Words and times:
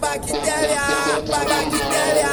bactéria, 0.00 0.82
bactéria, 1.26 2.28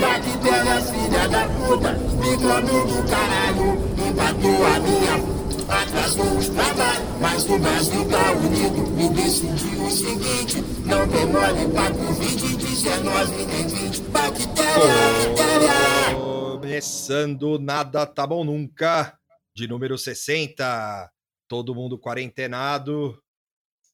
bactéria, 0.00 0.80
filha 0.80 1.28
da 1.28 1.48
puta, 1.48 1.92
micróbio 1.92 2.86
do 2.86 3.10
caralho, 3.10 3.68
empatou 4.08 4.66
a 4.66 4.80
minha 4.80 5.36
atrasou 5.68 6.36
os 6.36 6.48
trabalhos, 6.48 7.20
mas 7.20 7.44
o 7.48 7.58
Brasil 7.58 8.08
tá 8.08 8.32
unido 8.32 9.00
e 9.00 9.08
decidiu 9.14 9.84
o 9.84 9.90
seguinte: 9.90 10.60
não 10.84 11.08
tem 11.08 11.26
mole 11.26 11.72
pra 11.72 11.90
Covid-19 11.90 13.46
nem 13.46 13.66
20. 13.66 14.00
Bactéria, 14.02 14.94
bactéria. 15.28 16.14
Começando 16.14 17.58
Nada 17.58 18.06
Tá 18.06 18.26
Bom 18.26 18.44
Nunca, 18.44 19.18
de 19.54 19.66
número 19.66 19.98
60. 19.98 21.10
Todo 21.48 21.74
mundo 21.74 21.98
quarentenado 21.98 23.16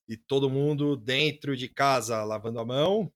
e 0.09 0.17
todo 0.17 0.51
mundo 0.51 0.97
dentro 0.97 1.57
de 1.57 1.69
casa 1.69 2.23
lavando 2.25 2.59
a 2.59 2.65
mão 2.65 3.13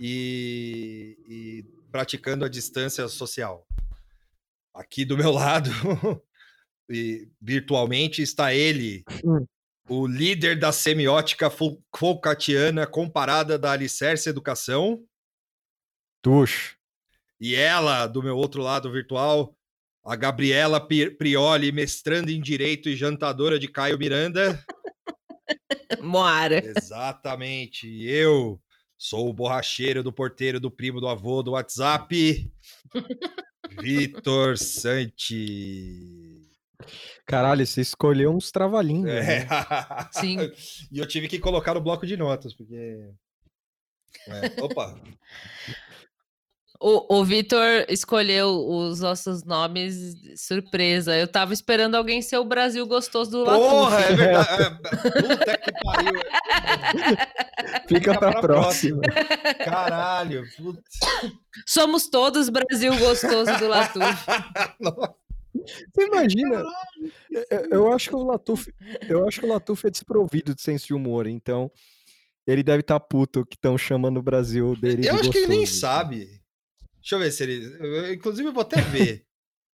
e, 0.00 1.16
e 1.28 1.64
praticando 1.90 2.44
a 2.44 2.48
distância 2.48 3.06
social. 3.08 3.66
Aqui 4.74 5.04
do 5.04 5.16
meu 5.16 5.30
lado, 5.32 5.70
e 6.88 7.28
virtualmente, 7.40 8.22
está 8.22 8.54
ele, 8.54 9.04
Hum. 9.24 9.46
o 9.88 10.06
líder 10.06 10.58
da 10.58 10.72
semiótica 10.72 11.50
Foucaultiana 11.50 12.86
comparada 12.86 13.58
da 13.58 13.72
Alicerce 13.72 14.28
Educação. 14.28 15.04
Tuxo. 16.22 16.76
E 17.40 17.54
ela, 17.54 18.06
do 18.06 18.22
meu 18.22 18.36
outro 18.36 18.62
lado 18.62 18.90
virtual, 18.90 19.56
a 20.04 20.16
Gabriela 20.16 20.80
Prioli, 20.80 21.72
mestranda 21.72 22.30
em 22.30 22.40
Direito 22.40 22.88
e 22.88 22.96
jantadora 22.96 23.58
de 23.58 23.68
Caio 23.68 23.98
Miranda. 23.98 24.64
Moara. 26.00 26.62
Exatamente. 26.64 27.86
Eu 28.04 28.60
sou 28.96 29.28
o 29.28 29.32
borracheiro 29.32 30.02
do 30.02 30.12
porteiro 30.12 30.60
do 30.60 30.70
primo 30.70 31.00
do 31.00 31.08
avô 31.08 31.42
do 31.42 31.52
WhatsApp. 31.52 32.50
Vitor 33.80 34.56
Santi. 34.58 36.40
Caralho, 37.26 37.66
você 37.66 37.80
escolheu 37.80 38.34
uns 38.34 38.50
trava-língua. 38.50 39.10
É. 39.10 39.44
né? 39.44 39.48
Sim. 40.12 40.38
E 40.90 40.98
eu 40.98 41.06
tive 41.06 41.28
que 41.28 41.38
colocar 41.38 41.74
no 41.74 41.80
bloco 41.80 42.06
de 42.06 42.16
notas, 42.16 42.54
porque. 42.54 43.10
É. 44.28 44.60
Opa! 44.62 45.00
O, 46.82 47.20
o 47.20 47.24
Vitor 47.24 47.86
escolheu 47.88 48.48
os 48.48 48.98
nossos 48.98 49.44
nomes 49.44 50.16
surpresa. 50.36 51.16
Eu 51.16 51.28
tava 51.28 51.52
esperando 51.52 51.94
alguém 51.94 52.20
ser 52.20 52.38
o 52.38 52.44
Brasil 52.44 52.84
gostoso 52.86 53.30
do 53.30 53.44
Porra, 53.44 54.00
Latuf. 54.00 54.12
é 54.12 54.16
verdade. 54.16 54.62
é, 55.06 55.22
Puta 55.22 55.58
que 55.58 55.72
pariu. 55.84 56.20
Fica 57.88 58.18
pra 58.18 58.40
próxima. 58.40 59.00
Caralho. 59.64 60.44
Putz. 60.56 60.98
Somos 61.66 62.08
todos 62.08 62.48
Brasil 62.48 62.98
gostoso 62.98 63.56
do 63.58 63.68
Latuf. 63.68 64.26
Nossa. 64.80 65.14
Você 65.54 66.06
imagina? 66.06 66.64
Eu, 67.48 67.68
eu 67.70 67.92
acho 67.92 68.08
que 68.08 68.16
o 68.16 68.24
Latuf, 68.24 68.72
eu 69.08 69.28
acho 69.28 69.38
que 69.38 69.46
o 69.46 69.48
Latuf 69.48 69.86
é 69.86 69.90
desprovido 69.90 70.54
de 70.54 70.62
senso 70.62 70.86
de 70.88 70.94
humor, 70.94 71.28
então 71.28 71.70
ele 72.44 72.64
deve 72.64 72.80
estar 72.80 72.98
puto 72.98 73.46
que 73.46 73.54
estão 73.54 73.78
chamando 73.78 74.16
o 74.16 74.22
Brasil 74.22 74.74
dele. 74.74 75.06
Eu 75.06 75.14
de 75.14 75.20
acho 75.20 75.30
que 75.30 75.38
ele 75.38 75.46
nem 75.46 75.60
gostoso. 75.60 75.80
sabe. 75.80 76.41
Deixa 77.02 77.14
eu 77.16 77.18
ver 77.18 77.30
se 77.32 77.42
ele. 77.42 77.76
eu- 77.80 78.14
Inclusive, 78.14 78.48
eu 78.48 78.52
vou 78.52 78.62
até 78.62 78.80
ver. 78.80 79.24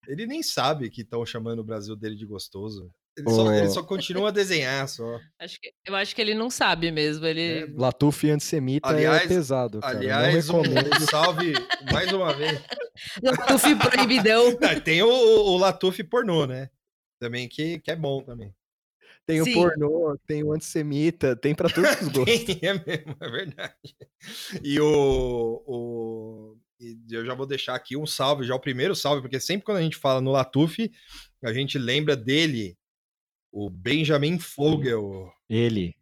Ele 0.07 0.27
nem 0.27 0.43
sabe 0.43 0.89
que 0.89 1.03
estão 1.03 1.25
chamando 1.27 1.59
o 1.59 1.65
Brasil 1.65 1.95
dele 1.95 2.17
de 2.17 2.25
gostoso. 2.25 2.91
Ele, 3.17 3.29
só, 3.31 3.53
ele 3.53 3.69
só 3.69 3.83
continua 3.83 4.29
a 4.29 4.33
desenhar 4.33 4.89
só. 4.89 5.19
Acho 5.41 5.61
que- 5.61 5.73
eu 5.85 5.95
acho 5.97 6.15
que 6.15 6.21
ele 6.23 6.35
não 6.35 6.49
sabe 6.49 6.91
mesmo. 6.93 7.27
Ele... 7.27 7.65
É, 7.65 7.67
Latuf 7.77 8.31
antissemita 8.31 8.89
Aliás- 8.89 9.25
é 9.25 9.29
pesado, 9.29 9.81
cara. 9.81 9.99
Aliás, 9.99 10.49
um, 10.49 10.61
um 10.61 10.63
salve 11.11 11.53
mais 11.93 12.11
uma 12.13 12.33
vez. 12.33 12.63
Latuf 13.23 13.77
proibidão. 13.77 14.57
Ah, 14.63 14.81
Tem 14.81 15.03
o, 15.03 15.09
o 15.09 15.59
Latuf 15.59 16.03
pornô, 16.05 16.47
né? 16.47 16.71
Também 17.21 17.49
que, 17.49 17.81
que 17.81 17.91
é 17.91 17.97
bom 17.97 18.23
também. 18.23 18.55
Tem 19.27 19.43
o 19.43 19.45
Sim. 19.45 19.53
pornô, 19.55 20.17
tem 20.27 20.43
o 20.43 20.53
antissemita, 20.53 21.37
tem 21.37 21.55
pra 21.55 21.69
todos 21.69 21.91
os 22.01 22.09
gostos. 22.09 22.45
Tem, 22.45 22.59
é 22.63 22.73
mesmo, 22.73 23.17
é 23.21 23.31
verdade. 23.31 23.75
E 24.63 24.81
o, 24.81 25.63
o. 25.67 26.57
e 26.81 26.99
eu 27.11 27.25
já 27.25 27.35
vou 27.35 27.47
deixar 27.47 27.75
aqui 27.75 27.97
um 27.97 28.07
salve, 28.07 28.45
já 28.45 28.55
o 28.55 28.61
primeiro 28.61 28.95
salve, 28.95 29.21
porque 29.23 29.41
sempre 29.41 29.65
quando 29.65 29.79
a 29.79 29.83
gente 29.83 29.97
fala 29.97 30.21
no 30.21 30.31
Latuf, 30.31 30.91
a 31.43 31.53
gente 31.53 31.79
lembra 31.79 32.17
dele, 32.17 32.77
o 33.53 33.69
Benjamin 33.71 34.39
Fogel. 34.39 35.33
Ele. 35.49 35.97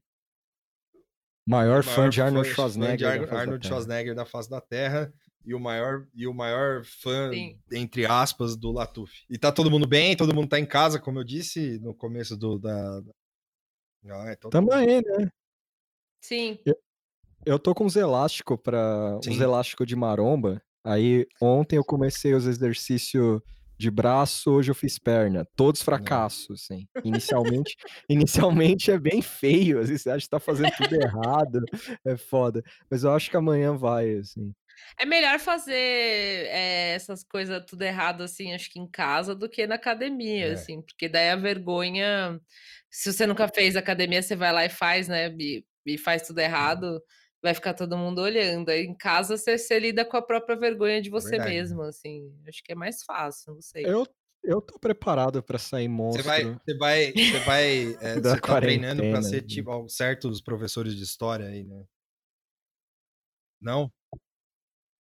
Maior 1.49 1.83
fã 1.85 1.97
maior 1.99 2.11
de 2.11 2.21
Arnold 2.23 2.49
fã- 2.49 2.55
Schwarzenegger. 2.55 2.97
de 2.97 3.05
da 3.05 3.11
Ar- 3.11 3.19
face 3.21 3.31
da 3.33 3.39
Arnold 3.41 3.63
Terra. 3.63 3.69
Schwarzenegger 3.75 4.15
da 4.15 4.25
face 4.27 4.51
da 4.51 4.61
Terra. 4.61 5.15
E 5.45 5.55
o 5.55 5.61
maior, 5.61 6.09
e 6.13 6.27
o 6.27 6.35
maior 6.35 6.85
fã, 6.85 7.31
Sim. 7.33 7.57
entre 7.71 8.05
aspas, 8.05 8.57
do 8.57 8.73
Latuf. 8.73 9.25
E 9.31 9.39
tá 9.39 9.53
todo 9.53 9.71
mundo 9.71 9.87
bem, 9.87 10.17
todo 10.17 10.35
mundo 10.35 10.49
tá 10.49 10.59
em 10.59 10.67
casa, 10.67 10.99
como 10.99 11.21
eu 11.21 11.25
disse 11.25 11.79
no 11.79 11.95
começo 11.95 12.37
do, 12.37 12.59
da. 12.59 13.01
da- 13.01 13.13
Ah, 14.09 14.33
então 14.33 14.51
tá 14.51 14.61
bom. 14.61 14.69
Também, 14.71 15.01
né? 15.03 15.31
Sim. 16.21 16.59
Eu 16.67 16.77
tô 17.59 17.75
com 17.75 17.85
uns 17.85 17.97
elásticos 17.97 18.59
para 18.63 19.19
uns 19.27 19.41
elásticos 19.41 19.87
de 19.87 19.95
maromba. 19.95 20.61
Aí 20.85 21.27
ontem 21.41 21.77
eu 21.77 21.85
comecei 21.85 22.35
os 22.35 22.47
exercícios 22.47 23.41
de 23.79 23.91
braço, 23.91 24.51
hoje 24.53 24.71
eu 24.71 24.75
fiz 24.75 24.99
perna. 24.99 25.47
Todos 25.55 25.83
fracassos, 25.83 26.63
assim. 26.63 26.89
Inicialmente, 27.05 27.77
inicialmente 28.09 28.91
é 28.91 28.99
bem 28.99 29.21
feio, 29.21 29.79
vezes 29.79 30.03
você 30.03 30.11
acha 30.11 30.25
que 30.25 30.31
tá 30.31 30.41
fazendo 30.41 30.71
tudo 30.77 30.95
errado, 30.95 31.63
é 32.05 32.17
foda. 32.17 32.63
Mas 32.91 33.05
eu 33.05 33.13
acho 33.13 33.31
que 33.31 33.37
amanhã 33.37 33.77
vai, 33.77 34.15
assim. 34.15 34.53
É 34.99 35.05
melhor 35.07 35.39
fazer 35.39 35.75
é, 35.75 36.95
essas 36.95 37.23
coisas 37.23 37.65
tudo 37.67 37.83
errado, 37.83 38.23
assim, 38.23 38.55
acho 38.55 38.71
que 38.71 38.79
em 38.79 38.87
casa, 38.89 39.35
do 39.35 39.49
que 39.49 39.67
na 39.67 39.75
academia, 39.75 40.49
É. 40.49 40.53
assim, 40.53 40.81
porque 40.83 41.09
daí 41.09 41.31
a 41.31 41.37
vergonha. 41.37 42.41
Se 42.91 43.13
você 43.13 43.27
nunca 43.27 43.47
fez 43.49 43.77
academia, 43.77 44.23
você 44.23 44.35
vai 44.37 44.53
lá 44.53 44.65
e 44.65 44.71
faz, 44.71 45.09
né? 45.09 45.29
E, 45.39 45.65
e 45.85 45.99
faz 45.99 46.23
tudo 46.23 46.39
errado, 46.39 47.01
vai 47.43 47.55
ficar 47.55 47.75
todo 47.75 47.97
mundo 47.97 48.21
olhando. 48.21 48.69
Aí 48.71 48.85
em 48.85 48.95
casa 48.95 49.37
você, 49.37 49.59
você 49.59 49.79
lida 49.79 50.05
com 50.05 50.17
a 50.17 50.23
própria 50.23 50.57
vergonha 50.57 51.01
de 51.01 51.11
você 51.11 51.31
verdade. 51.31 51.55
mesmo, 51.55 51.83
assim. 51.83 52.33
Acho 52.47 52.63
que 52.63 52.73
é 52.73 52.75
mais 52.75 53.03
fácil, 53.05 53.55
não 53.55 53.63
sei. 53.63 53.85
Eu, 53.87 54.07
eu 54.43 54.61
tô 54.61 54.79
preparado 54.79 55.43
pra 55.43 55.59
sair 55.59 55.89
Você 55.89 56.23
monstro. 56.23 56.25
vai, 56.25 56.45
você 56.45 56.77
vai, 56.77 57.13
você 57.13 57.39
vai, 57.45 57.97
é, 58.01 58.15
Da 58.21 58.31
você 58.31 58.41
tá 58.41 58.61
treinando 58.61 59.03
pra 59.03 59.21
quarentena, 59.21 59.23
ser 59.23 59.43
né? 59.43 59.49
tipo 59.49 59.71
ó, 59.71 59.89
certos 59.89 60.41
professores 60.41 60.95
de 60.95 61.03
história 61.03 61.47
aí, 61.47 61.65
né? 61.65 61.85
Não? 63.61 63.91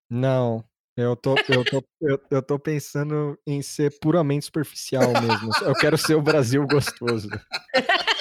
Não, 0.08 0.64
eu 0.96 1.16
tô, 1.16 1.36
eu, 1.48 1.64
tô, 1.64 1.84
eu, 2.00 2.18
eu 2.30 2.42
tô 2.42 2.58
pensando 2.58 3.38
em 3.46 3.60
ser 3.60 3.98
puramente 3.98 4.46
superficial 4.46 5.12
mesmo. 5.20 5.50
Eu 5.62 5.74
quero 5.74 5.98
ser 5.98 6.14
o 6.14 6.22
Brasil 6.22 6.66
gostoso. 6.66 7.28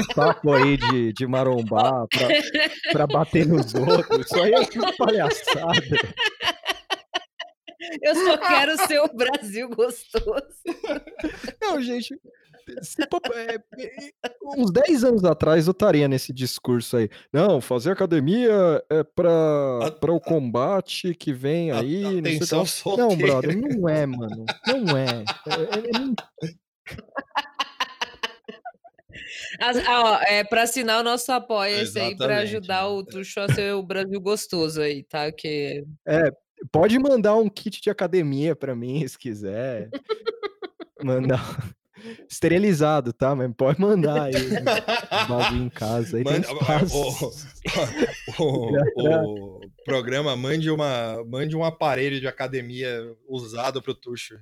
Esse 0.00 0.14
papo 0.14 0.52
aí 0.52 0.76
de, 0.76 1.12
de 1.12 1.26
marombar 1.26 2.06
pra, 2.08 2.28
pra 2.92 3.06
bater 3.06 3.46
nos 3.46 3.74
outros, 3.74 4.26
isso 4.26 4.40
aí 4.42 4.52
é 4.54 4.64
tudo 4.66 4.96
palhaçada. 4.96 5.72
Eu 8.02 8.14
só 8.14 8.38
quero 8.38 8.76
ser 8.86 8.98
o 9.00 9.08
Brasil 9.14 9.68
gostoso. 9.68 10.46
Não, 11.60 11.80
gente, 11.82 12.14
é, 13.34 13.54
é, 13.54 14.00
uns 14.56 14.72
10 14.72 15.04
anos 15.04 15.24
atrás 15.24 15.66
eu 15.66 15.72
estaria 15.72 16.08
nesse 16.08 16.32
discurso 16.32 16.96
aí. 16.96 17.10
Não, 17.30 17.60
fazer 17.60 17.90
academia 17.92 18.82
é 18.88 19.02
pra, 19.04 19.30
A- 19.86 19.90
pra 19.90 20.12
o 20.12 20.20
combate 20.20 21.14
que 21.14 21.30
vem 21.32 21.70
A- 21.72 21.80
aí. 21.80 22.02
não 22.02 22.10
sei 22.24 22.36
Atenção, 22.36 22.58
lá. 22.60 22.66
solteiro. 22.66 23.10
Não, 23.10 23.16
brother, 23.18 23.56
não 23.60 23.88
é, 23.88 24.06
mano. 24.06 24.44
Não 24.66 24.96
é. 24.96 25.24
É- 25.46 26.46
é- 26.46 26.48
é 26.48 26.54
As- 29.60 29.76
ó, 29.86 30.20
é 30.22 30.42
para 30.44 30.62
assinar 30.62 31.00
o 31.00 31.04
nosso 31.04 31.30
apoia-se 31.32 31.98
aí 31.98 32.16
para 32.16 32.38
ajudar 32.38 32.82
né? 32.82 32.88
o 32.88 33.04
Tuxo 33.04 33.40
a 33.40 33.48
ser 33.52 33.74
o 33.74 33.82
Brasil 33.82 34.20
gostoso 34.20 34.80
aí, 34.80 35.02
tá? 35.02 35.30
Que 35.32 35.84
Pode 36.72 36.98
mandar 36.98 37.34
um 37.36 37.48
kit 37.48 37.80
de 37.82 37.90
academia 37.90 38.56
pra 38.56 38.74
mim, 38.74 39.06
se 39.06 39.18
quiser. 39.18 39.90
Mandar. 41.02 41.38
Esterilizado, 42.28 43.12
tá? 43.14 43.34
Mas 43.34 43.50
pode 43.56 43.80
mandar 43.80 44.24
aí. 44.24 44.32
né? 44.50 44.60
Bagulho 45.28 45.62
em 45.64 45.68
casa. 45.70 46.18
Aí 46.18 46.24
tem 46.24 46.32
Manda- 46.34 46.48
o, 48.38 48.42
o- 48.42 49.58
o 49.58 49.60
programa 49.84 50.36
mande, 50.36 50.70
uma, 50.70 51.24
mande 51.24 51.56
um 51.56 51.64
aparelho 51.64 52.20
de 52.20 52.26
academia 52.28 53.14
usado 53.26 53.80
pro 53.82 53.94
Tuxo. 53.94 54.38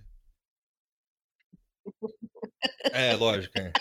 É, 2.92 3.14
lógico, 3.14 3.58
é. 3.58 3.72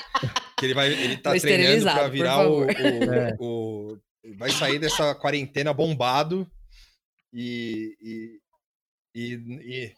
Que 0.61 0.65
ele, 0.67 0.73
vai, 0.75 0.93
ele 0.93 1.17
tá 1.17 1.31
treinando 1.39 1.91
por 1.91 2.11
virar 2.11 2.47
o, 2.47 2.65
o- 2.65 2.69
É. 2.69 3.35
o- 3.39 3.97
Vai 4.37 4.51
sair 4.51 4.77
dessa 4.77 5.15
quarentena 5.15 5.73
bombado 5.73 6.47
e. 7.33 7.97
e, 7.99 8.39
e, 9.15 9.95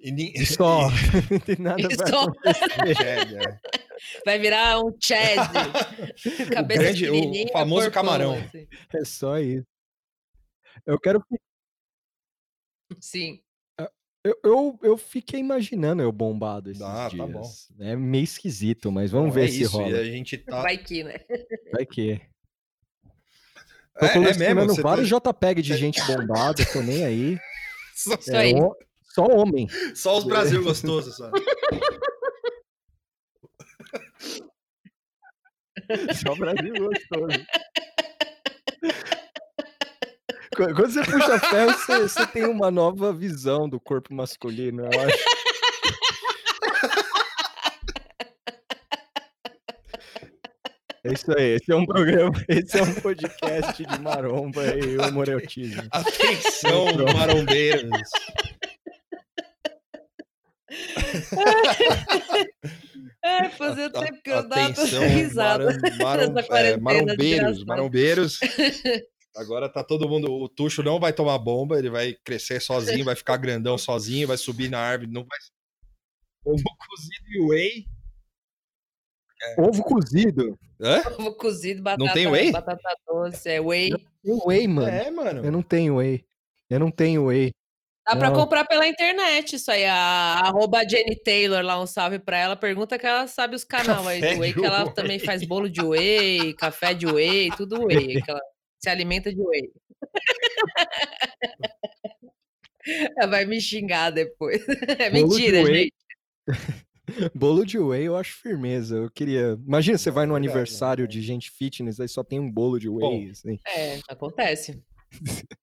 e, 0.00 0.40
e 0.42 0.44
Só. 0.46 0.88
Não 1.30 1.38
tem 1.40 1.56
nada 1.58 1.88
pra 1.88 2.06
só. 2.06 2.24
acontecer. 2.24 3.02
É, 3.02 3.44
é. 3.44 3.60
Vai 4.26 4.38
virar 4.38 4.80
um 4.80 4.94
Chad. 5.02 5.38
Cabeça 6.52 6.82
grande- 6.82 7.08
o 7.08 7.52
famoso 7.52 7.86
corpão, 7.86 7.90
camarão. 8.04 8.34
assim. 8.34 8.68
É 8.94 9.04
só 9.06 9.38
isso. 9.38 9.66
Eu 10.84 11.00
quero. 11.00 11.24
Sim. 13.00 13.40
Eu, 14.24 14.38
eu, 14.44 14.78
eu 14.84 14.96
fiquei 14.96 15.40
imaginando 15.40 16.00
eu 16.02 16.12
bombado 16.12 16.70
esses 16.70 16.80
Ah, 16.82 17.08
dias. 17.08 17.26
tá 17.26 17.32
bom. 17.32 17.42
É 17.80 17.96
meio 17.96 18.22
esquisito, 18.22 18.92
mas 18.92 19.10
vamos 19.10 19.34
ver 19.34 19.46
é 19.46 19.48
se 19.48 19.62
isso, 19.62 19.76
rola. 19.76 19.90
E 19.90 19.98
a 19.98 20.04
gente 20.04 20.38
tá. 20.38 20.62
Vai 20.62 20.78
que, 20.78 21.02
né? 21.02 21.16
Vai 21.72 21.84
que. 21.84 22.20
Tô 23.98 24.06
É, 24.06 24.08
é 24.08 24.12
colecionando 24.12 24.60
mesmo? 24.60 24.74
Você 24.76 24.82
vários 24.82 25.10
tá- 25.10 25.18
JPEG 25.32 25.60
de 25.62 25.76
gente 25.76 26.00
bombada, 26.06 26.64
tô 26.72 26.80
nem 26.82 27.04
aí. 27.04 27.38
Só, 27.94 28.14
É, 28.32 28.36
aí. 28.38 28.54
ho- 28.54 28.74
só 29.02 29.26
homem. 29.26 29.68
só 29.94 30.16
os 30.18 30.24
Brasil 30.24 30.62
gostosos, 30.62 31.16
só. 31.16 31.30
Só 36.14 36.32
o 36.32 36.36
Brasil 36.36 36.74
gostoso. 36.74 37.26
Qu- 40.54 40.74
Quando 40.74 40.90
você 40.92 41.02
puxa 41.04 41.38
ferro, 41.40 41.72
você, 41.72 42.00
você 42.08 42.26
tem 42.26 42.44
uma 42.44 42.70
nova 42.70 43.12
visão 43.12 43.68
do 43.68 43.80
corpo 43.80 44.14
masculino, 44.14 44.82
eu 44.84 45.00
acho. 45.00 45.24
É 51.04 51.12
isso 51.12 51.32
aí, 51.36 51.54
esse 51.56 51.72
é 51.72 51.74
um 51.74 51.84
programa, 51.84 52.32
esse 52.48 52.78
é 52.78 52.82
um 52.82 52.94
podcast 52.94 53.84
de 53.84 54.00
maromba 54.00 54.62
e 54.76 54.96
homoerotismo. 54.98 55.82
Atenção, 55.90 56.86
marombeiros. 57.16 57.90
É, 63.24 63.48
fazia 63.50 63.90
tempo 63.90 64.22
que 64.22 64.30
eu 64.30 64.48
dava 64.48 64.68
risada. 65.08 65.78
marom- 65.98 66.32
nessa 66.32 66.58
é, 66.58 66.76
marombeiros, 66.76 67.64
marombeiros. 67.64 68.40
Agora 69.36 69.68
tá 69.68 69.82
todo 69.82 70.08
mundo. 70.08 70.30
O 70.30 70.48
Tuxo 70.48 70.82
não 70.82 71.00
vai 71.00 71.12
tomar 71.12 71.38
bomba, 71.38 71.78
ele 71.78 71.90
vai 71.90 72.14
crescer 72.24 72.60
sozinho, 72.60 73.04
vai 73.04 73.16
ficar 73.16 73.36
grandão 73.38 73.78
sozinho, 73.78 74.28
vai 74.28 74.36
subir 74.36 74.68
na 74.68 74.78
árvore, 74.78 75.10
não 75.10 75.24
vai. 75.24 75.38
Ovo 76.44 76.64
cozido 76.88 77.28
e 77.30 77.40
whey. 77.40 77.86
Ovo 79.58 79.82
cozido. 79.82 80.58
Hã? 80.80 81.02
Ovo 81.18 81.34
cozido, 81.34 81.82
batata, 81.82 82.12
tem 82.12 82.26
whey? 82.26 82.52
batata 82.52 82.96
doce, 83.06 83.48
é 83.48 83.60
whey. 83.60 83.90
Tem 84.22 84.40
whey, 84.46 84.68
mano. 84.68 84.88
É, 84.88 85.10
mano. 85.10 85.44
Eu 85.44 85.52
não 85.52 85.62
tenho 85.62 85.96
whey. 85.96 86.24
Eu 86.68 86.78
não 86.78 86.90
tenho 86.90 87.26
whey. 87.26 87.52
Dá 88.04 88.16
pra 88.16 88.30
Não. 88.30 88.40
comprar 88.40 88.64
pela 88.64 88.86
internet 88.86 89.54
isso 89.54 89.70
aí. 89.70 89.84
A 89.84 90.40
arroba 90.44 90.86
Jenny 90.88 91.14
Taylor 91.22 91.62
lá, 91.62 91.80
um 91.80 91.86
salve 91.86 92.18
pra 92.18 92.36
ela. 92.36 92.56
Pergunta 92.56 92.98
que 92.98 93.06
ela 93.06 93.28
sabe 93.28 93.54
os 93.54 93.62
canais 93.62 94.04
aí 94.06 94.34
do 94.34 94.40
whey, 94.40 94.52
que 94.52 94.64
ela 94.64 94.84
whey. 94.84 94.94
também 94.94 95.18
faz 95.20 95.44
bolo 95.46 95.70
de 95.70 95.80
whey, 95.80 96.52
café 96.54 96.94
de 96.94 97.06
whey, 97.06 97.50
tudo 97.56 97.86
whey. 97.86 98.20
Que 98.20 98.30
ela 98.30 98.40
se 98.82 98.90
alimenta 98.90 99.32
de 99.32 99.40
whey. 99.40 99.70
ela 103.16 103.26
vai 103.30 103.44
me 103.44 103.60
xingar 103.60 104.10
depois. 104.10 104.60
É 104.98 105.08
Bolo 105.10 105.28
de 105.36 105.42
mentira, 105.42 105.62
whey. 105.62 105.74
gente. 105.74 105.94
Bolo 107.34 107.64
de 107.66 107.78
whey 107.78 108.04
eu 108.04 108.16
acho 108.16 108.34
firmeza. 108.40 108.96
Eu 108.96 109.10
queria. 109.10 109.58
Imagina 109.66 109.98
você 109.98 110.10
vai 110.10 110.26
no 110.26 110.32
é 110.34 110.40
verdade, 110.40 110.52
aniversário 110.58 111.06
de 111.08 111.20
gente 111.22 111.50
fitness, 111.50 112.00
aí 112.00 112.08
só 112.08 112.24
tem 112.24 112.40
um 112.40 112.50
bolo 112.50 112.78
de 112.78 112.88
whey. 112.88 113.30
assim. 113.30 113.58
É, 113.68 114.00
acontece. 114.08 114.82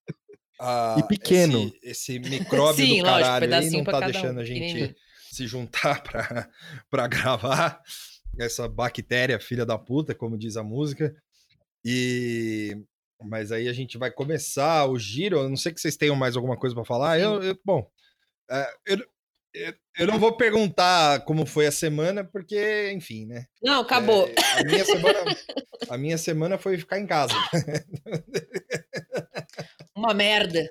Ah, 0.61 0.97
E 0.99 1.07
pequeno. 1.07 1.71
Esse, 1.81 2.17
esse 2.17 2.19
micróbio 2.19 2.85
Sim, 2.85 2.97
do 2.97 3.05
lógico, 3.05 3.23
caralho 3.29 3.55
aí 3.55 3.69
não 3.69 3.81
tá 3.85 3.91
cada 3.93 4.07
um, 4.07 4.11
deixando 4.11 4.39
a 4.41 4.43
gente 4.43 4.93
se 5.31 5.47
juntar 5.47 6.03
pra, 6.03 6.49
pra 6.89 7.07
gravar 7.07 7.81
essa 8.37 8.67
bactéria, 8.67 9.39
filha 9.39 9.65
da 9.65 9.77
puta, 9.77 10.13
como 10.13 10.37
diz 10.37 10.57
a 10.57 10.63
música. 10.63 11.15
E. 11.85 12.75
Mas 13.21 13.51
aí 13.51 13.67
a 13.67 13.73
gente 13.73 13.97
vai 13.97 14.09
começar 14.11 14.85
o 14.85 14.97
giro. 14.97 15.39
Eu 15.39 15.49
não 15.49 15.57
sei 15.57 15.73
que 15.73 15.81
vocês 15.81 15.97
tenham 15.97 16.15
mais 16.15 16.35
alguma 16.35 16.57
coisa 16.57 16.73
pra 16.75 16.85
falar. 16.85 17.19
Eu, 17.19 17.41
eu- 17.43 17.59
bom, 17.65 17.89
é, 18.49 18.73
eu, 18.85 18.97
eu, 19.53 19.73
eu 19.99 20.07
não 20.07 20.17
vou 20.17 20.35
perguntar 20.37 21.21
como 21.25 21.45
foi 21.45 21.67
a 21.67 21.71
semana, 21.71 22.23
porque, 22.23 22.91
enfim, 22.93 23.25
né? 23.25 23.45
Não, 23.61 23.81
acabou. 23.81 24.27
É, 24.27 24.35
a, 24.59 24.63
minha 24.63 24.85
semana, 24.85 25.19
a 25.89 25.97
minha 25.97 26.17
semana 26.17 26.57
foi 26.57 26.77
ficar 26.77 26.99
em 26.99 27.07
casa. 27.07 27.33
Uma 29.95 30.13
merda. 30.13 30.69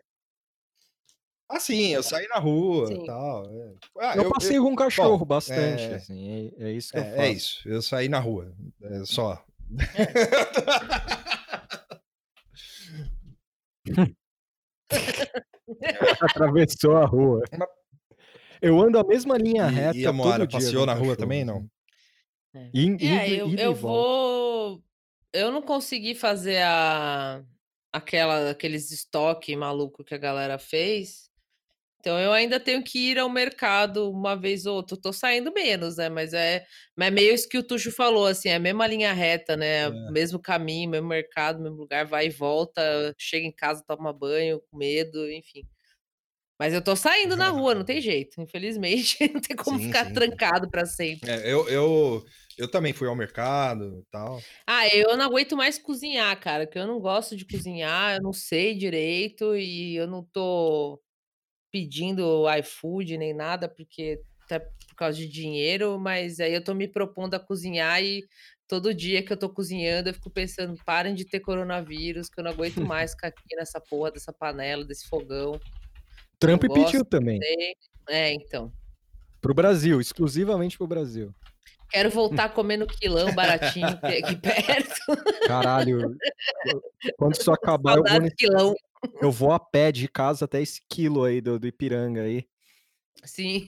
Ah, 1.51 1.61
sim, 1.61 1.95
eu 1.95 2.03
saí 2.03 2.27
na 2.29 2.39
rua 2.39 2.93
e 2.93 3.07
tal. 3.07 3.45
é. 3.51 3.75
Ah, 4.01 4.17
eu, 4.17 4.31
passei 4.31 4.59
com 4.59 4.71
um 4.71 4.77
cachorro 4.77 5.19
bom, 5.19 5.25
bastante. 5.25 5.83
é- 5.85 5.95
assim, 5.95 6.53
é, 6.59 6.69
é 6.69 6.73
isso 6.73 6.93
que 6.93 6.99
eu 6.99 7.03
É, 7.03 7.11
faço. 7.11 7.21
é 7.23 7.29
isso, 7.31 7.69
eu 7.69 7.83
saí 7.83 8.09
na 8.09 8.19
rua, 8.19 8.55
é 8.83 9.05
só. 9.05 9.43
Atravessou 16.21 16.97
a 16.97 17.05
rua. 17.05 17.43
Eu 18.61 18.81
ando 18.81 18.99
a 18.99 19.05
mesma 19.05 19.37
linha 19.37 19.67
E- 19.69 19.71
reta. 19.75 19.99
e 19.99 20.07
a 20.07 20.13
Moara 20.13 20.39
todo 20.47 20.49
dia 20.49 20.59
passeou 20.61 20.87
na 20.87 20.93
rua 20.95 21.01
cachorro, 21.03 21.17
também, 21.17 21.43
assim. 21.43 21.51
não? 21.51 21.71
In- 22.75 22.97
É, 23.01 23.29
ida- 23.29 23.35
eu, 23.35 23.49
e 23.49 23.61
eu 23.61 23.75
vou. 23.75 24.83
Eu 25.33 25.53
não 25.53 25.63
consegui 25.63 26.15
fazer 26.15 26.63
a 26.63 27.43
aquela 27.93 28.51
aqueles 28.51 28.91
estoque 28.91 29.55
maluco 29.55 30.03
que 30.05 30.15
a 30.15 30.19
galera 30.19 30.59
fez. 30.59 31.28
Então 32.01 32.19
eu 32.21 32.33
ainda 32.33 32.61
tenho 32.61 32.83
que 32.85 32.99
ir 33.11 33.19
ao 33.19 33.29
mercado 33.29 34.11
uma 34.11 34.37
vez 34.37 34.67
ou 34.67 34.77
outra. 34.77 34.97
Tô 35.01 35.13
saindo 35.13 35.53
menos, 35.53 35.97
né? 35.97 36.09
Mas 36.09 36.33
é, 36.33 36.65
mas 36.97 37.09
é 37.09 37.11
meio 37.11 37.35
isso 37.35 37.49
que 37.49 37.59
o 37.59 37.63
Tuxo 37.63 37.91
falou, 37.91 38.27
assim, 38.27 38.49
é 38.51 38.55
a 38.57 38.59
mesma 38.61 38.87
linha 38.87 39.13
reta, 39.13 39.57
né? 39.57 39.91
É. 39.91 40.09
Mesmo 40.09 40.39
caminho, 40.41 40.91
mesmo 40.91 41.09
mercado, 41.09 41.61
mesmo 41.61 41.77
lugar, 41.77 42.07
vai 42.07 42.27
e 42.27 42.31
volta, 42.31 43.15
chega 43.19 43.47
em 43.47 43.53
casa, 43.53 43.83
toma 43.87 44.13
banho, 44.13 44.61
com 44.71 44.77
medo, 44.79 45.29
enfim. 45.31 45.67
Mas 46.59 46.75
eu 46.75 46.83
tô 46.85 46.97
saindo 46.97 47.37
na 47.37 47.51
rua, 47.51 47.75
não 47.75 47.85
tem 47.85 48.01
jeito. 48.03 48.41
Infelizmente, 48.41 49.19
não 49.35 49.41
tem 49.41 49.57
como 49.57 49.79
Sim, 49.79 49.81
ficar 49.81 50.05
sim. 50.05 50.13
trancado 50.13 50.71
pra 50.71 50.87
sempre. 50.87 51.29
É, 51.29 51.53
eu, 51.53 51.69
eu, 51.69 52.27
eu 52.59 52.71
também 52.71 52.93
fui 52.95 53.09
ao 53.09 53.17
mercado 53.17 54.01
e 54.01 54.07
tal. 54.11 54.49
Ah, 54.67 54.87
eu 54.89 55.17
não 55.17 55.25
aguento 55.27 55.57
mais 55.57 55.79
cozinhar, 55.79 56.39
cara, 56.41 56.67
que 56.67 56.79
eu 56.79 56.87
não 56.87 57.01
gosto 57.01 57.37
de 57.37 57.45
cozinhar, 57.45 58.17
eu 58.17 58.23
não 58.23 58.33
sei 58.33 58.75
direito 58.77 59.57
e 59.57 59.97
eu 59.97 60.07
não 60.07 60.23
tô 60.25 61.01
pedindo 61.71 62.45
iFood 62.61 63.17
nem 63.19 63.35
nada, 63.35 63.69
porque 63.69 64.21
até 64.45 64.61
por 64.61 64.95
causa 64.97 65.19
de 65.19 65.29
dinheiro, 65.29 65.99
mas 65.99 66.41
aí 66.41 66.55
eu 66.55 66.65
tô 66.65 66.75
me 66.75 66.89
propondo 66.89 67.35
a 67.35 67.39
cozinhar 67.41 68.03
e 68.03 68.23
todo 68.67 68.95
dia 68.95 69.23
que 69.23 69.33
eu 69.33 69.37
tô 69.37 69.49
cozinhando 69.49 70.09
eu 70.09 70.15
fico 70.15 70.31
pensando, 70.31 70.75
parem 70.85 71.15
de 71.15 71.25
ter 71.25 71.41
coronavírus, 71.41 72.29
que 72.29 72.41
eu 72.41 72.45
não 72.45 72.51
aguento 72.51 72.77
mais 72.97 73.13
ficar 73.13 73.29
aqui 73.29 73.57
nessa 73.57 73.81
porra 73.81 74.11
dessa 74.11 74.33
panela, 74.33 74.85
desse 74.85 75.07
fogão. 75.09 75.61
Trump 76.39 76.63
eu 76.65 76.73
pediu 76.73 77.01
gosto, 77.01 77.05
também. 77.05 77.41
É, 78.09 78.33
então. 78.33 78.73
Pro 79.41 79.55
Brasil, 79.55 80.01
exclusivamente 80.01 80.77
pro 80.79 80.87
Brasil. 80.87 81.35
Quero 81.91 82.11
voltar 82.11 82.53
comendo 82.55 82.87
quilão 82.87 83.35
baratinho 83.35 83.87
aqui 84.03 84.37
perto. 84.41 85.01
Caralho. 85.47 86.17
Quando 87.17 87.35
isso 87.35 87.53
acabar, 87.53 87.99
eu 87.99 88.05
vou, 88.05 88.21
nesse- 88.21 88.37
quilão. 88.37 88.75
Eu 89.21 89.31
vou 89.31 89.53
a 89.53 89.61
pé 89.61 89.93
de 89.93 90.09
casa 90.09 90.45
até 90.45 90.61
esse 90.61 90.81
quilo 90.89 91.25
aí 91.25 91.41
do, 91.41 91.59
do 91.59 91.67
Ipiranga 91.67 92.23
aí. 92.23 92.45
Sim. 93.25 93.67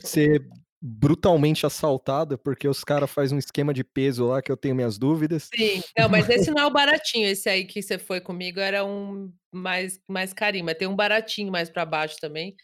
Ser 0.00 0.46
brutalmente 0.84 1.64
assaltado, 1.64 2.36
porque 2.36 2.66
os 2.66 2.82
caras 2.82 3.08
fazem 3.08 3.36
um 3.36 3.38
esquema 3.38 3.72
de 3.72 3.84
peso 3.84 4.26
lá 4.26 4.42
que 4.42 4.50
eu 4.50 4.56
tenho 4.56 4.74
minhas 4.74 4.98
dúvidas. 4.98 5.48
Sim, 5.54 5.80
não, 5.96 6.08
mas 6.08 6.28
esse 6.28 6.50
não 6.50 6.62
é 6.62 6.66
o 6.66 6.72
baratinho. 6.72 7.28
Esse 7.28 7.48
aí 7.48 7.64
que 7.64 7.80
você 7.80 7.98
foi 7.98 8.20
comigo 8.20 8.58
era 8.58 8.84
um 8.84 9.32
mais, 9.52 10.00
mais 10.08 10.32
carinho, 10.32 10.64
mas 10.64 10.76
tem 10.76 10.88
um 10.88 10.96
baratinho 10.96 11.52
mais 11.52 11.70
pra 11.70 11.86
baixo 11.86 12.16
também, 12.20 12.56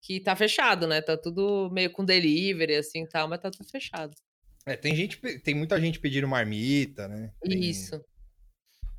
que 0.00 0.20
tá 0.20 0.36
fechado, 0.36 0.86
né? 0.86 1.02
Tá 1.02 1.16
tudo 1.16 1.68
meio 1.72 1.90
com 1.90 2.04
delivery, 2.04 2.76
assim 2.76 3.02
e 3.02 3.08
tal, 3.08 3.26
mas 3.26 3.40
tá 3.40 3.50
tudo 3.50 3.68
fechado. 3.68 4.14
É, 4.64 4.76
tem 4.76 4.94
gente, 4.94 5.18
tem 5.40 5.54
muita 5.54 5.80
gente 5.80 5.98
pedindo 5.98 6.28
marmita, 6.28 7.08
né? 7.08 7.32
Tem, 7.40 7.64
Isso. 7.64 8.00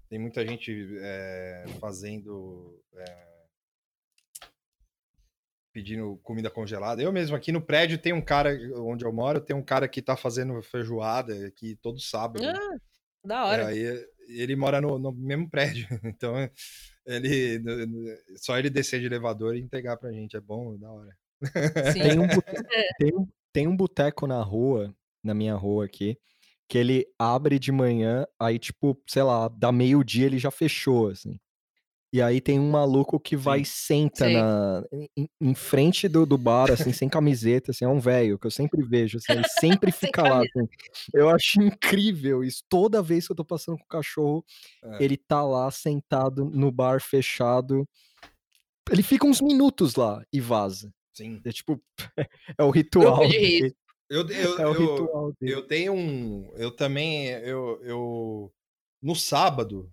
Tem 0.10 0.18
muita 0.20 0.46
gente 0.48 0.98
é, 1.02 1.66
fazendo. 1.80 2.82
é, 2.96 3.28
pedindo 5.74 6.18
comida 6.24 6.50
congelada. 6.50 7.02
Eu 7.02 7.12
mesmo 7.12 7.36
aqui 7.36 7.52
no 7.52 7.62
prédio 7.62 7.98
tem 8.00 8.12
um 8.14 8.22
cara 8.22 8.58
onde 8.78 9.06
eu 9.06 9.14
moro, 9.14 9.40
tem 9.40 9.56
um 9.56 9.62
cara 9.64 9.88
que 9.88 10.02
tá 10.02 10.18
fazendo 10.18 10.60
feijoada 10.64 11.46
aqui 11.46 11.76
todo 11.82 12.00
sábado. 12.00 12.44
Ah, 12.44 12.78
da 13.24 13.36
É, 13.36 13.44
hora. 13.44 13.68
aí 13.68 14.06
ele 14.28 14.56
mora 14.56 14.82
no, 14.82 14.98
no 14.98 15.12
mesmo 15.12 15.50
prédio, 15.50 15.88
então 16.04 16.34
ele 17.06 17.62
só 18.38 18.58
ele 18.58 18.70
descer 18.70 19.00
de 19.00 19.06
elevador 19.06 19.56
e 19.56 19.60
entregar 19.62 19.98
pra 19.98 20.12
gente 20.12 20.36
é 20.36 20.42
bom, 20.42 20.78
da 20.78 20.92
hora. 20.92 21.16
Sim. 21.94 22.02
Tem 22.02 22.20
um, 22.20 22.28
bote- 22.28 22.64
tem, 22.98 23.16
um- 23.16 23.28
tem 23.54 23.68
um 23.68 23.78
boteco 23.78 24.26
na 24.26 24.42
rua, 24.42 24.94
na 25.24 25.34
minha 25.36 25.54
rua 25.54 25.86
aqui, 25.86 26.18
que 26.70 26.78
ele 26.78 27.06
abre 27.18 27.58
de 27.60 27.72
manhã, 27.72 28.26
aí, 28.40 28.60
tipo, 28.60 28.98
sei 29.08 29.24
lá, 29.24 29.48
da 29.48 29.72
meio-dia 29.72 30.26
ele 30.26 30.38
já 30.40 30.52
fechou, 30.52 31.10
assim. 31.10 31.40
E 32.14 32.22
aí 32.22 32.40
tem 32.40 32.58
um 32.58 32.72
maluco 32.72 33.20
que 33.20 33.36
vai 33.36 33.62
e 33.62 33.66
senta 33.66 34.30
na, 34.30 34.82
em, 35.18 35.30
em 35.42 35.54
frente 35.54 36.08
do, 36.08 36.26
do 36.26 36.38
bar, 36.38 36.72
assim, 36.72 36.94
sem 36.94 37.10
camiseta, 37.10 37.72
assim, 37.72 37.84
é 37.84 37.88
um 37.88 38.00
velho 38.00 38.40
que 38.40 38.48
eu 38.48 38.52
sempre 38.52 38.82
vejo, 38.82 39.18
assim, 39.18 39.34
ele 39.34 39.48
sempre 39.60 39.92
Sem 39.92 40.08
fica 40.08 40.24
lá. 40.24 40.40
assim. 40.40 40.68
Eu 41.14 41.30
acho 41.30 41.62
incrível 41.62 42.44
isso. 42.46 42.64
Toda 42.70 43.02
vez 43.02 43.28
que 43.28 43.34
eu 43.34 43.36
tô 43.36 43.44
passando 43.46 43.78
com 43.78 43.84
o 43.84 43.88
cachorro, 43.88 44.44
É. 44.84 45.04
ele 45.04 45.18
tá 45.18 45.44
lá 45.44 45.70
sentado 45.70 46.46
no 46.46 46.72
bar 46.72 47.02
fechado. 47.02 47.86
Ele 48.90 49.04
fica 49.04 49.28
uns 49.28 49.42
minutos 49.42 49.96
lá 49.96 50.24
e 50.32 50.40
vaza. 50.40 50.94
Sim. 51.14 51.42
É 51.44 51.52
tipo, 51.52 51.82
é 52.58 52.64
o 52.64 52.70
ritual 52.72 53.26
de 53.28 53.32
dele. 53.34 53.60
risco. 53.64 53.78
Eu, 54.10 54.28
eu, 54.30 54.60
É 54.60 54.68
o 54.68 54.74
eu, 54.74 54.96
ritual 54.96 55.34
dele. 55.40 55.54
eu 55.54 55.68
tenho 55.68 55.94
um. 55.94 56.52
Eu 56.56 56.72
também. 56.72 57.28
Eu, 57.28 57.80
eu. 57.84 58.54
No 59.02 59.16
sábado, 59.16 59.92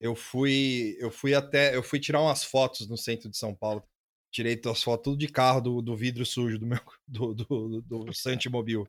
eu 0.00 0.14
fui. 0.14 0.96
Eu 1.00 1.10
fui 1.10 1.34
até. 1.34 1.74
Eu 1.74 1.82
fui 1.82 1.98
tirar 2.00 2.22
umas 2.22 2.44
fotos 2.44 2.88
no 2.88 2.96
centro 2.96 3.28
de 3.28 3.36
São 3.36 3.54
Paulo. 3.54 3.82
Tirei 4.30 4.60
as 4.70 4.82
fotos 4.82 5.04
tudo 5.04 5.18
de 5.18 5.28
carro 5.28 5.60
do, 5.60 5.82
do 5.82 5.96
vidro 5.96 6.24
sujo 6.26 6.58
do 6.58 6.66
meu. 6.66 6.78
Do, 7.08 7.32
do, 7.34 7.80
do, 7.82 8.04
do 8.04 8.14
Santimobil. 8.14 8.86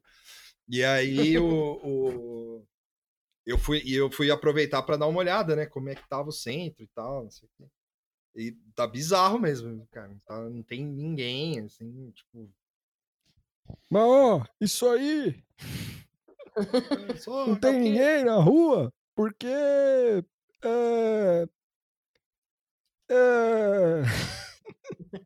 E 0.68 0.84
aí 0.84 1.38
o. 1.38 1.46
o- 1.84 2.66
eu 3.46 3.58
fui, 3.58 3.82
e 3.86 3.94
eu 3.94 4.12
fui 4.12 4.30
aproveitar 4.30 4.84
para 4.84 4.98
dar 4.98 5.08
uma 5.08 5.20
olhada, 5.20 5.56
né? 5.56 5.66
Como 5.66 5.90
é 5.90 5.96
que 5.96 6.08
tava 6.10 6.30
o 6.30 6.34
centro 6.34 6.84
e 6.84 6.88
tal, 6.88 7.24
não 7.24 7.32
sei 7.32 7.48
o 7.48 7.52
quê. 7.58 7.70
E 8.36 8.52
tá 8.76 8.88
bizarro 8.88 9.40
mesmo, 9.40 9.88
cara. 9.92 10.16
Tá- 10.26 10.50
não 10.50 10.64
tem 10.64 10.86
ninguém, 10.86 11.60
assim, 11.62 12.12
tipo. 12.12 12.50
Mas 13.90 14.04
ó, 14.04 14.44
isso 14.60 14.88
aí, 14.90 15.36
é 16.58 17.48
não 17.48 17.56
tem 17.56 17.80
ninguém 17.80 18.24
na 18.24 18.36
rua, 18.36 18.92
porque. 19.16 19.48
É. 20.64 21.48
É. 23.10 24.04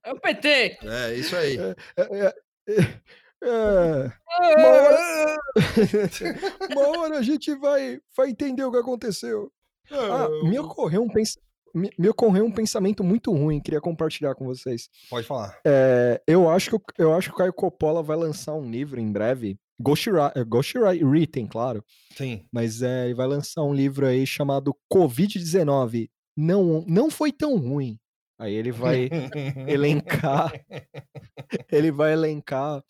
É 0.04 0.14
o 0.14 0.20
PT! 0.20 0.80
É, 0.84 1.16
isso 1.16 1.36
aí. 1.36 1.58
É, 1.58 1.76
é, 1.98 2.36
é, 2.68 3.02
é, 3.44 4.12
uma, 4.56 4.68
hora, 4.68 5.38
uma 6.72 7.00
hora 7.00 7.18
a 7.18 7.22
gente 7.22 7.56
vai, 7.56 8.00
vai 8.16 8.30
entender 8.30 8.64
o 8.64 8.72
que 8.72 8.78
aconteceu. 8.78 9.52
Ah, 9.92 10.30
me 10.44 10.60
ocorreu 10.60 11.02
um, 11.02 11.10
pens, 11.10 11.38
me, 11.74 11.90
me 11.98 12.10
ocorreu 12.10 12.46
um 12.46 12.52
pensamento 12.52 13.04
muito 13.04 13.32
ruim, 13.32 13.60
queria 13.60 13.82
compartilhar 13.82 14.36
com 14.36 14.46
vocês. 14.46 14.90
Pode 15.10 15.26
falar. 15.28 15.60
É, 15.66 16.22
eu, 16.28 16.50
acho 16.50 16.70
que, 16.70 16.76
o- 16.76 16.82
eu 16.98 17.14
acho 17.14 17.30
que 17.30 17.36
o 17.36 17.38
Caio 17.38 17.54
Coppola 17.54 18.02
vai 18.04 18.18
lançar 18.18 18.54
um 18.54 18.70
livro 18.70 19.00
em 19.00 19.12
breve. 19.12 19.58
Ghostwri- 19.82 20.44
Ghostwritten, 20.48 21.48
claro. 21.48 21.84
Sim. 22.16 22.46
Mas 22.52 22.82
é, 22.82 23.06
ele 23.06 23.14
vai 23.16 23.28
lançar 23.28 23.64
um 23.64 23.74
livro 23.74 24.06
aí 24.06 24.26
chamado 24.28 24.76
Covid-19. 24.94 26.10
Não, 26.38 26.84
não 26.88 27.10
foi 27.10 27.32
tão 27.32 27.58
ruim. 27.58 27.98
Aí 28.40 28.54
ele 28.56 28.72
vai 28.72 29.10
elencar. 29.68 30.52
ele 31.72 31.92
vai 31.92 32.14
elencar 32.14 32.84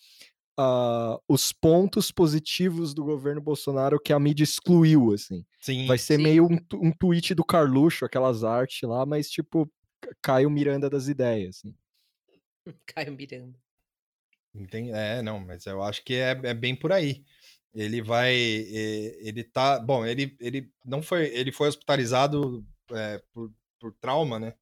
ah, 0.63 1.19
os 1.27 1.51
pontos 1.51 2.11
positivos 2.11 2.93
do 2.93 3.03
governo 3.03 3.41
Bolsonaro 3.41 3.99
que 3.99 4.13
a 4.13 4.19
mídia 4.19 4.43
excluiu, 4.43 5.11
assim. 5.11 5.43
Sim. 5.59 5.87
Vai 5.87 5.97
ser 5.97 6.17
Sim. 6.17 6.23
meio 6.23 6.45
um, 6.45 6.59
um 6.75 6.91
tweet 6.91 7.33
do 7.33 7.43
Carluxo, 7.43 8.05
aquelas 8.05 8.43
artes 8.43 8.87
lá, 8.87 9.03
mas 9.03 9.27
tipo, 9.27 9.67
Ca- 9.99 10.15
Caio 10.21 10.51
Miranda 10.51 10.87
das 10.87 11.07
ideias, 11.07 11.57
assim. 11.57 11.75
Caio 12.85 13.11
Miranda. 13.13 13.57
Entendi. 14.53 14.91
É, 14.91 15.21
não, 15.23 15.39
mas 15.39 15.65
eu 15.65 15.81
acho 15.81 16.03
que 16.03 16.13
é, 16.13 16.39
é 16.43 16.53
bem 16.53 16.75
por 16.75 16.91
aí. 16.91 17.23
Ele 17.73 18.01
vai. 18.01 18.35
Ele 18.35 19.43
tá. 19.43 19.79
Bom, 19.79 20.05
ele, 20.05 20.35
ele 20.39 20.69
não 20.85 21.01
foi. 21.01 21.27
Ele 21.27 21.51
foi 21.53 21.69
hospitalizado 21.69 22.63
é, 22.91 23.23
por, 23.31 23.51
por 23.79 23.93
trauma, 23.93 24.37
né? 24.37 24.53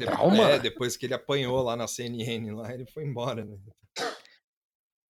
Trauma? 0.00 0.50
É, 0.50 0.58
depois 0.58 0.96
que 0.96 1.06
ele 1.06 1.14
apanhou 1.14 1.62
lá 1.62 1.76
na 1.76 1.86
CNN, 1.86 2.50
lá, 2.50 2.74
ele 2.74 2.84
foi 2.86 3.04
embora, 3.04 3.44
né? 3.44 3.56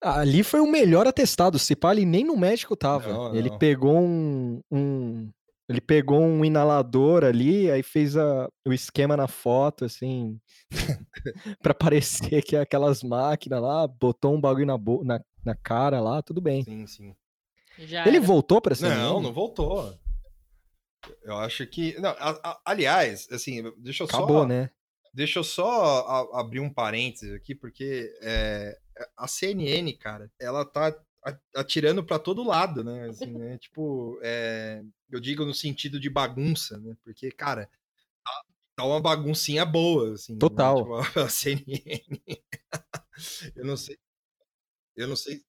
Ali 0.03 0.43
foi 0.45 0.61
o 0.61 0.67
melhor 0.71 1.07
atestado. 1.07 1.59
Se 1.59 1.75
pá, 1.75 1.93
ele 1.93 2.05
nem 2.05 2.25
no 2.25 2.37
médico 2.37 2.77
tava. 2.77 3.13
Não, 3.13 3.35
ele 3.35 3.51
não. 3.51 3.59
pegou 3.59 3.99
um, 3.99 4.61
um- 4.71 5.31
Ele 5.69 5.81
pegou 5.83 6.21
um 6.21 6.45
inalador 6.45 7.25
ali, 7.25 7.71
aí 7.71 7.83
fez 7.83 8.17
a- 8.17 8.49
o 8.67 8.73
esquema 8.73 9.17
na 9.17 9.27
foto, 9.29 9.85
assim. 9.85 10.39
pra 11.61 11.75
parecer 11.75 12.43
que 12.43 12.57
é 12.57 12.61
aquelas 12.61 13.03
máquinas 13.03 13.61
lá, 13.61 13.87
botou 13.87 14.35
um 14.35 14.41
bagulho 14.41 14.65
na, 14.67 14.79
bo- 14.79 15.05
na, 15.05 15.21
na 15.45 15.55
cara 15.55 16.01
lá, 16.01 16.23
tudo 16.23 16.41
bem. 16.41 16.63
Sim, 16.65 16.87
sim. 16.87 17.15
Já 17.79 18.07
Ele 18.07 18.17
era. 18.17 18.27
voltou 18.27 18.61
pra 18.63 18.71
Não, 18.75 18.77
CNN? 18.89 19.23
não 19.23 19.33
voltou. 19.33 19.95
Eu 21.23 21.37
acho 21.37 21.67
que. 21.67 21.99
Não, 22.01 22.11
a- 22.11 22.41
a- 22.43 22.61
aliás, 22.65 23.29
assim, 23.31 23.63
deixa 23.79 24.03
eu 24.05 24.07
Acabou, 24.07 24.41
só. 24.43 24.47
né? 24.47 24.71
Deixa 25.19 25.41
eu 25.41 25.43
só 25.45 26.07
a- 26.07 26.41
abrir 26.41 26.61
um 26.61 26.73
parênteses 26.73 27.35
aqui, 27.35 27.53
porque 27.53 28.09
é, 28.23 28.79
a 29.17 29.27
CNN, 29.27 29.93
cara, 29.95 30.31
ela 30.41 30.65
tá 30.65 30.97
atirando 31.57 32.05
pra 32.05 32.21
todo 32.21 32.47
lado, 32.47 32.85
né? 32.85 33.09
Assim, 33.09 33.27
né? 33.37 33.59
Tipo, 33.61 34.17
é, 34.23 34.81
eu 35.11 35.19
digo 35.19 35.45
no 35.45 35.53
sentido 35.53 35.99
de 35.99 36.09
bagunça, 36.09 36.79
né? 36.79 36.95
Porque, 37.03 37.33
cara, 37.33 37.67
tá, 38.25 38.43
tá 38.77 38.85
uma 38.85 39.01
baguncinha 39.01 39.67
boa, 39.67 40.13
assim. 40.15 40.35
né? 40.35 40.39
Total. 40.39 40.77
Tipo, 40.77 40.95
a 41.19 41.29
CNN. 41.29 42.01
eu 43.57 43.65
não 43.65 43.77
sei. 43.77 43.99
Eu 44.97 45.09
não 45.09 45.17
sei. 45.17 45.43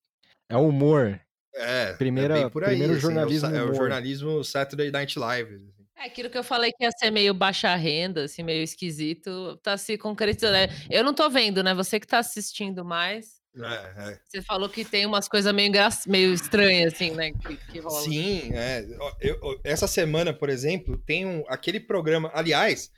É 0.50 0.58
o 0.58 0.68
humor. 0.68 1.22
É, 1.54 1.94
Primeira- 1.94 2.40
é 2.40 2.42
bem 2.42 2.50
por 2.50 2.64
aí, 2.64 2.70
primeiro 2.72 2.94
assim, 2.94 3.02
é 3.04 3.08
o 3.08 3.12
jornalismo 3.12 3.50
é 3.50 3.62
o, 3.62 3.66
humor. 3.66 3.76
jornalismo 3.76 4.44
Saturday 4.44 4.90
Night 4.90 5.20
Live. 5.20 5.72
É 6.00 6.06
aquilo 6.06 6.30
que 6.30 6.38
eu 6.38 6.44
falei 6.44 6.72
que 6.72 6.84
ia 6.84 6.92
ser 6.92 7.12
meio 7.12 7.34
baixa 7.34 7.76
renda, 7.76 8.24
assim, 8.24 8.42
meio 8.42 8.64
esquisito, 8.64 9.58
tá 9.62 9.78
se 9.78 9.98
concretizando. 9.98 10.56
É, 10.56 10.70
Eu 10.90 11.04
não 11.04 11.14
tô 11.14 11.30
vendo, 11.30 11.62
né? 11.62 11.74
Você 11.74 12.00
que 12.00 12.08
tá 12.08 12.20
assistindo 12.20 12.86
mais, 12.86 13.40
É, 13.56 14.12
é. 14.12 14.20
você 14.28 14.42
falou 14.42 14.70
que 14.70 14.86
tem 14.86 15.06
umas 15.06 15.28
coisas 15.28 15.54
meio, 15.54 15.68
engra... 15.68 15.90
meio 16.08 16.34
estranhas, 16.34 16.94
assim, 16.94 17.12
né? 17.12 17.32
Que, 17.34 17.58
que 17.58 17.80
rola. 17.80 18.02
Sim, 18.02 18.52
é. 18.54 18.86
Eu- 19.20 19.40
eu- 19.42 19.62
essa 19.64 19.88
semana, 19.88 20.34
por 20.34 20.50
exemplo, 20.50 20.98
tem 21.06 21.26
um, 21.26 21.44
aquele 21.50 21.80
programa. 21.82 22.32
Aliás, 22.34 22.90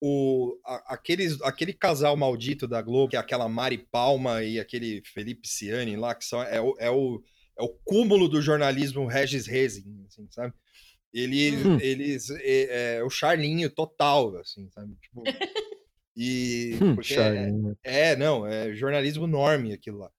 o, 0.00 0.58
a- 0.64 0.94
aqueles, 0.94 1.40
aquele 1.42 1.74
casal 1.74 2.16
maldito 2.16 2.66
da 2.66 2.80
Globo, 2.80 3.10
que 3.10 3.16
é 3.16 3.18
aquela 3.18 3.48
Mari 3.50 3.78
Palma 3.90 4.42
e 4.42 4.58
aquele 4.58 5.02
Felipe 5.12 5.46
Ciani 5.46 5.96
lá, 5.96 6.14
que 6.14 6.24
são, 6.24 6.42
é, 6.42 6.58
o, 6.60 6.74
é, 6.78 6.90
o, 6.90 7.22
é 7.58 7.62
o 7.62 7.68
cúmulo 7.84 8.28
do 8.28 8.40
jornalismo 8.40 9.06
Regis 9.06 9.46
Rezin, 9.46 10.04
assim, 10.06 10.26
sabe? 10.30 10.54
Eles, 11.18 11.64
Hum. 11.64 11.78
eles 11.80 12.30
é, 12.30 12.96
é 12.98 13.02
o 13.04 13.08
Charlinho 13.08 13.70
total, 13.70 14.36
assim, 14.36 14.68
sabe? 14.70 14.94
Tipo, 15.00 15.24
e 16.16 16.78
Hum, 16.82 16.94
porque 16.94 17.14
é- 17.14 18.10
é, 18.12 18.16
não, 18.16 18.46
é 18.46 18.74
jornalismo 18.74 19.26
norme 19.26 19.72
aquilo 19.72 19.98
lá. 19.98 20.10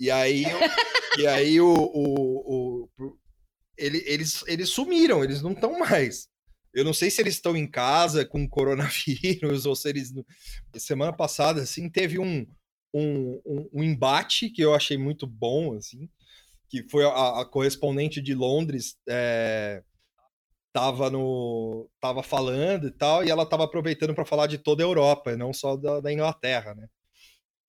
E 0.00 0.10
aí, 0.10 0.44
e 1.22 1.26
aí 1.26 1.60
o, 1.60 1.68
o, 1.70 2.88
o- 2.98 3.18
ele- 3.76 4.02
eles, 4.06 4.42
eles 4.46 4.70
sumiram, 4.70 5.22
eles 5.22 5.42
não 5.42 5.52
estão 5.52 5.78
mais. 5.78 6.28
Eu 6.72 6.84
não 6.84 6.92
sei 6.94 7.10
se 7.10 7.20
eles 7.20 7.34
estão 7.34 7.56
em 7.56 7.66
casa 7.66 8.24
com 8.24 8.48
coronavírus 8.48 9.66
ou 9.66 9.74
se 9.76 9.88
eles. 9.88 10.12
Semana 10.76 11.12
passada, 11.12 11.60
assim, 11.62 11.90
teve 11.90 12.18
um, 12.18 12.46
um, 12.94 13.40
um, 13.44 13.68
um 13.74 13.82
embate 13.82 14.48
que 14.50 14.62
eu 14.62 14.74
achei 14.74 14.96
muito 14.96 15.26
bom, 15.26 15.74
assim, 15.74 16.08
que 16.68 16.88
foi 16.88 17.04
a, 17.04 17.40
a 17.40 17.44
correspondente 17.44 18.20
de 18.22 18.34
Londres. 18.34 18.96
É, 19.08 19.82
tava 20.78 21.10
no 21.10 21.90
tava 22.00 22.22
falando 22.22 22.86
e 22.86 22.90
tal 22.92 23.24
e 23.24 23.30
ela 23.30 23.44
tava 23.44 23.64
aproveitando 23.64 24.14
para 24.14 24.24
falar 24.24 24.46
de 24.46 24.58
toda 24.58 24.82
a 24.82 24.86
Europa, 24.86 25.36
não 25.36 25.52
só 25.52 25.76
da, 25.76 26.00
da 26.00 26.12
Inglaterra, 26.12 26.74
né? 26.74 26.86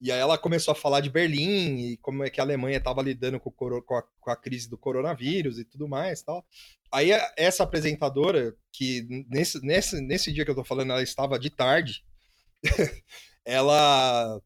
E 0.01 0.12
aí 0.12 0.20
ela 0.20 0.38
começou 0.38 0.72
a 0.72 0.75
falar 0.75 1.01
de 1.01 1.10
Berlim 1.10 1.92
e 1.92 1.98
como 1.98 2.24
é 2.24 2.30
que 2.30 2.39
a 2.39 2.44
Alemanha 2.44 2.78
estava 2.78 3.01
lidando 3.01 3.39
com, 3.39 3.50
o 3.50 3.82
com 3.82 3.96
a, 3.96 4.04
com 4.20 4.32
a 4.32 4.36
crise 4.36 4.70
do 4.70 4.78
coronavírus 4.78 5.58
e 5.58 5.66
tudo 5.66 5.89
mais, 5.89 6.22
tal. 6.22 6.46
Aí 6.92 7.10
essa 7.36 7.63
apresentadora 7.63 8.56
que 8.72 9.06
nesse, 9.28 9.60
nesse, 9.66 10.00
nesse 10.00 10.32
dia 10.32 10.46
que 10.46 10.51
eu 10.51 10.56
tô 10.56 10.63
falando 10.63 10.92
ela 10.92 11.04
estava 11.04 11.38
de 11.39 11.50
tarde, 11.50 12.04
ela 13.44 14.39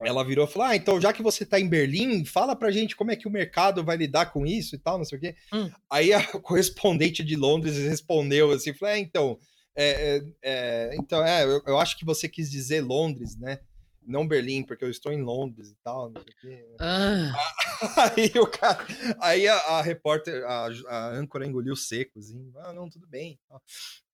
ela 0.00 0.24
virou 0.24 0.46
e 0.46 0.48
falou: 0.48 0.68
Ah, 0.68 0.76
então 0.76 1.00
já 1.00 1.12
que 1.12 1.22
você 1.22 1.44
tá 1.44 1.58
em 1.58 1.68
Berlim, 1.68 2.24
fala 2.24 2.54
pra 2.54 2.70
gente 2.70 2.94
como 2.94 3.10
é 3.10 3.16
que 3.16 3.26
o 3.26 3.30
mercado 3.30 3.84
vai 3.84 3.96
lidar 3.96 4.26
com 4.26 4.46
isso 4.46 4.74
e 4.74 4.78
tal, 4.78 4.98
não 4.98 5.04
sei 5.04 5.18
o 5.18 5.20
quê. 5.20 5.34
Hum. 5.52 5.70
Aí 5.90 6.12
a 6.12 6.22
correspondente 6.40 7.24
de 7.24 7.36
Londres 7.36 7.76
respondeu 7.76 8.50
assim: 8.52 8.72
falou, 8.74 8.94
é, 8.94 8.98
então, 8.98 9.38
é, 9.76 10.16
é, 10.16 10.22
é, 10.42 10.96
então, 10.96 11.24
é, 11.24 11.44
eu, 11.44 11.62
eu 11.66 11.78
acho 11.78 11.96
que 11.96 12.04
você 12.04 12.28
quis 12.28 12.50
dizer 12.50 12.80
Londres, 12.80 13.36
né? 13.38 13.60
Não 14.08 14.26
Berlim, 14.26 14.62
porque 14.64 14.84
eu 14.84 14.90
estou 14.90 15.12
em 15.12 15.20
Londres 15.20 15.68
e 15.68 15.76
tal, 15.84 16.10
não 16.10 16.22
sei 16.22 16.32
o 16.32 16.36
quê. 16.40 16.66
Ah, 16.80 17.32
Aí 18.16 18.32
o 18.40 18.46
cara, 18.46 18.84
aí 19.20 19.46
a, 19.46 19.54
a 19.54 19.82
repórter, 19.82 20.44
a, 20.44 20.68
a 20.88 21.08
âncora 21.10 21.46
engoliu 21.46 21.76
seco, 21.76 22.18
assim, 22.18 22.50
ah, 22.56 22.72
não, 22.72 22.88
tudo 22.88 23.06
bem. 23.06 23.38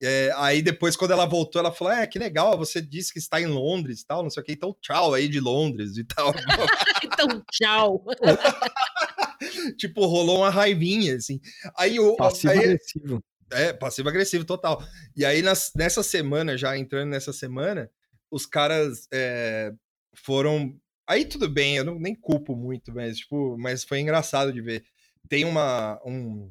É, 0.02 0.32
aí 0.36 0.60
depois, 0.60 0.96
quando 0.96 1.12
ela 1.12 1.24
voltou, 1.24 1.60
ela 1.60 1.72
falou: 1.72 1.92
É, 1.92 2.06
que 2.06 2.18
legal, 2.18 2.58
você 2.58 2.82
disse 2.82 3.12
que 3.12 3.18
está 3.18 3.40
em 3.40 3.46
Londres 3.46 4.00
e 4.00 4.06
tal, 4.06 4.22
não 4.22 4.28
sei 4.28 4.42
o 4.42 4.44
que, 4.46 4.52
então 4.52 4.76
tchau 4.82 5.14
aí 5.14 5.28
de 5.28 5.40
Londres 5.40 5.96
e 5.96 6.04
tal. 6.04 6.34
então, 7.02 7.42
tchau. 7.50 8.04
tipo, 9.78 10.04
rolou 10.04 10.38
uma 10.38 10.50
raivinha, 10.50 11.16
assim. 11.16 11.40
Aí 11.78 11.98
o. 11.98 12.16
Passivo 12.16 12.52
Aí, 12.52 12.58
agressivo. 12.58 13.24
É, 13.50 13.72
passivo-agressivo 13.72 14.44
total. 14.44 14.82
E 15.16 15.24
aí, 15.24 15.40
nas, 15.40 15.70
nessa 15.76 16.02
semana, 16.02 16.58
já 16.58 16.76
entrando 16.76 17.10
nessa 17.10 17.32
semana, 17.32 17.90
os 18.30 18.46
caras 18.46 19.06
é, 19.12 19.72
foram. 20.14 20.78
Aí 21.06 21.24
tudo 21.24 21.48
bem, 21.48 21.76
eu 21.76 21.84
não, 21.84 21.98
nem 21.98 22.14
culpo 22.14 22.56
muito, 22.56 22.92
mas, 22.92 23.18
tipo, 23.18 23.56
mas 23.58 23.84
foi 23.84 24.00
engraçado 24.00 24.52
de 24.52 24.60
ver. 24.60 24.84
Tem 25.28 25.44
uma, 25.44 26.00
um, 26.04 26.50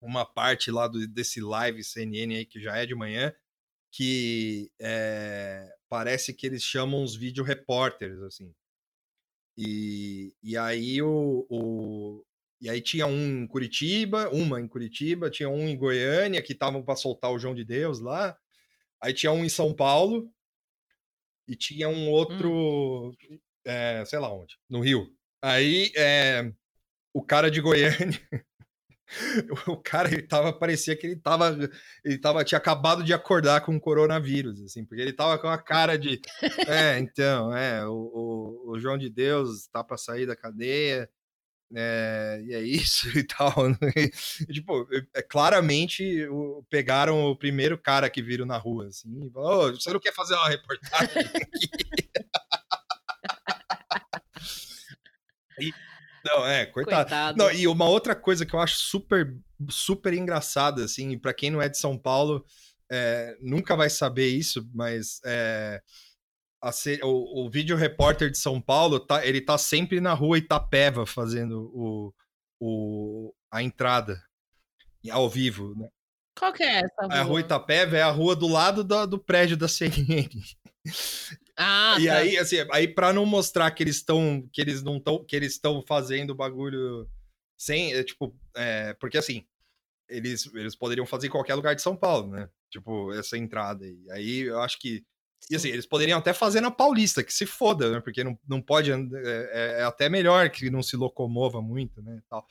uma 0.00 0.24
parte 0.24 0.70
lá 0.70 0.88
do, 0.88 1.06
desse 1.08 1.40
live 1.40 1.84
CNN 1.84 2.36
aí 2.36 2.46
que 2.46 2.60
já 2.60 2.76
é 2.76 2.86
de 2.86 2.94
manhã, 2.94 3.32
que 3.92 4.70
é, 4.80 5.68
parece 5.88 6.34
que 6.34 6.46
eles 6.46 6.62
chamam 6.62 7.02
os 7.02 7.14
vídeo 7.14 7.44
repórteres, 7.44 8.20
assim. 8.22 8.52
E, 9.56 10.34
e 10.42 10.56
aí 10.56 11.00
o, 11.00 11.46
o, 11.48 12.24
e 12.60 12.68
aí 12.68 12.80
tinha 12.80 13.06
um 13.06 13.42
em 13.42 13.46
Curitiba, 13.46 14.28
uma 14.30 14.60
em 14.60 14.66
Curitiba, 14.66 15.30
tinha 15.30 15.48
um 15.48 15.68
em 15.68 15.76
Goiânia 15.76 16.42
que 16.42 16.52
estavam 16.52 16.82
para 16.82 16.96
soltar 16.96 17.30
o 17.30 17.38
João 17.38 17.54
de 17.54 17.64
Deus 17.64 18.00
lá. 18.00 18.36
Aí 19.00 19.12
tinha 19.12 19.30
um 19.32 19.44
em 19.44 19.48
São 19.48 19.74
Paulo 19.74 20.28
e 21.46 21.56
tinha 21.56 21.88
um 21.88 22.08
outro, 22.10 23.10
hum. 23.10 23.38
é, 23.64 24.04
sei 24.04 24.18
lá 24.18 24.32
onde, 24.32 24.56
no 24.68 24.80
Rio. 24.80 25.08
Aí 25.42 25.92
é, 25.96 26.50
o 27.12 27.22
cara 27.22 27.50
de 27.50 27.60
Goiânia 27.60 28.20
o 29.68 29.76
cara 29.76 30.08
ele 30.12 30.22
tava 30.22 30.52
parecia 30.52 30.96
que 30.96 31.06
ele 31.06 31.16
tava 31.16 31.56
ele 32.04 32.18
tava 32.18 32.44
tinha 32.44 32.58
acabado 32.58 33.04
de 33.04 33.12
acordar 33.12 33.60
com 33.60 33.76
o 33.76 33.80
coronavírus 33.80 34.60
assim 34.62 34.84
porque 34.84 35.02
ele 35.02 35.12
tava 35.12 35.38
com 35.38 35.46
a 35.46 35.58
cara 35.58 35.96
de 35.98 36.20
é 36.66 36.98
então 36.98 37.54
é 37.56 37.86
o, 37.86 37.92
o, 37.92 38.70
o 38.72 38.80
João 38.80 38.98
de 38.98 39.08
Deus 39.08 39.68
tá 39.68 39.84
para 39.84 39.96
sair 39.96 40.26
da 40.26 40.34
cadeia 40.34 41.08
é, 41.74 42.40
e 42.44 42.54
é 42.54 42.60
isso 42.62 43.08
e 43.18 43.24
tal 43.24 43.52
e, 43.96 44.10
tipo 44.52 44.86
é, 45.14 45.22
claramente 45.22 46.26
o, 46.28 46.64
pegaram 46.70 47.24
o 47.24 47.36
primeiro 47.36 47.76
cara 47.76 48.08
que 48.08 48.22
viram 48.22 48.46
na 48.46 48.56
rua 48.56 48.86
assim 48.88 49.26
e 49.26 49.30
falou, 49.30 49.68
oh, 49.68 49.72
você 49.72 49.92
não 49.92 50.00
quer 50.00 50.14
fazer 50.14 50.34
uma 50.34 50.48
reportagem 50.48 51.22
aqui 51.22 51.68
e, 55.60 55.72
não, 56.24 56.46
é, 56.46 56.64
coitado. 56.64 57.10
coitado. 57.10 57.38
Não, 57.38 57.52
e 57.52 57.68
uma 57.68 57.86
outra 57.86 58.16
coisa 58.16 58.46
que 58.46 58.54
eu 58.54 58.60
acho 58.60 58.76
super, 58.76 59.36
super 59.68 60.14
engraçada, 60.14 60.82
assim, 60.82 61.18
para 61.18 61.34
quem 61.34 61.50
não 61.50 61.60
é 61.60 61.68
de 61.68 61.76
São 61.76 61.98
Paulo, 61.98 62.44
é, 62.90 63.36
nunca 63.42 63.76
vai 63.76 63.90
saber 63.90 64.28
isso, 64.28 64.66
mas 64.72 65.20
é, 65.24 65.82
a, 66.64 67.06
o, 67.06 67.44
o 67.44 67.50
vídeo 67.50 67.76
repórter 67.76 68.30
de 68.30 68.38
São 68.38 68.60
Paulo, 68.60 68.98
tá, 68.98 69.24
ele 69.26 69.40
tá 69.40 69.58
sempre 69.58 70.00
na 70.00 70.14
rua 70.14 70.38
Itapeva 70.38 71.04
fazendo 71.04 71.70
o, 71.74 72.14
o, 72.58 73.34
a 73.52 73.62
entrada 73.62 74.22
ao 75.10 75.28
vivo, 75.28 75.74
né? 75.76 75.88
Qual 76.36 76.52
que 76.52 76.62
é 76.62 76.80
essa 76.80 77.02
rua? 77.02 77.14
A 77.14 77.22
rua 77.22 77.40
Itapeva 77.40 77.96
é 77.96 78.02
a 78.02 78.10
rua 78.10 78.34
do 78.34 78.48
lado 78.48 78.82
do, 78.82 79.06
do 79.06 79.18
prédio 79.18 79.56
da 79.56 79.68
CNN. 79.68 80.28
Ah, 81.56 81.96
e 82.00 82.06
tá. 82.06 82.16
aí, 82.16 82.36
assim, 82.36 82.56
aí 82.72 82.88
para 82.88 83.12
não 83.12 83.24
mostrar 83.24 83.70
que 83.70 83.82
eles 83.82 83.96
estão, 83.96 84.48
que 84.52 84.60
eles 84.60 84.82
não 84.82 84.96
estão, 84.96 85.24
que 85.24 85.36
eles 85.36 85.52
estão 85.52 85.80
fazendo 85.86 86.34
bagulho 86.34 87.08
sem, 87.56 87.94
é, 87.94 88.02
tipo, 88.02 88.36
é, 88.56 88.92
porque 88.94 89.16
assim, 89.16 89.46
eles, 90.08 90.52
eles 90.52 90.74
poderiam 90.74 91.06
fazer 91.06 91.28
em 91.28 91.30
qualquer 91.30 91.54
lugar 91.54 91.74
de 91.74 91.82
São 91.82 91.96
Paulo, 91.96 92.32
né? 92.32 92.48
Tipo, 92.70 93.12
essa 93.12 93.38
entrada 93.38 93.84
aí. 93.84 94.10
Aí 94.10 94.40
eu 94.40 94.60
acho 94.60 94.78
que 94.80 95.04
e 95.50 95.56
assim, 95.56 95.68
eles 95.68 95.86
poderiam 95.86 96.18
até 96.18 96.32
fazer 96.32 96.60
na 96.60 96.70
Paulista, 96.70 97.22
que 97.22 97.32
se 97.32 97.44
foda, 97.44 97.90
né? 97.90 98.00
Porque 98.00 98.24
não, 98.24 98.38
não 98.48 98.62
pode. 98.62 98.90
É, 98.90 98.96
é, 98.96 99.80
é 99.80 99.82
até 99.84 100.08
melhor 100.08 100.48
que 100.50 100.70
não 100.70 100.82
se 100.82 100.96
locomova 100.96 101.60
muito, 101.60 102.02
né? 102.02 102.22
Tal. 102.28 102.46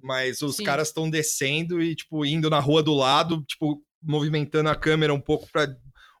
Mas 0.00 0.42
os 0.42 0.56
Sim. 0.56 0.64
caras 0.64 0.88
estão 0.88 1.08
descendo 1.08 1.80
e, 1.82 1.94
tipo, 1.94 2.24
indo 2.26 2.50
na 2.50 2.60
rua 2.60 2.82
do 2.82 2.94
lado, 2.94 3.42
tipo, 3.44 3.82
movimentando 4.02 4.68
a 4.68 4.76
câmera 4.76 5.14
um 5.14 5.20
pouco 5.20 5.48
para 5.50 5.74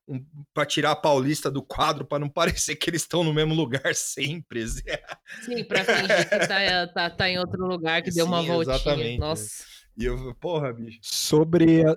um, 0.08 0.24
para 0.54 0.64
tirar 0.64 0.92
a 0.92 0.96
Paulista 0.96 1.50
do 1.50 1.62
quadro, 1.62 2.06
para 2.06 2.18
não 2.18 2.28
parecer 2.30 2.76
que 2.76 2.88
eles 2.88 3.02
estão 3.02 3.22
no 3.22 3.34
mesmo 3.34 3.54
lugar 3.54 3.94
sempre. 3.94 4.66
Sim, 4.66 5.64
para 5.64 5.84
fingir 5.84 6.28
que 6.28 6.46
tá, 6.46 6.86
tá, 6.88 7.10
tá, 7.10 7.28
em 7.28 7.38
outro 7.38 7.66
lugar, 7.66 8.02
que 8.02 8.10
Sim, 8.10 8.18
deu 8.18 8.26
uma 8.26 8.42
voltinha. 8.42 8.76
Exatamente. 8.76 9.18
Nossa. 9.18 9.64
E 9.98 10.04
eu, 10.04 10.34
porra, 10.36 10.72
bicho. 10.72 10.98
Sobre 11.02 11.84
a, 11.84 11.96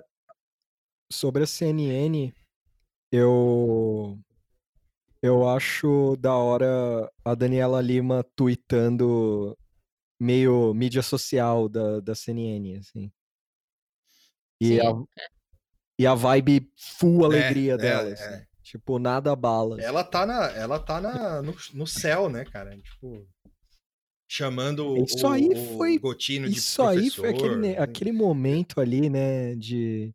sobre 1.10 1.42
a 1.42 1.46
CNN, 1.46 2.32
eu 3.12 4.18
eu 5.22 5.48
acho 5.48 6.16
da 6.16 6.34
hora 6.34 7.10
a 7.24 7.34
Daniela 7.34 7.80
Lima 7.80 8.24
tweetando 8.34 9.56
meio 10.18 10.72
mídia 10.74 11.02
social 11.02 11.68
da, 11.68 12.00
da 12.00 12.14
CNN, 12.14 12.76
assim. 12.78 13.10
E 14.60 14.78
Sim. 14.78 14.80
a, 14.80 14.92
e 15.98 16.06
a 16.06 16.14
vibe 16.14 16.70
full 16.76 17.22
é, 17.22 17.26
alegria 17.26 17.74
é, 17.74 17.76
dela. 17.76 18.08
É, 18.08 18.12
assim. 18.12 18.46
Tipo, 18.62 18.98
nada 18.98 19.34
bala. 19.34 19.80
Ela 19.80 20.04
tá, 20.04 20.24
na, 20.24 20.46
ela 20.52 20.78
tá 20.78 21.00
na, 21.00 21.42
no, 21.42 21.56
no 21.74 21.86
céu, 21.86 22.28
né, 22.28 22.44
cara? 22.44 22.76
Tipo, 22.78 23.26
chamando 24.28 24.96
isso 24.98 25.26
o, 25.26 25.30
aí 25.30 25.76
foi, 25.76 25.96
o 25.96 26.00
Gotino 26.00 26.48
de 26.48 26.56
Isso 26.56 26.82
aí 26.82 27.10
foi 27.10 27.30
aquele, 27.30 27.56
né? 27.56 27.78
aquele 27.78 28.12
momento 28.12 28.80
ali, 28.80 29.10
né, 29.10 29.56
de... 29.56 30.14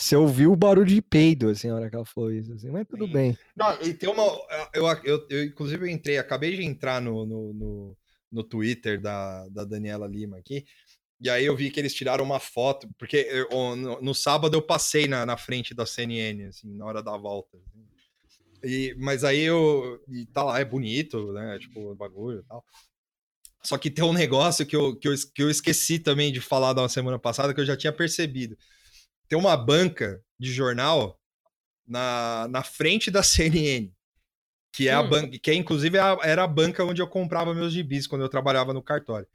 Você 0.00 0.14
ouviu 0.14 0.52
o 0.52 0.56
barulho 0.56 0.86
de 0.86 1.02
peido, 1.02 1.48
assim, 1.48 1.68
na 1.68 1.74
hora 1.74 1.90
que 1.90 1.96
ela 1.96 2.04
falou 2.04 2.32
isso, 2.32 2.52
assim, 2.52 2.70
mas 2.70 2.86
tudo 2.86 3.06
Sim. 3.06 3.12
bem. 3.12 3.38
Não, 3.56 3.82
e 3.82 3.92
tem 3.92 4.08
uma... 4.08 4.22
Eu, 4.72 4.86
eu, 5.02 5.26
eu, 5.28 5.44
inclusive, 5.44 5.84
eu 5.84 5.90
entrei, 5.90 6.18
acabei 6.18 6.56
de 6.56 6.62
entrar 6.62 7.00
no, 7.00 7.26
no, 7.26 7.52
no, 7.52 7.96
no 8.30 8.44
Twitter 8.44 9.00
da, 9.00 9.48
da 9.48 9.64
Daniela 9.64 10.06
Lima 10.06 10.38
aqui, 10.38 10.64
e 11.20 11.28
aí 11.28 11.44
eu 11.44 11.56
vi 11.56 11.68
que 11.70 11.80
eles 11.80 11.94
tiraram 11.94 12.24
uma 12.24 12.38
foto, 12.38 12.88
porque 12.96 13.16
eu, 13.16 13.48
no, 13.74 14.00
no, 14.00 14.14
sábado 14.14 14.56
eu 14.56 14.62
passei 14.62 15.08
na, 15.08 15.26
na 15.26 15.36
frente 15.36 15.74
da 15.74 15.84
CNN, 15.84 16.44
assim, 16.44 16.72
na 16.76 16.86
hora 16.86 17.02
da 17.02 17.16
volta. 17.16 17.58
Assim. 17.58 17.84
E, 18.62 18.94
mas 18.96 19.24
aí 19.24 19.40
eu. 19.40 20.00
E 20.08 20.26
tá 20.26 20.44
lá, 20.44 20.60
é 20.60 20.64
bonito, 20.64 21.32
né? 21.32 21.58
Tipo, 21.58 21.90
o 21.90 21.94
bagulho 21.96 22.40
e 22.40 22.44
tal. 22.44 22.64
Só 23.64 23.76
que 23.76 23.90
tem 23.90 24.04
um 24.04 24.12
negócio 24.12 24.64
que 24.64 24.76
eu, 24.76 24.96
que, 24.96 25.08
eu, 25.08 25.14
que 25.34 25.42
eu 25.42 25.50
esqueci 25.50 25.98
também 25.98 26.32
de 26.32 26.40
falar 26.40 26.72
da 26.72 26.88
semana 26.88 27.18
passada, 27.18 27.52
que 27.52 27.60
eu 27.60 27.66
já 27.66 27.76
tinha 27.76 27.92
percebido. 27.92 28.56
Tem 29.28 29.38
uma 29.38 29.56
banca 29.56 30.22
de 30.38 30.52
jornal 30.52 31.18
na, 31.86 32.46
na 32.50 32.62
frente 32.62 33.10
da 33.10 33.22
CNN, 33.24 33.90
que 34.72 34.88
é 34.88 34.96
hum. 34.96 35.00
a 35.00 35.02
banca, 35.02 35.38
que 35.38 35.50
é, 35.50 35.54
inclusive 35.54 35.98
era 35.98 36.44
a 36.44 36.48
banca 36.48 36.84
onde 36.84 37.02
eu 37.02 37.08
comprava 37.08 37.54
meus 37.54 37.72
gibis 37.72 38.06
quando 38.06 38.22
eu 38.22 38.28
trabalhava 38.28 38.72
no 38.72 38.82
cartório. 38.82 39.26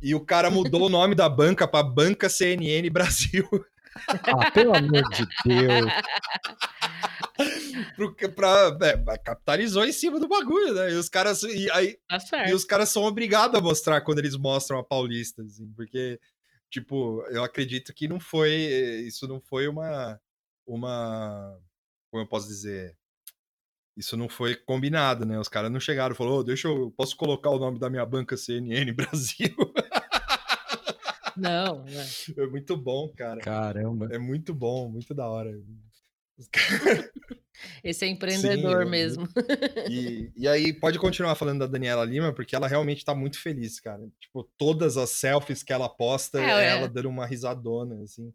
E 0.00 0.14
o 0.14 0.20
cara 0.20 0.50
mudou 0.50 0.86
o 0.86 0.88
nome 0.88 1.14
da 1.14 1.28
banca 1.28 1.66
para 1.66 1.82
Banca 1.82 2.28
CNN 2.28 2.88
Brasil. 2.88 3.48
Ah, 4.06 4.50
pelo 4.50 4.76
amor 4.76 5.02
de 5.10 5.26
Deus. 5.44 5.92
Pra, 8.34 8.76
é, 8.82 9.18
capitalizou 9.18 9.84
em 9.84 9.92
cima 9.92 10.20
do 10.20 10.28
bagulho, 10.28 10.74
né? 10.74 10.92
E 10.92 10.94
os 10.94 11.08
caras, 11.08 11.42
e, 11.42 11.70
aí, 11.72 11.98
tá 12.08 12.48
e 12.48 12.54
os 12.54 12.64
caras 12.64 12.88
são 12.90 13.04
obrigados 13.04 13.58
a 13.58 13.62
mostrar 13.62 14.00
quando 14.02 14.18
eles 14.18 14.36
mostram 14.36 14.78
a 14.78 14.84
Paulista, 14.84 15.42
assim, 15.42 15.72
porque, 15.76 16.20
tipo, 16.70 17.22
eu 17.30 17.42
acredito 17.42 17.94
que 17.94 18.08
não 18.08 18.20
foi, 18.20 18.52
isso 19.06 19.26
não 19.26 19.40
foi 19.40 19.68
uma, 19.68 20.20
uma, 20.66 21.58
como 22.10 22.22
eu 22.22 22.26
posso 22.26 22.48
dizer, 22.48 22.96
isso 23.96 24.16
não 24.16 24.28
foi 24.28 24.54
combinado, 24.54 25.26
né? 25.26 25.38
Os 25.38 25.48
caras 25.48 25.70
não 25.70 25.80
chegaram 25.80 26.14
e 26.14 26.16
falaram, 26.16 26.38
oh, 26.38 26.44
deixa 26.44 26.68
eu, 26.68 26.92
posso 26.96 27.16
colocar 27.16 27.50
o 27.50 27.58
nome 27.58 27.78
da 27.78 27.90
minha 27.90 28.06
banca 28.06 28.36
CNN 28.36 28.92
Brasil? 28.94 29.54
Não, 31.36 31.84
é 32.36 32.46
muito 32.46 32.76
bom, 32.76 33.08
cara. 33.16 33.40
Caramba. 33.40 34.08
É 34.10 34.18
muito 34.18 34.54
bom, 34.54 34.88
muito 34.88 35.14
da 35.14 35.28
hora. 35.28 35.50
Esse 37.82 38.04
é 38.04 38.08
empreendedor 38.08 38.82
Sim, 38.82 38.88
é 38.88 38.90
mesmo. 38.90 39.28
E, 39.90 40.30
e 40.36 40.48
aí, 40.48 40.72
pode 40.72 40.98
continuar 40.98 41.34
falando 41.34 41.60
da 41.60 41.66
Daniela 41.66 42.04
Lima, 42.04 42.32
porque 42.32 42.54
ela 42.54 42.68
realmente 42.68 43.04
tá 43.04 43.14
muito 43.14 43.40
feliz, 43.40 43.80
cara. 43.80 44.06
Tipo, 44.20 44.44
todas 44.56 44.96
as 44.96 45.10
selfies 45.10 45.62
que 45.62 45.72
ela 45.72 45.88
posta 45.88 46.40
é, 46.40 46.44
é 46.44 46.68
ela 46.70 46.88
dando 46.88 47.08
uma 47.08 47.26
risadona, 47.26 48.02
assim. 48.02 48.32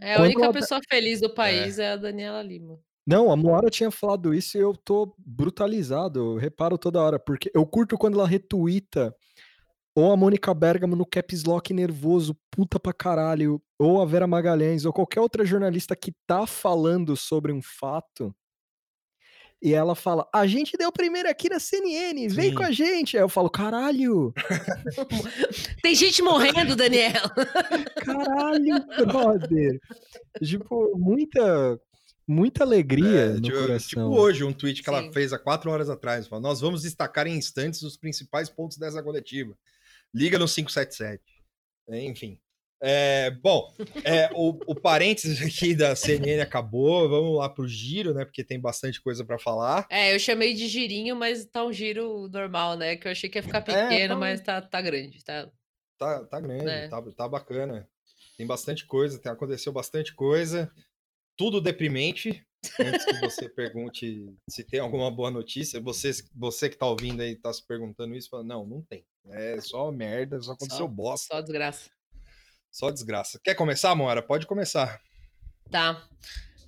É, 0.00 0.14
a 0.14 0.22
única 0.22 0.52
pessoa 0.52 0.80
feliz 0.88 1.20
do 1.20 1.32
país 1.32 1.78
é. 1.78 1.84
é 1.84 1.92
a 1.92 1.96
Daniela 1.96 2.42
Lima. 2.42 2.78
Não, 3.06 3.32
a 3.32 3.36
Moara 3.36 3.70
tinha 3.70 3.90
falado 3.90 4.34
isso 4.34 4.58
e 4.58 4.60
eu 4.60 4.76
tô 4.76 5.14
brutalizado. 5.16 6.34
Eu 6.34 6.36
reparo 6.36 6.76
toda 6.76 7.00
hora, 7.00 7.18
porque 7.18 7.50
eu 7.54 7.64
curto 7.64 7.96
quando 7.96 8.18
ela 8.18 8.28
retuita 8.28 9.14
ou 9.98 10.12
a 10.12 10.16
Mônica 10.16 10.54
Bergamo 10.54 10.94
no 10.94 11.04
caps 11.04 11.42
lock 11.42 11.74
nervoso, 11.74 12.36
puta 12.52 12.78
pra 12.78 12.92
caralho, 12.92 13.60
ou 13.76 14.00
a 14.00 14.06
Vera 14.06 14.28
Magalhães, 14.28 14.84
ou 14.84 14.92
qualquer 14.92 15.20
outra 15.20 15.44
jornalista 15.44 15.96
que 15.96 16.12
tá 16.24 16.46
falando 16.46 17.16
sobre 17.16 17.52
um 17.52 17.60
fato. 17.60 18.32
E 19.60 19.74
ela 19.74 19.96
fala: 19.96 20.28
A 20.32 20.46
gente 20.46 20.76
deu 20.76 20.92
primeiro 20.92 21.28
aqui 21.28 21.48
na 21.48 21.58
CNN, 21.58 22.28
vem 22.28 22.50
Sim. 22.50 22.54
com 22.54 22.62
a 22.62 22.70
gente. 22.70 23.16
Aí 23.16 23.22
eu 23.24 23.28
falo: 23.28 23.50
Caralho! 23.50 24.32
Tem 25.82 25.96
gente 25.96 26.22
morrendo, 26.22 26.76
Daniel. 26.76 27.28
Caralho, 28.06 28.86
brother. 29.04 29.80
tipo, 30.44 30.96
muita 30.96 31.80
muita 32.24 32.62
alegria 32.62 33.20
é, 33.20 33.28
no 33.30 33.40
tipo, 33.40 33.58
coração. 33.58 34.10
Tipo 34.10 34.20
hoje, 34.20 34.44
um 34.44 34.52
tweet 34.52 34.80
que 34.80 34.88
Sim. 34.88 34.96
ela 34.96 35.12
fez 35.12 35.32
há 35.32 35.38
quatro 35.40 35.72
horas 35.72 35.90
atrás. 35.90 36.28
Fala, 36.28 36.40
Nós 36.40 36.60
vamos 36.60 36.82
destacar 36.82 37.26
em 37.26 37.36
instantes 37.36 37.82
os 37.82 37.96
principais 37.96 38.48
pontos 38.48 38.78
dessa 38.78 39.02
coletiva. 39.02 39.56
Liga 40.14 40.38
no 40.38 40.46
577. 40.46 41.22
É, 41.88 42.02
enfim. 42.04 42.38
É, 42.80 43.32
bom, 43.32 43.74
é, 44.04 44.30
o, 44.34 44.50
o 44.66 44.74
parênteses 44.74 45.42
aqui 45.42 45.74
da 45.74 45.96
CNN 45.96 46.40
acabou. 46.40 47.08
Vamos 47.08 47.36
lá 47.36 47.48
pro 47.48 47.66
giro, 47.66 48.14
né? 48.14 48.24
Porque 48.24 48.44
tem 48.44 48.60
bastante 48.60 49.00
coisa 49.02 49.24
para 49.24 49.38
falar. 49.38 49.86
É, 49.90 50.14
eu 50.14 50.18
chamei 50.18 50.54
de 50.54 50.68
girinho, 50.68 51.16
mas 51.16 51.44
tá 51.46 51.64
um 51.64 51.72
giro 51.72 52.28
normal, 52.28 52.76
né? 52.76 52.96
Que 52.96 53.08
eu 53.08 53.12
achei 53.12 53.28
que 53.28 53.38
ia 53.38 53.42
ficar 53.42 53.58
É, 53.68 53.88
pequeno, 53.88 54.14
tá- 54.14 54.20
mas 54.20 54.40
tá, 54.40 54.62
tá 54.62 54.80
grande, 54.80 55.24
tá? 55.24 55.50
Tá, 55.98 56.24
tá 56.26 56.40
grande, 56.40 56.68
É. 56.68 56.86
tá, 56.88 57.02
tá 57.02 57.28
bacana. 57.28 57.88
Tem 58.36 58.46
bastante 58.46 58.86
coisa, 58.86 59.18
tem, 59.18 59.32
aconteceu 59.32 59.72
bastante 59.72 60.14
coisa. 60.14 60.70
Tudo 61.36 61.60
deprimente. 61.60 62.44
Antes 62.80 63.04
que 63.04 63.14
você 63.14 63.48
pergunte 63.50 64.32
se 64.48 64.62
tem 64.62 64.78
alguma 64.78 65.10
boa 65.10 65.30
notícia, 65.32 65.80
você, 65.80 66.10
você 66.34 66.68
que 66.68 66.76
tá 66.76 66.86
ouvindo 66.86 67.20
aí, 67.22 67.34
tá 67.34 67.52
se 67.52 67.66
perguntando 67.66 68.14
isso, 68.14 68.28
fala, 68.30 68.44
não, 68.44 68.64
não 68.64 68.82
tem. 68.82 69.04
É 69.30 69.60
só 69.60 69.90
merda, 69.92 70.40
só 70.40 70.52
aconteceu 70.52 70.86
Só- 70.86 70.88
bosta, 70.88 71.34
Só 71.34 71.40
desgraça. 71.40 71.90
só 72.70 72.90
desgraça. 72.90 73.40
Quer 73.42 73.54
começar, 73.54 73.94
Moara? 73.94 74.22
Pode 74.22 74.46
começar. 74.46 75.00
Tá. 75.70 76.06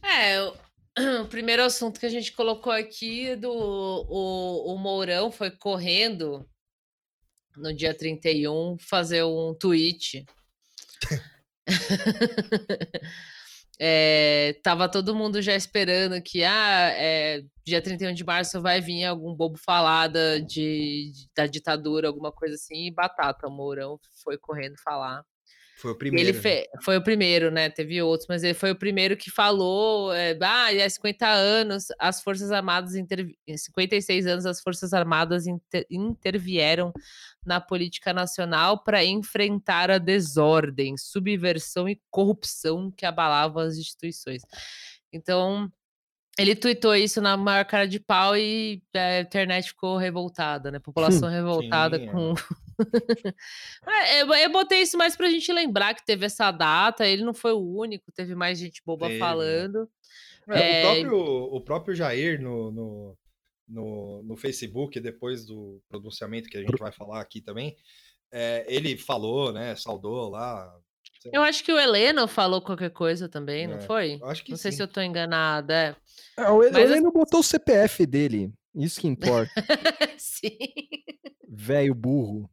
É, 0.02 0.40
o, 0.42 0.54
o 1.24 1.28
primeiro 1.28 1.62
assunto 1.64 1.98
que 1.98 2.06
a 2.06 2.10
gente 2.10 2.32
colocou 2.32 2.72
aqui 2.72 3.30
é 3.30 3.36
do 3.36 3.50
o, 3.50 4.74
o 4.74 4.78
Mourão 4.78 5.30
foi 5.30 5.50
correndo 5.50 6.48
no 7.56 7.74
dia 7.74 7.94
31 7.94 8.76
fazer 8.78 9.24
um 9.24 9.54
tweet. 9.54 10.24
É, 13.82 14.58
tava 14.62 14.90
todo 14.90 15.14
mundo 15.14 15.40
já 15.40 15.54
esperando 15.54 16.20
que 16.22 16.44
ah, 16.44 16.90
é, 16.94 17.42
dia 17.64 17.80
31 17.82 18.12
de 18.12 18.24
março 18.24 18.60
vai 18.60 18.80
vir 18.80 19.04
algum 19.04 19.34
bobo 19.34 19.56
falada 19.58 20.40
de, 20.42 21.10
de- 21.12 21.28
da 21.34 21.46
ditadura, 21.46 22.08
alguma 22.08 22.30
coisa 22.32 22.54
assim, 22.56 22.86
e 22.88 22.94
batata. 22.94 23.46
O 23.48 23.50
Mourão 23.50 23.98
foi 24.22 24.36
correndo 24.38 24.74
falar. 24.84 25.24
Foi 25.80 25.92
o 25.92 25.94
primeiro. 25.94 26.28
Ele 26.28 26.38
fe- 26.38 26.68
foi 26.84 26.98
o 26.98 27.02
primeiro, 27.02 27.50
né? 27.50 27.70
Teve 27.70 28.02
outros, 28.02 28.28
mas 28.28 28.44
ele 28.44 28.52
foi 28.52 28.70
o 28.70 28.76
primeiro 28.76 29.16
que 29.16 29.30
falou: 29.30 30.12
é, 30.12 30.36
ah, 30.42 30.70
e 30.72 30.82
há 30.82 30.90
50 30.90 31.26
anos 31.26 31.86
as 31.98 32.20
Forças 32.20 32.52
Armadas, 32.52 32.94
em 32.94 33.06
56 33.56 34.26
anos, 34.26 34.44
as 34.44 34.60
Forças 34.60 34.92
Armadas 34.92 35.46
inter- 35.46 35.86
intervieram 35.90 36.92
na 37.44 37.60
política 37.60 38.12
nacional 38.12 38.84
para 38.84 39.02
enfrentar 39.02 39.90
a 39.90 39.96
desordem, 39.96 40.98
subversão 40.98 41.88
e 41.88 41.98
corrupção 42.10 42.90
que 42.90 43.06
abalavam 43.06 43.62
as 43.62 43.78
instituições. 43.78 44.42
Então, 45.10 45.72
ele 46.38 46.54
tuitou 46.54 46.94
isso 46.94 47.20
na 47.20 47.36
maior 47.36 47.64
cara 47.64 47.86
de 47.86 47.98
pau 47.98 48.36
e 48.36 48.82
a 48.94 49.20
internet 49.20 49.68
ficou 49.68 49.96
revoltada, 49.96 50.70
né? 50.70 50.78
População 50.78 51.28
revoltada 51.30 51.98
Sim, 51.98 52.06
com. 52.06 52.32
É, 52.32 52.34
eu, 54.20 54.34
eu 54.34 54.50
botei 54.50 54.82
isso 54.82 54.96
mais 54.98 55.16
pra 55.16 55.30
gente 55.30 55.52
lembrar 55.52 55.94
que 55.94 56.04
teve 56.04 56.26
essa 56.26 56.50
data. 56.50 57.06
Ele 57.06 57.22
não 57.22 57.34
foi 57.34 57.52
o 57.52 57.60
único, 57.60 58.12
teve 58.12 58.34
mais 58.34 58.58
gente 58.58 58.82
boba 58.84 59.06
Teve, 59.06 59.18
né? 59.18 59.26
falando. 59.26 59.88
É, 60.48 60.58
É, 60.58 60.80
o, 60.80 60.82
próprio, 60.82 61.18
o 61.56 61.60
próprio 61.60 61.94
Jair 61.94 62.40
no, 62.40 62.70
no, 62.72 63.18
no, 63.68 64.22
no 64.24 64.36
Facebook, 64.36 64.98
depois 65.00 65.46
do 65.46 65.80
pronunciamento 65.88 66.48
que 66.48 66.56
a 66.56 66.60
gente 66.60 66.78
vai 66.78 66.92
falar 66.92 67.20
aqui 67.20 67.40
também, 67.40 67.76
é, 68.32 68.64
ele 68.68 68.96
falou, 68.96 69.52
né? 69.52 69.74
Saudou 69.76 70.28
lá. 70.30 70.72
Eu 71.32 71.42
acho 71.42 71.62
que 71.62 71.72
o 71.72 71.78
Heleno 71.78 72.26
falou 72.26 72.62
qualquer 72.62 72.90
coisa 72.90 73.28
também, 73.28 73.66
não 73.66 73.76
É, 73.76 73.80
foi? 73.80 74.18
Acho 74.24 74.42
que 74.42 74.50
Não 74.52 74.58
sei 74.58 74.70
sim. 74.70 74.78
se 74.78 74.82
eu 74.82 74.88
tô 74.88 75.00
enganada. 75.02 75.96
É. 76.36 76.48
O 76.48 76.58
Mas 76.58 76.74
Heleno 76.74 77.04
não 77.04 77.12
botou 77.12 77.40
o 77.40 77.44
CPF 77.44 78.06
dele. 78.06 78.50
Isso 78.74 79.00
que 79.00 79.08
importa. 79.08 79.50
Sim. 80.16 80.56
Velho 81.48 81.94
burro. 81.94 82.48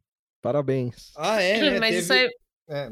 Parabéns. 0.47 1.11
Ah, 1.17 1.41
é, 1.41 1.59
né? 1.71 1.79
Mas 1.79 1.89
teve- 1.89 1.99
isso 2.01 2.13
aí. 2.13 2.29
é, 2.69 2.89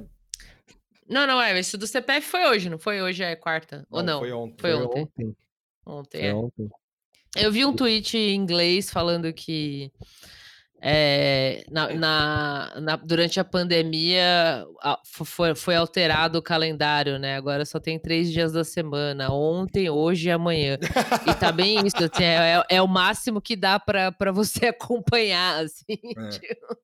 Não, 1.07 1.25
não 1.25 1.41
é. 1.41 1.57
Isso 1.59 1.77
do 1.77 1.87
CPF 1.87 2.27
foi 2.27 2.45
hoje, 2.49 2.69
não 2.69 2.77
foi? 2.77 3.01
Hoje 3.01 3.23
é 3.23 3.35
quarta. 3.35 3.85
Ou 3.89 4.03
não? 4.03 4.19
Foi 4.19 4.31
ontem. 4.33 4.55
Foi 4.59 4.71
Foi 4.71 4.83
ontem. 4.85 5.01
ontem. 5.03 5.35
Ontem, 5.85 6.19
Foi 6.19 6.27
é. 6.29 6.33
ontem. 6.33 6.69
Eu 7.37 7.51
vi 7.51 7.63
um 7.65 7.73
tweet 7.73 8.17
em 8.17 8.35
inglês 8.35 8.89
falando 8.89 9.31
que 9.31 9.89
eh, 10.81 11.63
na, 11.71 11.93
na- 11.93 12.79
na- 12.79 12.95
durante 12.97 13.39
a 13.39 13.43
pandemia 13.43 14.65
a- 14.81 14.99
fo- 15.05 15.25
foi, 15.25 15.55
foi 15.55 15.75
alterado 15.75 16.37
o 16.37 16.41
calendário, 16.43 17.17
né? 17.17 17.35
Agora 17.37 17.65
só 17.65 17.79
tem 17.79 17.97
três 17.97 18.31
dias 18.31 18.51
da 18.51 18.63
semana, 18.63 19.31
ontem, 19.33 19.89
hoje 19.89 20.27
e 20.27 20.31
amanhã. 20.31 20.77
E 21.27 21.33
tá 21.33 21.51
bem 21.51 21.77
isso, 21.87 21.95
assim, 21.97 22.23
é, 22.23 22.57
é- 22.69 22.75
é 22.77 22.81
o 22.81 22.87
máximo 22.87 23.41
que 23.41 23.55
dá 23.55 23.79
para 23.79 24.31
você 24.33 24.67
acompanhar, 24.75 25.63
assim, 25.63 25.97
É. 26.17 26.29
tipo, 26.29 26.77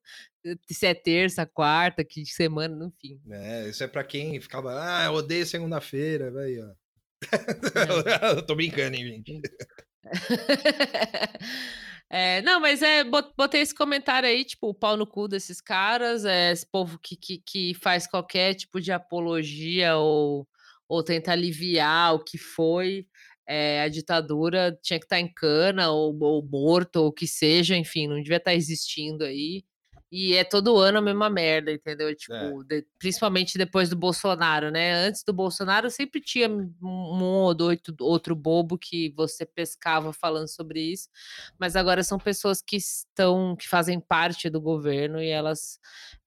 se 0.66 0.86
é 0.86 0.94
terça, 0.94 1.46
quarta, 1.46 2.04
que 2.04 2.24
semana, 2.26 2.86
enfim. 2.86 3.20
É, 3.30 3.68
isso 3.68 3.82
é 3.84 3.88
pra 3.88 4.04
quem 4.04 4.40
ficava, 4.40 4.72
ah, 4.74 5.04
eu 5.06 5.12
odeio 5.14 5.46
segunda-feira, 5.46 6.30
velho. 6.30 6.74
Eu 8.36 8.44
tô 8.44 8.54
brincando, 8.56 8.96
hein, 8.96 9.22
gente. 9.26 9.40
É, 12.14 12.42
não, 12.42 12.60
mas 12.60 12.82
é, 12.82 13.02
bot- 13.02 13.32
botei 13.34 13.62
esse 13.62 13.74
comentário 13.74 14.28
aí, 14.28 14.44
tipo, 14.44 14.68
o 14.68 14.74
pau 14.74 14.98
no 14.98 15.06
cu 15.06 15.26
desses 15.26 15.62
caras, 15.62 16.26
é, 16.26 16.52
esse 16.52 16.66
povo 16.70 16.98
que, 16.98 17.16
que, 17.16 17.38
que 17.38 17.72
faz 17.82 18.06
qualquer 18.06 18.54
tipo 18.54 18.82
de 18.82 18.92
apologia 18.92 19.96
ou, 19.96 20.46
ou 20.86 21.02
tenta 21.02 21.32
aliviar 21.32 22.14
o 22.14 22.22
que 22.22 22.36
foi 22.36 23.06
é, 23.48 23.80
a 23.80 23.88
ditadura, 23.88 24.78
tinha 24.82 24.98
que 24.98 25.06
estar 25.06 25.18
em 25.20 25.32
cana 25.32 25.90
ou, 25.90 26.14
ou 26.22 26.46
morto, 26.46 26.96
ou 26.96 27.06
o 27.06 27.12
que 27.12 27.26
seja, 27.26 27.78
enfim, 27.78 28.06
não 28.06 28.20
devia 28.20 28.36
estar 28.36 28.54
existindo 28.54 29.24
aí. 29.24 29.64
E 30.14 30.34
é 30.34 30.44
todo 30.44 30.76
ano 30.76 30.98
a 30.98 31.00
mesma 31.02 31.30
merda, 31.30 31.72
entendeu? 31.72 32.14
Tipo, 32.14 32.62
de- 32.64 32.86
principalmente 32.98 33.56
depois 33.56 33.88
do 33.88 33.96
Bolsonaro, 33.96 34.70
né? 34.70 34.92
Antes 34.92 35.24
do 35.24 35.32
Bolsonaro 35.32 35.90
sempre 35.90 36.20
tinha 36.20 36.50
um, 36.50 37.22
ou 37.22 37.46
outro, 37.62 37.94
outro 38.00 38.36
bobo 38.36 38.76
que 38.76 39.10
você 39.16 39.46
pescava 39.46 40.12
falando 40.12 40.48
sobre 40.48 40.82
isso, 40.82 41.08
mas 41.58 41.76
agora 41.76 42.02
são 42.04 42.18
pessoas 42.18 42.60
que 42.60 42.76
estão, 42.76 43.56
que 43.56 43.66
fazem 43.66 43.98
parte 43.98 44.50
do 44.50 44.60
governo 44.60 45.18
e 45.18 45.28
elas 45.28 45.78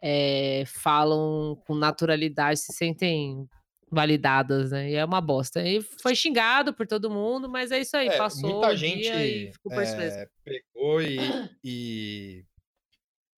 eh, 0.01 0.63
falam 0.65 1.55
com 1.67 1.75
naturalidade, 1.75 2.59
se 2.61 2.73
sentem 2.73 3.47
validadas, 3.91 4.71
né? 4.71 4.89
E 4.89 4.95
é 4.95 5.05
uma 5.05 5.21
bosta. 5.21 5.61
E 5.61 5.79
foi 6.01 6.15
xingado 6.15 6.73
por 6.73 6.87
todo 6.87 7.09
mundo, 7.09 7.47
mas 7.47 7.71
é 7.71 7.79
isso 7.79 7.95
aí, 7.95 8.07
É, 8.07 8.17
passou 8.17 8.49
muita 8.49 8.75
gente 8.75 9.11
e 9.13 9.51
ficou 9.53 9.71
é, 9.73 10.27
pegou 10.43 11.01
e, 11.01 11.17
e, 11.63 12.43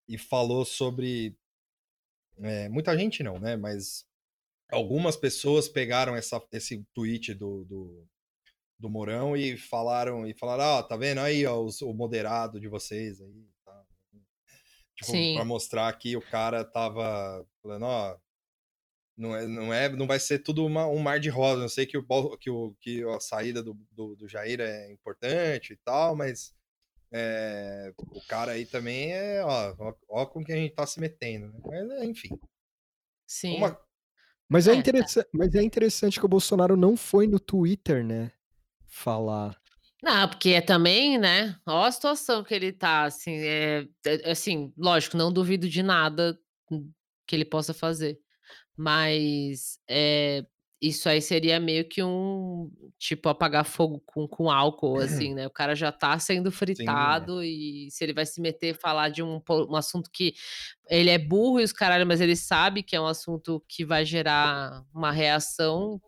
e 0.07 0.17
falou 0.17 0.63
sobre. 0.65 1.35
é, 2.39 2.69
muita 2.69 2.97
gente 2.97 3.23
não, 3.23 3.39
né? 3.39 3.55
Mas 3.55 4.05
algumas 4.71 5.15
pessoas 5.15 5.67
pegaram 5.69 6.15
essa, 6.15 6.41
esse 6.51 6.85
tweet 6.93 7.33
do, 7.33 7.65
do, 7.65 8.07
do 8.79 8.89
Mourão 8.89 9.35
e 9.35 9.57
falaram, 9.57 10.27
e 10.27 10.33
falaram, 10.33 10.63
ah, 10.79 10.83
tá 10.83 10.95
vendo 10.97 11.19
aí 11.19 11.45
ó, 11.45 11.59
os- 11.61 11.81
o 11.81 11.93
moderado 11.93 12.59
de 12.59 12.67
vocês 12.67 13.21
aí. 13.21 13.47
Tá? 13.65 13.85
Tipo, 14.95 15.11
Sim. 15.11 15.35
pra 15.35 15.45
mostrar 15.45 15.91
que 15.97 16.15
o 16.17 16.21
cara 16.21 16.63
tava 16.65 17.45
falando, 17.61 17.83
ó. 17.85 18.17
Não, 19.19 19.35
é, 19.35 19.47
não, 19.47 19.73
é, 19.73 19.89
não 19.89 20.05
vai 20.05 20.19
ser 20.19 20.39
tudo 20.39 20.63
uma- 20.65 20.85
um 20.87 20.99
mar 20.99 21.19
de 21.19 21.29
rosa. 21.29 21.63
Eu 21.63 21.69
sei 21.69 21.87
que, 21.87 21.97
o, 21.97 22.37
que, 22.37 22.49
o, 22.51 22.75
que 22.79 23.03
a 23.03 23.19
saída 23.19 23.63
do, 23.63 23.73
do, 23.91 24.15
do 24.15 24.27
Jair 24.27 24.59
é 24.61 24.91
importante 24.91 25.73
e 25.73 25.77
tal, 25.77 26.15
mas 26.15 26.53
é, 27.11 27.93
o 27.97 28.21
cara 28.27 28.53
aí 28.53 28.65
também 28.65 29.13
é. 29.13 29.43
Ó, 29.43 29.75
ó, 29.79 29.93
ó 30.09 30.25
com 30.25 30.43
que 30.43 30.51
a 30.51 30.55
gente 30.55 30.73
tá 30.75 30.85
se 30.85 30.99
metendo. 30.99 31.47
Né? 31.53 31.59
Mas, 31.65 31.89
é, 31.91 32.05
enfim. 32.05 32.29
Sim. 33.25 33.57
Uma, 33.57 33.79
Mas 34.49 34.67
é, 34.67 34.71
É, 34.71 34.73
tá. 34.75 34.79
interessa- 34.79 35.27
mas 35.33 35.53
é 35.55 35.61
interessante 35.61 36.19
que 36.19 36.25
o 36.25 36.29
Bolsonaro 36.29 36.77
não 36.77 36.95
foi 36.95 37.27
no 37.27 37.39
Twitter, 37.39 38.03
né? 38.05 38.31
Falar. 38.87 39.59
Não, 40.01 40.29
porque 40.29 40.49
é 40.51 40.61
também, 40.61 41.17
né? 41.17 41.59
Ó 41.65 41.83
a 41.83 41.91
situação 41.91 42.43
que 42.43 42.53
ele 42.53 42.71
tá, 42.71 43.03
assim, 43.03 43.33
é, 43.35 43.87
é- 44.05 44.31
assim, 44.31 44.71
lógico, 44.77 45.17
não 45.17 45.33
duvido 45.33 45.67
de 45.67 45.83
nada 45.83 46.39
que 47.27 47.35
ele 47.35 47.43
possa 47.43 47.73
fazer, 47.73 48.17
mas 48.75 49.79
é, 49.89 50.45
isso 50.81 51.09
aí 51.09 51.21
seria 51.21 51.59
meio 51.59 51.87
que 51.87 52.03
um, 52.03 52.69
tipo, 52.99 53.29
apagar 53.29 53.65
fogo 53.65 54.01
com, 54.05 54.27
com 54.27 54.49
álcool, 54.49 54.99
assim, 54.99 55.33
né? 55.35 55.47
O 55.47 55.51
cara 55.51 55.75
já 55.75 55.91
tá 55.91 56.17
sendo 56.19 56.51
fritado 56.51 57.43
e 57.43 57.89
se 57.89 58.03
ele 58.03 58.13
vai 58.13 58.25
se 58.25 58.39
meter 58.39 58.75
e 58.75 58.79
falar 58.79 59.09
de 59.09 59.23
um, 59.23 59.41
um 59.49 59.75
assunto 59.75 60.09
que 60.11 60.33
ele 60.89 61.09
é 61.09 61.17
burro 61.17 61.59
e 61.59 61.63
os 61.63 61.73
caralho, 61.73 62.05
mas 62.05 62.21
ele 62.21 62.35
sabe 62.35 62.83
que 62.83 62.95
é 62.95 63.01
um 63.01 63.07
assunto 63.07 63.63
que 63.67 63.83
vai 63.83 64.05
gerar 64.05 64.83
uma 64.93 65.11
reação, 65.11 65.99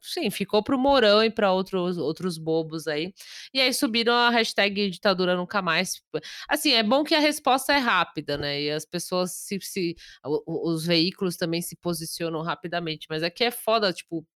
sim, 0.00 0.30
ficou 0.30 0.62
pro 0.62 0.78
Mourão 0.78 1.22
e 1.22 1.30
para 1.30 1.52
outros, 1.52 1.98
outros 1.98 2.38
bobos 2.38 2.86
aí. 2.86 3.12
E 3.52 3.60
aí 3.60 3.72
subiram 3.72 4.12
a 4.12 4.30
hashtag 4.30 4.90
ditadura 4.90 5.36
nunca 5.36 5.60
mais. 5.62 6.02
Assim, 6.48 6.72
é 6.72 6.82
bom 6.82 7.04
que 7.04 7.14
a 7.14 7.20
resposta 7.20 7.72
é 7.72 7.78
rápida, 7.78 8.36
né? 8.36 8.62
E 8.62 8.70
as 8.70 8.84
pessoas 8.84 9.32
se. 9.32 9.58
se 9.60 9.96
os 10.46 10.84
veículos 10.84 11.36
também 11.36 11.62
se 11.62 11.76
posicionam 11.76 12.42
rapidamente. 12.42 13.06
Mas 13.08 13.22
aqui 13.22 13.44
é 13.44 13.50
foda, 13.50 13.92
tipo, 13.92 14.26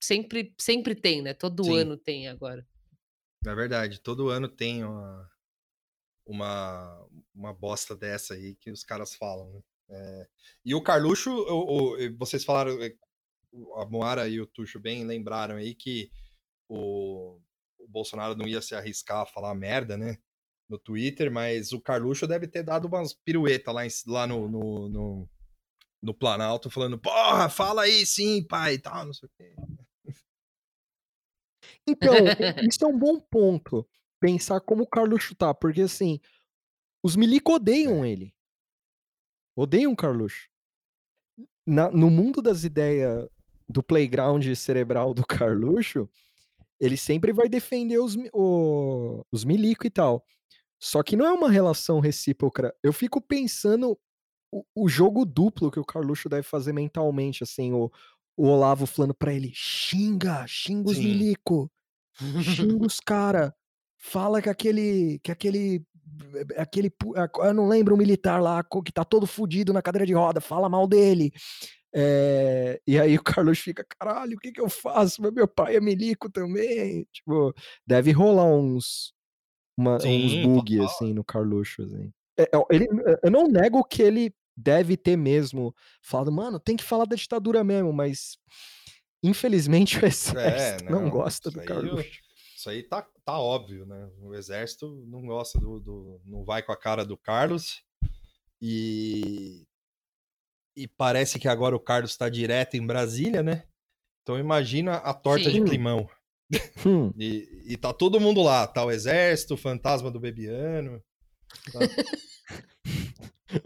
sempre, 0.00 0.54
sempre 0.58 0.94
tem, 0.94 1.22
né? 1.22 1.34
Todo 1.34 1.64
Sim. 1.64 1.78
ano 1.78 1.96
tem 1.96 2.28
agora. 2.28 2.66
é 3.46 3.54
verdade, 3.54 4.00
todo 4.00 4.28
ano 4.28 4.48
tem 4.48 4.84
uma, 4.84 5.30
uma, 6.24 7.08
uma 7.34 7.54
bosta 7.54 7.96
dessa 7.96 8.34
aí 8.34 8.54
que 8.56 8.70
os 8.70 8.84
caras 8.84 9.14
falam. 9.14 9.52
Né? 9.52 9.62
É, 9.90 10.28
e 10.64 10.74
o 10.74 10.82
Carluxo, 10.82 11.30
o, 11.30 11.94
o, 11.94 12.16
vocês 12.18 12.44
falaram, 12.44 12.80
é, 12.82 12.94
a 13.76 13.86
Moara 13.86 14.28
e 14.28 14.40
o 14.40 14.46
Tuxo 14.46 14.78
bem 14.78 15.04
lembraram 15.04 15.56
aí 15.56 15.74
que 15.74 16.10
o, 16.68 17.40
o 17.78 17.88
Bolsonaro 17.88 18.34
não 18.34 18.46
ia 18.46 18.60
se 18.60 18.74
arriscar 18.74 19.22
a 19.22 19.26
falar 19.26 19.54
merda, 19.54 19.96
né? 19.96 20.18
No 20.68 20.78
Twitter, 20.78 21.30
mas 21.30 21.72
o 21.72 21.80
Carluxo 21.80 22.26
deve 22.26 22.46
ter 22.46 22.62
dado 22.62 22.86
umas 22.86 23.14
piruetas 23.14 23.74
lá, 23.74 23.86
em, 23.86 23.90
lá 24.06 24.26
no, 24.26 24.48
no, 24.48 24.88
no, 24.88 25.30
no 26.02 26.14
Planalto, 26.14 26.68
falando, 26.68 26.98
porra, 26.98 27.48
fala 27.48 27.82
aí 27.82 28.04
sim, 28.04 28.44
pai, 28.46 28.74
e 28.74 28.78
tal, 28.78 29.06
não 29.06 29.14
sei 29.14 29.28
o 29.28 29.32
quê. 29.36 29.54
Então, 31.86 32.12
isso 32.68 32.84
é 32.84 32.86
um 32.86 32.98
bom 32.98 33.18
ponto. 33.18 33.88
Pensar 34.20 34.60
como 34.60 34.82
o 34.82 34.86
Carluxo 34.86 35.34
tá, 35.34 35.54
porque 35.54 35.82
assim, 35.82 36.20
os 37.02 37.16
milico 37.16 37.52
odeiam 37.52 38.04
ele. 38.04 38.34
Odeiam 39.56 39.92
o 39.92 39.96
Carluxo. 39.96 40.48
Na, 41.66 41.90
no 41.90 42.10
mundo 42.10 42.42
das 42.42 42.64
ideias 42.64 43.28
do 43.68 43.82
playground 43.82 44.44
cerebral 44.54 45.12
do 45.12 45.24
Carluxo, 45.26 46.08
ele 46.80 46.96
sempre 46.96 47.32
vai 47.32 47.48
defender 47.48 47.98
os, 47.98 48.16
o, 48.32 49.24
os 49.32 49.44
milico 49.44 49.86
e 49.86 49.90
tal. 49.90 50.24
Só 50.80 51.02
que 51.02 51.16
não 51.16 51.26
é 51.26 51.32
uma 51.32 51.50
relação 51.50 51.98
recíproca. 51.98 52.74
Eu 52.82 52.92
fico 52.92 53.20
pensando 53.20 53.98
o, 54.50 54.64
o 54.74 54.88
jogo 54.88 55.24
duplo 55.24 55.70
que 55.70 55.80
o 55.80 55.84
Carluxo 55.84 56.28
deve 56.28 56.44
fazer 56.44 56.72
mentalmente, 56.72 57.42
assim, 57.42 57.72
o, 57.72 57.90
o 58.36 58.46
Olavo 58.46 58.86
falando 58.86 59.14
pra 59.14 59.34
ele, 59.34 59.50
xinga, 59.52 60.46
xinga 60.46 60.90
os 60.90 60.96
Sim. 60.96 61.02
milico, 61.02 61.70
xinga 62.42 62.86
os 62.86 63.00
cara, 63.04 63.54
fala 63.96 64.40
que 64.40 64.48
aquele, 64.48 65.18
que 65.18 65.32
aquele, 65.32 65.84
aquele, 66.56 66.92
eu 67.42 67.54
não 67.54 67.68
lembro 67.68 67.94
o 67.94 67.98
militar 67.98 68.40
lá, 68.40 68.64
que 68.84 68.92
tá 68.92 69.04
todo 69.04 69.26
fudido 69.26 69.72
na 69.72 69.82
cadeira 69.82 70.06
de 70.06 70.14
roda, 70.14 70.40
fala 70.40 70.68
mal 70.68 70.86
dele. 70.86 71.32
É, 72.00 72.80
e 72.86 72.96
aí 72.96 73.16
o 73.16 73.22
Carlos 73.24 73.58
fica, 73.58 73.84
caralho, 73.98 74.36
o 74.36 74.40
que 74.40 74.52
que 74.52 74.60
eu 74.60 74.68
faço? 74.68 75.20
Mas 75.20 75.32
Meu 75.32 75.48
pai 75.48 75.74
é 75.74 75.80
milico 75.80 76.30
também. 76.30 77.04
Tipo, 77.12 77.52
deve 77.84 78.12
rolar 78.12 78.44
uns, 78.44 79.12
uma- 79.76 79.96
uns 79.96 80.32
Sim, 80.32 80.42
bug 80.42 80.76
total. 80.76 80.86
assim 80.94 81.12
no 81.12 81.24
Carluxo, 81.24 81.82
assim. 81.82 82.12
É, 82.38 82.42
é, 82.44 82.48
ele, 82.70 82.86
eu 83.20 83.30
não 83.32 83.48
nego 83.48 83.82
que 83.82 84.00
ele 84.00 84.32
deve 84.56 84.96
ter 84.96 85.16
mesmo 85.16 85.74
falado, 86.00 86.30
mano, 86.30 86.60
tem 86.60 86.76
que 86.76 86.84
falar 86.84 87.04
da 87.04 87.16
ditadura 87.16 87.64
mesmo, 87.64 87.92
mas 87.92 88.38
infelizmente 89.20 89.98
o 89.98 90.06
exército 90.06 90.84
não, 90.84 91.02
não, 91.02 91.10
gosta 91.10 91.50
do 91.50 91.60
Carluxo. 91.62 92.08
Isso 92.56 92.70
aí 92.70 92.82
tá, 92.84 93.06
tá 93.24 93.38
óbvio, 93.40 93.86
né? 93.86 94.08
O 94.20 94.34
exército 94.34 95.04
não 95.08 95.26
gosta 95.26 95.58
do, 95.58 95.80
do- 95.80 96.20
não 96.24 96.44
vai 96.44 96.62
com 96.62 96.70
a 96.72 96.76
cara 96.76 97.04
do 97.04 97.16
Carlos 97.16 97.82
e 98.60 99.66
e 100.82 100.88
parece 100.88 101.38
que 101.38 101.48
agora 101.48 101.74
o 101.76 101.80
Carlos 101.80 102.10
está 102.12 102.28
direto 102.28 102.74
em 102.76 102.86
Brasília, 102.86 103.42
né? 103.42 103.64
Então 104.22 104.38
imagina 104.38 104.96
a 104.96 105.12
torta 105.14 105.50
de 105.50 105.58
Sim. 105.58 105.64
climão. 105.64 106.08
Hum, 106.86 107.12
E, 107.18 107.46
e 107.66 107.76
tá 107.76 107.92
todo 107.92 108.20
mundo 108.20 108.42
lá, 108.42 108.66
tá 108.66 108.84
o 108.84 108.90
exército, 108.90 109.54
o 109.54 109.58
fantasma 109.58 110.10
do 110.10 110.20
Bebiano. 110.20 111.02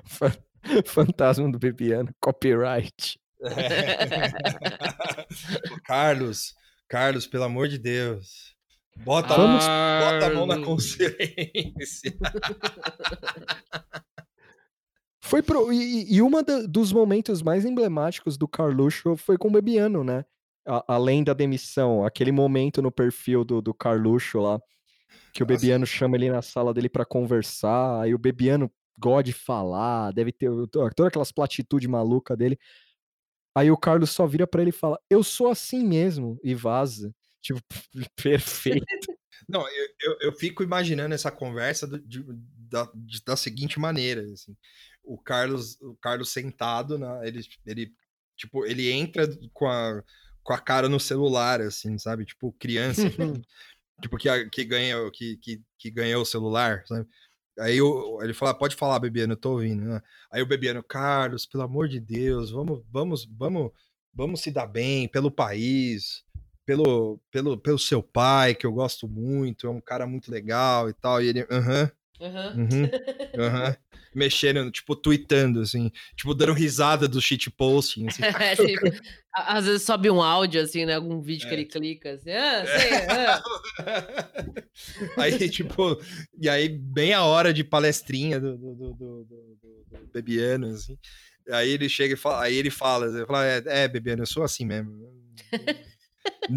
fa- 0.05 0.37
fantasma 0.85 1.51
do 1.51 1.59
Bebiano, 1.59 2.15
copyright. 2.21 3.19
O 5.73 5.81
Carlos, 5.83 6.55
Carlos, 6.89 7.27
pelo 7.27 7.45
amor 7.45 7.67
de 7.69 7.79
Deus. 7.79 8.55
Bota, 8.99 9.35
a 9.35 9.39
mão- 9.39 9.47
Vamos- 9.47 9.65
bota 9.67 10.27
a 10.27 10.31
mão 10.35 10.47
na 10.47 10.55
Carlos. 10.57 10.67
consciência. 10.69 12.13
Foi 15.25 15.41
pro, 15.43 15.73
e, 15.73 16.13
e 16.15 16.21
uma 16.21 16.43
da- 16.43 16.63
dos 16.63 16.93
momentos 16.93 17.43
mais 17.43 17.65
emblemáticos 17.65 18.37
do 18.37 18.49
Carluxo 18.49 19.17
foi 19.17 19.39
com 19.39 19.49
o 19.49 19.53
Bebiano, 19.53 20.03
né? 20.03 20.25
A- 20.67 20.85
além 20.89 21.23
da 21.23 21.33
demissão, 21.33 22.05
aquele 22.05 22.33
momento 22.33 22.83
no 22.83 22.91
perfil 22.91 23.45
do, 23.45 23.63
do 23.63 23.73
Carluxo 23.73 24.41
lá, 24.41 24.61
que 25.33 25.43
o 25.43 25.47
Nossa. 25.47 25.61
Bebiano 25.61 25.87
chama 25.87 26.17
ele 26.17 26.29
na 26.31 26.43
sala 26.43 26.75
dele 26.75 26.89
pra 26.89 27.05
conversar, 27.05 28.03
aí 28.03 28.13
o 28.15 28.19
Bebiano 28.19 28.71
gosta 28.99 29.23
de 29.23 29.33
falar, 29.33 30.13
deve 30.13 30.33
ter 30.33 30.49
o- 30.51 30.67
to- 30.67 30.91
todas 30.95 31.09
aquelas 31.09 31.31
platitudes 31.33 31.89
malucas 31.89 32.37
dele. 32.37 32.59
Aí 33.55 33.71
o 33.71 33.77
Carlos 33.77 34.11
só 34.11 34.27
vira 34.27 34.47
pra 34.47 34.61
ele 34.61 34.71
e 34.71 34.73
fala: 34.73 34.99
Eu 35.09 35.23
sou 35.23 35.49
assim 35.51 35.85
mesmo, 35.87 36.39
e 36.43 36.55
vaza. 36.55 37.15
Tipo, 37.41 37.61
perfeito. 38.17 38.85
Não, 39.49 39.61
eu, 39.69 39.87
eu, 40.03 40.17
eu 40.23 40.33
fico 40.33 40.63
imaginando 40.63 41.15
essa 41.15 41.31
conversa 41.31 41.87
do- 41.87 41.99
de- 42.01 42.25
da, 42.71 42.89
de- 42.95 43.23
da 43.25 43.37
seguinte 43.37 43.79
maneira, 43.79 44.23
assim. 44.33 44.57
O 45.05 45.19
Carlos, 45.19 45.81
o 45.81 45.95
Carlos 45.97 46.31
sentado, 46.31 46.99
na, 46.99 47.27
ele, 47.27 47.41
ele, 47.67 47.93
tipo, 48.37 48.65
ele 48.67 48.91
entra 48.91 49.29
com 49.53 49.67
a, 49.69 50.03
com 50.43 50.53
a 50.53 50.59
cara 50.59 50.89
no 50.89 51.01
celular, 51.01 51.61
assim, 51.61 51.99
sabe? 51.99 52.25
Tipo, 52.25 52.53
criança, 52.53 53.03
tipo, 54.01 54.17
que, 54.19 54.29
que, 54.51 54.65
ganha, 54.65 54.97
que, 55.13 55.37
que, 55.39 55.63
que 55.79 55.91
ganhou 55.91 56.23
o 56.23 56.27
celular, 56.27 56.85
sabe? 56.87 57.07
Aí 57.59 57.81
o- 57.83 58.23
ele 58.23 58.35
fala, 58.35 58.55
pode 58.55 58.77
falar, 58.77 58.99
Bebiano, 58.99 59.35
eu 59.35 59.37
tô 59.37 59.53
ouvindo. 59.53 59.85
né? 59.85 60.03
Aí 60.31 60.43
o 60.43 60.47
Bebiano, 60.47 60.83
Carlos, 60.83 61.47
pelo 61.47 61.65
amor 61.65 61.89
de 61.89 62.01
Deus, 62.01 62.51
vamos, 62.51 62.83
vamos, 62.91 63.27
vamos, 63.27 63.73
vamos 64.15 64.41
se 64.41 64.51
dar 64.51 64.67
bem 64.67 65.07
pelo 65.09 65.31
país, 65.31 66.25
pelo, 66.65 67.21
pelo, 67.31 67.59
pelo 67.59 67.79
seu 67.79 68.03
pai, 68.03 68.55
que 68.55 68.67
eu 68.67 68.73
gosto 68.73 69.07
muito, 69.09 69.67
é 69.67 69.71
um 69.71 69.81
cara 69.81 70.07
muito 70.07 70.31
legal 70.31 70.89
e 70.89 70.95
tal. 70.95 71.23
E 71.23 71.29
ele, 71.29 71.47
aham, 71.51 71.91
Aham. 72.21 72.55
uhum, 72.57 72.91
aham. 73.39 73.77
Mexendo, 74.15 74.71
tipo, 74.71 74.95
tweetando, 74.95 75.61
assim, 75.61 75.91
tipo, 76.17 76.35
dando 76.35 76.53
risada 76.53 77.09
do 77.09 77.21
shitposting, 77.21 78.09
assim. 78.09 78.23
É, 78.43 78.55
tipo, 78.57 78.87
às 79.35 79.65
vezes 79.65 79.83
sobe 79.83 80.11
um 80.11 80.21
áudio, 80.23 80.61
assim, 80.61 80.85
né? 80.85 80.95
Algum 80.97 81.21
vídeo 81.21 81.49
que 81.49 81.55
É. 81.55 81.57
ele 81.59 81.65
clica, 81.65 82.13
assim, 82.13 82.31
ah, 82.31 82.65
sei, 82.67 82.93
ah. 83.09 83.43
aí, 85.17 85.49
tipo, 85.51 86.01
e 86.39 86.49
aí, 86.49 86.69
bem 86.69 87.13
a 87.15 87.25
hora 87.25 87.53
de 87.53 87.65
palestrinha 87.65 88.39
do, 88.41 88.57
do, 88.57 88.75
do, 88.75 88.95
do, 88.95 89.25
do- 89.25 89.25
do- 89.63 89.99
do 90.01 90.13
Bebiano, 90.13 90.67
assim. 90.69 90.99
Aí 91.51 91.71
ele 91.71 91.89
chega 91.89 92.15
e 92.15 92.17
fala, 92.17 92.45
aí 92.45 92.55
ele 92.55 92.71
fala, 92.71 93.07
ele 93.07 93.27
fala, 93.27 93.47
é, 93.47 93.63
é, 93.67 93.89
Bebiano, 93.89 94.23
eu 94.23 94.27
sou 94.27 94.43
assim 94.43 94.65
mesmo. 94.65 94.93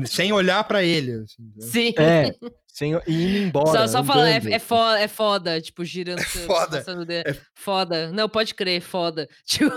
Sem 0.05 0.31
olhar 0.31 0.63
pra 0.63 0.83
ele, 0.83 1.11
assim, 1.13 1.43
né? 1.55 1.61
Sim. 1.65 1.93
É, 1.97 2.35
sem, 2.67 2.93
e 3.07 3.13
indo 3.13 3.37
embora. 3.47 3.87
Só, 3.87 3.87
só 3.87 4.03
fala, 4.03 4.29
é, 4.29 4.37
é, 4.37 4.59
foda, 4.59 4.99
é 4.99 5.07
foda, 5.07 5.61
tipo, 5.61 5.83
girando. 5.85 6.19
se- 6.25 6.45
foda, 6.45 6.77
passando 6.77 7.05
dedo. 7.05 7.29
é- 7.29 7.41
Foda. 7.55 8.11
Não, 8.11 8.27
pode 8.29 8.53
crer, 8.53 8.81
foda. 8.81 9.27
Tipo, 9.45 9.71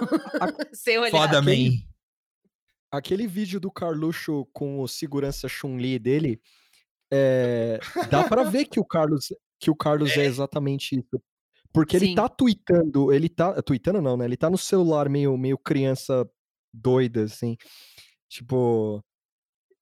sem 0.72 0.98
olhar. 0.98 1.10
Foda, 1.10 1.40
man. 1.42 1.70
Aquele 2.90 3.26
vídeo 3.26 3.60
do 3.60 3.70
Carluxo 3.70 4.46
com 4.52 4.80
o 4.80 4.88
segurança 4.88 5.46
Chun-Li 5.46 5.98
dele, 5.98 6.40
é, 7.12 7.78
dá 8.10 8.24
pra 8.24 8.44
ver 8.44 8.64
que 8.64 8.80
o 8.80 8.84
Carlos, 8.84 9.26
que 9.60 9.70
o 9.70 9.76
Carlos 9.76 10.16
é. 10.16 10.24
exatamente 10.24 10.98
isso. 10.98 11.22
Porque 11.70 11.96
ele 11.96 12.06
Sim. 12.06 12.14
tá 12.14 12.28
tweetando, 12.30 13.12
ele 13.12 13.28
tá. 13.28 13.60
Tweetando 13.62 14.00
não, 14.00 14.16
né? 14.16 14.24
Ele 14.24 14.38
tá 14.38 14.48
no 14.48 14.56
celular 14.56 15.06
meio, 15.08 15.36
meio 15.36 15.58
criança 15.58 16.26
doida, 16.72 17.24
assim. 17.24 17.56
Tipo, 18.26 19.04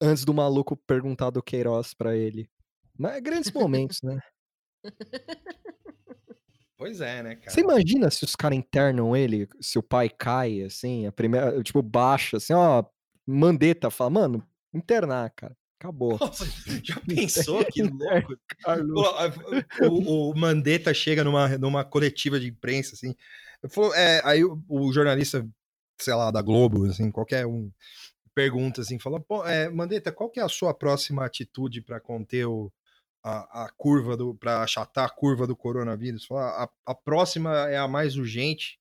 antes 0.01 0.23
do 0.25 0.33
maluco 0.33 0.75
perguntar 0.75 1.29
do 1.29 1.41
Queiroz 1.43 1.93
pra 1.93 2.15
ele. 2.15 2.49
Mas 2.97 3.21
grandes 3.21 3.51
momentos, 3.51 3.99
né? 4.03 4.19
Pois 6.77 7.01
é, 7.01 7.23
né, 7.23 7.35
cara? 7.35 7.49
Você 7.49 7.61
imagina 7.61 8.09
se 8.11 8.23
os 8.23 8.35
caras 8.35 8.57
internam 8.57 9.15
ele, 9.15 9.47
se 9.59 9.79
o 9.79 9.83
pai 9.83 10.09
cai, 10.09 10.61
assim, 10.61 11.07
a 11.07 11.11
primeira, 11.11 11.61
tipo, 11.63 11.81
baixa, 11.81 12.37
assim, 12.37 12.53
ó, 12.53 12.83
Mandetta 13.25 13.89
fala, 13.89 14.11
mano, 14.11 14.47
internar, 14.71 15.31
cara, 15.31 15.57
acabou. 15.79 16.17
Nossa, 16.21 16.45
já 16.83 16.99
pensou 17.07 17.65
que 17.65 17.81
louco? 17.81 18.37
O, 19.89 20.29
o 20.31 20.37
Mandetta 20.37 20.93
chega 20.93 21.23
numa, 21.23 21.57
numa 21.57 21.83
coletiva 21.83 22.39
de 22.39 22.47
imprensa, 22.47 22.93
assim. 22.93 23.15
falou- 23.69 23.95
é, 23.95 24.21
aí 24.23 24.43
o, 24.45 24.63
o 24.69 24.93
jornalista, 24.93 25.47
sei 25.99 26.13
lá, 26.13 26.29
da 26.29 26.43
Globo, 26.43 26.85
assim, 26.85 27.09
qualquer 27.09 27.47
um, 27.47 27.71
pergunta 28.37 28.81
assim, 28.81 28.99
fala, 28.99 29.19
é, 29.47 29.67
Mandetta, 29.67 30.11
qual 30.11 30.29
que 30.29 30.39
é 30.39 30.43
a 30.43 30.47
sua 30.47 30.71
próxima 30.71 31.25
atitude 31.25 31.81
para 31.81 31.99
conter 31.99 32.45
o, 32.45 32.71
a, 33.23 33.63
a 33.63 33.69
curva 33.75 34.15
do, 34.15 34.35
para 34.35 34.61
achatar 34.61 35.05
a 35.05 35.09
curva 35.09 35.47
do 35.47 35.55
coronavírus? 35.55 36.23
Fala, 36.23 36.63
a, 36.63 36.69
a 36.91 36.93
próxima 36.93 37.67
é 37.67 37.77
a 37.77 37.87
mais 37.87 38.15
urgente, 38.15 38.79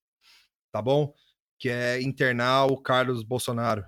tá 0.70 0.82
bom? 0.82 1.10
Que 1.58 1.70
é 1.70 2.02
internar 2.02 2.66
o 2.66 2.76
Carlos 2.76 3.22
Bolsonaro. 3.22 3.82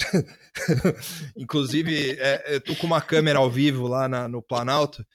Inclusive, 1.36 2.16
é, 2.18 2.56
eu 2.56 2.60
tô 2.60 2.74
com 2.74 2.88
uma 2.88 3.00
câmera 3.00 3.38
ao 3.38 3.48
vivo 3.48 3.86
lá 3.86 4.08
na- 4.08 4.26
no 4.26 4.42
Planalto. 4.42 5.06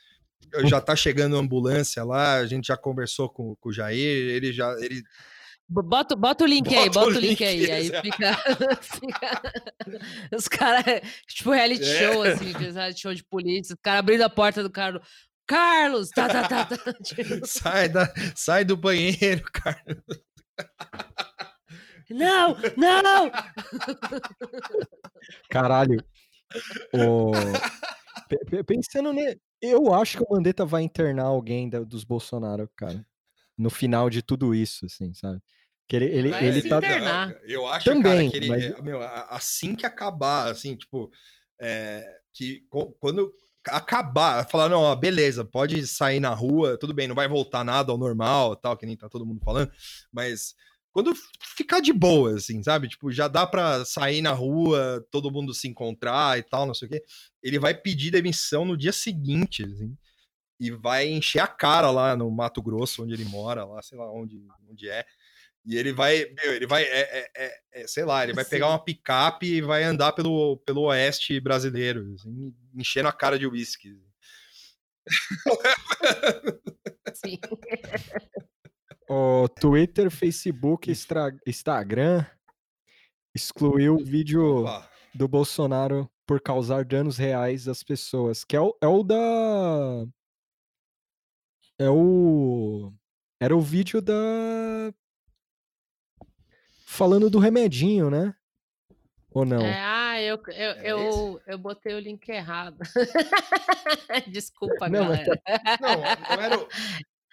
Já 0.63 0.79
tá 0.79 0.95
chegando 0.95 1.35
ambulância 1.35 2.05
lá, 2.05 2.35
a 2.35 2.47
gente 2.47 2.67
já 2.67 2.77
conversou 2.77 3.27
com, 3.27 3.53
com 3.57 3.67
o 3.67 3.73
Jair, 3.73 3.99
ele 4.33 4.53
já. 4.53 4.71
Ele, 4.79 5.03
Bota, 5.71 6.15
bota 6.15 6.43
o 6.43 6.47
link 6.47 6.67
aí, 6.75 6.89
Bota 6.89 6.99
o 6.99 7.05
bota 7.05 7.17
o 7.17 7.21
link 7.21 7.43
link, 7.43 7.43
aí. 7.43 7.71
Aí 7.71 7.91
fica. 8.01 8.33
fica- 8.81 9.41
Os 10.35 10.47
caras, 10.47 11.01
tipo 11.27 11.51
reality 11.51 11.83
É. 11.83 12.11
show, 12.11 12.23
assim, 12.23 12.51
reality 12.53 12.99
show 13.01 13.13
de 13.13 13.23
polícia, 13.23 13.73
os 13.75 13.79
caras 13.81 13.99
abrindo 13.99 14.23
a 14.23 14.29
porta 14.29 14.63
do 14.63 14.69
carro. 14.71 14.99
Carlos! 15.45 16.09
Tá, 16.09 16.27
tá, 16.27 16.47
tá, 16.47 16.65
tá. 16.65 16.75
Tipo, 17.03 17.45
sai, 17.45 17.89
da, 17.89 18.11
sai 18.35 18.63
do 18.65 18.75
banheiro, 18.77 19.43
cara. 19.53 19.83
Não, 22.09 22.55
não! 22.77 23.31
Caralho. 25.49 26.03
Pe- 28.49 28.63
pensando 28.63 29.11
ne... 29.13 29.39
Eu 29.61 29.93
acho 29.93 30.17
que 30.17 30.23
o 30.23 30.27
Mandetta 30.33 30.65
vai 30.65 30.83
internar 30.83 31.25
alguém 31.25 31.69
da- 31.69 31.81
dos 31.83 32.03
Bolsonaro, 32.03 32.69
cara. 32.75 33.05
No 33.57 33.69
final 33.69 34.09
de 34.09 34.21
tudo 34.21 34.55
isso, 34.55 34.85
assim, 34.85 35.13
sabe? 35.13 35.41
Que 35.89 35.95
ele, 35.95 36.05
ele, 36.05 36.35
ele 36.35 36.61
se 36.61 36.69
tá. 36.69 36.77
internar. 36.77 37.35
Eu 37.43 37.65
acho, 37.67 37.85
Também, 37.85 38.03
cara, 38.03 38.29
que 38.29 38.37
ele, 38.37 38.47
mas- 38.47 38.63
é, 38.63 38.81
meu, 38.81 39.01
assim 39.01 39.75
que 39.75 39.87
acabar, 39.87 40.51
assim, 40.51 40.75
tipo, 40.75 41.11
é, 41.59 42.05
que 42.31 42.63
quando 42.99 43.33
acabar, 43.67 44.47
falar, 44.47 44.69
não, 44.69 44.81
ó, 44.81 44.95
beleza, 44.95 45.43
pode 45.43 45.85
sair 45.87 46.19
na 46.19 46.29
rua, 46.29 46.77
tudo 46.77 46.93
bem, 46.93 47.07
não 47.07 47.15
vai 47.15 47.27
voltar 47.27 47.63
nada 47.63 47.91
ao 47.91 47.97
normal, 47.97 48.55
tal, 48.55 48.77
que 48.77 48.85
nem 48.85 48.95
tá 48.95 49.09
todo 49.09 49.25
mundo 49.25 49.41
falando, 49.43 49.71
mas 50.13 50.53
quando 50.91 51.11
ficar 51.55 51.79
de 51.79 51.91
boa, 51.91 52.35
assim, 52.35 52.61
sabe? 52.61 52.87
Tipo, 52.87 53.11
já 53.11 53.27
dá 53.27 53.47
pra 53.47 53.83
sair 53.83 54.21
na 54.21 54.31
rua, 54.31 55.03
todo 55.09 55.31
mundo 55.31 55.55
se 55.55 55.67
encontrar 55.67 56.37
e 56.37 56.43
tal, 56.43 56.67
não 56.67 56.73
sei 56.75 56.87
o 56.87 56.91
quê. 56.91 57.03
Ele 57.41 57.57
vai 57.57 57.73
pedir 57.73 58.11
demissão 58.11 58.63
no 58.63 58.77
dia 58.77 58.91
seguinte, 58.93 59.63
assim, 59.63 59.97
e 60.59 60.69
vai 60.69 61.07
encher 61.07 61.39
a 61.39 61.47
cara 61.47 61.89
lá 61.89 62.15
no 62.15 62.29
Mato 62.29 62.61
Grosso, 62.61 63.03
onde 63.03 63.13
ele 63.13 63.25
mora, 63.25 63.65
lá, 63.65 63.81
sei 63.81 63.97
lá 63.97 64.11
onde, 64.11 64.39
onde 64.69 64.87
é. 64.87 65.03
E 65.65 65.77
ele 65.77 65.91
vai, 65.93 66.25
meu, 66.43 66.53
ele 66.53 66.65
vai, 66.65 66.83
é, 66.83 67.01
é- 67.01 67.31
é- 67.35 67.59
é, 67.73 67.87
sei 67.87 68.05
lá, 68.05 68.23
ele 68.23 68.33
vai 68.33 68.45
pegar 68.45 68.67
Sim. 68.67 68.71
uma 68.71 68.83
picape 68.83 69.45
e 69.45 69.61
vai 69.61 69.83
andar 69.83 70.13
pelo, 70.13 70.57
pelo 70.65 70.83
oeste 70.83 71.39
brasileiro, 71.39 72.13
assim, 72.15 72.55
enchendo 72.73 73.07
a 73.09 73.13
cara 73.13 73.37
de 73.37 73.45
uísque. 73.45 73.95
Sim. 77.13 77.39
O 79.09 79.47
Twitter, 79.49 80.09
Facebook, 80.11 80.91
Instagram 81.47 82.25
excluiu 83.35 83.95
o 83.95 84.03
vídeo 84.03 84.61
Opa. 84.61 84.89
do 85.13 85.27
Bolsonaro 85.27 86.09
por 86.27 86.39
causar 86.41 86.85
danos 86.85 87.17
reais 87.17 87.67
às 87.67 87.81
pessoas, 87.83 88.43
que 88.43 88.55
é 88.55 88.61
o, 88.61 88.77
é 88.81 88.87
o 88.87 89.03
da. 89.03 90.05
É 91.79 91.89
o. 91.89 92.93
Era 93.41 93.55
o 93.55 93.61
vídeo 93.61 94.01
da. 94.01 94.13
Falando 96.91 97.29
do 97.29 97.37
remedinho, 97.37 98.09
né? 98.09 98.33
Ou 99.29 99.45
não? 99.45 99.61
É, 99.61 99.79
ah, 99.79 100.19
eu, 100.19 100.41
eu, 100.47 100.71
É 100.71 100.91
eu, 100.91 101.41
eu 101.45 101.57
botei 101.59 101.93
o 101.93 101.99
link 101.99 102.27
errado. 102.27 102.79
Desculpa, 104.27 104.89
Não, 104.89 105.05
mas 105.05 105.19
galera. 105.19 105.41
Não, 105.79 106.35
não 106.35 106.43
era, 106.43 106.59
o, 106.59 106.67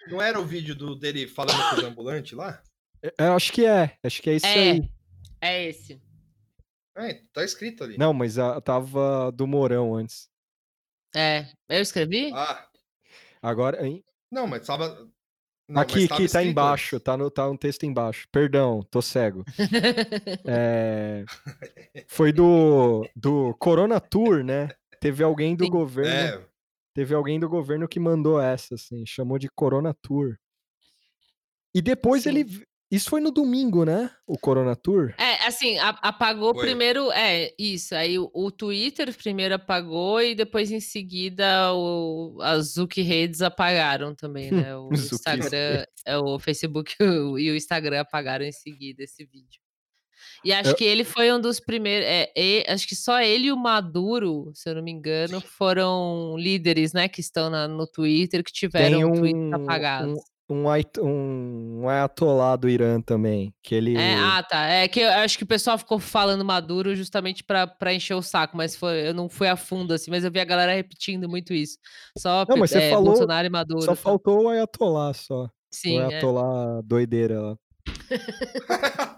não 0.09 0.21
era 0.21 0.39
o 0.39 0.45
vídeo 0.45 0.75
do, 0.75 0.95
dele 0.95 1.27
falando 1.27 1.57
com 1.71 1.75
os 1.75 1.83
ambulantes 1.83 2.33
lá? 2.33 2.61
É, 3.01 3.11
Eu 3.17 3.33
acho 3.33 3.51
que 3.51 3.65
é. 3.65 3.97
Acho 4.03 4.21
que 4.21 4.29
é 4.29 4.35
isso 4.35 4.45
É, 4.45 4.71
aí. 4.71 4.89
é 5.41 5.65
esse. 5.69 5.99
É, 6.95 7.15
tá 7.33 7.43
escrito 7.43 7.83
ali. 7.83 7.97
Não, 7.97 8.13
mas 8.13 8.37
a, 8.37 8.61
tava 8.61 9.31
do 9.31 9.47
Mourão 9.47 9.95
antes. 9.95 10.29
É, 11.15 11.47
eu 11.67 11.81
escrevi? 11.81 12.31
Ah, 12.31 12.67
Agora. 13.41 13.85
hein? 13.85 14.03
não, 14.31 14.45
mas 14.45 14.67
tava. 14.67 15.09
Não, 15.67 15.81
aqui, 15.81 16.05
aqui, 16.05 16.27
tá 16.27 16.43
embaixo. 16.43 16.99
Tá, 16.99 17.17
no, 17.17 17.29
tá 17.29 17.49
um 17.49 17.57
texto 17.57 17.85
embaixo. 17.85 18.27
Perdão, 18.31 18.81
tô 18.89 19.01
cego. 19.01 19.43
É, 20.45 21.25
foi 22.07 22.31
do, 22.31 23.07
do 23.15 23.53
Corona 23.55 23.99
Tour, 23.99 24.43
né? 24.43 24.69
Teve 25.01 25.23
alguém 25.23 25.55
do 25.55 25.65
Sim. 25.65 25.71
governo. 25.71 26.41
É, 26.41 26.47
Teve 26.97 27.13
alguém 27.13 27.39
do 27.39 27.47
governo 27.47 27.87
que 27.87 27.99
mandou 27.99 28.41
essa, 28.41 28.73
assim, 28.73 29.05
chamou 29.05 29.37
de 29.37 29.47
Corona 29.49 29.93
Tour. 30.01 30.35
E 31.71 31.79
depois 31.79 32.23
Sim. 32.23 32.29
ele. 32.29 32.66
Isso 32.89 33.09
foi 33.09 33.19
no 33.19 33.31
domingo, 33.31 33.83
né? 33.83 34.09
O 34.25 34.37
Corona 34.37 34.73
Tour. 34.75 35.13
É, 35.17 35.45
assim, 35.45 35.77
a- 35.77 35.99
apagou 36.01 36.53
Foi. 36.53 36.65
primeiro. 36.67 37.11
É, 37.11 37.53
isso. 37.59 37.93
Aí 37.93 38.17
o, 38.17 38.31
o 38.33 38.49
Twitter 38.49 39.13
primeiro 39.15 39.55
apagou 39.55 40.21
e 40.21 40.33
depois 40.33 40.71
em 40.71 40.79
seguida 40.79 41.73
o, 41.73 42.37
as 42.41 42.73
Zuki 42.75 43.01
Redes 43.01 43.41
apagaram 43.41 44.15
também, 44.15 44.51
né? 44.51 44.73
O 44.79 44.93
Instagram, 44.93 45.83
é, 46.05 46.17
o 46.17 46.39
Facebook 46.39 46.95
e 46.97 47.03
o- 47.03 47.37
e 47.37 47.51
o 47.51 47.55
Instagram 47.57 47.99
apagaram 48.01 48.45
em 48.45 48.53
seguida 48.53 49.03
esse 49.03 49.25
vídeo. 49.25 49.59
E 50.45 50.53
acho 50.53 50.69
Eu- 50.69 50.75
que 50.75 50.85
ele 50.85 51.03
foi 51.03 51.29
um 51.33 51.41
dos 51.41 51.59
primeiros. 51.59 52.07
é, 52.07 52.31
e- 52.37 52.63
acho 52.69 52.87
que 52.87 52.95
só 52.95 53.19
ele 53.21 53.47
e 53.47 53.51
o 53.51 53.57
Maduro, 53.57 54.51
se 54.53 54.69
eu 54.69 54.75
não 54.75 54.81
me 54.83 54.91
engano, 54.91 55.41
foram 55.41 56.35
líderes, 56.37 56.93
né? 56.93 57.09
Que 57.09 57.19
estão 57.19 57.49
na- 57.49 57.67
no 57.67 57.85
Twitter, 57.85 58.41
que 58.43 58.51
tiveram 58.53 58.97
Tem 58.99 59.05
um, 59.05 59.13
tweets 59.13 59.53
apagados. 59.53 60.19
Um, 60.49 60.65
um, 61.01 61.81
um, 61.81 61.89
ayatolá 61.89 62.55
do 62.55 62.69
Irã 62.69 63.01
também, 63.01 63.53
que 63.61 63.75
ele... 63.75 63.97
É, 63.97 64.15
ah, 64.15 64.41
tá. 64.43 64.65
É 64.65 64.87
que 64.87 65.01
eu 65.01 65.09
acho 65.09 65.37
que 65.37 65.43
o 65.43 65.47
pessoal 65.47 65.77
ficou 65.77 65.99
falando 65.99 66.43
Maduro 66.45 66.95
justamente 66.95 67.43
pra, 67.43 67.67
pra 67.67 67.93
encher 67.93 68.13
o 68.13 68.21
saco, 68.21 68.55
mas 68.55 68.75
foi, 68.75 69.09
eu 69.09 69.13
não 69.13 69.27
fui 69.29 69.47
a 69.47 69.55
fundo, 69.55 69.93
assim, 69.93 70.09
mas 70.09 70.23
eu 70.23 70.31
vi 70.31 70.39
a 70.39 70.45
galera 70.45 70.73
repetindo 70.73 71.27
muito 71.27 71.53
isso. 71.53 71.77
Só 72.17 72.45
Não, 72.47 72.57
mas 72.57 72.71
você 72.71 72.79
é, 72.79 72.89
falou- 72.89 73.05
Bolsonaro 73.05 73.45
e 73.45 73.49
Maduro. 73.49 73.81
Só 73.81 73.91
tá? 73.91 73.95
faltou 73.95 74.43
o 74.43 74.49
ayatolá, 74.49 75.13
só. 75.13 75.49
Sim, 75.69 75.99
o 75.99 76.01
é. 76.03 76.05
ayatolá 76.05 76.81
doideira 76.83 77.41
lá. 77.41 77.57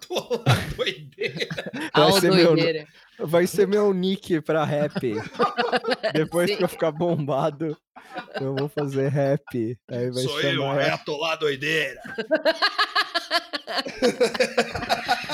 Lá, 0.09 0.57
doideira. 0.75 1.47
Vai 1.95 2.11
ser 2.13 2.31
meu- 2.31 2.55
doideira. 2.55 2.87
Vai 3.19 3.47
ser 3.47 3.67
meu 3.67 3.93
nick 3.93 4.41
pra 4.41 4.63
rap. 4.63 4.93
Depois 6.13 6.49
Sim. 6.49 6.57
que 6.57 6.63
eu 6.63 6.69
ficar 6.69 6.91
bombado, 6.91 7.77
eu 8.41 8.55
vou 8.55 8.69
fazer 8.69 9.07
rap. 9.09 9.77
Aí 9.89 10.09
vai 10.11 10.23
Sou 10.23 10.41
eu, 10.41 10.63
é 10.73 10.89
atolá 10.91 11.35
doideira. 11.35 12.01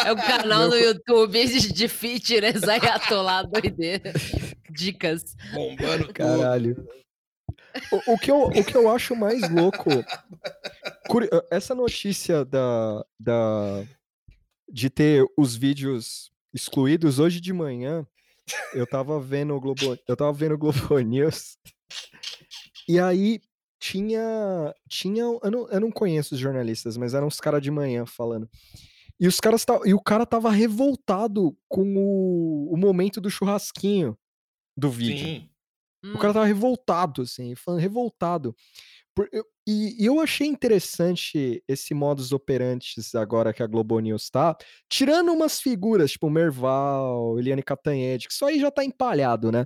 É 0.06 0.12
o 0.12 0.16
canal 0.16 0.68
no 0.68 0.76
YouTube 0.76 1.46
de, 1.46 1.88
fitness 1.88 2.64
Ayatollah 2.64 3.44
doideira. 3.44 4.14
Dicas. 4.70 5.36
Bombando 5.54 6.06
tudo. 6.08 6.14
Caralho. 6.14 6.88
O, 7.92 8.14
o 8.14 8.18
que 8.18 8.32
eu, 8.32 8.44
o 8.44 8.64
que 8.64 8.76
eu 8.76 8.90
acho 8.90 9.16
mais 9.16 9.50
louco. 9.50 9.90
curi- 11.08 11.30
Essa 11.52 11.74
notícia 11.76 12.46
da, 12.46 13.06
da, 13.20 13.84
de 14.70 14.90
ter 14.90 15.26
os 15.38 15.56
vídeos 15.56 16.32
excluídos 16.54 17.20
hoje 17.20 17.42
de 17.42 17.52
manhã, 17.52 18.06
eu 18.74 18.88
tava 18.88 19.20
vendo 19.20 19.54
o 19.56 19.60
Globo, 19.60 19.98
eu 20.08 20.16
tava 20.16 20.32
vendo 20.32 20.56
o 20.56 20.58
Globo 20.58 21.00
News. 21.00 21.58
E 22.88 23.00
aí 23.00 23.40
tinha. 23.80 24.74
tinha 24.90 25.24
eu, 25.24 25.52
não, 25.52 25.70
eu 25.70 25.80
não 25.80 25.92
conheço 25.92 26.34
os 26.36 26.40
jornalistas, 26.40 26.98
mas 26.98 27.14
eram 27.14 27.28
uns 27.28 27.40
caras 27.40 27.62
de 27.62 27.72
manhã 27.72 28.06
falando. 28.06 28.50
E, 29.20 29.28
os 29.28 29.40
caras 29.40 29.66
e 29.86 29.94
o 29.94 30.02
cara 30.02 30.26
tava 30.26 30.50
revoltado 30.52 31.56
com 31.70 31.96
o, 31.96 32.74
o 32.74 32.78
momento 32.78 33.22
do 33.22 33.30
churrasquinho 33.30 34.18
do 34.78 34.90
vídeo. 34.90 35.26
Sim. 35.26 35.50
O 36.14 36.20
cara 36.20 36.34
tava 36.34 36.46
revoltado, 36.46 37.24
assim, 37.24 37.56
falando 37.56 37.80
revoltado. 37.82 38.56
Por- 39.16 39.30
eu- 39.32 39.46
e, 39.68 40.04
e 40.04 40.06
eu 40.06 40.20
achei 40.20 40.46
interessante 40.46 41.64
esse 41.68 41.94
modus 41.96 42.32
operandi 42.32 42.94
agora 43.16 43.52
que 43.54 43.64
a 43.64 43.68
Globo 43.68 44.00
News 44.00 44.30
tá, 44.30 44.56
tirando 44.88 45.32
umas 45.32 45.60
figuras, 45.60 46.12
tipo 46.12 46.30
Merval, 46.30 47.40
Eliane 47.40 47.64
Catanhede, 47.64 48.28
que 48.28 48.34
isso 48.34 48.46
aí 48.46 48.60
já 48.60 48.70
tá 48.70 48.84
empalhado, 48.86 49.52
né? 49.52 49.66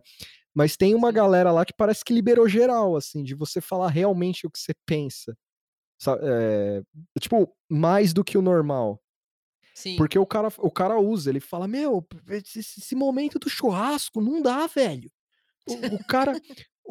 Mas 0.54 0.76
tem 0.76 0.96
uma 0.96 1.12
galera 1.12 1.52
lá 1.52 1.66
que 1.66 1.74
parece 1.74 2.04
que 2.04 2.14
liberou 2.14 2.48
geral, 2.50 2.96
assim, 2.96 3.24
de 3.24 3.36
você 3.36 3.62
falar 3.62 3.90
realmente 3.90 4.48
o 4.48 4.52
que 4.52 4.60
você 4.60 4.74
pensa. 4.86 5.38
Sa- 6.02 6.20
é, 6.22 6.82
tipo, 7.20 7.54
mais 7.70 8.14
do 8.14 8.24
que 8.24 8.38
o 8.38 8.42
normal. 8.42 9.02
Sim. 9.76 9.96
Porque 9.96 10.20
o 10.20 10.26
cara, 10.26 10.50
o 10.58 10.72
cara 10.72 11.00
usa, 11.00 11.30
ele 11.30 11.40
fala: 11.40 11.68
Meu, 11.68 12.06
esse, 12.30 12.60
esse 12.60 12.96
momento 12.96 13.40
do 13.40 13.50
churrasco 13.50 14.22
não 14.22 14.42
dá, 14.42 14.68
velho. 14.68 15.10
O, 15.68 15.96
o 15.96 16.06
cara. 16.06 16.34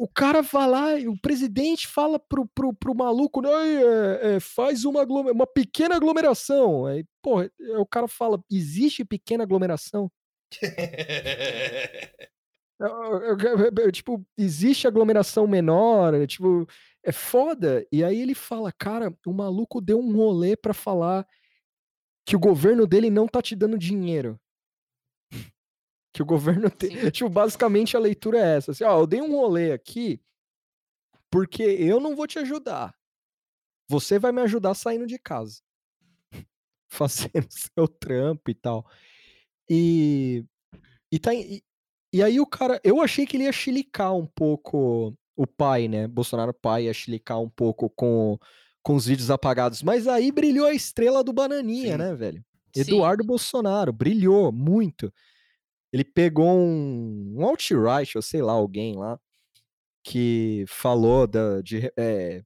O 0.01 0.07
cara 0.07 0.41
vai 0.41 0.65
lá, 0.65 0.97
e 0.97 1.09
o 1.09 1.19
presidente 1.19 1.85
fala 1.85 2.17
pro, 2.17 2.47
pro, 2.55 2.73
pro 2.73 2.95
maluco, 2.95 3.41
"Não, 3.41 3.51
é, 3.59 4.35
é, 4.37 4.39
faz 4.39 4.85
uma, 4.85 5.03
uma 5.03 5.45
pequena 5.45 5.97
aglomeração. 5.97 6.85
Aí, 6.85 7.03
pô, 7.21 7.41
o 7.77 7.85
cara 7.85 8.07
fala, 8.07 8.41
existe 8.49 9.03
pequena 9.03 9.43
aglomeração? 9.43 10.09
É, 12.81 12.85
é, 12.85 13.87
é, 13.87 13.91
Tipo, 13.91 14.25
existe 14.37 14.87
aglomeração 14.87 15.47
menor? 15.47 16.13
É, 16.13 16.25
Tipo, 16.25 16.67
é 17.03 17.11
foda. 17.11 17.85
E 17.91 18.03
aí 18.03 18.19
ele 18.21 18.35
fala, 18.35 18.71
cara, 18.71 19.13
o 19.25 19.33
maluco 19.33 19.81
deu 19.81 19.99
um 19.99 20.15
rolê 20.15 20.55
pra 20.55 20.73
falar 20.73 21.27
que 22.25 22.35
o 22.35 22.39
governo 22.39 22.85
dele 22.85 23.09
não 23.09 23.27
tá 23.27 23.41
te 23.41 23.55
dando 23.55 23.77
dinheiro. 23.77 24.39
Que 26.11 26.23
o 26.23 26.25
governo 26.25 26.71
tem. 26.71 26.89
Tipo, 27.11 27.29
basicamente 27.29 27.95
a 27.95 27.99
leitura 27.99 28.39
é 28.39 28.57
essa. 28.57 28.71
Assim, 28.71 28.83
ó, 28.83 28.99
eu 28.99 29.05
dei 29.05 29.21
um 29.21 29.31
rolê 29.31 29.71
aqui 29.71 30.19
porque 31.29 31.63
eu 31.63 31.99
não 31.99 32.15
vou 32.15 32.25
te 32.25 32.39
ajudar. 32.39 32.95
Você 33.87 34.19
vai 34.19 34.31
me 34.31 34.41
ajudar 34.41 34.73
saindo 34.73 35.05
de 35.05 35.19
casa. 35.19 35.61
Fazendo 36.89 37.47
seu 37.49 37.87
trampo 37.87 38.49
e 38.49 38.55
tal. 38.55 38.89
E. 39.69 40.45
E, 41.11 41.19
tá, 41.19 41.33
e, 41.33 41.63
e 42.13 42.23
aí 42.23 42.39
o 42.39 42.45
cara. 42.45 42.79
Eu 42.83 43.01
achei 43.01 43.25
que 43.25 43.37
ele 43.37 43.43
ia 43.43 43.51
chilicar 43.51 44.15
um 44.15 44.25
pouco 44.25 45.13
o 45.35 45.47
pai, 45.47 45.87
né? 45.87 46.07
Bolsonaro 46.07 46.53
pai 46.53 46.85
ia 46.85 46.93
chilicar 46.93 47.39
um 47.39 47.49
pouco 47.49 47.89
com, 47.89 48.37
com 48.83 48.95
os 48.95 49.05
vídeos 49.05 49.31
apagados. 49.31 49.81
Mas 49.83 50.07
aí 50.07 50.31
brilhou 50.31 50.65
a 50.67 50.73
estrela 50.73 51.23
do 51.23 51.31
Bananinha, 51.33 51.93
Sim. 51.93 51.97
né, 51.97 52.15
velho? 52.15 52.43
Sim. 52.75 52.81
Eduardo 52.81 53.23
Bolsonaro, 53.23 53.91
brilhou 53.93 54.51
muito. 54.51 55.11
Ele 55.91 56.03
pegou 56.03 56.47
um, 56.49 57.35
um 57.37 57.45
alt-right, 57.45 58.15
ou 58.17 58.21
sei 58.21 58.41
lá, 58.41 58.51
alguém 58.53 58.95
lá, 58.95 59.19
que 60.03 60.65
falou 60.67 61.25
da, 61.25 61.61
de. 61.61 61.91
é, 61.97 62.43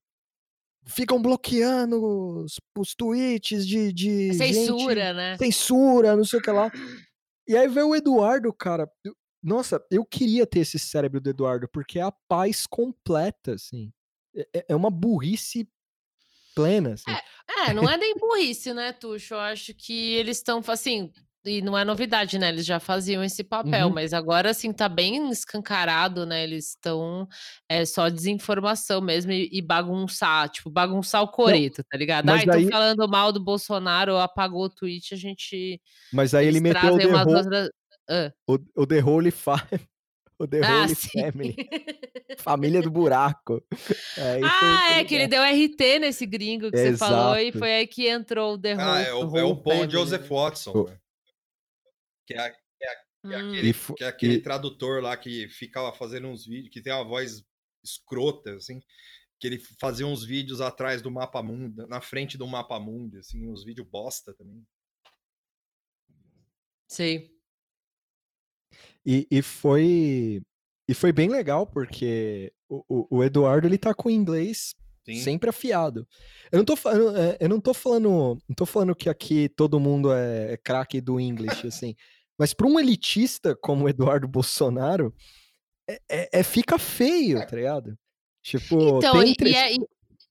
ficam 0.86 1.22
bloqueando 1.22 2.02
os, 2.44 2.56
os 2.78 2.94
tweets 2.96 3.66
de, 3.68 3.92
de 3.94 4.34
gente- 4.34 4.54
Censura, 4.54 5.14
né? 5.14 5.38
censura, 5.38 6.16
não 6.16 6.26
sei 6.26 6.40
o 6.40 6.42
que 6.42 6.52
lá. 6.52 6.72
E 7.46 7.58
aí 7.58 7.68
veio 7.68 7.90
o 7.90 7.96
Eduardo, 7.96 8.54
cara. 8.54 8.90
Nossa, 9.44 9.84
eu 9.92 10.06
queria 10.06 10.48
ter 10.48 10.60
esse 10.60 10.80
cérebro 10.80 11.20
do 11.20 11.30
Eduardo, 11.30 11.68
porque 11.68 12.00
é 12.00 12.04
a 12.04 12.12
paz 12.28 12.66
completa, 12.66 13.54
assim. 13.54 13.92
É- 14.36 14.48
É, 14.54 14.66
é 14.70 14.76
uma 14.76 14.90
burrice 14.90 15.68
plena, 16.56 16.94
assim. 16.94 17.12
É, 17.68 17.74
não 17.74 17.90
é 17.90 17.98
nem 17.98 18.16
burrice, 18.16 18.74
né, 18.74 18.92
Tuxo? 18.94 19.34
Eu 19.34 19.40
acho 19.40 19.74
que 19.74 20.14
eles 20.14 20.38
estão, 20.38 20.62
assim, 20.68 21.12
e 21.46 21.62
não 21.62 21.78
é 21.78 21.84
novidade, 21.84 22.40
né? 22.40 22.50
Eles 22.50 22.66
já 22.66 22.80
faziam 22.80 23.24
esse 23.24 23.44
papel, 23.44 23.88
Uhum. 23.88 23.94
mas 23.94 24.14
agora, 24.14 24.50
assim, 24.52 24.72
tá 24.72 24.88
bem 24.88 25.30
escancarado, 25.30 26.26
né? 26.26 26.44
Eles 26.44 26.70
estão 26.70 27.28
é 27.68 27.84
só 27.86 28.08
desinformação 28.10 29.02
mesmo 29.02 29.32
e, 29.32 29.50
e 29.52 29.62
bagunçar, 29.62 30.48
tipo, 30.50 30.70
bagunçar 30.70 31.22
o 31.22 31.28
coreto, 31.28 31.84
tá 31.84 31.98
ligado? 31.98 32.26
mas 32.26 32.42
tô 32.46 32.52
daí- 32.52 32.70
falando 32.70 33.08
mal 33.10 33.32
do 33.32 33.44
Bolsonaro, 33.44 34.18
apagou 34.18 34.64
o 34.66 34.70
tweet, 34.70 35.14
a 35.14 35.18
gente. 35.18 35.82
Mas 36.14 36.34
aí 36.34 36.48
ele 36.48 36.60
meteu 36.62 36.94
o 36.94 36.98
Ho- 36.98 37.18
outras. 37.36 37.70
Hã? 38.10 38.34
o, 38.48 38.54
o 38.76 38.86
The 38.88 39.02
Holy 39.04 39.32
Five. 39.32 39.62
O 40.40 40.48
The 40.48 40.62
Ah, 40.62 40.82
Holy 40.82 40.96
sim. 40.96 41.10
Family. 41.22 41.56
Família 42.40 42.82
do 42.82 42.90
buraco. 42.90 43.64
Foi- 43.72 43.96
Ah, 44.44 44.80
foi 44.88 44.96
é 44.98 45.06
que 45.06 45.14
ele 45.16 45.28
deu 45.28 45.42
RT 45.44 46.00
nesse 46.00 46.26
gringo 46.26 46.72
que 46.72 46.78
você 46.78 46.98
falou 46.98 47.38
e 47.38 47.52
foi 47.52 47.72
aí 47.72 47.88
que 47.88 48.08
entrou 48.10 48.56
o 48.56 48.58
The 48.58 48.74
Ah, 48.74 49.00
é 49.00 49.14
Whole- 49.14 49.32
o, 49.32 49.38
é 49.38 49.44
o 49.44 49.56
Paul 49.56 49.64
Family, 49.78 49.92
Joseph 49.92 50.22
né? 50.24 50.28
Watson. 50.28 50.72
O- 50.72 50.90
né? 50.90 51.00
Que 52.26 52.34
é, 52.34 52.50
que 52.50 52.56
é- 52.84 52.96
que 52.96 53.34
é 53.34 53.38
Hum. 53.38 53.50
aquele, 53.52 53.74
que 53.74 54.04
é 54.04 54.08
aquele 54.08 54.34
e- 54.34 54.42
tradutor 54.42 55.02
lá 55.04 55.16
que 55.16 55.48
ficava 55.48 55.94
fazendo 55.94 56.28
uns 56.28 56.46
vídeos, 56.46 56.74
que 56.74 56.82
tem 56.82 56.92
uma 56.92 57.06
voz 57.06 57.46
escrota, 57.84 58.56
assim, 58.56 58.82
que 59.40 59.46
ele 59.48 59.60
fazia 59.80 60.08
uns 60.08 60.26
vídeos 60.26 60.62
atrás 60.62 61.02
do 61.02 61.12
mapa 61.12 61.44
mundo, 61.44 61.88
na 61.88 62.02
frente 62.02 62.38
do 62.40 62.48
mapa 62.48 62.80
mundo, 62.80 63.20
assim, 63.20 63.48
uns 63.48 63.64
vídeos 63.64 63.88
bosta 63.88 64.34
também. 64.34 64.66
Sei. 66.88 67.33
E, 69.06 69.28
e 69.30 69.42
foi 69.42 70.42
e 70.88 70.94
foi 70.94 71.12
bem 71.12 71.30
legal 71.30 71.66
porque 71.66 72.52
o, 72.70 72.84
o- 72.90 73.08
o 73.18 73.24
Eduardo 73.24 73.68
ele 73.68 73.78
tá 73.78 73.94
com 73.94 74.10
o 74.10 74.12
inglês 74.12 74.76
Sim. 75.06 75.16
sempre 75.22 75.50
afiado. 75.50 76.08
Eu 76.52 76.58
não 76.60 76.66
tô 76.66 76.76
falando, 76.76 77.18
é, 77.18 77.38
eu 77.40 77.50
não 77.50 77.60
tô 77.60 77.74
falando, 77.74 78.10
não 78.48 78.56
tô 78.56 78.66
falando 78.66 78.96
que 78.96 79.10
aqui 79.10 79.50
todo 79.50 79.80
mundo 79.80 80.12
é, 80.14 80.54
é 80.54 80.58
craque 80.58 81.00
do 81.02 81.20
English 81.20 81.66
assim, 81.68 81.96
mas 82.38 82.54
para 82.54 82.68
um 82.68 82.80
elitista 82.80 83.56
como 83.56 83.86
o 83.86 83.90
Eduardo 83.90 84.28
Bolsonaro 84.28 85.14
é, 85.90 86.00
é- 86.10 86.30
é- 86.40 86.44
fica 86.44 86.78
feio, 86.78 87.46
tá 87.46 87.56
ligado? 87.56 87.98
Tipo, 88.42 88.98
Então, 88.98 89.22
tem 89.22 89.32
e, 89.32 89.36
tre- 89.36 89.52
e 89.52 89.56
é, 89.56 89.72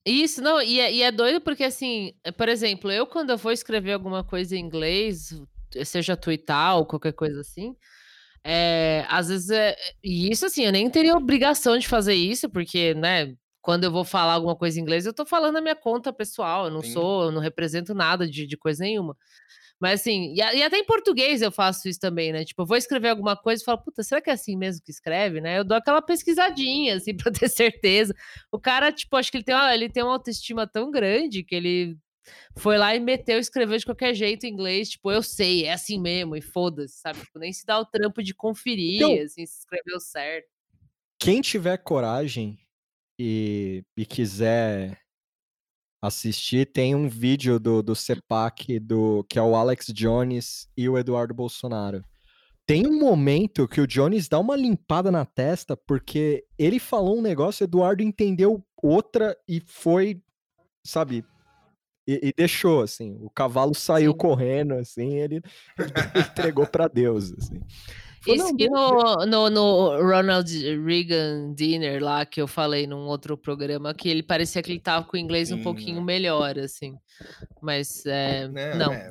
isso, 0.04 0.42
não, 0.42 0.60
e 0.60 0.80
é, 0.80 0.92
e 0.92 1.02
é 1.02 1.12
doido 1.12 1.40
porque, 1.40 1.64
assim, 1.64 2.12
é, 2.24 2.30
por 2.32 2.48
exemplo, 2.48 2.90
eu 2.90 3.06
quando 3.06 3.30
eu 3.30 3.38
vou 3.38 3.52
escrever 3.52 3.92
alguma 3.92 4.24
coisa 4.24 4.56
em 4.56 4.60
inglês, 4.60 5.34
seja 5.84 6.16
tweetar 6.16 6.76
ou 6.76 6.84
qualquer 6.86 7.12
coisa 7.12 7.40
assim, 7.40 7.74
é, 8.44 9.04
às 9.08 9.28
vezes 9.28 9.50
é. 9.50 9.76
E 10.02 10.30
isso, 10.30 10.46
assim, 10.46 10.64
eu 10.64 10.72
nem 10.72 10.88
teria 10.90 11.16
obrigação 11.16 11.78
de 11.78 11.86
fazer 11.88 12.14
isso, 12.14 12.48
porque, 12.50 12.94
né, 12.94 13.34
quando 13.60 13.84
eu 13.84 13.92
vou 13.92 14.04
falar 14.04 14.34
alguma 14.34 14.56
coisa 14.56 14.78
em 14.78 14.82
inglês, 14.82 15.06
eu 15.06 15.14
tô 15.14 15.24
falando 15.24 15.54
na 15.54 15.60
minha 15.60 15.76
conta 15.76 16.12
pessoal, 16.12 16.64
eu 16.66 16.70
não 16.70 16.82
Sim. 16.82 16.92
sou, 16.92 17.24
eu 17.24 17.32
não 17.32 17.40
represento 17.40 17.94
nada 17.94 18.26
de, 18.28 18.46
de 18.46 18.56
coisa 18.56 18.82
nenhuma. 18.84 19.16
Mas 19.80 20.00
assim, 20.00 20.32
e, 20.34 20.40
a- 20.42 20.54
e 20.54 20.62
até 20.62 20.78
em 20.78 20.84
português 20.86 21.42
eu 21.42 21.50
faço 21.52 21.88
isso 21.88 21.98
também, 22.00 22.32
né? 22.32 22.44
Tipo, 22.44 22.62
eu 22.62 22.66
vou 22.66 22.76
escrever 22.76 23.08
alguma 23.10 23.36
coisa 23.36 23.62
e 23.62 23.64
falo, 23.64 23.78
puta, 23.82 24.02
será 24.02 24.20
que 24.20 24.30
é 24.30 24.32
assim 24.32 24.56
mesmo 24.56 24.82
que 24.84 24.92
escreve, 24.92 25.40
né? 25.40 25.58
Eu 25.58 25.64
dou 25.64 25.76
aquela 25.76 26.00
pesquisadinha, 26.02 26.96
assim, 26.96 27.16
pra 27.16 27.32
ter 27.32 27.48
certeza. 27.48 28.14
O 28.52 28.58
cara, 28.60 28.92
tipo, 28.92 29.16
acho 29.16 29.30
que 29.30 29.38
ele 29.38 29.44
tem 29.44 29.54
ele 29.74 29.88
tem 29.90 30.02
uma 30.02 30.12
autoestima 30.12 30.66
tão 30.66 30.90
grande 30.90 31.42
que 31.44 31.54
ele 31.54 31.96
foi 32.56 32.78
lá 32.78 32.94
e 32.94 33.00
meteu, 33.00 33.38
escreveu 33.38 33.76
de 33.78 33.84
qualquer 33.84 34.14
jeito 34.14 34.44
em 34.44 34.50
inglês, 34.52 34.90
tipo, 34.90 35.10
eu 35.10 35.22
sei, 35.22 35.64
é 35.64 35.72
assim 35.72 36.00
mesmo, 36.00 36.36
e 36.36 36.40
foda-se, 36.40 36.98
sabe? 37.00 37.20
Tipo, 37.20 37.38
nem 37.38 37.52
se 37.52 37.64
dá 37.66 37.78
o 37.78 37.84
trampo 37.86 38.22
de 38.22 38.34
conferir, 38.34 38.96
Então- 38.96 39.12
assim, 39.24 39.44
se 39.46 39.58
escreveu 39.60 39.98
certo. 40.00 40.48
quem 41.18 41.40
tiver 41.40 41.76
coragem 41.78 42.58
e, 43.18 43.84
e 43.96 44.04
quiser 44.06 44.98
assistir, 46.02 46.66
tem 46.72 46.94
um 46.94 47.08
vídeo 47.08 47.60
do, 47.60 47.82
do 47.82 47.94
CEPAC, 47.94 48.78
do, 48.80 49.24
que 49.28 49.38
é 49.38 49.42
o 49.42 49.54
Alex 49.54 49.86
Jones 49.94 50.68
e 50.76 50.88
o 50.88 50.98
Eduardo 50.98 51.32
Bolsonaro. 51.32 52.04
Tem 52.66 52.86
um 52.86 52.98
momento 52.98 53.68
que 53.68 53.80
o 53.80 53.86
Jones 53.86 54.28
dá 54.28 54.38
uma 54.38 54.56
limpada 54.56 55.10
na 55.10 55.24
testa, 55.24 55.76
porque 55.76 56.44
ele 56.58 56.78
falou 56.78 57.18
um 57.18 57.22
negócio, 57.22 57.64
o 57.64 57.68
Eduardo 57.68 58.02
entendeu 58.02 58.64
outra 58.82 59.36
e 59.48 59.60
foi, 59.60 60.20
sabe, 60.84 61.24
e, 62.06 62.28
e 62.28 62.32
deixou, 62.36 62.82
assim. 62.82 63.16
O 63.20 63.30
cavalo 63.30 63.74
saiu 63.74 64.12
Sim. 64.12 64.18
correndo, 64.18 64.74
assim, 64.74 65.18
ele, 65.18 65.36
ele 65.36 65.42
entregou 66.32 66.66
pra 66.66 66.88
Deus, 66.88 67.32
assim. 67.32 67.60
Isso 68.24 68.36
"Não, 68.36 68.56
que 68.56 68.68
no, 68.70 69.26
no, 69.26 69.50
no 69.50 69.88
Ronald 70.00 70.48
Reagan 70.84 71.52
Dinner 71.54 72.00
lá, 72.02 72.24
que 72.24 72.40
eu 72.40 72.46
falei 72.46 72.86
num 72.86 73.06
outro 73.08 73.36
programa, 73.36 73.92
que 73.92 74.08
ele 74.08 74.22
parecia 74.22 74.62
que 74.62 74.70
ele 74.70 74.78
tava 74.78 75.04
com 75.04 75.16
o 75.16 75.20
inglês 75.20 75.50
um 75.50 75.60
pouquinho 75.60 75.98
é. 75.98 76.04
melhor, 76.04 76.56
assim. 76.56 76.94
Mas, 77.60 78.06
é, 78.06 78.46
não. 78.76 78.92
é. 78.92 79.08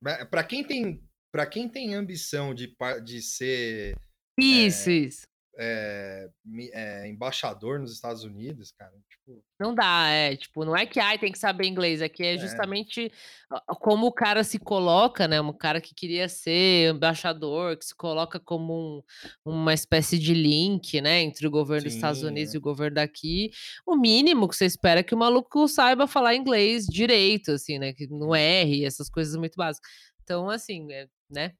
Pra- 0.00 0.24
pra 0.26 0.44
quem 0.44 0.64
tem 0.64 1.02
para 1.32 1.46
quem 1.46 1.68
tem 1.68 1.94
ambição 1.94 2.52
de, 2.54 2.74
de 3.04 3.22
ser 3.22 3.96
Isso, 4.38 4.90
isso. 4.90 5.22
É, 5.62 6.28
é, 6.72 7.08
embaixador 7.08 7.78
nos 7.78 7.92
Estados 7.92 8.24
Unidos, 8.24 8.72
cara, 8.72 8.92
tipo, 9.10 9.44
Não 9.60 9.74
dá, 9.74 10.08
é, 10.08 10.34
tipo, 10.34 10.64
não 10.64 10.74
é 10.74 10.86
que 10.86 10.98
ai, 10.98 11.18
tem 11.18 11.30
que 11.30 11.38
saber 11.38 11.66
inglês, 11.66 12.00
aqui 12.00 12.22
é 12.24 12.34
É. 12.34 12.38
justamente 12.38 13.12
a- 13.50 13.74
como 13.76 14.06
o 14.06 14.12
cara 14.12 14.42
se 14.42 14.58
coloca, 14.58 15.28
né? 15.28 15.38
Um 15.40 15.52
cara 15.52 15.80
que 15.80 15.94
queria 15.94 16.28
ser 16.30 16.94
embaixador, 16.94 17.76
que 17.76 17.84
se 17.84 17.94
coloca 17.94 18.40
como 18.40 19.02
um- 19.44 19.52
uma 19.52 19.74
espécie 19.74 20.18
de 20.18 20.32
link, 20.32 20.98
né, 21.02 21.20
entre 21.20 21.46
o 21.46 21.50
governo 21.50 21.84
dos 21.84 21.94
Estados 21.94 22.20
Sim, 22.20 22.26
Unidos 22.28 22.54
é. 22.54 22.56
e 22.56 22.58
o 22.58 22.62
governo 22.62 22.94
daqui. 22.94 23.50
O 23.86 23.96
mínimo 23.96 24.48
que 24.48 24.56
você 24.56 24.64
espera 24.64 25.00
é 25.00 25.02
que 25.02 25.14
o 25.14 25.18
maluco 25.18 25.68
saiba 25.68 26.06
falar 26.06 26.34
inglês 26.34 26.86
direito, 26.86 27.52
assim, 27.52 27.78
né? 27.78 27.92
Que 27.92 28.06
não 28.06 28.34
erre, 28.34 28.86
essas 28.86 29.10
coisas 29.10 29.36
muito 29.36 29.56
básicas. 29.56 29.90
Então, 30.22 30.48
assim, 30.48 30.90
é, 30.92 31.06
né? 31.30 31.52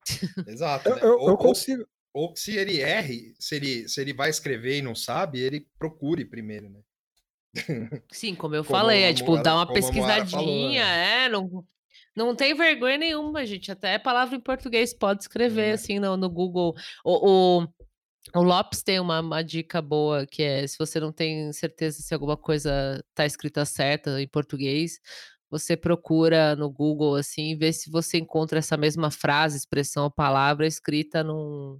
exato. 0.46 0.88
Eu, 0.88 0.96
né? 0.96 1.00
eu- 1.04 1.18
Ou- 1.18 1.26
eu 1.26 1.32
ou- 1.32 1.36
consigo. 1.38 1.84
Ou 2.12 2.34
se 2.36 2.56
ele 2.56 2.80
erre, 2.80 3.34
se 3.38 3.54
ele, 3.54 3.88
se 3.88 4.00
ele 4.00 4.12
vai 4.12 4.30
escrever 4.30 4.78
e 4.78 4.82
não 4.82 4.94
sabe, 4.94 5.40
ele 5.40 5.66
procure 5.78 6.24
primeiro, 6.24 6.68
né? 6.68 6.80
Sim, 8.12 8.34
como 8.34 8.54
eu 8.54 8.64
Como 8.64 8.78
falei, 8.78 9.02
é 9.04 9.14
tipo, 9.14 9.36
dar 9.38 9.56
uma 9.56 9.72
pesquisadinha, 9.72 10.84
falou, 10.84 10.96
é, 10.96 11.28
não, 11.28 11.66
não 12.16 12.34
tem 12.34 12.54
vergonha 12.54 12.98
nenhuma, 12.98 13.46
gente. 13.46 13.70
Até 13.70 13.98
palavra 13.98 14.36
em 14.36 14.40
português 14.40 14.94
pode 14.94 15.22
escrever 15.22 15.70
É. 15.70 15.72
assim 15.72 15.98
no, 15.98 16.16
no 16.16 16.28
Google. 16.28 16.74
O, 17.04 17.60
o, 17.60 17.68
o 18.34 18.42
Lopes 18.42 18.82
tem 18.82 19.00
uma, 19.00 19.20
uma 19.20 19.42
dica 19.42 19.80
boa 19.80 20.26
que 20.26 20.42
é: 20.42 20.66
se 20.66 20.78
você 20.78 21.00
não 21.00 21.12
tem 21.12 21.52
certeza 21.52 22.02
se 22.02 22.12
alguma 22.14 22.36
coisa 22.36 23.04
tá 23.14 23.24
escrita 23.24 23.64
certa 23.64 24.20
em 24.20 24.28
português, 24.28 25.00
você 25.50 25.76
procura 25.76 26.54
no 26.56 26.70
Google 26.70 27.16
assim 27.16 27.56
vê 27.56 27.72
se 27.72 27.90
você 27.90 28.18
encontra 28.18 28.58
essa 28.60 28.76
mesma 28.76 29.10
frase, 29.10 29.56
expressão 29.58 30.04
ou 30.04 30.10
palavra 30.10 30.66
escrita 30.66 31.22
num. 31.24 31.78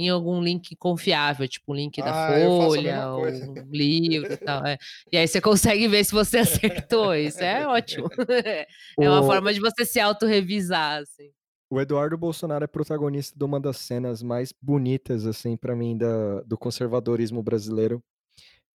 Em 0.00 0.08
algum 0.10 0.40
link 0.40 0.76
confiável, 0.76 1.48
tipo 1.48 1.72
um 1.72 1.74
link 1.74 2.00
da 2.00 2.10
Ah, 2.12 2.38
eu 2.38 2.50
faço 2.52 2.64
a 2.64 2.66
Folha, 2.68 3.10
um 3.48 3.68
livro 3.72 4.32
e 4.32 4.36
tal. 4.36 4.64
é. 4.64 4.78
E 5.12 5.16
aí 5.16 5.26
você 5.26 5.40
consegue 5.40 5.88
ver 5.88 6.04
se 6.04 6.12
você 6.12 6.38
acertou. 6.86 7.12
Isso 7.16 7.42
é 7.42 7.66
ótimo. 7.66 8.08
É 9.00 9.10
uma 9.10 9.22
O- 9.22 9.26
forma 9.26 9.52
de 9.52 9.58
você 9.58 9.84
se 9.84 9.98
autorrevisar, 9.98 11.02
assim. 11.02 11.32
O 11.68 11.80
Eduardo 11.80 12.16
Bolsonaro 12.16 12.62
é 12.64 12.68
protagonista 12.68 13.36
de 13.36 13.44
uma 13.44 13.58
das 13.60 13.76
cenas 13.78 14.22
mais 14.22 14.52
bonitas, 14.62 15.26
assim, 15.26 15.56
pra 15.56 15.74
mim, 15.74 15.98
da, 15.98 16.42
do 16.42 16.56
conservadorismo 16.56 17.42
brasileiro, 17.42 18.00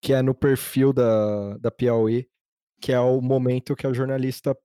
que 0.02 0.14
é 0.14 0.22
no 0.24 0.34
perfil 0.36 0.92
da, 0.92 1.58
da 1.60 1.72
Piauí, 1.72 2.28
que 2.82 2.92
é 2.92 3.00
o 3.00 3.22
momento 3.22 3.76
que 3.76 3.86
a 3.86 3.94
jornalista 3.94 4.58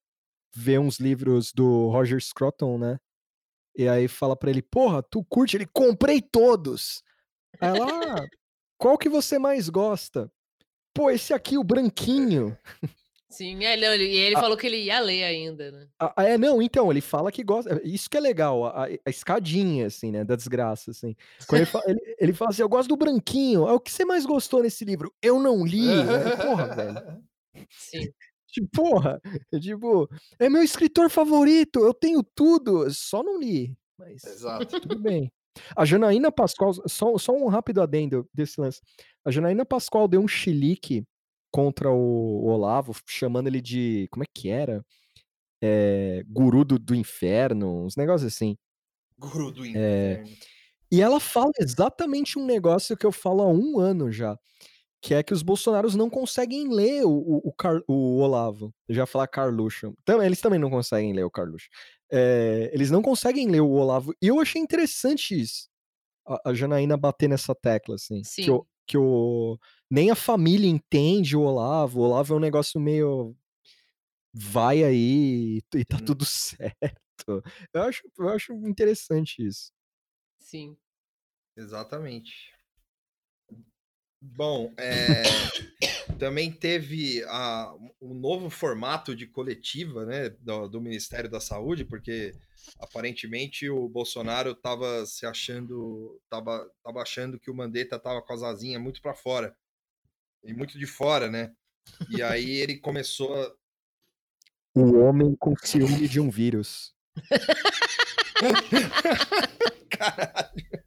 vê 0.55 0.79
uns 0.79 0.99
livros 0.99 1.53
do 1.53 1.89
Roger 1.91 2.21
Scruton, 2.21 2.79
né? 2.79 2.99
E 3.77 3.87
aí 3.89 4.09
fala 4.09 4.35
pra 4.35 4.49
ele, 4.51 4.63
porra, 4.63 5.03
tu 5.03 5.23
curte? 5.25 5.57
Ele, 5.57 5.67
comprei 5.67 6.23
todos! 6.23 7.03
Aí 7.61 7.69
ela, 7.69 7.87
ah, 7.87 8.27
qual 8.79 8.97
que 8.97 9.09
você 9.09 9.39
mais 9.39 9.69
gosta? 9.69 10.33
Pô, 10.95 11.11
esse 11.11 11.35
aqui, 11.35 11.59
o 11.59 11.65
branquinho. 11.65 12.57
Sim, 13.29 13.63
ele, 13.65 13.85
ele- 13.85 14.05
e 14.09 14.17
ele 14.17 14.37
Ah. 14.37 14.41
falou 14.41 14.57
que 14.57 14.67
ele 14.67 14.79
ia 14.85 14.99
ler 15.01 15.25
ainda, 15.25 15.71
né? 15.71 15.89
Ah, 15.99 16.15
é, 16.25 16.39
não, 16.39 16.63
então, 16.63 16.91
ele 16.91 17.03
fala 17.03 17.31
que 17.31 17.43
gosta. 17.45 17.79
Isso 17.85 18.09
que 18.09 18.17
é 18.17 18.21
legal, 18.21 18.65
a, 18.67 18.85
a 18.87 19.11
escadinha, 19.11 19.89
assim, 19.89 20.11
né? 20.11 20.25
Da 20.25 20.37
desgraça, 20.37 20.93
assim. 20.93 21.15
Quando 21.47 21.61
ele, 21.63 21.67
fala, 21.71 21.85
ele, 21.87 22.17
ele 22.19 22.33
fala 22.33 22.51
assim: 22.51 22.63
eu 22.63 22.69
gosto 22.69 22.89
do 22.89 22.97
branquinho. 22.97 23.67
Ah, 23.67 23.75
o 23.75 23.81
que 23.81 23.93
você 23.93 24.07
mais 24.07 24.25
gostou 24.25 24.63
nesse 24.63 24.85
livro? 24.87 25.13
Eu 25.21 25.39
não 25.39 25.67
li. 25.67 25.91
Aí, 25.91 26.37
Porra, 26.37 26.75
velho. 26.75 27.23
Sim. 27.71 28.09
Tipo, 28.49 28.69
porra, 28.73 29.21
é 29.53 29.59
tipo, 29.59 30.09
é 30.39 30.49
meu 30.49 30.63
escritor 30.63 31.11
favorito, 31.11 31.81
eu 31.81 31.93
tenho 31.93 32.23
tudo, 32.23 32.91
só 32.93 33.23
não 33.23 33.39
li. 33.39 33.77
Mas 33.99 34.25
Exato. 34.25 34.81
tudo 34.81 34.99
bem. 34.99 35.31
A 35.77 35.85
Janaína 35.85 36.31
Pascoal, 36.33 36.73
só, 36.89 37.17
só 37.19 37.33
um 37.33 37.49
rápido 37.49 37.81
adendo 37.83 38.29
desse 38.33 38.61
lance. 38.61 38.81
A 39.25 39.31
Janaína 39.31 39.65
Pascoal 39.67 40.07
deu 40.09 40.21
um 40.21 40.29
chilique 40.29 41.05
contra 41.51 41.91
o 41.91 42.45
Olavo, 42.47 42.93
chamando 43.07 43.47
ele 43.49 43.61
de. 43.61 44.07
Como 44.11 44.23
é 44.23 44.27
que 44.35 44.49
era? 44.51 44.85
É, 45.63 46.23
guru 46.29 46.65
do, 46.65 46.79
do 46.79 46.95
inferno, 46.95 47.85
uns 47.87 47.97
negócios 47.97 48.33
assim. 48.35 48.57
Guru 49.19 49.53
do 49.53 49.65
É, 49.65 50.21
inferno. 50.23 50.31
e 50.93 51.03
ela 51.03 51.21
fala 51.21 51.53
exatamente 51.61 52.39
um 52.39 52.47
negócio 52.47 52.97
que 52.97 53.07
eu 53.07 53.13
falo 53.13 53.43
há 53.43 53.49
um 53.49 53.79
ano 53.81 54.13
já. 54.13 54.39
Que 55.07 55.15
é 55.15 55.23
que 55.23 55.33
os 55.33 55.43
bolsonaros 55.43 55.95
não 55.95 56.11
conseguem 56.11 56.69
ler 56.69 57.05
o, 57.05 57.11
o, 57.11 57.49
o, 57.49 57.53
Car- 57.53 57.83
o 57.87 58.19
Olavo. 58.19 58.75
Eu 58.89 58.95
já 58.95 59.03
ia 59.03 59.07
falar 59.07 59.29
Carluxo. 59.29 59.95
Também, 60.05 60.27
eles 60.27 60.41
também 60.41 60.59
não 60.59 60.69
conseguem 60.69 61.13
ler 61.13 61.23
o 61.25 61.31
Carluxo. 61.31 61.69
É, 62.11 62.71
eles 62.75 62.91
não 62.91 63.01
conseguem 63.03 63.49
ler 63.49 63.61
o 63.61 63.71
Olavo. 63.71 64.13
E 64.21 64.27
eu 64.29 64.41
achei 64.41 64.61
interessante 64.61 65.39
isso. 65.41 65.69
A, 66.27 66.51
a 66.51 66.55
Janaína 66.55 66.97
bater 66.97 67.29
nessa 67.29 67.55
tecla, 67.55 67.95
assim. 67.95 68.21
Que, 68.23 68.29
Sim. 68.29 68.51
o, 68.51 68.67
que 68.87 68.99
o, 68.99 69.59
nem 69.91 70.11
a 70.11 70.17
família 70.17 70.69
entende 70.69 71.37
o 71.37 71.43
Olavo. 71.43 72.01
O 72.01 72.03
Olavo 72.03 72.35
é 72.35 72.37
um 72.37 72.41
negócio 72.41 72.81
meio. 72.81 73.37
Vai 74.35 74.83
aí 74.85 75.63
e 75.75 75.85
tá 75.85 75.99
Uhum. 75.99 76.05
tudo 76.05 76.25
certo. 76.27 77.43
Eu 77.73 77.83
acho, 77.83 78.03
eu 78.19 78.29
acho 78.29 78.53
interessante 78.67 79.47
isso. 79.47 79.71
Sim. 80.41 80.77
Exatamente. 81.57 82.56
Bom, 84.21 84.73
é, 84.79 85.23
também 86.19 86.51
teve 86.51 87.23
a, 87.25 87.75
um 88.01 88.15
novo 88.15 88.49
formato 88.49 89.15
de 89.15 89.27
coletiva 89.27 90.07
né, 90.07 90.31
do, 90.41 90.69
do 90.69 90.81
Ministério 90.81 91.31
da 91.31 91.41
Saúde, 91.41 91.85
porque 91.85 92.35
aparentemente 92.79 93.69
o 93.69 93.87
Bolsonaro 93.89 94.53
estava 94.53 95.05
se 95.07 95.27
achando, 95.27 96.19
estava 96.25 96.67
tava 96.83 97.03
achando 97.03 97.39
que 97.39 97.51
o 97.51 97.55
Mandetta 97.55 97.97
estava 97.97 98.23
com 98.23 98.33
as 98.33 98.43
asinhas 98.43 98.81
muito 98.81 99.03
para 99.03 99.15
fora, 99.15 99.55
e 100.43 100.55
muito 100.55 100.79
de 100.79 100.87
fora, 100.87 101.31
né? 101.31 101.53
E 102.11 102.23
aí 102.23 102.51
ele 102.51 102.79
começou 102.79 103.35
a, 103.35 103.53
O 104.75 104.99
homem 104.99 105.37
com 105.37 105.55
ciúme 105.57 106.09
de 106.09 106.21
um 106.21 106.31
vírus. 106.31 106.95
Caralho. 109.91 110.86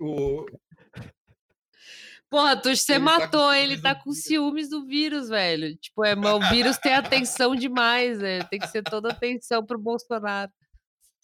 O, 0.00 0.46
Porra, 2.30 2.56
tu, 2.56 2.74
você 2.74 2.92
Ele 2.94 3.04
tá 3.04 3.04
matou 3.04 3.52
ele, 3.52 3.74
ciúmes 3.76 3.82
tá 3.82 3.92
do 3.94 3.98
com 4.04 4.10
vírus. 4.12 4.24
ciúmes 4.24 4.70
do 4.70 4.86
vírus, 4.86 5.28
velho. 5.28 5.76
Tipo, 5.76 6.04
é, 6.04 6.14
o 6.14 6.48
vírus 6.48 6.78
tem 6.78 6.94
atenção 6.94 7.56
demais, 7.56 8.18
velho. 8.20 8.46
Tem 8.48 8.60
que 8.60 8.68
ser 8.68 8.82
toda 8.84 9.10
atenção 9.10 9.66
pro 9.66 9.76
Bolsonaro. 9.78 10.50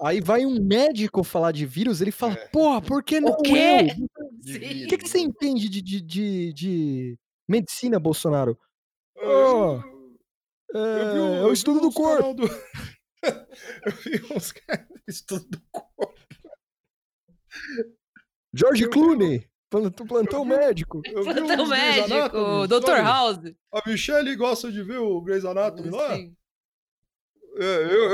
Aí 0.01 0.21
vai 0.21 0.45
um 0.45 0.61
médico 0.61 1.23
falar 1.25 1.53
de 1.53 1.65
vírus, 1.65 2.01
ele 2.03 2.11
fala, 2.11 2.35
É. 2.35 2.49
porra, 2.49 2.83
por 2.83 3.03
que 3.05 3.19
não 3.21 3.37
quê? 3.39 3.87
de 4.43 4.53
Sim. 4.53 4.85
O 4.85 4.89
que, 4.89 4.99
que 4.99 5.09
você 5.09 5.19
né? 5.19 5.25
entende 5.25 5.69
de, 5.71 5.81
de, 5.81 6.01
de, 6.03 6.53
de 6.53 7.19
medicina, 7.49 7.99
Bolsonaro? 8.01 8.59
Eu- 9.17 9.81
É, 10.75 10.79
eu 10.79 11.13
vi 11.13 11.19
um- 11.21 11.35
é 11.37 11.41
eu 11.43 11.47
o 11.49 11.53
estudo 11.55 11.81
do 11.81 11.93
corpo. 11.93 12.35
do- 12.35 12.47
eu 12.47 13.93
vi 14.05 14.35
uns 14.35 14.51
caras 14.53 14.87
estudo 15.09 15.47
do 15.49 15.63
corpo. 15.71 16.15
George 18.57 18.85
eu 18.85 18.91
Clooney, 18.91 19.47
plantão, 19.71 20.45
médico. 20.45 21.01
Eu 21.05 21.23
Plantão 21.25 21.67
médico, 21.67 22.67
Dr. 22.69 23.03
House. 23.03 23.39
A 23.73 23.83
Michelle 23.89 24.35
gosta 24.37 24.71
de 24.73 24.83
ver 24.83 24.99
o 24.99 25.21
Grey's 25.21 25.45
Anatomy 25.45 25.91
lá? 25.91 26.17
Sim. 26.17 26.35
É, 27.59 27.65
eu, 27.65 28.11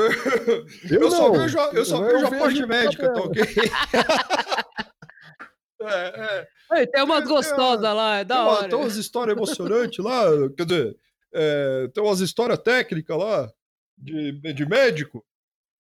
eu, 0.91 1.01
eu 1.03 1.11
só 1.11 1.29
não. 1.29 1.33
vejo, 1.33 1.59
a- 1.59 1.71
eu 1.73 1.85
só 1.85 1.97
Eu 1.97 2.05
vejo 2.13 2.27
a 2.27 2.31
vejo 2.31 2.43
parte 2.45 2.63
o 2.63 2.69
médica, 2.69 3.13
tá 3.13 3.21
ok? 3.23 3.43
é, 5.83 6.47
é. 6.73 6.81
Ei, 6.81 6.87
tem 6.87 7.03
umas 7.03 7.27
gostosas 7.27 7.83
lá, 7.95 8.19
é 8.19 8.25
da 8.25 8.35
tem, 8.37 8.45
uma- 8.45 8.53
hora. 8.53 8.69
tem 8.69 8.79
umas 8.79 8.97
histórias 8.97 9.37
emocionantes 9.37 10.05
lá, 10.05 10.25
quer 10.57 10.65
dizer, 10.65 10.97
é, 11.35 11.89
tem 11.93 12.03
umas 12.03 12.21
histórias 12.21 12.59
técnicas 12.61 13.19
lá, 13.19 13.51
de, 13.99 14.33
de 14.55 14.67
médico, 14.67 15.25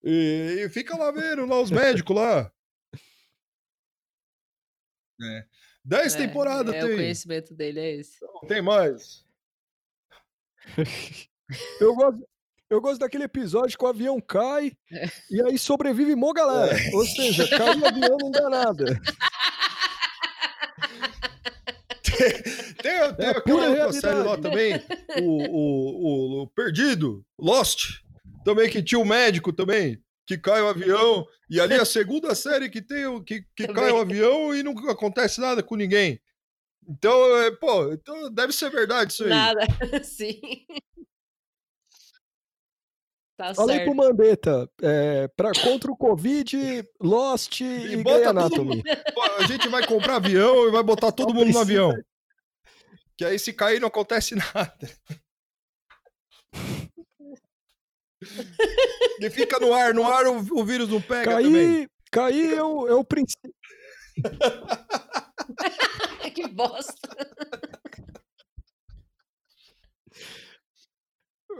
e, 0.05 0.65
e 0.65 0.69
fica 0.69 0.97
lá 0.97 1.11
vendo 1.13 1.47
lá 1.47 1.61
os 1.61 1.71
médicos 1.71 2.15
lá. 2.17 2.51
É. 5.23 5.45
Dez 5.85 6.15
É, 6.15 6.19
temporadas 6.19 6.75
é, 6.75 6.85
O 6.85 6.87
tem, 6.87 6.97
conhecimento 6.97 7.55
dele 7.55 7.81
é 7.81 7.97
esse. 7.97 8.21
não 8.23 8.41
tem 8.49 8.63
mais. 8.63 9.25
Eu 11.81 11.95
gosto, 11.95 12.29
eu 12.71 12.81
gosto 12.81 13.01
daquele 13.01 13.25
episódio 13.25 13.77
que 13.77 13.85
o 13.85 13.89
avião 13.89 14.21
cai 14.21 14.73
É. 14.93 15.07
e 15.31 15.43
aí 15.43 15.59
sobrevive 15.59 16.15
mó 16.15 16.33
galera. 16.33 16.77
Ou 16.95 17.05
seja, 17.05 17.49
caiu 17.49 17.81
o 17.81 17.87
avião 17.87 18.17
não 18.21 18.31
dá 18.31 18.49
nada. 18.49 19.01
Tem, 22.03 22.43
tem 22.43 22.91
É 22.93 22.99
a 23.27 23.31
aquela 23.31 23.43
pura 23.43 23.69
outra 23.71 23.93
série 23.93 24.15
lá 24.19 24.23
realidade. 24.37 24.43
também, 24.43 24.83
o, 25.23 25.31
o, 25.31 26.41
o, 26.41 26.43
o 26.43 26.47
Perdido, 26.49 27.25
Lost, 27.39 28.01
também 28.45 28.69
que 28.71 28.83
tinha 28.83 28.99
o 28.99 29.05
médico 29.05 29.53
também, 29.53 30.03
que 30.37 30.39
cai 30.39 30.63
o 30.63 30.69
avião, 30.69 31.27
e 31.51 31.61
ali 31.61 31.75
é 31.75 31.81
a 31.81 31.85
segunda 31.85 32.35
série 32.35 32.71
que 32.71 32.81
tem 32.81 33.07
o 33.07 33.23
que, 33.23 33.45
que 33.55 33.67
cai 33.69 33.91
o 33.91 33.99
avião 34.01 34.55
e 34.55 34.63
não 34.63 34.73
acontece 34.89 35.41
nada 35.41 35.63
com 35.63 35.77
ninguém. 35.77 36.21
Então, 36.89 37.37
é, 37.39 37.51
pô, 37.51 37.93
então 37.93 38.33
deve 38.33 38.53
ser 38.53 38.71
verdade 38.71 39.13
isso 39.13 39.25
aí. 39.25 39.29
Nada. 39.31 39.61
Sim. 40.03 40.41
Tá 43.37 43.55
Falei 43.55 43.77
certo. 43.77 43.89
pro 43.91 43.95
Mandetta, 43.97 44.71
é, 44.83 45.29
pra, 45.29 45.53
contra 45.53 45.91
o 45.91 45.97
Covid, 45.97 46.85
Lost 47.01 47.61
e, 47.61 47.65
E 47.65 47.89
Grey 47.89 48.03
bota 48.03 48.19
todo 48.25 48.29
Anatomy. 48.39 48.83
A 49.39 49.47
gente 49.47 49.69
vai 49.69 49.87
comprar 49.87 50.17
avião 50.17 50.69
e 50.69 50.71
vai 50.71 50.83
botar 50.83 51.13
todo 51.13 51.29
Só 51.31 51.35
mundo 51.35 51.47
no 51.49 51.53
precisa- 51.53 51.61
avião. 51.63 51.93
Que 53.17 53.25
aí 53.25 53.39
se 53.39 53.53
cair 53.53 53.81
não 53.81 53.89
acontece 53.89 54.35
nada. 54.55 54.91
E 59.21 59.31
fica 59.31 59.59
no 59.59 59.73
ar, 59.75 59.93
no 59.95 60.07
ar 60.07 60.27
o, 60.27 60.39
o 60.61 60.65
vírus 60.65 60.89
não 60.89 61.01
pega 61.01 61.37
também. 61.37 61.53
Cair, 61.53 61.89
cair 62.11 62.55
é 62.55 62.63
o, 62.63 62.87
é 62.89 62.95
o 62.95 63.05
princípio. 63.05 63.53
que 66.35 66.47
bosta. 66.49 67.09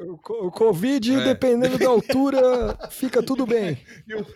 O, 0.09 0.17
co- 0.19 0.47
o 0.47 0.51
Covid, 0.51 1.15
É. 1.15 1.25
dependendo 1.25 1.79
da 1.79 1.89
altura, 1.89 2.77
fica 2.91 3.23
tudo 3.23 3.47
bem. 3.47 3.79
E 4.07 4.15
o, 4.15 4.27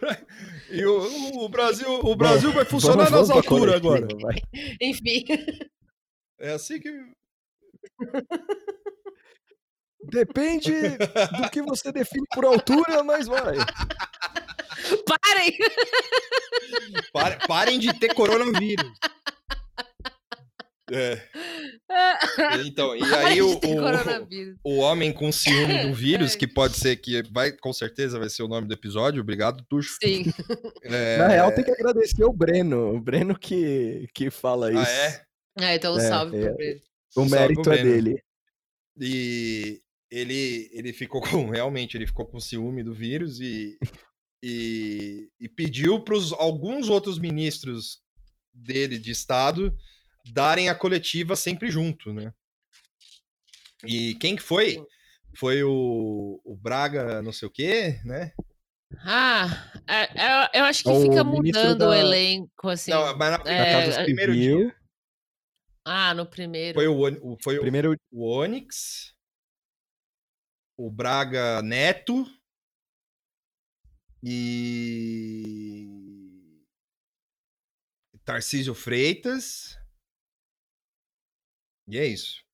e 0.70 0.84
o- 0.84 1.44
o 1.44 1.48
Brasil, 1.48 1.88
o 1.88 2.16
Brasil 2.16 2.52
vai 2.52 2.64
funcionar 2.64 3.04
Vamos- 3.08 3.12
nas 3.12 3.28
vamos 3.28 3.44
pra 3.46 3.54
alturas 3.54 3.74
agora. 3.76 4.06
vai. 4.20 4.36
Enfim. 4.80 5.24
É 6.38 6.52
assim 6.52 6.78
que. 6.80 6.90
Depende 10.10 10.72
do 10.72 11.50
que 11.50 11.62
você 11.62 11.90
define 11.92 12.26
por 12.34 12.44
altura, 12.44 13.02
mas 13.02 13.26
vai. 13.26 13.56
Parem! 15.06 15.56
Pare- 17.12 17.38
parem 17.46 17.78
de 17.78 17.92
ter 17.98 18.14
coronavírus. 18.14 18.92
É, 20.88 21.20
então, 22.64 22.94
e 22.94 23.02
aí 23.02 23.42
o, 23.42 23.54
o, 23.54 23.60
coronavírus. 23.60 24.56
o 24.62 24.76
homem 24.76 25.12
com 25.12 25.32
ciúme 25.32 25.82
do 25.88 25.92
vírus, 25.92 26.36
que 26.36 26.46
pode 26.46 26.76
ser 26.76 26.94
que 26.96 27.22
vai, 27.32 27.50
com 27.50 27.72
certeza 27.72 28.20
vai 28.20 28.28
ser 28.28 28.44
o 28.44 28.48
nome 28.48 28.68
do 28.68 28.74
episódio. 28.74 29.20
Obrigado, 29.20 29.64
Tuxo. 29.68 29.96
Sim. 30.00 30.32
É, 30.84 31.16
Na 31.18 31.26
real, 31.26 31.52
tem 31.52 31.64
que 31.64 31.72
agradecer 31.72 32.22
o 32.24 32.32
Breno. 32.32 32.94
O 32.94 33.00
Breno 33.00 33.36
que, 33.36 34.06
que 34.14 34.30
fala 34.30 34.70
isso. 34.70 34.80
Ah, 34.80 34.88
é? 34.88 35.22
Ah, 35.58 35.74
então 35.74 35.94
um 35.94 35.98
É, 35.98 36.08
salve 36.08 36.36
é. 36.38 36.44
pro 36.46 36.54
Breno. 36.56 36.80
O 36.80 37.14
salve 37.14 37.30
mérito 37.32 37.72
é 37.72 37.82
dele. 37.82 38.22
E 39.00 39.80
ele, 40.10 40.68
ele 40.72 40.92
ficou 40.92 41.20
com, 41.20 41.48
realmente, 41.50 41.96
ele 41.96 42.06
ficou 42.06 42.26
com 42.26 42.40
ciúme 42.40 42.82
do 42.82 42.94
vírus 42.94 43.40
e, 43.40 43.78
e, 44.42 45.28
e 45.40 45.48
pediu 45.48 46.00
para 46.02 46.16
alguns 46.38 46.88
outros 46.88 47.18
ministros 47.18 48.00
dele 48.52 48.98
de 48.98 49.10
Estado 49.10 49.76
darem 50.32 50.68
a 50.68 50.74
coletiva 50.74 51.36
sempre 51.36 51.70
junto, 51.70 52.12
né? 52.12 52.32
E 53.84 54.14
quem 54.16 54.34
que 54.36 54.42
foi? 54.42 54.82
Foi 55.38 55.62
o, 55.62 56.40
o 56.44 56.56
Braga, 56.56 57.20
não 57.22 57.32
sei 57.32 57.46
o 57.46 57.50
quê, 57.50 58.00
né? 58.04 58.32
Ah, 59.04 59.70
é- 59.86 60.22
é- 60.56 60.60
eu 60.60 60.64
acho 60.64 60.82
que 60.82 60.88
O 60.88 61.02
fica 61.02 61.22
mudando 61.22 61.82
o 61.82 61.90
da- 61.90 61.98
elenco, 61.98 62.68
assim. 62.68 62.90
não, 62.90 63.16
mas 63.16 63.32
na, 63.32 63.38
na 63.44 63.50
é, 63.50 63.72
casa 63.72 63.86
Casa 63.86 64.00
do 64.00 64.04
primeiro 64.04 64.32
dia. 64.34 64.76
Ah, 65.84 66.14
no 66.14 66.24
primeiro. 66.26 66.74
Foi 66.74 66.86
o, 66.88 66.94
o- 67.32 67.36
foi 67.42 67.58
o, 67.58 67.60
primeiro 67.60 67.94
o 68.10 68.26
Onyx, 68.26 69.12
o 70.76 70.90
Braga 70.90 71.62
Neto 71.62 72.26
e 74.22 75.86
Tarcísio 78.24 78.74
Freitas. 78.74 79.78
E 81.88 81.96
é 81.96 82.04
isso. 82.04 82.44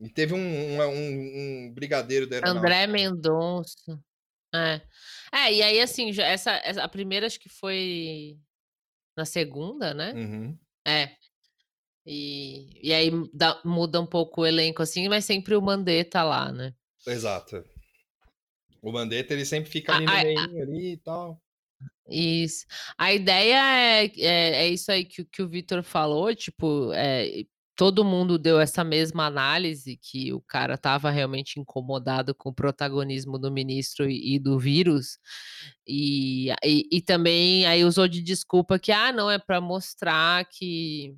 E 0.00 0.08
teve 0.08 0.34
um, 0.34 0.38
um, 0.38 0.82
um, 0.82 1.66
um 1.68 1.72
brigadeiro 1.72 2.26
da 2.26 2.40
André 2.48 2.86
Mendonça. 2.86 4.02
É. 4.54 4.80
é, 5.32 5.52
e 5.52 5.62
aí, 5.62 5.80
assim, 5.80 6.10
essa, 6.20 6.52
essa, 6.52 6.82
a 6.82 6.88
primeira 6.88 7.26
acho 7.26 7.38
que 7.38 7.48
foi 7.48 8.38
na 9.16 9.24
segunda, 9.24 9.92
né? 9.92 10.12
Uhum. 10.12 10.58
É. 10.86 11.16
E, 12.06 12.88
e 12.88 12.92
aí 12.92 13.10
dá, 13.32 13.60
muda 13.64 14.00
um 14.00 14.06
pouco 14.06 14.42
o 14.42 14.46
elenco, 14.46 14.82
assim, 14.82 15.08
mas 15.08 15.24
sempre 15.24 15.54
o 15.54 15.62
Mandetta 15.62 16.22
lá, 16.22 16.52
né? 16.52 16.74
Exato. 17.06 17.64
O 18.82 18.92
Mandetta, 18.92 19.32
ele 19.32 19.44
sempre 19.44 19.70
fica 19.70 19.94
ali 19.94 20.06
no 20.06 20.12
meio 20.12 20.62
ali 20.62 20.92
e 20.92 20.96
tal. 20.98 21.40
Isso. 22.08 22.66
A 22.98 23.12
ideia 23.12 23.56
é, 23.56 24.06
é, 24.18 24.64
é 24.64 24.68
isso 24.68 24.92
aí 24.92 25.04
que, 25.04 25.24
que 25.24 25.42
o 25.42 25.48
Vitor 25.48 25.82
falou, 25.82 26.34
tipo, 26.34 26.92
é, 26.92 27.44
todo 27.76 28.04
mundo 28.04 28.38
deu 28.38 28.60
essa 28.60 28.84
mesma 28.84 29.26
análise 29.26 29.96
que 29.96 30.32
o 30.32 30.40
cara 30.40 30.74
estava 30.74 31.10
realmente 31.10 31.58
incomodado 31.58 32.34
com 32.34 32.50
o 32.50 32.54
protagonismo 32.54 33.38
do 33.38 33.50
ministro 33.50 34.08
e, 34.08 34.36
e 34.36 34.38
do 34.38 34.58
vírus 34.58 35.18
e, 35.86 36.50
e, 36.64 36.88
e, 36.90 37.02
também 37.02 37.66
aí 37.66 37.84
usou 37.84 38.06
de 38.06 38.22
desculpa 38.22 38.78
que 38.78 38.92
ah 38.92 39.12
não 39.12 39.30
é 39.30 39.38
para 39.38 39.60
mostrar 39.60 40.44
que 40.46 41.16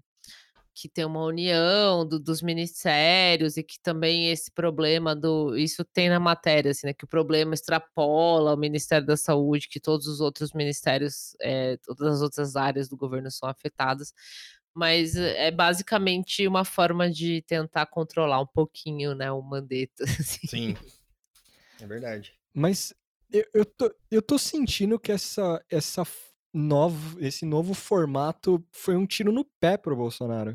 que 0.77 0.91
tem 0.91 1.07
uma 1.07 1.25
união 1.25 2.07
do, 2.07 2.21
dos 2.21 2.43
ministérios 2.43 3.57
e 3.57 3.63
que 3.63 3.81
também 3.81 4.31
esse 4.31 4.51
problema 4.51 5.17
do. 5.17 5.57
Isso 5.57 5.83
tem 5.83 6.11
na 6.11 6.21
matéria, 6.21 6.71
assim, 6.71 6.87
né? 6.89 6.93
Que 6.93 7.05
o 7.05 7.09
problema 7.09 7.55
extrapola 7.55 8.53
o 8.53 8.59
Ministério 8.59 9.07
da 9.07 9.17
Saúde, 9.17 9.69
que 9.71 9.81
todos 9.81 10.07
os 10.07 10.21
outros 10.21 10.53
ministérios, 10.53 11.35
é, 11.41 11.79
todas 11.79 12.17
as 12.17 12.21
outras 12.21 12.57
áreas 12.57 12.91
do 12.91 12.97
governo 12.97 13.31
são 13.31 13.49
afetadas. 13.49 14.13
Mas 14.75 15.17
é 15.17 15.51
basicamente 15.51 16.47
uma 16.47 16.63
forma 16.63 17.11
de 17.11 17.41
tentar 17.47 17.87
controlar 17.87 18.43
um 18.43 18.47
pouquinho, 18.47 19.15
né, 19.15 19.33
o 19.33 19.41
Mandetta. 19.41 20.05
Assim. 20.21 20.47
Sim. 20.47 20.77
É 21.81 21.87
verdade. 21.87 22.35
Mas 22.53 22.93
eu, 23.33 23.47
eu, 23.55 23.65
tô, 23.65 23.95
eu 24.11 24.21
tô 24.21 24.39
sentindo 24.39 25.01
que 25.01 25.11
essa, 25.11 25.65
essa 25.71 26.05
novo, 26.53 27.19
esse 27.19 27.47
novo 27.47 27.73
formato 27.73 28.63
foi 28.71 28.95
um 28.95 29.07
tiro 29.07 29.33
no 29.33 29.43
pé 29.59 29.79
pro 29.79 29.97
Bolsonaro. 29.97 30.55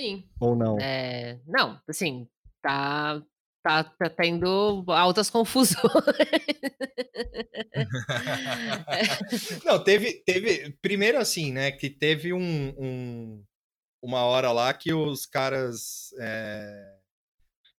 Sim. 0.00 0.24
Ou 0.40 0.56
não? 0.56 0.78
É, 0.80 1.38
não, 1.46 1.78
assim, 1.86 2.26
tá, 2.62 3.22
tá, 3.62 3.84
tá 3.84 4.08
tendo 4.08 4.82
altas 4.88 5.28
confusões. 5.28 5.76
não, 9.62 9.84
teve, 9.84 10.22
teve. 10.24 10.70
Primeiro, 10.80 11.18
assim, 11.18 11.52
né? 11.52 11.70
Que 11.70 11.90
teve 11.90 12.32
um, 12.32 12.74
um 12.78 13.44
uma 14.02 14.22
hora 14.22 14.50
lá 14.52 14.72
que 14.72 14.94
os 14.94 15.26
caras. 15.26 16.14
É, 16.18 16.96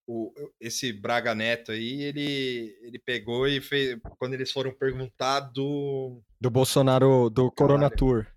o, 0.07 0.31
esse 0.59 0.93
Braga 0.93 1.33
Neto 1.33 1.71
aí, 1.71 2.03
ele, 2.03 2.77
ele 2.83 2.99
pegou 2.99 3.47
e 3.47 3.59
fez. 3.59 3.99
Quando 4.19 4.35
eles 4.35 4.51
foram 4.51 4.71
perguntar 4.71 5.39
do. 5.39 6.21
Do 6.39 6.51
Bolsonaro, 6.51 7.31
do 7.31 7.51
Corona 7.51 7.89
Tour. 7.89 8.27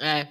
É. 0.00 0.28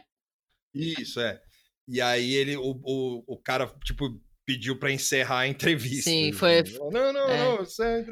Isso, 0.74 1.20
é. 1.20 1.42
E 1.90 2.00
aí 2.00 2.36
ele, 2.36 2.56
o, 2.56 2.80
o, 2.84 3.24
o 3.26 3.38
cara, 3.38 3.68
tipo, 3.84 4.22
pediu 4.50 4.76
para 4.76 4.92
encerrar 4.92 5.42
a 5.42 5.48
entrevista. 5.48 6.10
Sim, 6.10 6.34
foi. 6.34 6.64
Não, 6.92 7.14
não, 7.14 7.30
é. 7.30 7.38
não. 7.38 7.60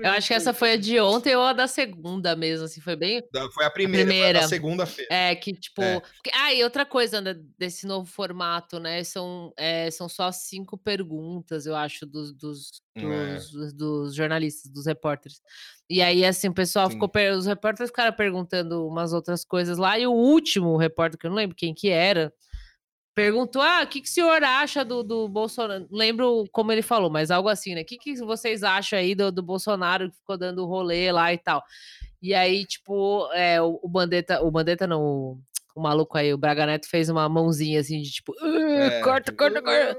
Eu 0.03 0.11
acho 0.11 0.27
que 0.27 0.33
essa 0.35 0.53
foi 0.53 0.73
a 0.73 0.77
de 0.77 0.99
ontem 0.99 1.35
ou 1.35 1.41
a 1.41 1.51
da 1.51 1.65
segunda 1.65 2.35
mesmo, 2.35 2.65
assim, 2.65 2.79
foi 2.79 2.95
bem. 2.95 3.23
Foi 3.55 3.65
a 3.65 3.71
primeira, 3.71 4.03
a 4.03 4.07
primeira. 4.07 4.39
a 4.41 4.47
segunda-feira. 4.47 5.11
É, 5.11 5.35
que 5.35 5.53
tipo. 5.53 5.81
É. 5.81 5.99
Ah, 6.33 6.53
e 6.53 6.63
outra 6.63 6.85
coisa 6.85 7.19
né, 7.19 7.35
desse 7.57 7.87
novo 7.87 8.05
formato, 8.05 8.79
né? 8.79 9.03
São, 9.03 9.51
é, 9.57 9.89
são 9.89 10.07
só 10.07 10.31
cinco 10.31 10.77
perguntas, 10.77 11.65
eu 11.65 11.75
acho, 11.75 12.05
dos, 12.05 12.31
dos, 12.33 12.83
é. 12.95 13.01
dos, 13.01 13.51
dos, 13.51 13.73
dos 13.73 14.15
jornalistas, 14.15 14.71
dos 14.71 14.85
repórteres. 14.85 15.41
E 15.89 16.03
aí, 16.03 16.23
assim, 16.23 16.49
o 16.49 16.53
pessoal 16.53 16.85
Sim. 16.85 16.99
ficou. 16.99 17.11
Os 17.35 17.47
repórteres 17.47 17.89
ficaram 17.89 18.15
perguntando 18.15 18.87
umas 18.87 19.11
outras 19.11 19.43
coisas 19.43 19.79
lá, 19.79 19.97
e 19.97 20.05
o 20.05 20.11
último 20.11 20.77
repórter, 20.77 21.19
que 21.19 21.25
eu 21.25 21.31
não 21.31 21.37
lembro 21.37 21.55
quem 21.55 21.73
que 21.73 21.89
era 21.89 22.31
perguntou: 23.17 23.63
ah, 23.63 23.81
o 23.81 23.87
que, 23.87 23.99
que 23.99 24.07
o 24.07 24.11
senhor 24.11 24.43
acha 24.43 24.85
do, 24.85 25.01
do 25.01 25.27
Bolsonaro? 25.27 25.87
Lembro 25.89 26.45
como 26.51 26.71
ele 26.71 26.83
falou, 26.83 27.09
mas 27.09 27.31
algo 27.31 27.49
assim, 27.49 27.73
né? 27.73 27.81
O 27.81 27.85
que, 27.85 27.97
que 27.97 28.15
vocês 28.17 28.61
acham 28.61 28.99
aí 28.99 29.15
do, 29.15 29.31
do 29.31 29.41
Bolsonaro 29.41 30.11
que 30.11 30.17
ficou 30.17 30.37
dando 30.37 30.67
rolê 30.67 31.11
lá 31.11 31.33
e 31.33 31.37
tal? 31.39 31.63
E 32.21 32.35
aí, 32.35 32.63
tipo, 32.63 33.27
é, 33.33 33.59
o, 33.59 33.79
o 33.81 33.89
Bandeta, 33.89 34.43
o 34.43 34.51
Bandeta 34.51 34.85
não, 34.85 35.01
o, 35.01 35.39
o, 35.75 35.81
maluco 35.81 36.15
aí, 36.15 36.31
o 36.31 36.37
Braga 36.37 36.67
Neto 36.67 36.87
fez 36.87 37.09
uma 37.09 37.27
mãozinha 37.27 37.79
assim 37.79 37.99
de 37.99 38.11
tipo, 38.11 38.35
é, 38.39 39.01
corta, 39.01 39.31
corta, 39.31 39.63
corta. 39.63 39.97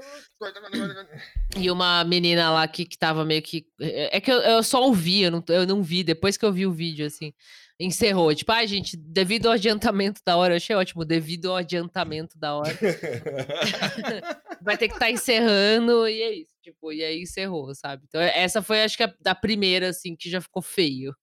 E 1.57 1.69
uma 1.69 2.05
menina 2.05 2.49
lá 2.51 2.65
que, 2.69 2.85
que 2.85 2.97
tava 2.97 3.25
meio 3.25 3.41
que. 3.41 3.65
É, 3.81 4.15
é 4.15 4.21
que 4.21 4.31
eu, 4.31 4.39
eu 4.39 4.63
só 4.63 4.81
ouvi, 4.81 5.23
eu 5.23 5.31
não, 5.31 5.43
eu 5.49 5.67
não 5.67 5.83
vi, 5.83 6.05
depois 6.05 6.37
que 6.37 6.45
eu 6.45 6.53
vi 6.53 6.65
o 6.65 6.71
vídeo, 6.71 7.05
assim 7.05 7.33
encerrou. 7.79 8.35
Tipo, 8.35 8.51
ai, 8.51 8.65
ah, 8.65 8.67
gente, 8.67 8.97
devido 8.97 9.47
ao 9.47 9.53
adiantamento 9.53 10.21
da 10.25 10.35
hora, 10.35 10.53
eu 10.53 10.57
achei 10.57 10.75
ótimo, 10.75 11.05
devido 11.05 11.49
ao 11.49 11.55
adiantamento 11.55 12.37
da 12.37 12.55
hora. 12.55 12.77
vai 14.61 14.77
ter 14.77 14.89
que 14.89 14.95
estar 14.95 15.05
tá 15.05 15.11
encerrando 15.11 16.07
e 16.07 16.21
é 16.21 16.33
isso. 16.33 16.53
Tipo, 16.61 16.91
e 16.91 17.03
aí 17.03 17.21
encerrou, 17.21 17.73
sabe? 17.73 18.03
Então, 18.07 18.19
essa 18.19 18.61
foi, 18.61 18.83
acho 18.83 18.97
que, 18.97 19.03
a, 19.03 19.15
a 19.25 19.35
primeira, 19.35 19.89
assim, 19.89 20.15
que 20.15 20.29
já 20.29 20.41
ficou 20.41 20.61
feio. 20.61 21.15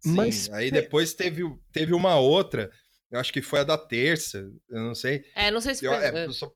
Sim, 0.00 0.14
Mas 0.14 0.50
aí 0.50 0.70
depois 0.70 1.12
teve, 1.12 1.42
teve 1.70 1.92
uma 1.92 2.18
outra, 2.18 2.70
eu 3.10 3.20
acho 3.20 3.30
que 3.30 3.42
foi 3.42 3.60
a 3.60 3.64
da 3.64 3.76
terça, 3.76 4.50
eu 4.70 4.80
não 4.80 4.94
sei. 4.94 5.22
É, 5.34 5.50
não 5.50 5.60
sei 5.60 5.74
se 5.74 5.86
foi. 5.86 5.94
Eu, 5.94 6.00
é, 6.00 6.32
só, 6.32 6.50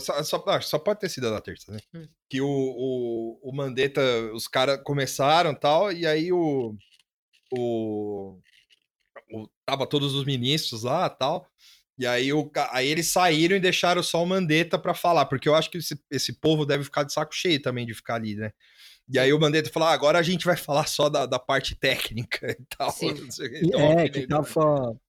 só, 0.00 0.22
só, 0.22 0.60
só, 0.62 0.78
pode 0.78 1.00
ter 1.00 1.10
sido 1.10 1.28
a 1.28 1.32
da 1.32 1.40
terça, 1.42 1.70
né? 1.70 1.78
Hum. 1.94 2.08
Que 2.30 2.40
o, 2.40 2.48
o, 2.48 3.50
o 3.50 3.54
Mandetta, 3.54 4.00
os 4.32 4.48
caras 4.48 4.80
começaram 4.82 5.54
tal, 5.54 5.92
e 5.92 6.06
aí 6.06 6.32
o, 6.32 6.74
o 7.52 8.40
tava 9.64 9.86
todos 9.86 10.14
os 10.14 10.24
ministros 10.24 10.82
lá 10.82 11.08
tal. 11.08 11.46
E 11.98 12.06
aí, 12.06 12.32
o, 12.32 12.50
aí 12.70 12.88
eles 12.88 13.10
saíram 13.10 13.56
e 13.56 13.60
deixaram 13.60 14.02
só 14.02 14.22
o 14.22 14.26
Mandetta 14.26 14.78
para 14.78 14.92
falar, 14.92 15.24
porque 15.26 15.48
eu 15.48 15.54
acho 15.54 15.70
que 15.70 15.78
esse, 15.78 15.98
esse 16.10 16.34
povo 16.34 16.66
deve 16.66 16.84
ficar 16.84 17.04
de 17.04 17.12
saco 17.12 17.34
cheio 17.34 17.60
também 17.60 17.86
de 17.86 17.94
ficar 17.94 18.16
ali, 18.16 18.34
né? 18.34 18.52
E 19.08 19.18
aí 19.18 19.32
o 19.32 19.40
Mandetta 19.40 19.70
falou: 19.70 19.88
ah, 19.88 19.92
agora 19.92 20.18
a 20.18 20.22
gente 20.22 20.44
vai 20.44 20.56
falar 20.56 20.86
só 20.86 21.08
da, 21.08 21.26
da 21.26 21.38
parte 21.38 21.74
técnica 21.74 22.50
e 22.50 22.76
tal. 22.76 22.94
Então, 23.62 23.80
é, 23.98 24.08
que 24.08 24.26
tava, 24.26 25.00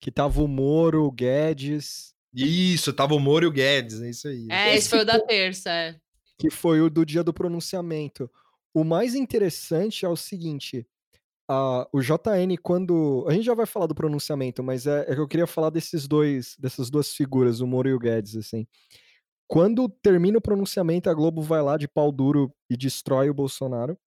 que 0.00 0.10
tava 0.10 0.42
o 0.42 0.48
Moro, 0.48 1.04
o 1.04 1.12
Guedes. 1.12 2.12
Isso, 2.34 2.92
tava 2.92 3.14
o 3.14 3.20
Moro 3.20 3.44
e 3.44 3.48
o 3.48 3.52
Guedes, 3.52 4.00
é 4.00 4.10
isso 4.10 4.26
aí. 4.26 4.48
É, 4.50 4.68
esse, 4.68 4.78
esse 4.78 4.88
foi 4.88 5.00
o 5.00 5.04
da 5.04 5.20
terça, 5.20 5.70
é. 5.70 5.96
Que 6.38 6.50
foi 6.50 6.80
o 6.80 6.88
do 6.88 7.04
dia 7.04 7.22
do 7.22 7.32
pronunciamento. 7.32 8.28
O 8.74 8.84
mais 8.84 9.14
interessante 9.14 10.04
é 10.04 10.08
o 10.08 10.16
seguinte: 10.16 10.86
a, 11.48 11.88
o 11.92 12.00
JN, 12.00 12.56
quando. 12.62 13.24
A 13.28 13.32
gente 13.32 13.44
já 13.44 13.54
vai 13.54 13.66
falar 13.66 13.86
do 13.86 13.94
pronunciamento, 13.94 14.62
mas 14.62 14.86
é, 14.86 15.02
é 15.08 15.14
que 15.14 15.20
eu 15.20 15.28
queria 15.28 15.46
falar 15.46 15.70
desses 15.70 16.06
dois, 16.08 16.56
dessas 16.58 16.90
duas 16.90 17.14
figuras, 17.14 17.60
o 17.60 17.66
Moro 17.66 17.88
e 17.88 17.94
o 17.94 17.98
Guedes, 17.98 18.36
assim. 18.36 18.66
Quando 19.48 19.88
termina 19.88 20.38
o 20.38 20.42
pronunciamento, 20.42 21.10
a 21.10 21.14
Globo 21.14 21.42
vai 21.42 21.62
lá 21.62 21.76
de 21.76 21.88
pau 21.88 22.10
duro 22.10 22.52
e 22.70 22.76
destrói 22.76 23.28
o 23.30 23.34
Bolsonaro. 23.34 23.98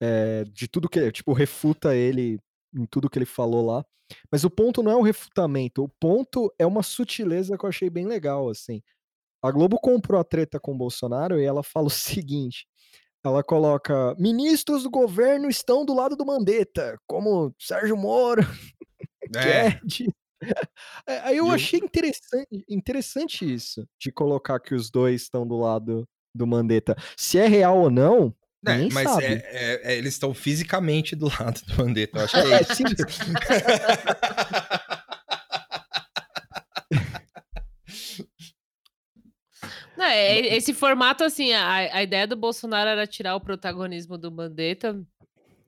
É, 0.00 0.44
de 0.44 0.68
tudo 0.68 0.88
que. 0.88 1.10
Tipo, 1.12 1.32
refuta 1.32 1.94
ele 1.94 2.38
em 2.74 2.86
tudo 2.86 3.08
que 3.10 3.18
ele 3.18 3.26
falou 3.26 3.64
lá. 3.64 3.84
Mas 4.30 4.44
o 4.44 4.50
ponto 4.50 4.82
não 4.82 4.92
é 4.92 4.96
o 4.96 5.02
refutamento, 5.02 5.84
o 5.84 5.88
ponto 6.00 6.52
é 6.58 6.66
uma 6.66 6.82
sutileza 6.82 7.58
que 7.58 7.64
eu 7.64 7.68
achei 7.68 7.90
bem 7.90 8.06
legal, 8.06 8.48
assim. 8.48 8.82
A 9.42 9.50
Globo 9.50 9.78
comprou 9.78 10.20
a 10.20 10.24
treta 10.24 10.58
com 10.58 10.74
o 10.74 10.78
Bolsonaro 10.78 11.40
e 11.40 11.44
ela 11.44 11.62
fala 11.62 11.86
o 11.86 11.90
seguinte: 11.90 12.66
ela 13.24 13.42
coloca: 13.42 14.14
ministros 14.18 14.82
do 14.82 14.90
governo 14.90 15.48
estão 15.48 15.84
do 15.84 15.94
lado 15.94 16.16
do 16.16 16.26
Mandetta, 16.26 16.98
como 17.06 17.54
Sérgio 17.58 17.96
Moro, 17.96 18.42
é. 19.36 19.80
Aí 21.24 21.36
eu 21.36 21.50
achei 21.50 21.80
interessante, 21.80 22.64
interessante 22.68 23.52
isso, 23.52 23.84
de 24.00 24.12
colocar 24.12 24.60
que 24.60 24.74
os 24.74 24.90
dois 24.90 25.22
estão 25.22 25.46
do 25.46 25.56
lado 25.56 26.06
do 26.34 26.46
Mandetta. 26.46 26.96
Se 27.16 27.38
é 27.38 27.48
real 27.48 27.78
ou 27.78 27.90
não, 27.90 28.34
é, 28.66 28.88
mas 28.92 29.18
é, 29.18 29.34
é, 29.34 29.92
é, 29.92 29.96
eles 29.96 30.14
estão 30.14 30.34
fisicamente 30.34 31.14
do 31.14 31.26
lado 31.40 31.60
do 31.66 31.76
Mandetta. 31.76 32.18
Eu 32.18 32.24
acho 32.24 32.32
que 32.32 32.38
é, 32.38 32.54
é 32.54 32.62
isso. 32.62 32.82
Não, 39.98 40.04
é, 40.04 40.38
esse 40.54 40.72
formato, 40.72 41.24
assim, 41.24 41.52
a, 41.52 41.96
a 41.96 42.02
ideia 42.04 42.24
do 42.24 42.36
Bolsonaro 42.36 42.88
era 42.88 43.04
tirar 43.04 43.34
o 43.34 43.40
protagonismo 43.40 44.16
do 44.16 44.30
Mandetta, 44.30 44.96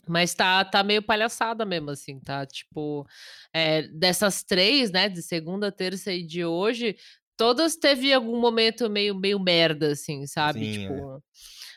mas 0.06 0.32
tá, 0.34 0.64
tá 0.64 0.84
meio 0.84 1.02
palhaçada 1.02 1.64
mesmo, 1.64 1.90
assim, 1.90 2.20
tá? 2.20 2.46
Tipo, 2.46 3.04
é, 3.52 3.82
dessas 3.88 4.44
três, 4.44 4.92
né, 4.92 5.08
de 5.08 5.20
segunda, 5.20 5.72
terça 5.72 6.12
e 6.12 6.22
de 6.24 6.44
hoje, 6.44 6.96
todas 7.36 7.74
teve 7.74 8.12
algum 8.12 8.40
momento 8.40 8.88
meio, 8.88 9.16
meio 9.16 9.40
merda, 9.40 9.90
assim, 9.90 10.24
sabe? 10.28 10.60
Sim, 10.60 10.80
tipo. 10.82 10.94
É. 10.94 11.18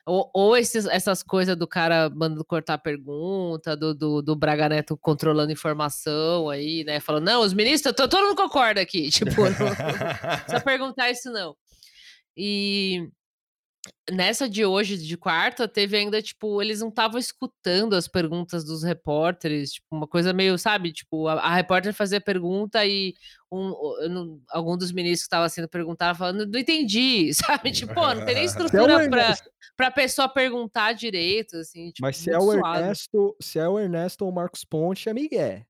Ou, 0.05 0.29
ou 0.31 0.55
esses, 0.55 0.85
essas 0.85 1.23
coisas 1.23 1.55
do 1.55 1.65
cara 1.65 2.07
mandando 2.07 2.45
cortar 2.45 2.77
pergunta, 2.77 3.75
do, 3.75 3.95
do, 3.95 4.21
do, 4.21 4.35
Braga 4.35 4.69
Neto 4.69 4.95
controlando 4.95 5.51
informação 5.51 6.49
aí, 6.49 6.83
né? 6.83 6.99
Falando, 6.99 7.25
não, 7.25 7.41
os 7.41 7.53
ministros, 7.53 7.95
todo 7.95 8.15
mundo 8.21 8.35
concorda 8.35 8.79
aqui. 8.79 9.09
Tipo, 9.23 9.41
não, 9.41 9.51
não, 9.51 9.65
não 9.69 10.37
precisa 10.37 10.61
perguntar 10.63 11.09
isso, 11.09 11.31
não. 11.31 11.55
E, 12.35 13.09
nessa 14.11 14.49
de 14.49 14.65
hoje, 14.65 14.97
de 14.97 15.17
quarta, 15.17 15.67
teve 15.67 15.97
ainda, 15.97 16.21
tipo, 16.21 16.61
eles 16.61 16.79
não 16.79 16.89
estavam 16.89 17.19
escutando 17.19 17.95
as 17.95 18.07
perguntas 18.07 18.63
dos 18.63 18.83
repórteres, 18.83 19.73
tipo, 19.73 19.87
uma 19.91 20.07
coisa 20.07 20.33
meio, 20.33 20.57
sabe? 20.57 20.91
Tipo, 20.91 21.27
a, 21.27 21.33
a 21.33 21.55
repórter 21.55 21.93
fazia 21.93 22.21
pergunta 22.21 22.85
e 22.85 23.13
um, 23.51 23.69
um, 23.69 24.41
algum 24.49 24.77
dos 24.77 24.91
ministros 24.91 25.21
que 25.21 25.27
estava 25.27 25.49
sendo 25.49 25.67
perguntado 25.67 26.17
falando, 26.17 26.45
não 26.45 26.59
entendi, 26.59 27.31
sabe? 27.35 27.71
Tipo, 27.83 27.93
pô, 27.93 28.13
não 28.13 28.25
tem 28.25 28.35
nem 28.35 28.45
estrutura 28.45 29.09
para 29.09 29.35
pra 29.75 29.89
pessoa 29.89 30.29
perguntar 30.29 30.93
direito, 30.93 31.57
assim. 31.57 31.87
Tipo, 31.91 32.03
Mas 32.03 32.17
se 32.17 32.29
é, 32.29 32.37
o 32.37 32.53
Ernesto, 32.53 33.35
se 33.41 33.59
é 33.59 33.67
o 33.67 33.79
Ernesto 33.79 34.23
ou 34.23 34.31
o 34.31 34.33
Marcos 34.33 34.63
Ponte, 34.63 35.09
é 35.09 35.13
Miguel. 35.13 35.65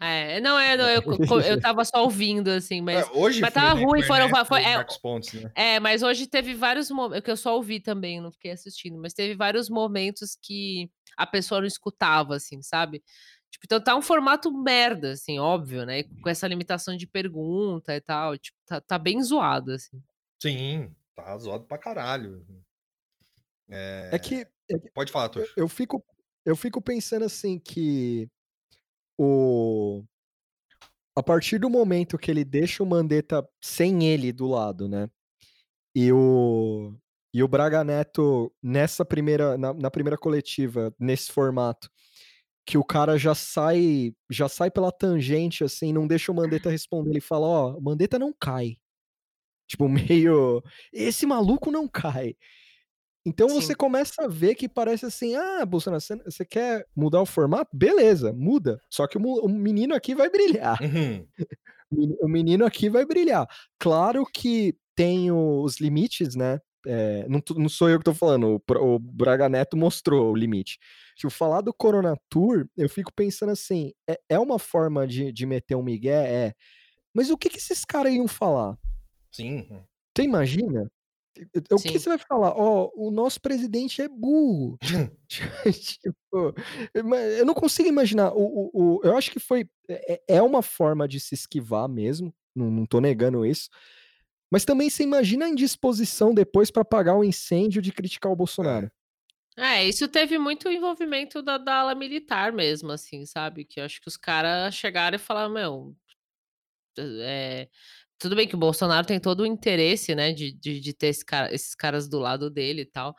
É, 0.00 0.40
não, 0.40 0.56
é, 0.56 0.76
não, 0.76 0.88
eu, 0.88 1.02
eu 1.42 1.60
tava 1.60 1.84
só 1.84 2.04
ouvindo, 2.04 2.48
assim, 2.48 2.80
mas. 2.80 3.06
É, 3.06 3.10
hoje 3.12 3.40
mas 3.40 3.52
foi, 3.52 3.62
tava 3.62 3.74
né, 3.74 3.84
ruim, 3.84 4.02
foram. 4.02 4.26
Ernesto 4.26 4.46
Foi, 4.46 4.62
é, 4.62 4.84
Pontes, 5.02 5.42
né? 5.42 5.52
é, 5.56 5.80
mas 5.80 6.02
hoje 6.04 6.26
teve 6.28 6.54
vários 6.54 6.88
momentos. 6.90 7.24
Que 7.24 7.30
eu 7.30 7.36
só 7.36 7.56
ouvi 7.56 7.80
também, 7.80 8.20
não 8.20 8.30
fiquei 8.30 8.52
assistindo, 8.52 8.96
mas 8.98 9.12
teve 9.12 9.34
vários 9.34 9.68
momentos 9.68 10.38
que 10.40 10.88
a 11.16 11.26
pessoa 11.26 11.60
não 11.60 11.66
escutava, 11.66 12.36
assim, 12.36 12.62
sabe? 12.62 13.02
Tipo, 13.50 13.64
então 13.64 13.80
tá 13.80 13.96
um 13.96 14.02
formato 14.02 14.52
merda, 14.52 15.12
assim, 15.12 15.40
óbvio, 15.40 15.84
né? 15.84 16.04
Com 16.04 16.28
essa 16.28 16.46
limitação 16.46 16.96
de 16.96 17.06
pergunta 17.06 17.94
e 17.94 18.00
tal. 18.00 18.38
Tipo, 18.38 18.56
tá, 18.66 18.80
tá 18.80 18.98
bem 18.98 19.20
zoado, 19.20 19.72
assim. 19.72 20.00
Sim, 20.40 20.94
tá 21.16 21.36
zoado 21.38 21.64
pra 21.64 21.76
caralho. 21.76 22.46
É, 23.68 24.10
é 24.12 24.18
que. 24.18 24.46
É 24.70 24.78
Pode 24.94 25.10
falar, 25.10 25.24
eu, 25.26 25.30
Tuxo. 25.30 25.52
eu 25.56 25.68
fico, 25.68 26.04
eu 26.44 26.54
fico 26.54 26.80
pensando 26.80 27.24
assim 27.24 27.58
que 27.58 28.28
o 29.18 30.04
a 31.16 31.22
partir 31.22 31.58
do 31.58 31.68
momento 31.68 32.16
que 32.16 32.30
ele 32.30 32.44
deixa 32.44 32.82
o 32.82 32.86
Mandetta 32.86 33.46
sem 33.60 34.04
ele 34.06 34.32
do 34.32 34.46
lado, 34.46 34.88
né? 34.88 35.10
E 35.94 36.12
o 36.12 36.94
e 37.34 37.42
o 37.42 37.48
Braga 37.48 37.84
Neto 37.84 38.52
nessa 38.62 39.04
primeira 39.04 39.58
na, 39.58 39.74
na 39.74 39.90
primeira 39.90 40.16
coletiva, 40.18 40.94
nesse 40.98 41.32
formato, 41.32 41.90
que 42.68 42.78
o 42.78 42.84
cara 42.84 43.18
já 43.18 43.34
sai, 43.34 44.12
já 44.30 44.48
sai 44.48 44.70
pela 44.70 44.92
tangente 44.92 45.64
assim, 45.64 45.92
não 45.92 46.06
deixa 46.06 46.30
o 46.30 46.34
Mandetta 46.34 46.70
responder, 46.70 47.10
ele 47.10 47.20
fala, 47.20 47.46
ó, 47.46 47.74
oh, 47.76 47.80
Mandetta 47.80 48.18
não 48.18 48.32
cai. 48.38 48.76
Tipo, 49.66 49.88
meio, 49.88 50.62
esse 50.92 51.26
maluco 51.26 51.70
não 51.70 51.88
cai. 51.88 52.36
Então 53.28 53.48
Sim. 53.48 53.60
você 53.60 53.74
começa 53.74 54.24
a 54.24 54.26
ver 54.26 54.54
que 54.54 54.68
parece 54.68 55.04
assim: 55.04 55.36
ah, 55.36 55.64
Bolsonaro, 55.66 56.02
você 56.24 56.44
quer 56.44 56.86
mudar 56.96 57.20
o 57.20 57.26
formato? 57.26 57.70
Beleza, 57.76 58.32
muda. 58.32 58.80
Só 58.90 59.06
que 59.06 59.18
o, 59.18 59.20
o 59.20 59.48
menino 59.48 59.94
aqui 59.94 60.14
vai 60.14 60.30
brilhar. 60.30 60.78
Uhum. 60.82 61.26
o 62.22 62.28
menino 62.28 62.64
aqui 62.64 62.88
vai 62.88 63.04
brilhar. 63.04 63.46
Claro 63.78 64.24
que 64.24 64.74
tem 64.96 65.30
os 65.30 65.78
limites, 65.78 66.34
né? 66.34 66.58
É, 66.86 67.26
não, 67.28 67.42
não, 67.56 67.68
sou 67.68 67.90
eu 67.90 67.98
que 67.98 68.04
tô 68.04 68.14
falando, 68.14 68.62
o, 68.70 68.94
o, 68.94 68.98
Braga 68.98 69.48
Neto 69.48 69.76
mostrou 69.76 70.32
o 70.32 70.36
limite. 70.36 70.78
Se 71.18 71.26
eu 71.26 71.30
falar 71.30 71.60
do 71.60 71.74
Corona 71.74 72.16
Tour, 72.30 72.66
eu 72.76 72.88
fico 72.88 73.12
pensando 73.12 73.52
assim: 73.52 73.92
é, 74.08 74.18
é 74.28 74.38
uma 74.38 74.58
forma 74.58 75.06
de, 75.06 75.30
de 75.30 75.44
meter 75.44 75.74
um 75.74 75.82
migué? 75.82 76.46
É. 76.46 76.54
Mas 77.12 77.30
o 77.30 77.36
que, 77.36 77.50
que 77.50 77.58
esses 77.58 77.84
caras 77.84 78.14
iam 78.14 78.26
falar? 78.26 78.78
Sim. 79.30 79.68
Você 80.16 80.22
imagina? 80.22 80.90
O 81.70 81.78
Sim. 81.78 81.90
que 81.90 81.98
você 81.98 82.08
vai 82.08 82.18
falar? 82.18 82.52
Ó, 82.56 82.90
oh, 82.94 83.08
o 83.08 83.10
nosso 83.10 83.40
presidente 83.40 84.02
é 84.02 84.08
burro. 84.08 84.78
tipo, 85.72 86.54
eu 86.94 87.46
não 87.46 87.54
consigo 87.54 87.88
imaginar. 87.88 88.32
O, 88.32 88.42
o, 88.42 88.70
o, 88.72 89.00
eu 89.04 89.16
acho 89.16 89.30
que 89.30 89.38
foi. 89.38 89.68
É, 89.88 90.22
é 90.28 90.42
uma 90.42 90.62
forma 90.62 91.06
de 91.06 91.20
se 91.20 91.34
esquivar 91.34 91.88
mesmo. 91.88 92.34
Não, 92.54 92.70
não 92.70 92.86
tô 92.86 93.00
negando 93.00 93.46
isso. 93.46 93.68
Mas 94.50 94.64
também 94.64 94.88
você 94.88 95.02
imagina 95.02 95.46
a 95.46 95.48
indisposição 95.48 96.32
depois 96.34 96.70
para 96.70 96.82
apagar 96.82 97.16
o 97.16 97.24
incêndio 97.24 97.82
de 97.82 97.92
criticar 97.92 98.32
o 98.32 98.36
Bolsonaro. 98.36 98.90
É, 99.56 99.84
isso 99.84 100.06
teve 100.06 100.38
muito 100.38 100.68
envolvimento 100.68 101.42
da, 101.42 101.58
da 101.58 101.80
ala 101.80 101.94
militar 101.94 102.52
mesmo, 102.52 102.92
assim, 102.92 103.26
sabe? 103.26 103.64
Que 103.64 103.80
eu 103.80 103.84
acho 103.84 104.00
que 104.00 104.08
os 104.08 104.16
caras 104.16 104.74
chegaram 104.74 105.16
e 105.16 105.18
falaram, 105.18 105.52
meu, 105.52 105.96
é, 106.96 107.68
tudo 108.18 108.36
bem 108.36 108.48
que 108.48 108.54
o 108.54 108.58
Bolsonaro 108.58 109.06
tem 109.06 109.20
todo 109.20 109.40
o 109.40 109.46
interesse, 109.46 110.14
né, 110.14 110.32
de, 110.32 110.52
de, 110.52 110.80
de 110.80 110.92
ter 110.92 111.08
esse 111.08 111.24
cara, 111.24 111.54
esses 111.54 111.74
caras 111.74 112.08
do 112.08 112.18
lado 112.18 112.50
dele 112.50 112.82
e 112.82 112.86
tal. 112.86 113.14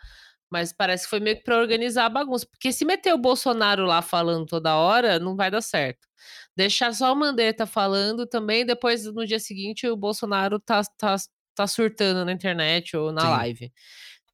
Mas 0.52 0.74
parece 0.74 1.04
que 1.06 1.10
foi 1.12 1.20
meio 1.20 1.38
que 1.38 1.44
pra 1.44 1.60
organizar 1.60 2.06
a 2.06 2.10
bagunça. 2.10 2.48
Porque 2.48 2.74
se 2.74 2.84
meter 2.86 3.14
o 3.14 3.18
Bolsonaro 3.18 3.86
lá 3.86 4.02
falando 4.02 4.46
toda 4.46 4.76
hora, 4.76 5.20
não 5.20 5.36
vai 5.36 5.52
dar 5.52 5.62
certo. 5.62 6.08
Deixar 6.56 6.94
só 6.94 7.14
o 7.14 7.16
Mandetta 7.16 7.66
falando 7.66 8.26
também, 8.26 8.66
depois 8.66 9.06
no 9.06 9.26
dia 9.26 9.40
seguinte 9.40 9.88
o 9.88 9.96
Bolsonaro 9.96 10.60
tá, 10.60 10.82
tá, 10.98 11.16
tá 11.56 11.68
surtando 11.68 12.26
na 12.26 12.32
internet 12.34 12.98
ou 12.98 13.12
na 13.12 13.22
Sim. 13.22 13.28
live. 13.30 13.74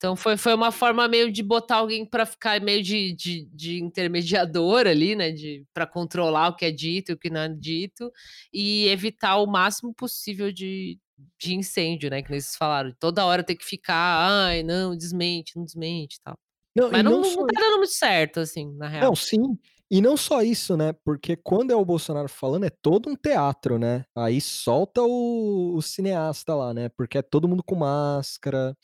Então 0.05 0.15
foi, 0.15 0.37
foi 0.37 0.53
uma 0.53 0.71
forma 0.71 1.07
meio 1.07 1.31
de 1.31 1.41
botar 1.41 1.77
alguém 1.77 2.05
para 2.05 2.27
ficar 2.27 2.61
meio 2.61 2.83
de, 2.83 3.11
de, 3.13 3.49
de, 3.51 3.81
intermediador 3.81 4.85
ali, 4.85 5.15
né? 5.15 5.31
De, 5.31 5.65
para 5.73 5.87
controlar 5.87 6.49
o 6.49 6.55
que 6.55 6.63
é 6.63 6.69
dito 6.69 7.09
e 7.09 7.13
o 7.13 7.17
que 7.17 7.27
não 7.27 7.41
é 7.41 7.49
dito, 7.49 8.11
e 8.53 8.87
evitar 8.87 9.37
o 9.37 9.47
máximo 9.47 9.91
possível 9.95 10.51
de, 10.51 10.99
de 11.41 11.55
incêndio, 11.55 12.11
né? 12.11 12.21
Que 12.21 12.29
vocês 12.29 12.55
falaram. 12.55 12.93
Toda 12.99 13.25
hora 13.25 13.43
tem 13.43 13.57
que 13.57 13.65
ficar, 13.65 14.45
ai, 14.45 14.61
não, 14.61 14.95
desmente, 14.95 15.57
não 15.57 15.65
desmente 15.65 16.19
tal. 16.23 16.37
Não, 16.75 16.91
Mas 16.91 17.03
não, 17.03 17.21
não, 17.21 17.35
não 17.35 17.47
tá 17.47 17.59
dando 17.59 17.77
muito 17.77 17.93
certo, 17.93 18.41
assim, 18.41 18.71
na 18.75 18.87
real. 18.87 19.05
Não, 19.05 19.15
sim. 19.15 19.57
E 19.89 20.01
não 20.01 20.15
só 20.15 20.43
isso, 20.43 20.77
né? 20.77 20.93
Porque 21.03 21.35
quando 21.35 21.71
é 21.71 21.75
o 21.75 21.85
Bolsonaro 21.85 22.29
falando, 22.29 22.65
é 22.65 22.69
todo 22.69 23.09
um 23.09 23.15
teatro, 23.15 23.79
né? 23.79 24.05
Aí 24.15 24.39
solta 24.39 25.01
o, 25.01 25.73
o 25.75 25.81
cineasta 25.81 26.53
lá, 26.53 26.75
né? 26.75 26.89
Porque 26.89 27.17
é 27.17 27.23
todo 27.23 27.47
mundo 27.47 27.63
com 27.63 27.75
máscara. 27.75 28.77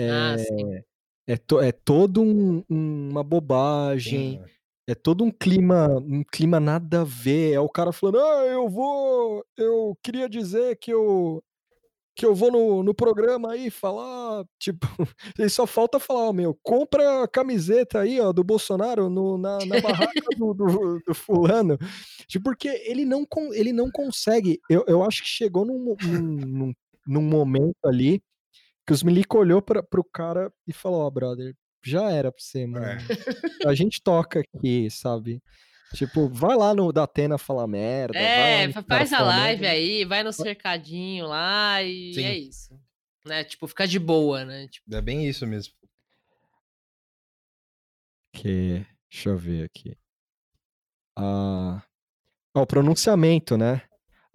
Ah, 0.00 0.36
É, 1.28 1.32
é, 1.34 1.36
to, 1.36 1.60
é 1.60 1.72
todo 1.72 2.22
um, 2.22 2.62
um, 2.70 3.10
uma 3.10 3.24
bobagem. 3.24 4.40
Sim. 4.40 4.56
É 4.88 4.94
todo 4.94 5.24
um 5.24 5.32
clima, 5.32 5.88
um 5.98 6.22
clima 6.22 6.60
nada 6.60 7.00
a 7.00 7.04
ver. 7.04 7.52
É 7.52 7.60
o 7.60 7.68
cara 7.68 7.92
falando, 7.92 8.20
ah, 8.20 8.44
eu 8.46 8.68
vou. 8.68 9.44
Eu 9.56 9.98
queria 10.02 10.28
dizer 10.28 10.76
que 10.76 10.92
eu. 10.92 11.42
Que 12.14 12.24
eu 12.24 12.34
vou 12.34 12.50
no, 12.50 12.82
no 12.82 12.94
programa 12.94 13.52
aí 13.52 13.68
falar, 13.68 14.42
tipo, 14.58 14.86
ele 15.38 15.50
só 15.50 15.66
falta 15.66 16.00
falar, 16.00 16.30
ó, 16.30 16.32
meu, 16.32 16.58
compra 16.62 17.24
a 17.24 17.28
camiseta 17.28 18.00
aí, 18.00 18.18
ó, 18.18 18.32
do 18.32 18.42
Bolsonaro 18.42 19.10
no, 19.10 19.36
na, 19.36 19.58
na 19.66 19.80
barraca 19.82 20.22
do, 20.34 20.54
do, 20.54 21.02
do, 21.06 21.14
fulano. 21.14 21.76
Tipo, 22.26 22.44
porque 22.44 22.68
ele 22.86 23.04
não, 23.04 23.26
ele 23.52 23.70
não 23.70 23.90
consegue. 23.90 24.58
Eu, 24.70 24.82
eu 24.88 25.04
acho 25.04 25.22
que 25.22 25.28
chegou 25.28 25.66
num, 25.66 25.94
num, 26.02 26.22
num, 26.22 26.74
num 27.06 27.22
momento 27.22 27.76
ali 27.84 28.22
que 28.86 28.92
os 28.92 29.02
milico 29.02 29.38
olhou 29.38 29.60
pra, 29.60 29.82
pro 29.82 30.04
cara 30.04 30.52
e 30.66 30.72
falou, 30.72 31.00
ó, 31.00 31.06
oh, 31.06 31.10
brother, 31.10 31.54
já 31.84 32.10
era 32.10 32.30
pra 32.30 32.40
você, 32.40 32.66
mano. 32.66 32.86
É. 32.86 33.68
A 33.68 33.74
gente 33.74 34.00
toca 34.02 34.40
aqui, 34.40 34.90
sabe? 34.90 35.42
Tipo, 35.94 36.28
vai 36.28 36.56
lá 36.56 36.74
no 36.74 36.92
Datena 36.92 37.38
falar 37.38 37.66
merda. 37.66 38.18
É, 38.18 38.70
faz 38.72 39.12
a 39.12 39.22
live 39.22 39.62
merda. 39.62 39.76
aí, 39.76 40.04
vai 40.04 40.22
no 40.22 40.32
cercadinho 40.32 41.26
lá 41.26 41.82
e 41.82 42.14
Sim. 42.14 42.24
é 42.24 42.38
isso. 42.38 42.80
Né? 43.24 43.44
Tipo, 43.44 43.66
fica 43.66 43.86
de 43.86 43.98
boa, 43.98 44.44
né? 44.44 44.68
Tipo... 44.68 44.94
É 44.94 45.00
bem 45.00 45.26
isso 45.26 45.46
mesmo. 45.46 45.74
Que... 48.32 48.86
Deixa 49.10 49.30
eu 49.30 49.38
ver 49.38 49.64
aqui. 49.64 49.96
Ah, 51.16 51.82
o 52.52 52.66
pronunciamento, 52.66 53.56
né? 53.56 53.82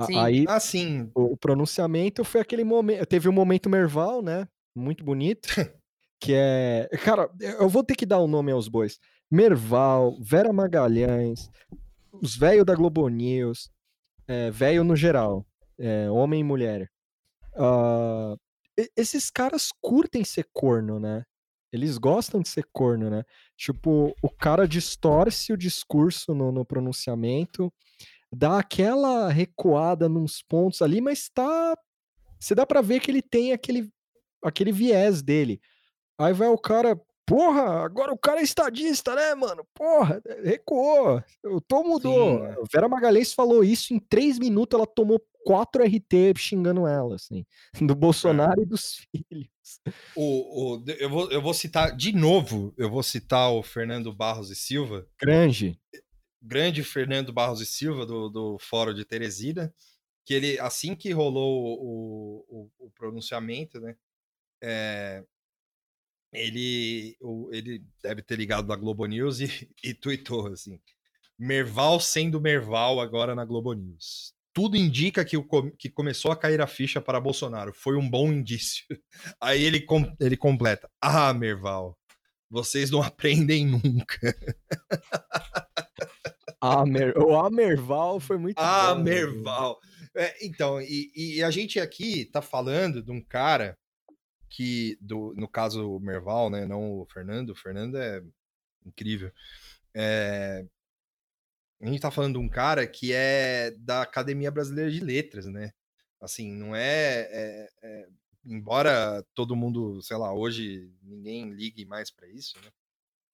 Sim. 0.05 0.17
Aí, 0.17 0.45
ah, 0.47 0.59
sim. 0.59 1.09
O, 1.15 1.33
o, 1.33 1.37
pronunciamento 1.37 2.23
foi 2.23 2.41
aquele 2.41 2.63
momento. 2.63 3.05
Teve 3.05 3.29
um 3.29 3.33
momento 3.33 3.69
Merval, 3.69 4.21
né? 4.21 4.47
Muito 4.75 5.03
bonito. 5.03 5.47
que 6.19 6.33
é. 6.35 6.89
Cara, 7.03 7.29
eu 7.39 7.67
vou 7.67 7.83
ter 7.83 7.95
que 7.95 8.05
dar 8.05 8.19
o 8.19 8.25
um 8.25 8.27
nome 8.27 8.51
aos 8.51 8.67
bois. 8.67 8.99
Merval, 9.29 10.17
Vera 10.21 10.51
Magalhães, 10.51 11.49
os 12.21 12.35
velhos 12.35 12.65
da 12.65 12.75
Globo 12.75 13.07
News, 13.07 13.69
é, 14.27 14.51
velho 14.51 14.83
no 14.83 14.95
geral, 14.95 15.45
é, 15.79 16.09
homem 16.11 16.41
e 16.41 16.43
mulher. 16.43 16.89
Uh, 17.53 18.37
esses 18.95 19.29
caras 19.29 19.69
curtem 19.81 20.23
ser 20.23 20.47
corno, 20.53 20.99
né? 20.99 21.23
Eles 21.71 21.97
gostam 21.97 22.41
de 22.41 22.49
ser 22.49 22.65
corno, 22.73 23.09
né? 23.09 23.23
Tipo, 23.57 24.13
o 24.21 24.29
cara 24.29 24.67
distorce 24.67 25.53
o 25.53 25.57
discurso 25.57 26.33
no, 26.33 26.51
no 26.51 26.65
pronunciamento 26.65 27.71
dá 28.31 28.59
aquela 28.59 29.29
recuada 29.29 30.07
nos 30.07 30.41
pontos 30.41 30.81
ali, 30.81 31.01
mas 31.01 31.29
tá. 31.29 31.77
Você 32.39 32.55
dá 32.55 32.65
para 32.65 32.81
ver 32.81 32.99
que 32.99 33.11
ele 33.11 33.21
tem 33.21 33.51
aquele, 33.51 33.89
aquele 34.43 34.71
viés 34.71 35.21
dele. 35.21 35.61
Aí 36.17 36.33
vai 36.33 36.47
o 36.47 36.57
cara, 36.57 36.99
porra, 37.25 37.83
agora 37.83 38.13
o 38.13 38.17
cara 38.17 38.39
é 38.39 38.43
estadista, 38.43 39.13
né, 39.15 39.35
mano? 39.35 39.65
Porra, 39.75 40.21
recuou. 40.43 41.21
O 41.45 41.61
tom 41.61 41.83
mudou. 41.83 42.39
Sim, 42.39 42.45
é. 42.45 42.55
Vera 42.71 42.87
Magalhães 42.87 43.33
falou 43.33 43.63
isso 43.63 43.93
em 43.93 43.99
três 43.99 44.39
minutos, 44.39 44.77
ela 44.77 44.87
tomou 44.87 45.21
quatro 45.43 45.83
RT 45.83 46.37
xingando 46.37 46.87
ela, 46.87 47.15
assim, 47.15 47.45
do 47.81 47.95
Bolsonaro 47.95 48.61
é. 48.61 48.63
e 48.63 48.67
dos 48.67 49.05
filhos. 49.11 49.49
O, 50.15 50.75
o, 50.75 50.83
eu, 50.99 51.09
vou, 51.09 51.31
eu 51.31 51.41
vou 51.41 51.53
citar 51.53 51.95
de 51.95 52.11
novo, 52.11 52.73
eu 52.77 52.89
vou 52.89 53.03
citar 53.03 53.51
o 53.51 53.63
Fernando 53.63 54.13
Barros 54.13 54.49
e 54.49 54.55
Silva. 54.55 55.07
Grande 55.19 55.79
grande 56.41 56.83
Fernando 56.83 57.31
Barros 57.31 57.61
e 57.61 57.65
Silva, 57.65 58.05
do, 58.05 58.29
do 58.29 58.57
Fórum 58.59 58.93
de 58.93 59.05
Teresina, 59.05 59.73
que 60.25 60.33
ele, 60.33 60.59
assim 60.59 60.95
que 60.95 61.11
rolou 61.11 61.77
o, 61.79 62.45
o, 62.49 62.85
o 62.87 62.91
pronunciamento, 62.91 63.79
né, 63.79 63.95
é, 64.61 65.23
ele, 66.33 67.17
ele 67.51 67.83
deve 68.01 68.21
ter 68.21 68.37
ligado 68.37 68.67
da 68.67 68.75
Globo 68.75 69.05
News 69.05 69.41
e, 69.41 69.47
e 69.83 69.93
tweetou 69.93 70.47
assim: 70.47 70.79
Merval 71.37 71.99
sendo 71.99 72.39
Merval 72.39 72.99
agora 72.99 73.35
na 73.35 73.43
Globo 73.43 73.73
News. 73.73 74.33
Tudo 74.53 74.75
indica 74.75 75.23
que, 75.23 75.37
o, 75.37 75.71
que 75.77 75.89
começou 75.89 76.31
a 76.31 76.35
cair 76.35 76.61
a 76.61 76.67
ficha 76.67 76.99
para 76.99 77.21
Bolsonaro. 77.21 77.73
Foi 77.73 77.95
um 77.95 78.09
bom 78.09 78.31
indício. 78.31 78.85
Aí 79.39 79.63
ele, 79.63 79.85
ele 80.19 80.37
completa: 80.37 80.89
Ah, 81.01 81.33
Merval, 81.33 81.97
vocês 82.49 82.89
não 82.89 83.01
aprendem 83.03 83.65
nunca. 83.65 84.35
Amer, 86.61 87.17
o 87.17 87.35
Amerval 87.35 88.19
foi 88.19 88.37
muito 88.37 88.57
bom. 88.57 88.63
Amerval. 88.63 89.79
É, 90.15 90.45
então, 90.45 90.79
e, 90.81 91.11
e, 91.15 91.43
a 91.43 91.49
gente 91.49 91.79
aqui 91.79 92.25
tá 92.25 92.41
falando 92.41 93.01
de 93.01 93.11
um 93.11 93.21
cara 93.21 93.77
que, 94.49 94.97
do, 95.01 95.33
no 95.35 95.47
caso 95.47 95.95
o 95.95 95.99
Merval, 95.99 96.49
né, 96.49 96.65
não 96.65 96.99
o 96.99 97.05
Fernando, 97.05 97.51
o 97.51 97.55
Fernando 97.55 97.97
é 97.97 98.21
incrível. 98.85 99.31
É, 99.93 100.65
a 101.81 101.87
gente 101.87 102.01
tá 102.01 102.11
falando 102.11 102.33
de 102.33 102.45
um 102.45 102.49
cara 102.49 102.85
que 102.85 103.13
é 103.13 103.71
da 103.71 104.01
Academia 104.01 104.51
Brasileira 104.51 104.91
de 104.91 104.99
Letras, 104.99 105.45
né? 105.47 105.71
Assim, 106.19 106.53
não 106.53 106.75
é, 106.75 107.27
é, 107.31 107.69
é 107.81 108.07
embora 108.45 109.25
todo 109.33 109.55
mundo, 109.55 110.01
sei 110.01 110.17
lá, 110.17 110.33
hoje 110.33 110.91
ninguém 111.01 111.49
ligue 111.51 111.85
mais 111.85 112.11
para 112.11 112.27
isso, 112.27 112.59
né? 112.63 112.69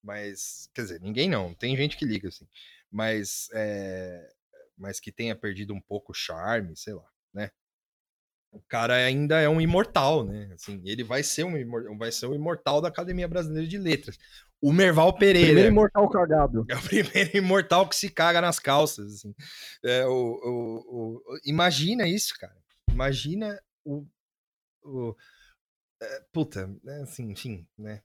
Mas, 0.03 0.69
quer 0.73 0.83
dizer, 0.83 1.01
ninguém 1.01 1.29
não, 1.29 1.53
tem 1.53 1.75
gente 1.75 1.97
que 1.97 2.05
liga, 2.05 2.29
assim, 2.29 2.47
mas, 2.91 3.49
é, 3.53 4.29
mas 4.77 4.99
que 4.99 5.11
tenha 5.11 5.35
perdido 5.35 5.73
um 5.73 5.81
pouco 5.81 6.11
o 6.11 6.15
charme, 6.15 6.75
sei 6.75 6.93
lá, 6.93 7.07
né? 7.33 7.51
o 8.51 8.61
cara 8.67 8.95
ainda 8.95 9.39
é 9.39 9.47
um 9.47 9.61
imortal, 9.61 10.25
né? 10.25 10.49
Assim, 10.53 10.81
ele 10.85 11.03
vai 11.03 11.21
ser 11.21 11.43
um 11.43 11.97
vai 11.97 12.11
ser 12.11 12.25
o 12.25 12.35
imortal 12.35 12.81
da 12.81 12.87
Academia 12.87 13.27
Brasileira 13.27 13.67
de 13.67 13.77
Letras. 13.77 14.17
O 14.59 14.73
Merval 14.73 15.15
Pereira. 15.15 15.47
Primeiro 15.47 15.69
imortal 15.69 16.09
cagado. 16.09 16.65
É 16.69 16.75
o 16.75 16.81
primeiro 16.81 17.37
imortal 17.37 17.87
que 17.87 17.95
se 17.95 18.09
caga 18.09 18.41
nas 18.41 18.59
calças. 18.59 19.13
Assim. 19.13 19.35
É, 19.83 20.05
o, 20.05 20.11
o, 20.11 21.21
o, 21.25 21.39
imagina 21.45 22.07
isso, 22.07 22.33
cara. 22.39 22.57
Imagina 22.89 23.59
o. 23.85 24.05
o 24.83 25.15
é, 26.01 26.21
puta, 26.31 26.67
né? 26.83 27.01
Assim, 27.03 27.31
enfim, 27.31 27.67
né? 27.77 28.01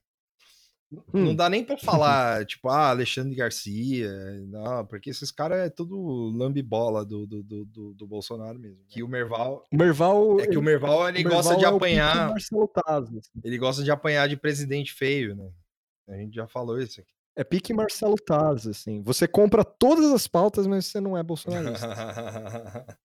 Hum. 1.13 1.25
Não 1.25 1.35
dá 1.35 1.49
nem 1.49 1.63
para 1.63 1.77
falar, 1.77 2.45
tipo, 2.47 2.69
ah, 2.69 2.89
Alexandre 2.89 3.35
Garcia, 3.35 4.09
não, 4.47 4.85
porque 4.85 5.09
esses 5.09 5.31
caras 5.31 5.59
é 5.59 5.69
tudo 5.69 6.31
lambibola 6.35 7.05
do, 7.05 7.25
do, 7.25 7.43
do, 7.43 7.93
do, 7.93 8.07
Bolsonaro 8.07 8.59
mesmo. 8.59 8.79
Que 8.87 9.03
o 9.03 9.07
Merval. 9.07 9.63
O 9.71 9.77
Merval. 9.77 10.39
É 10.39 10.47
que 10.47 10.57
o 10.57 10.61
Merval 10.61 11.09
ele 11.09 11.25
o 11.25 11.29
gosta 11.29 11.51
Merval 11.51 11.57
de 11.57 11.65
é 11.65 11.67
apanhar. 11.67 12.33
Assim. 12.33 13.19
Ele 13.43 13.57
gosta 13.57 13.83
de 13.83 13.91
apanhar 13.91 14.27
de 14.27 14.37
presidente 14.37 14.93
feio, 14.93 15.35
né? 15.35 15.49
A 16.07 16.15
gente 16.17 16.35
já 16.35 16.47
falou 16.47 16.79
isso 16.79 17.01
aqui. 17.01 17.13
É 17.35 17.43
pique 17.43 17.73
Marcelo 17.73 18.15
Taz, 18.15 18.67
assim. 18.67 19.01
Você 19.01 19.27
compra 19.27 19.63
todas 19.63 20.11
as 20.11 20.27
pautas, 20.27 20.67
mas 20.67 20.85
você 20.85 20.99
não 20.99 21.17
é 21.17 21.23
bolsonarista. 21.23 21.87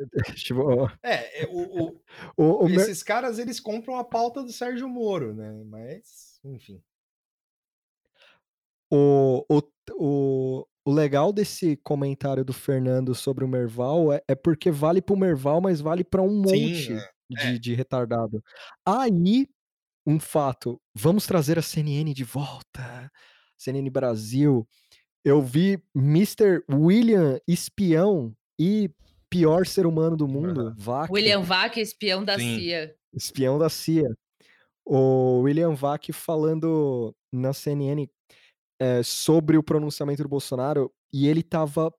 tipo, 0.34 0.90
é, 1.02 1.42
é 1.42 1.46
o, 1.50 2.00
o, 2.36 2.64
o, 2.64 2.70
esses 2.70 3.02
caras 3.02 3.38
eles 3.38 3.60
compram 3.60 3.96
a 3.96 4.04
pauta 4.04 4.42
do 4.42 4.52
Sérgio 4.52 4.88
Moro, 4.88 5.34
né? 5.34 5.62
Mas, 5.66 6.40
enfim. 6.44 6.82
O, 8.90 9.44
o, 9.48 9.62
o, 9.92 10.66
o 10.84 10.92
legal 10.92 11.32
desse 11.32 11.76
comentário 11.76 12.44
do 12.44 12.52
Fernando 12.52 13.14
sobre 13.14 13.44
o 13.44 13.48
Merval 13.48 14.12
é, 14.12 14.22
é 14.26 14.34
porque 14.34 14.70
vale 14.70 15.00
pro 15.00 15.16
Merval, 15.16 15.60
mas 15.60 15.80
vale 15.80 16.02
para 16.02 16.22
um 16.22 16.36
monte 16.36 16.86
Sim, 16.86 16.94
é. 16.94 17.10
de, 17.30 17.54
é. 17.54 17.58
de 17.58 17.74
retardado. 17.74 18.42
Aí, 18.84 19.46
um 20.06 20.18
fato, 20.18 20.80
vamos 20.94 21.26
trazer 21.26 21.58
a 21.58 21.62
CNN 21.62 22.12
de 22.12 22.24
volta. 22.24 23.10
CNN 23.56 23.88
Brasil. 23.90 24.66
Eu 25.24 25.42
vi 25.42 25.78
Mr. 25.94 26.64
William 26.70 27.38
Espião 27.46 28.34
e 28.58 28.90
pior 29.28 29.66
ser 29.66 29.86
humano 29.86 30.16
do 30.16 30.26
mundo, 30.26 30.74
Vac. 30.76 31.10
William 31.12 31.42
Vac, 31.42 31.76
espião 31.76 32.24
da 32.24 32.38
Sim. 32.38 32.58
CIA. 32.58 32.94
Espião 33.14 33.58
da 33.58 33.68
CIA. 33.68 34.08
O 34.84 35.42
William 35.42 35.74
Vac 35.74 36.10
falando 36.12 37.14
na 37.32 37.52
CNN 37.52 38.08
é, 38.80 39.02
sobre 39.02 39.58
o 39.58 39.62
pronunciamento 39.62 40.22
do 40.22 40.28
Bolsonaro 40.28 40.90
e 41.12 41.28
ele 41.28 41.42
tava 41.42 41.92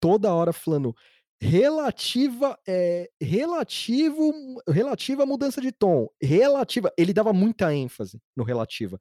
toda 0.00 0.32
hora 0.32 0.52
falando 0.52 0.94
relativa 1.40 2.58
é, 2.66 3.10
relativo 3.20 4.32
relativa 4.68 5.26
mudança 5.26 5.60
de 5.60 5.70
tom 5.70 6.08
relativa 6.20 6.92
ele 6.96 7.12
dava 7.12 7.32
muita 7.32 7.74
ênfase 7.74 8.20
no 8.36 8.44
relativa. 8.44 8.98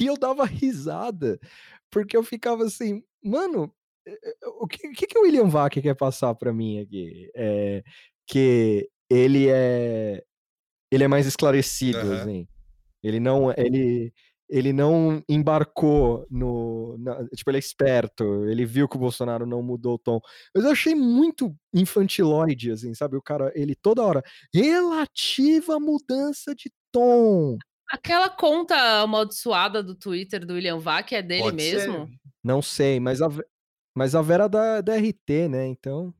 E 0.00 0.06
eu 0.06 0.16
dava 0.16 0.44
risada 0.44 1.38
porque 1.90 2.16
eu 2.16 2.22
ficava 2.22 2.64
assim 2.64 3.02
mano 3.22 3.72
o 4.60 4.66
que, 4.66 4.90
que, 4.92 5.06
que 5.06 5.18
o 5.18 5.22
William 5.22 5.48
Vac 5.48 5.80
quer 5.80 5.94
passar 5.94 6.34
para 6.34 6.52
mim 6.52 6.80
aqui? 6.80 7.30
É, 7.34 7.84
que 8.26 8.88
ele 9.08 9.48
é 9.48 10.22
ele 10.90 11.04
é 11.04 11.08
mais 11.08 11.26
esclarecido 11.26 11.98
uhum. 11.98 12.12
assim. 12.12 12.48
Ele 13.02 13.20
não 13.20 13.52
ele 13.52 14.12
ele 14.52 14.70
não 14.70 15.24
embarcou 15.26 16.26
no. 16.30 16.98
Na, 16.98 17.26
tipo, 17.28 17.48
ele 17.50 17.56
é 17.56 17.58
esperto, 17.58 18.44
ele 18.44 18.66
viu 18.66 18.86
que 18.86 18.96
o 18.96 19.00
Bolsonaro 19.00 19.46
não 19.46 19.62
mudou 19.62 19.94
o 19.94 19.98
tom. 19.98 20.20
Mas 20.54 20.64
eu 20.64 20.70
achei 20.70 20.94
muito 20.94 21.56
infantiloide, 21.72 22.70
assim, 22.70 22.92
sabe? 22.94 23.16
O 23.16 23.22
cara, 23.22 23.50
ele 23.54 23.74
toda 23.74 24.02
hora. 24.02 24.22
Relativa 24.54 25.80
mudança 25.80 26.54
de 26.54 26.70
tom. 26.92 27.56
Aquela 27.90 28.28
conta 28.28 28.76
amaldiçoada 29.00 29.82
do 29.82 29.94
Twitter 29.94 30.44
do 30.44 30.52
William 30.52 30.78
Vac 30.78 31.12
é 31.12 31.22
dele 31.22 31.44
Pode 31.44 31.56
mesmo? 31.56 32.06
Ser. 32.06 32.14
Não 32.44 32.60
sei, 32.60 33.00
mas 33.00 33.22
a, 33.22 33.28
mas 33.94 34.14
a 34.14 34.20
Vera 34.20 34.48
da, 34.48 34.82
da 34.82 34.96
RT, 34.96 35.48
né? 35.48 35.66
Então. 35.66 36.14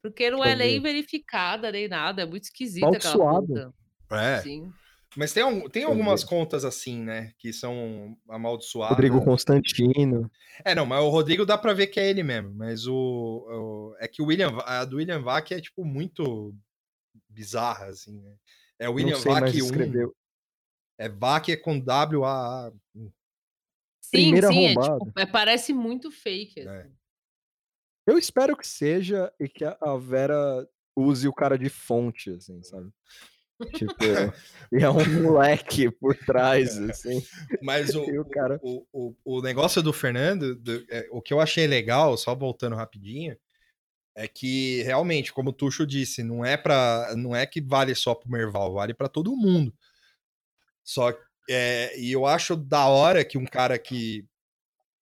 Porque 0.00 0.30
não 0.30 0.44
é 0.44 0.54
nem 0.54 0.80
verificada 0.80 1.72
nem 1.72 1.88
nada, 1.88 2.22
é 2.22 2.26
muito 2.26 2.44
esquisita 2.44 2.86
aquela 2.88 3.40
conta. 3.40 3.74
É. 4.12 4.40
Sim. 4.42 4.72
Mas 5.16 5.32
tem, 5.32 5.68
tem 5.68 5.84
algumas 5.84 6.24
contas 6.24 6.64
assim, 6.64 7.02
né? 7.02 7.32
Que 7.38 7.52
são 7.52 8.16
amaldiçoadas. 8.28 8.96
Rodrigo 8.96 9.22
Constantino. 9.22 10.30
É, 10.64 10.74
não, 10.74 10.86
mas 10.86 11.02
o 11.02 11.10
Rodrigo 11.10 11.44
dá 11.44 11.58
pra 11.58 11.74
ver 11.74 11.88
que 11.88 12.00
é 12.00 12.08
ele 12.08 12.22
mesmo. 12.22 12.54
Mas 12.54 12.86
o. 12.86 12.94
o 12.94 13.96
é 13.98 14.08
que 14.08 14.22
o 14.22 14.26
William, 14.26 14.56
a 14.64 14.84
do 14.84 14.96
William 14.96 15.20
Vac 15.20 15.52
é, 15.52 15.60
tipo, 15.60 15.84
muito 15.84 16.54
bizarra, 17.28 17.86
assim, 17.86 18.20
né? 18.20 18.34
É 18.78 18.88
o 18.88 18.94
William 18.94 19.18
Vac 19.18 19.44
1. 19.44 19.46
Escreveu. 19.48 20.14
É 20.98 21.08
Vac 21.08 21.48
é 21.48 21.56
com 21.56 21.78
W-A-A. 21.78 22.72
Sim, 22.94 23.12
Primeira 24.10 24.48
sim, 24.48 24.66
é, 24.66 24.74
tipo, 24.74 25.12
é, 25.16 25.26
parece 25.26 25.72
muito 25.72 26.10
fake. 26.10 26.60
É. 26.60 26.68
Assim. 26.68 26.92
Eu 28.06 28.18
espero 28.18 28.56
que 28.56 28.66
seja 28.66 29.32
e 29.38 29.48
que 29.48 29.64
a 29.64 29.96
Vera 29.96 30.68
use 30.96 31.28
o 31.28 31.32
cara 31.32 31.56
de 31.56 31.68
fonte, 31.68 32.30
assim, 32.30 32.62
sabe? 32.62 32.90
Tipo, 33.74 33.94
e 34.72 34.78
é 34.82 34.90
um 34.90 35.22
moleque 35.22 35.90
por 35.90 36.16
trás, 36.16 36.76
assim. 36.78 37.22
Mas 37.62 37.94
o, 37.94 38.02
o, 38.02 38.24
cara... 38.24 38.58
o, 38.62 38.86
o, 38.92 39.14
o, 39.24 39.42
negócio 39.42 39.82
do 39.82 39.92
Fernando, 39.92 40.54
do, 40.56 40.84
é, 40.90 41.06
o 41.10 41.20
que 41.20 41.32
eu 41.32 41.40
achei 41.40 41.66
legal, 41.66 42.16
só 42.16 42.34
voltando 42.34 42.76
rapidinho, 42.76 43.36
é 44.14 44.28
que 44.28 44.82
realmente, 44.82 45.32
como 45.32 45.50
o 45.50 45.52
Tuxo 45.52 45.86
disse, 45.86 46.22
não 46.22 46.44
é 46.44 46.56
para 46.56 47.14
não 47.16 47.34
é 47.34 47.46
que 47.46 47.60
vale 47.60 47.94
só 47.94 48.14
pro 48.14 48.30
Merval, 48.30 48.74
vale 48.74 48.92
para 48.94 49.08
todo 49.08 49.36
mundo. 49.36 49.72
Só 50.84 51.16
é, 51.48 51.98
e 51.98 52.12
eu 52.12 52.26
acho 52.26 52.56
da 52.56 52.86
hora 52.86 53.24
que 53.24 53.38
um 53.38 53.44
cara 53.44 53.78
que 53.78 54.24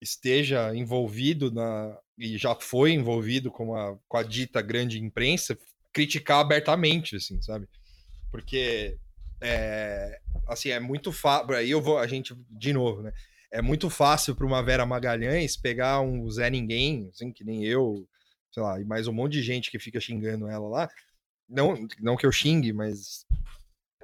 esteja 0.01 0.75
envolvido 0.75 1.51
na 1.51 1.99
e 2.17 2.37
já 2.37 2.55
foi 2.55 2.93
envolvido 2.93 3.51
com 3.51 3.75
a, 3.77 3.97
com 4.09 4.17
a 4.17 4.23
dita 4.23 4.61
grande 4.61 4.99
imprensa 5.01 5.57
criticar 5.93 6.41
abertamente, 6.41 7.17
assim, 7.17 7.41
sabe? 7.41 7.69
Porque 8.31 8.99
é, 9.41 10.21
assim, 10.47 10.71
é 10.71 10.81
muito 10.81 11.13
fácil. 11.13 11.55
Aí 11.55 11.71
eu 11.71 11.81
vou, 11.81 11.99
a 11.99 12.07
gente, 12.07 12.35
de 12.51 12.73
novo, 12.73 13.03
né? 13.03 13.13
É 13.51 13.63
muito 13.63 13.89
fácil 13.89 14.35
para 14.35 14.47
uma 14.47 14.63
Vera 14.63 14.85
Magalhães 14.85 15.57
pegar 15.57 16.01
um 16.01 16.29
Zé 16.31 16.51
Ninguém, 16.51 17.09
assim, 17.09 17.33
que 17.33 17.45
nem 17.45 17.65
eu, 17.65 18.07
sei 18.53 18.63
lá, 18.63 18.79
e 18.79 18.85
mais 18.85 19.07
um 19.07 19.13
monte 19.13 19.33
de 19.35 19.43
gente 19.43 19.71
que 19.71 19.79
fica 19.79 20.01
xingando 20.01 20.49
ela 20.49 20.69
lá. 20.69 20.91
Não, 21.49 21.75
não 22.01 22.17
que 22.17 22.27
eu 22.27 22.33
xingue, 22.33 22.73
mas. 22.73 23.25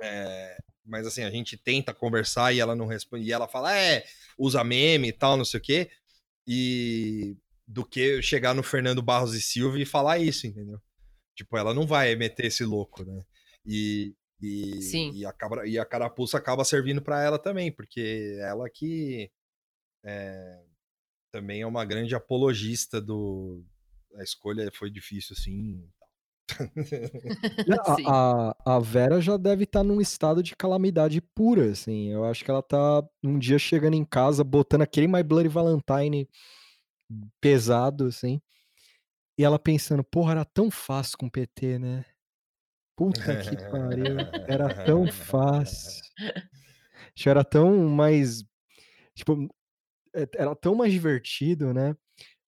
É, 0.00 0.56
mas 0.84 1.06
assim, 1.06 1.22
a 1.22 1.30
gente 1.30 1.56
tenta 1.56 1.92
conversar 1.92 2.52
e 2.52 2.60
ela 2.60 2.74
não 2.74 2.86
responde. 2.86 3.24
E 3.24 3.32
ela 3.32 3.48
fala, 3.48 3.76
é, 3.76 4.04
usa 4.38 4.64
meme 4.64 5.08
e 5.08 5.12
tal, 5.12 5.36
não 5.36 5.44
sei 5.44 5.60
o 5.60 5.62
quê. 5.62 5.90
E 6.46 7.36
do 7.66 7.84
que 7.84 8.22
chegar 8.22 8.54
no 8.54 8.62
Fernando 8.62 9.02
Barros 9.02 9.34
e 9.34 9.42
Silva 9.42 9.78
e 9.78 9.86
falar 9.86 10.18
isso, 10.18 10.46
entendeu? 10.46 10.80
Tipo, 11.34 11.56
ela 11.56 11.74
não 11.74 11.86
vai 11.86 12.14
meter 12.14 12.46
esse 12.46 12.64
louco, 12.64 13.04
né? 13.04 13.20
E, 13.66 14.14
e, 14.40 14.82
Sim. 14.82 15.10
e, 15.12 15.24
a, 15.24 15.32
cabra, 15.32 15.66
e 15.66 15.78
a 15.78 15.84
carapuça 15.84 16.38
acaba 16.38 16.64
servindo 16.64 17.00
para 17.00 17.22
ela 17.22 17.38
também, 17.38 17.72
porque 17.72 18.38
ela 18.40 18.68
que 18.68 19.30
é, 20.04 20.62
também 21.32 21.62
é 21.62 21.66
uma 21.66 21.84
grande 21.84 22.14
apologista 22.14 23.00
do. 23.00 23.64
A 24.16 24.22
escolha 24.22 24.70
foi 24.72 24.90
difícil, 24.90 25.34
assim. 25.36 25.88
Sim. 27.96 28.04
A, 28.06 28.50
a, 28.50 28.76
a 28.76 28.78
Vera 28.78 29.20
já 29.20 29.36
deve 29.36 29.64
estar 29.64 29.82
num 29.82 30.00
estado 30.00 30.42
de 30.42 30.54
calamidade 30.54 31.20
pura, 31.20 31.70
assim. 31.70 32.10
Eu 32.10 32.24
acho 32.24 32.44
que 32.44 32.50
ela 32.50 32.62
tá 32.62 33.02
um 33.22 33.38
dia 33.38 33.58
chegando 33.58 33.94
em 33.94 34.04
casa, 34.04 34.44
botando 34.44 34.82
aquele 34.82 35.08
My 35.08 35.22
Bloody 35.22 35.48
Valentine 35.48 36.28
pesado, 37.40 38.06
assim. 38.06 38.40
E 39.38 39.44
ela 39.44 39.58
pensando, 39.58 40.04
porra, 40.04 40.32
era 40.32 40.44
tão 40.44 40.70
fácil 40.70 41.18
com 41.18 41.26
o 41.26 41.30
PT, 41.30 41.78
né? 41.78 42.04
Puta 42.96 43.36
que 43.36 43.56
pariu. 43.70 44.16
Era 44.46 44.72
tão 44.84 45.08
fácil. 45.08 46.02
Acho 46.18 47.22
que 47.24 47.28
era 47.28 47.44
tão 47.44 47.88
mais. 47.88 48.44
Tipo, 49.14 49.48
é, 50.14 50.28
era 50.36 50.54
tão 50.54 50.74
mais 50.74 50.92
divertido, 50.92 51.72
né? 51.72 51.96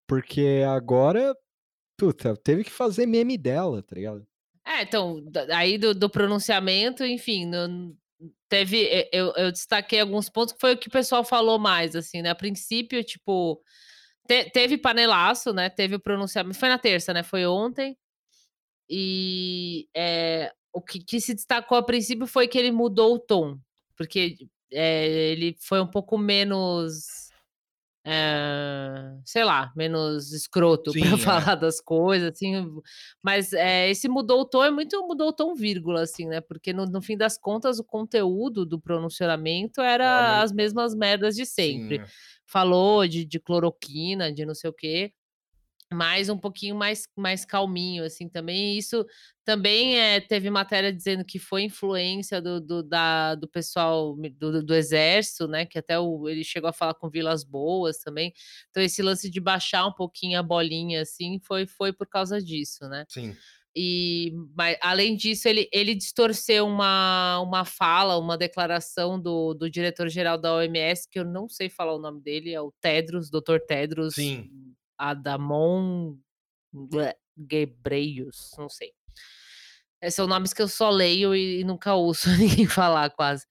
Porque 0.07 0.62
agora, 0.68 1.36
puta, 1.97 2.36
teve 2.36 2.64
que 2.64 2.70
fazer 2.70 3.07
meme 3.07 3.36
dela, 3.36 3.82
tá 3.82 3.97
ligado? 3.97 4.26
É, 4.64 4.82
então, 4.82 5.22
aí 5.53 5.78
do, 5.78 5.94
do 5.94 6.11
pronunciamento, 6.11 7.05
enfim, 7.05 7.47
não- 7.47 7.94
teve. 8.49 9.09
Eu, 9.12 9.32
eu 9.36 9.53
destaquei 9.53 10.01
alguns 10.01 10.28
pontos 10.28 10.53
que 10.55 10.61
foi 10.61 10.74
o 10.74 10.78
que 10.78 10.88
o 10.88 10.92
pessoal 10.92 11.24
falou 11.24 11.59
mais, 11.59 11.94
assim, 11.94 12.22
né? 12.22 12.30
A 12.30 12.34
princípio, 12.34 13.03
tipo, 13.05 13.61
te- 14.26 14.51
teve 14.51 14.78
panelaço, 14.78 15.53
né? 15.53 15.68
Teve 15.70 15.97
o 15.97 16.01
pronunciamento. 16.01 16.59
Foi 16.59 16.68
na 16.68 16.78
terça, 16.78 17.12
né? 17.12 17.22
Foi 17.22 17.47
ontem. 17.47 17.97
E 18.89 19.89
é, 19.95 20.53
o 20.72 20.80
que, 20.80 21.01
que 21.01 21.20
se 21.20 21.34
destacou 21.34 21.78
a 21.78 21.82
princípio 21.82 22.26
foi 22.26 22.47
que 22.47 22.59
ele 22.59 22.70
mudou 22.70 23.14
o 23.14 23.18
tom, 23.18 23.59
porque 23.97 24.37
é, 24.72 25.30
ele 25.32 25.57
foi 25.61 25.80
um 25.80 25.87
pouco 25.87 26.18
menos. 26.18 27.30
é, 28.05 29.16
sei 29.24 29.43
lá, 29.43 29.72
menos 29.74 30.32
escroto 30.32 30.93
para 30.93 31.14
é. 31.14 31.18
falar 31.18 31.55
das 31.57 31.80
coisas, 31.80 32.32
assim. 32.32 32.53
Mas 33.22 33.53
esse 33.53 34.09
mudou 34.09 34.43
o 34.43 34.45
tom 34.45 34.62
é 34.64 34.70
muito 34.70 35.01
mudou 35.07 35.28
o 35.28 35.32
tom 35.32 35.55
vírgula, 35.55 36.03
assim, 36.03 36.26
né? 36.26 36.41
Porque 36.41 36.72
no, 36.72 36.84
no 36.87 37.03
fim 37.03 37.16
das 37.16 37.39
contas 37.39 37.78
o 37.78 37.84
conteúdo 37.84 38.64
do 38.66 38.78
pronunciamento 38.80 39.80
era 39.80 40.05
Era 40.05 40.43
as 40.43 40.53
mesmas 40.53 40.95
merdas 40.95 41.34
de 41.34 41.47
sempre. 41.47 41.97
Sim, 41.97 42.03
é. 42.03 42.07
Falou 42.45 43.09
de, 43.09 43.24
de 43.24 43.41
cloroquina, 43.41 44.32
de 44.32 44.47
não 44.47 44.55
sei 44.55 44.70
o 44.70 44.74
quê 44.74 45.12
mas 45.97 46.28
um 46.28 46.36
pouquinho 46.36 46.76
mais, 46.76 47.09
mais 47.16 47.44
calminho, 47.44 48.05
assim, 48.05 48.28
também. 48.28 48.76
Isso 48.76 49.07
também 49.47 49.99
é, 49.99 50.20
teve 50.20 50.51
matéria 50.51 50.92
dizendo 50.92 51.24
que 51.24 51.38
foi 51.38 51.62
influência 51.62 52.40
do, 52.40 52.61
do, 52.61 52.82
da, 52.82 53.34
do 53.34 53.49
pessoal 53.49 54.14
do, 54.38 54.62
do 54.62 54.74
exército, 54.74 55.49
né? 55.49 55.64
Que 55.64 55.78
até 55.78 55.99
o, 55.99 56.28
ele 56.28 56.44
chegou 56.44 56.68
a 56.68 56.72
falar 56.72 56.92
com 56.94 57.09
Vilas 57.09 57.44
Boas 57.44 57.99
também. 57.99 58.34
Então, 58.68 58.82
esse 58.82 59.01
lance 59.03 59.30
de 59.30 59.40
baixar 59.40 59.86
um 59.86 59.92
pouquinho 59.92 60.38
a 60.38 60.42
bolinha, 60.42 61.01
assim, 61.01 61.40
foi, 61.42 61.66
foi 61.66 61.94
por 61.94 62.07
causa 62.07 62.42
disso, 62.42 62.86
né? 62.88 63.07
Sim. 63.09 63.34
E, 63.74 64.32
mas, 64.55 64.76
além 64.82 65.16
disso, 65.16 65.49
ele, 65.49 65.66
ele 65.72 65.94
distorceu 65.94 66.66
uma, 66.66 67.40
uma 67.40 67.64
fala, 67.64 68.18
uma 68.18 68.36
declaração 68.36 69.20
do, 69.20 69.55
do 69.55 69.70
diretor-geral 69.70 70.36
da 70.36 70.55
OMS, 70.55 71.09
que 71.11 71.18
eu 71.18 71.24
não 71.24 71.49
sei 71.49 71.70
falar 71.70 71.94
o 71.94 71.99
nome 71.99 72.20
dele, 72.20 72.53
é 72.53 72.61
o 72.61 72.72
Tedros, 72.80 73.30
Dr. 73.30 73.59
Tedros 73.66 74.14
Sim. 74.14 74.51
Adamon 74.99 76.16
Gebreios, 77.51 78.53
não 78.59 78.68
sei. 78.68 78.92
Esses 80.01 80.16
são 80.16 80.26
nomes 80.26 80.53
que 80.53 80.62
eu 80.62 80.68
só 80.68 80.90
leio 80.90 81.34
e, 81.34 81.61
e 81.61 81.64
nunca 81.64 81.94
ouço 81.94 82.28
ninguém 82.36 82.66
falar 82.66 83.11
quase. 83.11 83.47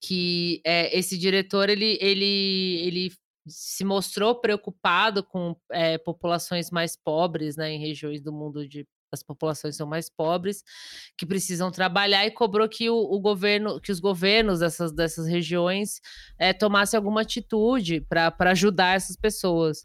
Que 0.00 0.60
é, 0.64 0.96
esse 0.96 1.16
diretor, 1.16 1.70
ele, 1.70 1.96
ele, 2.00 2.80
ele 2.84 3.12
se 3.46 3.84
mostrou 3.84 4.40
preocupado 4.40 5.22
com 5.22 5.56
é, 5.70 5.96
populações 5.98 6.70
mais 6.70 6.96
pobres, 6.96 7.56
né, 7.56 7.70
em 7.70 7.80
regiões 7.80 8.20
do 8.20 8.32
mundo 8.32 8.66
de 8.68 8.86
as 9.12 9.22
populações 9.22 9.76
são 9.76 9.86
mais 9.86 10.08
pobres, 10.08 10.62
que 11.16 11.26
precisam 11.26 11.70
trabalhar 11.70 12.26
e 12.26 12.30
cobrou 12.30 12.68
que 12.68 12.88
o, 12.88 12.96
o 12.96 13.20
governo, 13.20 13.80
que 13.80 13.92
os 13.92 14.00
governos 14.00 14.60
dessas, 14.60 14.92
dessas 14.92 15.26
regiões 15.26 16.00
é, 16.38 16.52
tomassem 16.52 16.96
alguma 16.96 17.20
atitude 17.20 18.00
para 18.00 18.34
ajudar 18.50 18.96
essas 18.96 19.16
pessoas. 19.16 19.84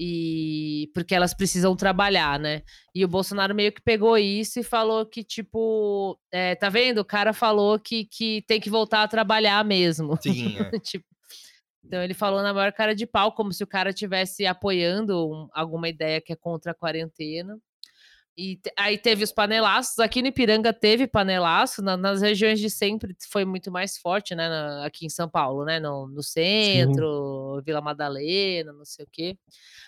E 0.00 0.88
porque 0.94 1.12
elas 1.12 1.34
precisam 1.34 1.74
trabalhar, 1.74 2.38
né? 2.38 2.62
E 2.94 3.04
o 3.04 3.08
Bolsonaro 3.08 3.52
meio 3.52 3.72
que 3.72 3.82
pegou 3.82 4.16
isso 4.16 4.60
e 4.60 4.62
falou 4.62 5.04
que, 5.04 5.24
tipo, 5.24 6.16
é, 6.30 6.54
tá 6.54 6.68
vendo? 6.68 6.98
O 6.98 7.04
cara 7.04 7.32
falou 7.32 7.80
que, 7.80 8.04
que 8.04 8.44
tem 8.46 8.60
que 8.60 8.70
voltar 8.70 9.02
a 9.02 9.08
trabalhar 9.08 9.64
mesmo. 9.64 10.16
Sim, 10.22 10.56
é. 10.56 10.70
tipo, 10.78 11.04
então 11.84 12.02
ele 12.02 12.14
falou 12.14 12.42
na 12.42 12.54
maior 12.54 12.72
cara 12.72 12.94
de 12.94 13.06
pau, 13.06 13.32
como 13.32 13.52
se 13.52 13.64
o 13.64 13.66
cara 13.66 13.90
estivesse 13.90 14.46
apoiando 14.46 15.26
um- 15.26 15.48
alguma 15.52 15.88
ideia 15.88 16.20
que 16.20 16.32
é 16.32 16.36
contra 16.36 16.70
a 16.72 16.74
quarentena. 16.74 17.58
E 18.40 18.60
aí 18.76 18.96
teve 18.96 19.24
os 19.24 19.32
panelaços. 19.32 19.98
Aqui 19.98 20.22
no 20.22 20.28
Ipiranga 20.28 20.72
teve 20.72 21.08
panelaço, 21.08 21.82
na- 21.82 21.96
nas 21.96 22.22
regiões 22.22 22.60
de 22.60 22.70
sempre 22.70 23.16
foi 23.32 23.44
muito 23.44 23.68
mais 23.72 23.98
forte, 23.98 24.32
né? 24.32 24.48
na- 24.48 24.86
aqui 24.86 25.04
em 25.04 25.08
São 25.08 25.28
Paulo, 25.28 25.64
né? 25.64 25.80
No, 25.80 26.06
no 26.06 26.22
centro, 26.22 27.60
Vila 27.66 27.80
Madalena, 27.80 28.72
não 28.72 28.84
sei 28.84 29.04
o 29.04 29.08
quê. 29.10 29.36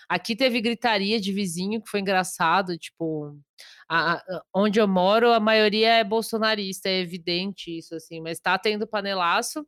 Aqui 0.09 0.35
teve 0.35 0.59
gritaria 0.59 1.17
de 1.21 1.31
vizinho, 1.31 1.81
que 1.81 1.89
foi 1.89 2.01
engraçado. 2.01 2.77
Tipo, 2.77 3.37
a- 3.87 4.15
a- 4.15 4.41
onde 4.53 4.81
eu 4.81 4.87
moro, 4.87 5.31
a 5.31 5.39
maioria 5.39 5.93
é 5.99 6.03
bolsonarista, 6.03 6.89
é 6.89 6.99
evidente 6.99 7.77
isso, 7.77 7.95
assim, 7.95 8.19
mas 8.19 8.41
tá 8.41 8.57
tendo 8.57 8.85
panelaço. 8.85 9.65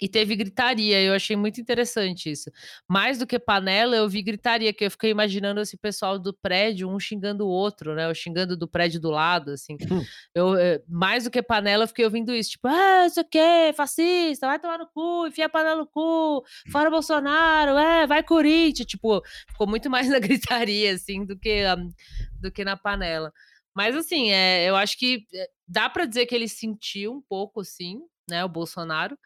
E 0.00 0.08
teve 0.08 0.36
gritaria, 0.36 1.02
eu 1.02 1.12
achei 1.12 1.34
muito 1.34 1.60
interessante 1.60 2.30
isso. 2.30 2.50
Mais 2.88 3.18
do 3.18 3.26
que 3.26 3.38
panela, 3.38 3.96
eu 3.96 4.08
vi 4.08 4.22
gritaria, 4.22 4.72
que 4.72 4.84
eu 4.84 4.90
fiquei 4.90 5.10
imaginando 5.10 5.60
esse 5.60 5.76
pessoal 5.76 6.18
do 6.18 6.32
prédio, 6.32 6.88
um 6.88 7.00
xingando 7.00 7.44
o 7.44 7.48
outro, 7.48 7.94
né? 7.94 8.06
Ou 8.06 8.14
xingando 8.14 8.56
do 8.56 8.68
prédio 8.68 9.00
do 9.00 9.10
lado, 9.10 9.50
assim. 9.50 9.76
Eu, 10.34 10.56
eh, 10.56 10.80
mais 10.88 11.24
do 11.24 11.30
que 11.30 11.42
panela, 11.42 11.84
eu 11.84 11.88
fiquei 11.88 12.04
ouvindo 12.04 12.32
isso, 12.32 12.50
tipo, 12.50 12.68
ah, 12.68 13.06
isso 13.06 13.20
aqui, 13.20 13.72
fascista, 13.76 14.46
vai 14.46 14.58
tomar 14.60 14.78
no 14.78 14.86
cu, 14.86 15.26
enfia 15.26 15.46
a 15.46 15.48
panela 15.48 15.76
no 15.76 15.86
cu, 15.86 16.44
fora 16.70 16.90
Bolsonaro, 16.90 17.76
é, 17.76 18.06
vai 18.06 18.22
Corinthians, 18.22 18.86
tipo, 18.86 19.20
ficou 19.50 19.66
muito 19.66 19.90
mais 19.90 20.08
na 20.08 20.18
gritaria, 20.20 20.92
assim, 20.94 21.24
do 21.24 21.36
que, 21.38 21.64
ah, 21.64 21.76
do 22.40 22.52
que 22.52 22.64
na 22.64 22.76
panela. 22.76 23.32
Mas, 23.74 23.96
assim, 23.96 24.30
é, 24.30 24.68
eu 24.68 24.76
acho 24.76 24.96
que 24.98 25.26
eh, 25.34 25.48
dá 25.66 25.88
pra 25.90 26.04
dizer 26.04 26.26
que 26.26 26.34
ele 26.34 26.48
sentiu 26.48 27.12
um 27.12 27.22
pouco, 27.28 27.64
sim, 27.64 28.00
né, 28.28 28.44
o 28.44 28.48
Bolsonaro, 28.48 29.16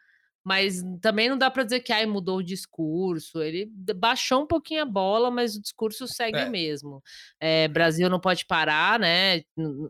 mas 0.43 0.81
também 1.01 1.29
não 1.29 1.37
dá 1.37 1.49
pra 1.49 1.63
dizer 1.63 1.79
que 1.79 1.93
ai, 1.93 2.05
mudou 2.05 2.37
o 2.37 2.43
discurso. 2.43 3.41
Ele 3.41 3.65
baixou 3.95 4.43
um 4.43 4.47
pouquinho 4.47 4.81
a 4.81 4.85
bola, 4.85 5.31
mas 5.31 5.55
o 5.55 5.61
discurso 5.61 6.07
segue 6.07 6.37
É. 6.39 6.45
o 6.45 6.51
mesmo. 6.51 7.01
É, 7.39 7.67
Brasil 7.67 8.09
não 8.09 8.19
pode 8.19 8.45
parar, 8.45 8.99
né? 8.99 9.41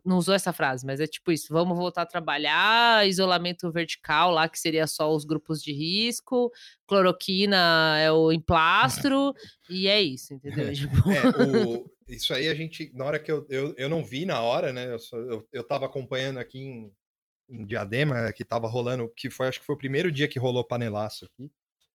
Não 0.05 0.17
usou 0.17 0.35
essa 0.35 0.53
frase, 0.53 0.85
mas 0.85 0.99
é 0.99 1.07
tipo 1.07 1.31
isso: 1.31 1.47
vamos 1.51 1.77
voltar 1.77 2.03
a 2.03 2.05
trabalhar, 2.05 3.07
isolamento 3.07 3.71
vertical 3.71 4.31
lá, 4.31 4.47
que 4.47 4.59
seria 4.59 4.85
só 4.87 5.13
os 5.13 5.25
grupos 5.25 5.61
de 5.61 5.73
risco, 5.73 6.51
cloroquina 6.87 7.97
é 7.99 8.11
o 8.11 8.31
emplastro, 9.11 9.33
e 9.69 9.87
é 9.87 10.01
isso, 10.01 10.33
entendeu? 10.33 10.71
Tipo, 10.73 11.09
É, 11.11 11.43
o- 11.43 11.85
isso 12.07 12.33
aí 12.33 12.47
a 12.49 12.53
gente, 12.53 12.91
na 12.93 13.05
hora 13.05 13.19
que 13.19 13.31
eu, 13.31 13.45
eu, 13.49 13.73
eu 13.77 13.89
não 13.89 14.03
vi 14.03 14.25
na 14.25 14.41
hora, 14.41 14.71
né? 14.73 14.91
Eu, 14.93 14.99
só, 14.99 15.17
eu, 15.17 15.47
eu 15.51 15.63
tava 15.63 15.85
acompanhando 15.85 16.37
aqui 16.37 16.59
em, 16.59 16.91
em 17.49 17.65
Diadema, 17.65 18.31
que 18.33 18.43
tava 18.45 18.67
rolando, 18.67 19.11
que 19.15 19.29
foi, 19.29 19.47
acho 19.47 19.59
que 19.59 19.65
foi 19.65 19.75
o 19.75 19.77
primeiro 19.77 20.11
dia 20.11 20.27
que 20.27 20.39
rolou 20.39 20.63
panelaço 20.63 21.25
aqui. 21.25 21.51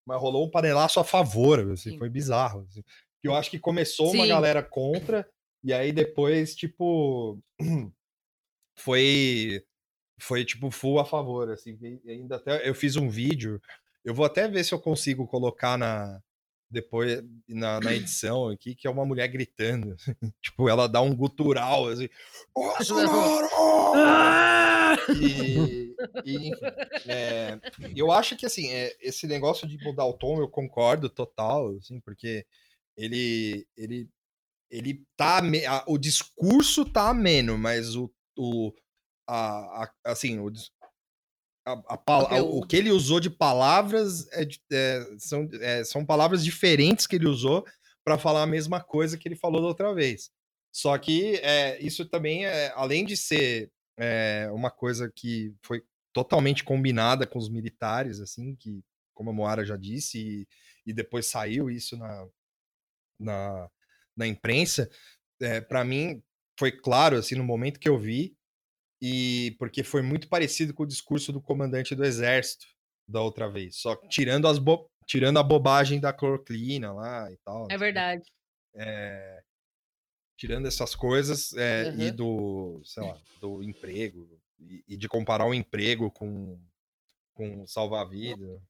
Mas 0.05 0.21
rolou 0.21 0.47
um 0.47 0.51
panelaço 0.51 1.01
a 1.01 1.05
favor, 1.05 1.73
assim, 1.73 1.91
Sim. 1.91 1.99
foi 1.99 2.09
bizarro. 2.09 2.67
Assim. 2.69 2.83
Eu 3.23 3.35
acho 3.35 3.51
que 3.51 3.59
começou 3.59 4.13
uma 4.13 4.25
Sim. 4.25 4.29
galera 4.31 4.63
contra, 4.63 5.29
e 5.63 5.73
aí 5.73 5.93
depois, 5.93 6.55
tipo, 6.55 7.41
foi 8.79 9.65
foi 10.19 10.45
tipo 10.45 10.71
full 10.71 10.99
a 10.99 11.05
favor, 11.05 11.51
assim. 11.51 11.79
ainda 12.07 12.37
até 12.37 12.69
eu 12.69 12.75
fiz 12.75 12.97
um 12.97 13.09
vídeo. 13.09 13.61
Eu 14.05 14.15
vou 14.15 14.25
até 14.25 14.49
ver 14.49 14.65
se 14.65 14.73
eu 14.73 14.81
consigo 14.81 15.27
colocar 15.27 15.77
na 15.77 16.23
depois 16.71 17.23
na, 17.49 17.81
na 17.81 17.95
edição 17.95 18.49
aqui, 18.49 18.75
que 18.75 18.87
é 18.87 18.91
uma 18.91 19.05
mulher 19.07 19.29
gritando. 19.29 19.97
tipo, 20.43 20.69
ela 20.69 20.89
dá 20.89 21.01
um 21.01 21.15
gutural 21.15 21.89
assim. 21.89 22.09
Bolsonaro! 22.55 23.47
E, 25.21 25.95
e, 26.25 26.49
enfim, 26.49 26.51
é, 27.07 27.59
eu 27.95 28.11
acho 28.11 28.37
que 28.37 28.47
assim, 28.47 28.71
é, 28.71 28.97
esse 29.01 29.27
negócio 29.27 29.67
de 29.67 29.79
mudar 29.83 30.05
o 30.07 30.13
tom, 30.13 30.41
eu 30.41 30.49
concordo 30.49 31.09
total, 31.09 31.77
assim, 31.77 32.01
porque 32.01 32.45
ele 32.97 33.67
ele 33.77 34.09
ele 34.71 35.05
tá 35.17 35.41
o 35.87 35.97
discurso 35.99 36.85
tá 36.85 37.09
ameno, 37.11 37.57
mas 37.57 37.95
o, 37.95 38.11
o 38.37 38.73
a, 39.29 39.85
a- 39.85 39.93
assim, 40.05 40.39
o, 40.39 40.51
a, 41.67 41.73
a 41.73 41.97
pala- 41.97 42.25
o 42.25 42.29
Conteúdo. 42.29 42.67
que 42.69 42.77
ele 42.77 42.91
usou 42.91 43.19
de 43.19 43.29
palavras 43.29 44.29
é 44.33 44.47
é, 44.73 45.07
são, 45.19 45.49
é, 45.61 45.85
são 45.85 46.07
palavras 46.07 46.45
diferentes 46.45 47.07
que 47.07 47.17
ele 47.17 47.27
usou 47.27 47.67
para 48.05 48.17
falar 48.17 48.45
a 48.45 48.47
mesma 48.47 48.81
coisa 48.81 49.19
que 49.19 49.27
ele 49.27 49.35
falou 49.35 49.61
da 49.61 49.67
outra 49.67 49.93
vez. 49.93 50.31
Só 50.73 50.97
que 50.97 51.37
é, 51.37 51.83
isso 51.83 52.05
também 52.07 52.47
é, 52.47 52.73
além 52.77 53.05
de 53.05 53.17
ser 53.17 53.71
é, 53.99 54.49
uma 54.53 54.71
coisa 54.71 55.11
que 55.13 55.53
foi 55.63 55.83
totalmente 56.13 56.63
combinada 56.63 57.27
com 57.27 57.39
os 57.39 57.49
militares, 57.49 58.21
assim, 58.21 58.55
que, 58.55 58.81
como 59.13 59.31
a 59.31 59.33
Moara 59.33 59.65
já 59.65 59.77
disse, 59.77 60.19
e, 60.19 60.49
e 60.87 60.93
depois 60.93 61.27
saiu 61.27 61.69
isso 61.69 61.97
na, 61.97 62.29
na, 63.19 63.71
na 64.17 64.27
imprensa, 64.27 64.89
é, 65.41 65.61
para 65.61 65.85
mim 65.85 66.23
foi 66.59 66.71
claro, 66.71 67.17
assim, 67.17 67.35
no 67.35 67.45
momento 67.45 67.81
que 67.81 67.89
eu 67.89 67.99
vi, 67.99 68.36
e 69.01 69.55
porque 69.59 69.83
foi 69.85 70.03
muito 70.03 70.29
parecido 70.29 70.73
com 70.75 70.83
o 70.83 70.87
discurso 70.87 71.33
do 71.33 71.41
comandante 71.41 71.95
do 71.95 72.05
exército 72.05 72.67
da 73.09 73.21
outra 73.21 73.49
vez, 73.49 73.77
só 73.77 73.95
tirando, 74.09 74.49
as 74.49 74.59
bo... 74.59 74.91
tirando 75.07 75.39
a 75.39 75.43
bobagem 75.43 76.01
da 76.01 76.13
cloroclina 76.13 76.93
lá 76.93 77.31
e 77.31 77.37
tal. 77.39 77.67
É 77.71 77.77
verdade. 77.79 78.25
É... 78.75 79.43
Tirando 80.39 80.67
essas 80.67 80.95
coisas 80.95 81.53
é, 81.55 81.91
Uhum. 81.91 82.01
e 82.01 82.11
do, 82.11 82.81
sei 82.85 83.03
lá, 83.03 83.19
do 83.41 83.63
emprego, 83.63 84.29
e, 84.59 84.85
e 84.89 84.97
de 84.97 85.09
comparar 85.09 85.47
o 85.47 85.55
emprego 85.55 86.11
com, 86.11 86.61
com 87.35 87.67
salvar-vida. 87.67 88.61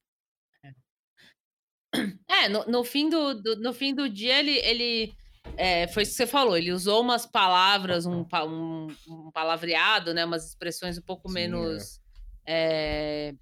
É, 2.29 2.49
no, 2.49 2.65
no 2.67 2.85
fim 2.85 3.09
do, 3.09 3.35
do- 3.41 3.57
no 3.57 3.73
fim 3.73 3.95
do 3.95 4.09
dia, 4.09 4.39
ele, 4.39 4.59
ele 4.59 5.17
é, 5.57 5.87
foi 5.89 6.03
isso 6.03 6.13
que 6.13 6.17
você 6.19 6.27
falou, 6.27 6.57
ele 6.57 6.73
usou 6.73 7.01
umas 7.03 7.27
palavras, 7.27 8.07
um, 8.07 8.25
um, 8.47 8.87
um 9.09 9.31
palavreado, 9.33 10.13
né? 10.15 10.25
Umas 10.25 10.47
expressões 10.49 10.99
um 10.99 11.03
pouco 11.03 11.29
Sim, 11.29 11.39
é. 11.39 11.41
menos 11.43 12.01
é, 12.47 13.35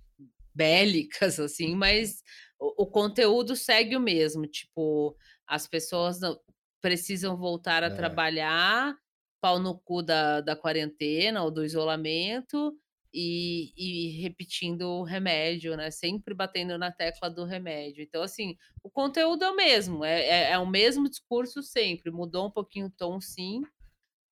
bélicas, 0.55 1.41
assim, 1.41 1.75
mas 1.75 2.23
o, 2.59 2.85
o 2.85 2.87
conteúdo 2.87 3.57
segue 3.57 3.97
o 3.97 4.01
mesmo. 4.01 4.47
Tipo, 4.47 5.17
as 5.47 5.67
pessoas 5.67 6.21
não- 6.21 6.39
precisam 6.81 7.37
voltar 7.37 7.83
a 7.83 7.87
É. 7.87 7.91
trabalhar, 7.91 8.95
pau 9.41 9.59
no 9.59 9.79
cu 9.79 10.03
da, 10.03 10.41
da 10.41 10.57
quarentena 10.57 11.43
ou 11.43 11.51
do 11.51 11.65
isolamento. 11.65 12.77
E, 13.17 13.73
e 13.77 14.23
repetindo 14.23 14.83
o 14.89 15.05
remédio, 15.05 15.77
né? 15.77 15.91
Sempre 15.91 16.35
batendo 16.35 16.77
na 16.77 16.91
tecla 16.91 17.31
do 17.31 17.45
remédio. 17.45 18.03
Então, 18.03 18.23
assim, 18.23 18.57
o 18.83 18.91
conteúdo 18.91 19.45
é 19.45 19.51
o 19.51 19.57
mesmo, 19.57 20.05
é, 20.05 20.21
é, 20.23 20.51
é 20.53 20.59
o 20.59 20.67
mesmo 20.67 21.09
discurso 21.09 21.62
sempre, 21.62 22.11
mudou 22.11 22.49
um 22.49 22.51
pouquinho 22.51 22.87
o 22.87 22.91
tom, 22.91 23.21
sim. 23.21 23.62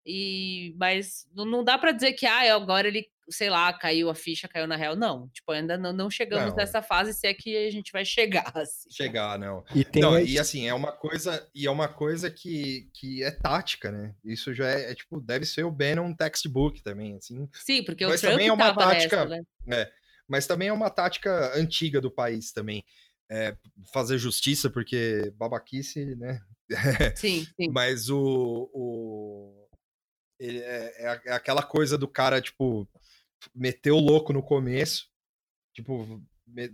E, 0.04 0.74
mas 0.78 1.28
não, 1.32 1.62
dá 1.62 1.78
para 1.78 1.92
dizer 1.92 2.14
que 2.14 2.26
ah, 2.26 2.54
agora 2.54 2.88
ele, 2.88 3.08
sei 3.30 3.48
lá, 3.50 3.72
caiu 3.72 4.10
a 4.10 4.14
ficha, 4.14 4.48
caiu 4.48 4.66
na 4.66 4.76
real. 4.76 4.96
Não, 4.96 5.28
tipo, 5.28 5.50
ainda 5.52 5.76
não, 5.78 5.92
não 5.92 6.10
chegamos 6.10 6.50
Não. 6.50 6.56
nessa 6.56 6.82
fase, 6.82 7.14
se 7.14 7.26
é 7.26 7.34
que 7.34 7.56
a 7.66 7.70
gente 7.70 7.92
vai 7.92 8.04
chegar. 8.44 8.50
Assim. 8.54 8.90
Chegar, 8.90 9.38
não. 9.38 9.64
E 9.74 9.84
tem 9.84 10.02
Não, 10.02 10.18
e 10.18 10.38
assim, 10.38 10.66
é 10.68 10.74
uma 10.74 10.92
coisa, 10.92 11.48
e 11.54 11.66
é 11.66 11.70
uma 11.70 11.88
coisa 11.88 12.30
que, 12.30 12.90
que 12.94 13.22
é 13.22 13.30
tática, 13.30 13.90
né? 13.90 14.14
Isso 14.24 14.52
já 14.52 14.68
é, 14.68 14.90
é, 14.90 14.94
tipo, 14.94 15.20
deve 15.20 15.44
ser 15.46 15.64
o 15.64 15.70
Bannon 15.70 16.14
textbook 16.14 16.82
também, 16.82 17.16
assim. 17.16 17.48
Sim, 17.52 17.82
porque 17.84 18.06
Mas 18.06 18.16
o 18.16 18.20
Trump 18.20 18.32
também 18.34 18.48
é 18.48 18.52
uma 18.52 18.64
tava 18.66 18.80
tática- 18.92 19.24
nessa, 19.26 19.46
né? 19.66 19.90
Mas 20.28 20.46
também 20.46 20.68
é 20.68 20.72
uma 20.72 20.88
tática 20.90 21.52
antiga 21.58 22.00
do 22.00 22.10
país 22.10 22.52
também. 22.52 22.84
É, 23.30 23.56
fazer 23.92 24.18
justiça, 24.18 24.68
porque 24.68 25.32
babaquice, 25.36 26.14
né? 26.16 26.40
Sim, 27.16 27.46
sim. 27.56 27.70
Mas 27.70 28.08
o. 28.10 28.70
o 28.72 29.68
ele 30.38 30.58
é, 30.58 30.92
é 30.98 31.20
é 31.26 31.32
aquela 31.32 31.62
coisa 31.62 31.96
do 31.96 32.08
cara, 32.08 32.40
tipo, 32.40 32.88
meter 33.54 33.90
o 33.90 33.98
louco 33.98 34.32
no 34.32 34.42
começo. 34.42 35.10
Tipo, 35.74 36.22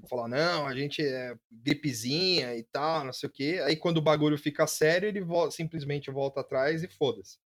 falar, 0.09 0.29
não, 0.29 0.67
a 0.67 0.75
gente 0.75 1.01
é 1.03 1.37
gripezinha 1.51 2.57
e 2.57 2.65
tal, 2.65 3.05
não 3.05 3.13
sei 3.13 3.29
o 3.29 3.33
quê. 3.33 3.61
Aí 3.65 3.77
quando 3.77 3.99
o 3.99 4.03
bagulho 4.03 4.37
fica 4.37 4.67
sério, 4.67 5.09
ele 5.09 5.21
vo- 5.21 5.51
simplesmente 5.51 6.11
volta 6.11 6.41
atrás 6.41 6.83
e 6.83 6.89
foda-se. 6.89 7.39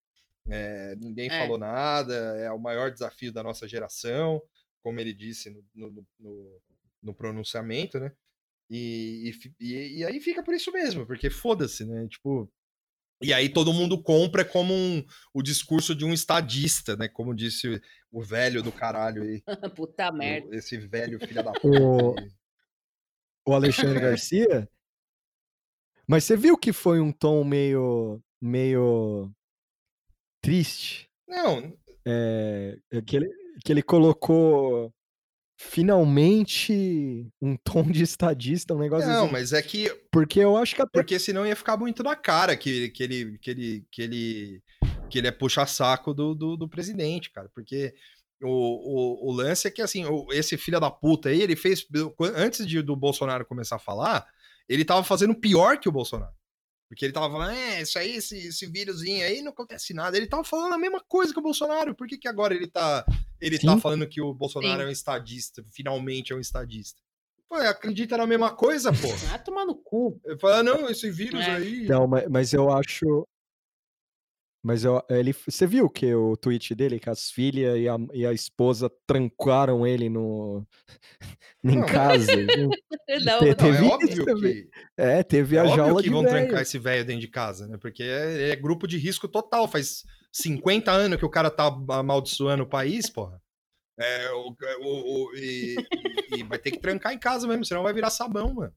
É, 0.49 0.97
ninguém 0.97 1.29
É. 1.31 1.39
falou 1.39 1.59
nada, 1.59 2.15
é 2.39 2.51
o 2.51 2.59
maior 2.59 2.91
desafio 2.91 3.33
da 3.33 3.43
nossa 3.43 3.69
geração, 3.69 4.43
como 4.83 4.99
ele 4.99 5.13
disse 5.13 5.51
no, 5.51 5.65
no, 5.75 6.07
no- 6.19 6.61
no 7.03 7.15
pronunciamento, 7.15 8.01
né? 8.01 8.13
E, 8.71 9.31
e- 9.61 9.99
e 9.99 10.05
aí 10.05 10.19
fica 10.21 10.43
por 10.43 10.55
isso 10.55 10.73
mesmo, 10.73 11.07
porque 11.07 11.29
foda-se, 11.29 11.85
né? 11.85 12.07
Tipo, 12.09 12.51
e 13.23 13.33
aí 13.33 13.49
todo 13.49 13.73
mundo 13.73 14.03
compra 14.03 14.45
como 14.45 14.73
um, 14.75 15.05
o 15.33 15.43
discurso 15.43 15.95
de 15.95 16.05
um 16.05 16.13
estadista, 16.13 16.97
né? 16.97 17.09
Como 17.09 17.35
disse 17.35 17.81
o 18.11 18.23
velho 18.23 18.63
do 18.63 18.73
caralho 18.73 19.23
aí. 19.23 19.43
Puta 19.77 20.11
merda. 20.13 20.49
o- 20.49 20.55
Esse 20.55 20.77
velho 20.77 21.19
filho 21.21 21.43
da 21.43 21.53
O- 21.63 22.15
puta. 22.15 22.21
aí. 22.23 22.31
o 23.47 23.55
Alexandre 23.55 24.01
Garcia. 24.01 24.69
Mas 26.07 26.25
você 26.25 26.37
viu 26.37 26.57
que 26.59 26.73
foi 26.73 27.01
um 27.01 27.13
tom 27.13 27.45
meio, 27.45 28.21
meio 28.41 29.31
triste? 30.41 31.09
Não, 31.29 31.73
É, 32.05 32.77
é 32.91 33.01
que, 33.01 33.17
ele, 33.17 33.31
que 33.65 33.73
ele 33.73 33.83
colocou 33.83 34.93
finalmente 35.71 37.27
um 37.41 37.57
tom 37.65 37.83
de 37.85 38.03
estadista, 38.03 38.75
um 38.75 38.79
negócio 38.79 39.09
não, 39.09 39.25
assim. 39.25 39.33
mas 39.33 39.53
é 39.53 39.63
que 39.63 39.89
Porque 40.11 40.41
eu 40.41 40.57
acho 40.57 40.75
que 40.75 40.83
até 40.83 40.91
porque 40.99 41.19
senão 41.19 41.47
ia 41.47 41.57
ficar 41.57 41.77
muito 41.77 42.03
na 42.03 42.17
cara 42.17 42.57
que, 42.57 42.91
que 42.91 43.03
ele 43.03 43.39
que 43.39 43.51
ele 43.51 43.85
que 43.91 44.03
ele 44.03 44.63
que 45.11 45.19
ele 45.19 45.29
é 45.29 45.33
puxa-saco 45.33 46.15
do, 46.15 46.35
do, 46.35 46.57
do 46.57 46.69
presidente, 46.69 47.31
cara, 47.31 47.51
porque 47.55 47.95
o, 48.43 48.49
o, 48.49 49.31
o 49.31 49.33
lance 49.33 49.69
é 49.69 49.71
que 49.71 49.83
assim, 49.83 50.05
o- 50.07 50.27
esse 50.33 50.57
filho 50.57 50.81
da 50.81 50.91
puta 50.91 51.29
aí, 51.29 51.41
ele 51.43 51.55
fez 51.55 51.87
antes 52.35 52.67
de, 52.67 52.81
do 52.83 52.97
Bolsonaro 52.97 53.45
começar 53.45 53.77
a 53.77 53.79
falar, 53.79 54.27
ele 54.69 54.85
tava 54.85 55.05
fazendo 55.05 55.35
pior 55.35 55.79
que 55.79 55.89
o 55.89 55.93
Bolsonaro. 55.93 56.33
Porque 56.93 57.07
ele 57.07 57.13
tava 57.15 57.31
falando, 57.33 57.53
é, 57.53 57.81
isso 57.81 57.99
aí, 57.99 58.17
esse, 58.17 58.37
esse 58.49 58.67
vírusinho 58.67 59.25
aí 59.25 59.41
não 59.41 59.51
acontece 59.51 59.95
nada. 59.95 60.15
Ele 60.15 60.27
tava 60.27 60.45
falando 60.45 60.75
a 60.75 60.79
mesma 60.79 61.01
coisa 61.01 61.33
que 61.33 61.39
o 61.39 61.43
Bolsonaro. 61.43 61.95
Por 61.95 62.07
que, 62.07 62.19
que 62.19 62.29
agora 62.29 62.53
ele 62.55 62.67
tá, 62.67 63.03
ele 63.41 63.59
tá 63.59 63.79
falando 63.79 64.07
que 64.07 64.21
o 64.21 64.35
Bolsonaro 64.35 64.77
Sim. 64.81 64.83
é 64.85 64.89
um 64.89 64.91
estadista? 64.91 65.65
Finalmente 65.73 66.35
é 66.35 66.37
um 66.37 66.41
estadista. 66.41 67.01
Pô, 67.49 67.55
acredita 67.57 68.19
na 68.19 68.27
mesma 68.27 68.51
coisa, 68.55 68.93
pô. 68.93 69.09
Ah, 69.33 69.39
tomar 69.39 69.65
no 69.65 69.75
cu. 69.75 70.21
Ele 70.23 70.39
fala, 70.39 70.63
não, 70.63 70.87
esse 70.91 71.11
vírus 71.11 71.41
É. 71.41 71.53
aí. 71.53 71.85
Então, 71.85 72.07
ma- 72.07 72.25
mas 72.29 72.53
eu 72.53 72.71
acho. 72.71 73.27
Mas 74.63 74.85
eu, 74.85 75.03
ele, 75.11 75.33
você 75.33 75.67
viu 75.67 75.91
que 75.91 76.15
o 76.15 76.37
tweet 76.37 76.73
dele, 76.75 77.01
que 77.01 77.11
as 77.11 77.31
filhas 77.31 77.77
e 77.79 77.89
a, 77.89 77.97
e 78.13 78.25
a 78.25 78.33
esposa 78.33 78.89
trancaram 79.07 79.85
ele 79.85 80.09
no, 80.09 80.65
em 81.65 81.79
Não. 81.81 81.87
casa? 81.87 82.37
viu? 82.37 82.71
Não, 83.25 83.39
Te- 83.41 83.45
Não, 83.47 83.55
teve 83.57 83.67
é 83.67 83.81
isso 83.81 83.85
óbvio 83.93 84.25
também. 84.25 84.55
que, 84.55 84.71
É, 84.97 85.23
teve 85.23 85.57
é 85.57 85.61
a 85.61 85.67
jaula 85.67 86.01
que 86.01 86.09
de 86.09 86.15
vão 86.15 86.23
velho. 86.23 86.47
trancar 86.47 86.63
esse 86.63 86.79
velho 86.79 87.05
dentro 87.05 87.21
de 87.21 87.29
casa, 87.29 87.67
né? 87.67 87.77
Porque 87.77 88.03
é, 88.05 88.51
é 88.51 88.57
grupo 88.57 88.87
de 88.87 88.97
risco 88.97 89.29
total. 89.29 89.67
Faz 89.69 90.05
50 90.33 90.91
anos 90.93 91.19
que 91.19 91.25
o 91.25 91.31
cara 91.31 91.51
tá 91.51 91.67
amaldiçoando 91.91 92.63
o 92.63 92.69
país, 92.69 93.11
porra. 93.11 93.43
É, 93.99 94.31
o, 94.31 94.57
o- 94.81 95.27
o- 95.27 95.37
e, 95.37 95.77
e- 96.31 96.39
e 96.39 96.43
vai 96.45 96.59
ter 96.59 96.71
que 96.71 96.79
trancar 96.81 97.13
em 97.13 97.19
casa 97.19 97.47
mesmo, 97.47 97.65
senão 97.65 97.83
vai 97.83 97.93
virar 97.93 98.09
sabão, 98.11 98.55
mano. 98.55 98.73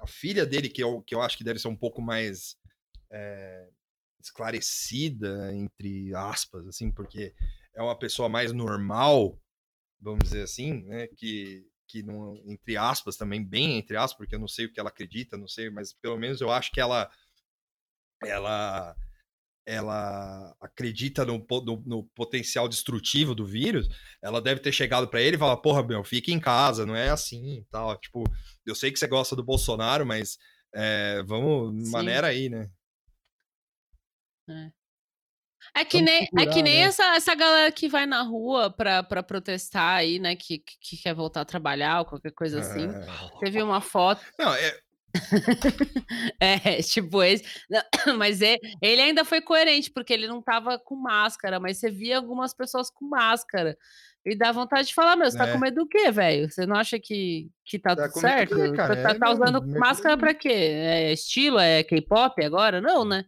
A 0.00 0.06
filha 0.06 0.44
dele, 0.44 0.68
que 0.68 0.82
eu, 0.82 1.00
que 1.02 1.14
eu 1.14 1.22
acho 1.22 1.36
que 1.38 1.44
deve 1.44 1.58
ser 1.60 1.68
um 1.68 1.76
pouco 1.76 2.02
mais 2.02 2.56
é, 3.12 3.68
esclarecida, 4.26 5.54
entre 5.54 6.14
aspas, 6.14 6.66
assim, 6.66 6.90
porque 6.90 7.34
é 7.74 7.82
uma 7.82 7.98
pessoa 7.98 8.28
mais 8.28 8.52
normal, 8.52 9.38
vamos 10.00 10.24
dizer 10.24 10.42
assim, 10.42 10.84
né? 10.84 11.06
Que, 11.08 11.66
que 11.88 12.02
não, 12.02 12.36
entre 12.46 12.76
aspas, 12.76 13.16
também 13.16 13.44
bem 13.44 13.78
entre 13.78 13.96
aspas, 13.96 14.16
porque 14.18 14.34
eu 14.34 14.40
não 14.40 14.48
sei 14.48 14.66
o 14.66 14.72
que 14.72 14.80
ela 14.80 14.88
acredita, 14.90 15.36
não 15.36 15.48
sei, 15.48 15.70
mas 15.70 15.92
pelo 15.92 16.18
menos 16.18 16.40
eu 16.40 16.50
acho 16.50 16.70
que 16.72 16.80
ela 16.80 17.10
ela 18.22 18.96
ela 19.66 20.56
acredita 20.60 21.24
no, 21.24 21.44
no- 21.64 21.82
no 21.86 22.04
potencial 22.14 22.68
destrutivo 22.68 23.34
do 23.34 23.44
vírus, 23.44 23.88
ela 24.22 24.40
deve 24.40 24.60
ter 24.60 24.72
chegado 24.72 25.08
pra 25.08 25.20
ele 25.20 25.36
e 25.36 25.38
falar, 25.38 25.56
porra, 25.58 25.82
meu, 25.82 26.04
fica 26.04 26.30
em 26.30 26.38
casa, 26.38 26.86
não 26.86 26.94
é 26.94 27.10
assim 27.10 27.58
e 27.58 27.64
tal. 27.64 27.96
Tipo, 27.98 28.24
eu 28.64 28.74
sei 28.76 28.92
que 28.92 28.98
você 28.98 29.08
gosta 29.08 29.34
do 29.34 29.42
Bolsonaro, 29.44 30.06
mas 30.06 30.38
é, 30.74 31.22
vamos, 31.24 31.74
Sim. 31.84 31.92
maneira 31.92 32.28
aí, 32.28 32.48
né? 32.48 32.70
É 35.74 35.84
que 35.84 35.96
Vamos 35.98 36.10
nem, 36.12 36.28
é 36.38 36.46
que 36.46 36.62
nem 36.62 36.74
né? 36.80 36.80
essa, 36.82 37.04
essa 37.16 37.34
galera 37.34 37.72
que 37.72 37.88
vai 37.88 38.06
na 38.06 38.22
rua 38.22 38.70
pra, 38.70 39.02
pra 39.02 39.22
protestar 39.22 39.96
aí, 39.98 40.18
né? 40.18 40.36
Que, 40.36 40.58
que, 40.58 40.76
que 40.80 40.96
quer 41.02 41.14
voltar 41.14 41.40
a 41.40 41.44
trabalhar 41.46 42.00
ou 42.00 42.04
qualquer 42.04 42.30
coisa 42.32 42.60
assim. 42.60 42.86
É. 42.88 43.38
Teve 43.40 43.60
uma 43.62 43.80
foto. 43.80 44.20
Não, 44.38 44.54
é, 44.54 44.78
É, 46.40 46.82
tipo 46.82 47.22
esse. 47.22 47.44
Não, 47.68 47.82
Mas 48.18 48.42
é- 48.42 48.58
ele 48.80 49.00
ainda 49.02 49.24
foi 49.24 49.40
coerente, 49.40 49.90
porque 49.90 50.12
ele 50.12 50.28
não 50.28 50.40
tava 50.42 50.78
com 50.78 50.94
máscara, 50.94 51.58
mas 51.58 51.78
você 51.78 51.90
via 51.90 52.16
algumas 52.18 52.54
pessoas 52.54 52.90
com 52.90 53.06
máscara. 53.08 53.76
E 54.24 54.36
dá 54.36 54.50
vontade 54.52 54.88
de 54.88 54.94
falar, 54.94 55.14
meu, 55.16 55.30
você 55.30 55.38
tá 55.38 55.46
É. 55.48 55.52
com 55.52 55.58
medo 55.58 55.76
do 55.82 55.88
quê, 55.88 56.10
velho? 56.10 56.50
Você 56.50 56.66
não 56.66 56.76
acha 56.76 56.98
que, 56.98 57.48
que 57.64 57.78
tá, 57.78 57.94
Tá 57.94 58.08
tudo 58.08 58.20
certo? 58.20 58.56
quê? 58.56 58.72
Tá, 58.74 58.88
tá- 58.88 59.10
É 59.10 59.14
tá 59.14 59.30
usando 59.30 59.62
medo 59.62 59.78
máscara 59.80 60.16
do- 60.16 60.20
pra 60.20 60.34
quê? 60.34 60.48
É 60.52 61.12
estilo? 61.12 61.58
É 61.60 61.82
K-pop 61.84 62.44
agora? 62.44 62.80
Não, 62.80 63.04
né? 63.04 63.24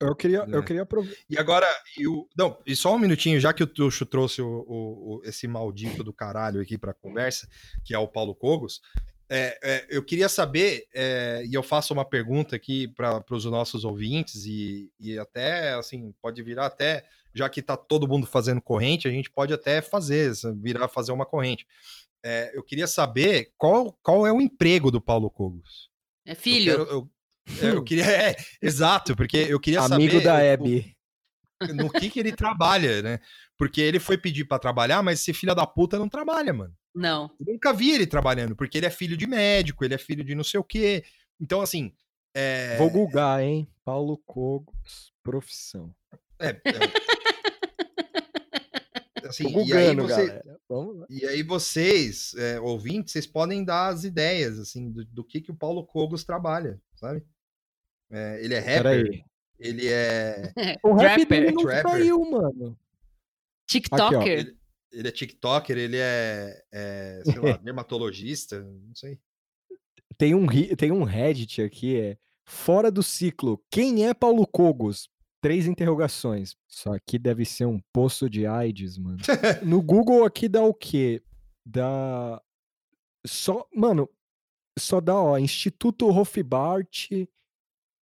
Eu 0.00 0.14
queria, 0.16 0.46
eu 0.48 0.60
É. 0.60 0.64
queria 0.64 0.82
aproveitar. 0.82 1.20
E 1.28 1.36
agora, 1.38 1.66
e 1.98 2.06
o, 2.08 2.26
não, 2.36 2.56
e 2.66 2.74
só 2.74 2.94
um 2.94 2.98
minutinho, 2.98 3.38
já 3.38 3.52
que 3.52 3.62
o 3.62 3.66
Tuxo 3.66 4.06
trouxe 4.06 4.40
o, 4.40 4.46
o- 4.66 5.16
o- 5.16 5.22
esse 5.24 5.46
maldito 5.46 6.02
do 6.02 6.12
caralho 6.12 6.60
aqui 6.60 6.78
pra 6.78 6.94
conversa, 6.94 7.46
que 7.84 7.94
é 7.94 7.98
o 7.98 8.08
Paulo 8.08 8.34
Cogos, 8.34 8.80
é, 9.28 9.58
é, 9.62 9.86
eu 9.90 10.02
queria 10.02 10.28
saber, 10.28 10.86
é, 10.94 11.44
e 11.46 11.52
eu 11.54 11.62
faço 11.62 11.92
uma 11.92 12.04
pergunta 12.04 12.56
aqui 12.56 12.88
para 12.88 13.22
os 13.30 13.44
nossos 13.44 13.84
ouvintes, 13.84 14.44
e, 14.46 14.90
e 14.98 15.18
até, 15.18 15.74
assim, 15.74 16.14
pode 16.20 16.42
virar 16.42 16.66
até, 16.66 17.04
já 17.34 17.48
que 17.48 17.60
tá 17.62 17.76
todo 17.76 18.08
mundo 18.08 18.26
fazendo 18.26 18.60
corrente, 18.60 19.06
a 19.06 19.10
gente 19.10 19.30
pode 19.30 19.52
até 19.52 19.80
fazer, 19.82 20.32
virar 20.56 20.88
fazer 20.88 21.12
uma 21.12 21.26
corrente. 21.26 21.66
É, 22.24 22.50
eu 22.54 22.62
queria 22.62 22.86
saber 22.86 23.52
qual, 23.56 23.92
qual 24.02 24.26
é 24.26 24.32
o 24.32 24.40
emprego 24.40 24.90
do 24.90 25.00
Paulo 25.00 25.30
Cogos. 25.30 25.88
É 26.26 26.32
Eu 26.32 26.36
filho. 26.36 26.72
quero- 26.86 26.90
eu, 26.90 26.98
é, 27.02 27.19
eu 27.62 27.82
queria, 27.84 28.04
é, 28.06 28.36
exato, 28.62 29.14
porque 29.16 29.36
eu 29.36 29.60
queria 29.60 29.80
Amigo 29.80 30.12
saber... 30.14 30.24
da 30.24 30.34
o- 30.34 30.36
o- 30.36 30.40
Hebe. 30.40 30.96
no 31.74 31.90
que, 31.90 32.08
que 32.10 32.20
ele 32.20 32.32
trabalha, 32.32 33.02
né? 33.02 33.20
Porque 33.56 33.80
ele 33.80 34.00
foi 34.00 34.16
pedir 34.16 34.44
pra 34.46 34.58
trabalhar, 34.58 35.02
mas 35.02 35.20
esse 35.20 35.32
filho 35.34 35.54
da 35.54 35.66
puta 35.66 35.98
não 35.98 36.08
trabalha, 36.08 36.52
mano. 36.52 36.74
Não. 36.94 37.30
Eu 37.38 37.52
nunca 37.52 37.72
vi 37.72 37.90
ele 37.90 38.06
trabalhando, 38.06 38.56
porque 38.56 38.78
ele 38.78 38.86
é 38.86 38.90
filho 38.90 39.16
de 39.16 39.26
médico, 39.26 39.84
ele 39.84 39.94
é 39.94 39.98
filho 39.98 40.24
de 40.24 40.34
não 40.34 40.44
sei 40.44 40.58
o 40.58 40.64
quê. 40.64 41.04
Então, 41.40 41.60
assim. 41.60 41.92
É, 42.34 42.76
Vou 42.78 42.90
googar, 42.90 43.42
hein? 43.42 43.68
Paulo 43.84 44.16
Cogos, 44.24 45.12
profissão. 45.22 45.94
é, 46.38 46.50
é- 46.50 46.62
assim, 49.28 49.44
Tô 49.44 49.50
e 49.50 49.72
aí 49.72 49.94
googando, 49.94 50.02
você- 50.08 50.26
galera. 50.26 50.60
Vamos 50.68 51.00
lá. 51.00 51.06
E 51.10 51.26
aí 51.26 51.42
vocês, 51.42 52.32
é, 52.38 52.60
ouvintes, 52.60 53.12
vocês 53.12 53.26
podem 53.26 53.64
dar 53.64 53.88
as 53.88 54.04
ideias, 54.04 54.58
assim, 54.58 54.90
do, 54.90 55.04
do 55.04 55.24
que 55.24 55.40
que 55.40 55.50
o 55.50 55.54
Paulo 55.56 55.84
Cogos 55.84 56.24
trabalha, 56.24 56.80
sabe? 56.94 57.22
É, 58.10 58.44
ele 58.44 58.54
é 58.54 58.58
rapper, 58.58 58.82
Peraí. 58.82 59.24
ele 59.58 59.88
é... 59.88 60.52
O 60.82 60.94
rap 60.94 61.24
dele 61.24 61.52
não 61.52 61.62
Trapper. 61.62 61.90
saiu, 61.90 62.20
mano. 62.30 62.78
TikToker. 63.66 64.26
Ele, 64.26 64.56
ele 64.92 65.08
é 65.08 65.12
tiktoker, 65.12 65.78
ele 65.78 65.96
é, 65.96 66.62
é, 66.72 67.22
sei 67.24 67.38
lá, 67.38 67.56
dermatologista, 67.62 68.60
não 68.60 68.94
sei. 68.94 69.18
Tem 70.18 70.34
um, 70.34 70.46
tem 70.76 70.90
um 70.90 71.04
Reddit 71.04 71.62
aqui, 71.62 71.96
é 71.98 72.18
Fora 72.50 72.90
do 72.90 73.00
ciclo, 73.00 73.62
quem 73.70 74.08
é 74.08 74.12
Paulo 74.12 74.44
Cogos? 74.44 75.08
Três 75.40 75.66
interrogações. 75.66 76.56
Isso 76.68 76.92
aqui 76.92 77.16
deve 77.16 77.44
ser 77.44 77.64
um 77.64 77.80
poço 77.92 78.28
de 78.28 78.44
AIDS, 78.44 78.98
mano. 78.98 79.18
No 79.64 79.80
Google 79.80 80.24
aqui 80.24 80.48
dá 80.48 80.60
o 80.62 80.74
quê? 80.74 81.22
Dá. 81.64 82.42
Só. 83.24 83.66
Mano, 83.72 84.10
só 84.76 85.00
dá, 85.00 85.14
ó, 85.14 85.38
Instituto 85.38 86.08
Hofbart, 86.08 87.08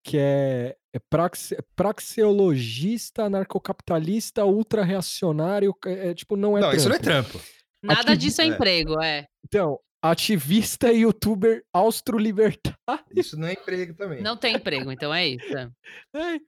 que 0.07 0.17
é, 0.17 0.77
é 0.93 0.99
praxe- 1.09 1.57
praxeologista, 1.75 3.25
anarcocapitalista, 3.25 4.45
ultra-reacionário. 4.45 5.75
É, 5.85 6.09
é, 6.09 6.13
tipo, 6.13 6.37
não 6.37 6.57
é 6.57 6.61
não, 6.61 6.71
isso 6.71 6.87
não 6.87 6.95
é 6.95 6.99
trampo. 6.99 7.31
trampo. 7.31 7.45
Nada 7.83 8.15
disso 8.15 8.41
é 8.41 8.45
é. 8.45 8.47
emprego, 8.47 9.01
é. 9.03 9.27
Então, 9.45 9.77
ativista 10.01 10.91
e 10.93 11.01
youtuber 11.01 11.61
austro-libertário. 11.73 12.73
Isso 13.13 13.37
não 13.37 13.49
é 13.49 13.53
emprego 13.53 13.93
também. 13.95 14.21
Não 14.21 14.37
tem 14.37 14.55
emprego, 14.55 14.89
então 14.91 15.13
é 15.13 15.27
isso. 15.27 15.57
é. 15.57 15.69
Ai, 16.13 16.39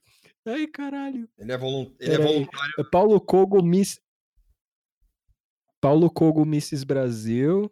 ai, 0.48 0.68
caralho. 0.68 1.28
Ele 1.38 1.52
é, 1.52 1.56
ele 2.06 2.14
é 2.14 2.18
voluntário. 2.18 2.74
É 2.80 2.84
Paulo 2.90 3.20
Cogo 3.20 3.62
Miss. 3.62 4.00
Paulo 5.82 6.10
Cogo 6.10 6.46
Misses 6.46 6.86
Brasil. 6.86 7.70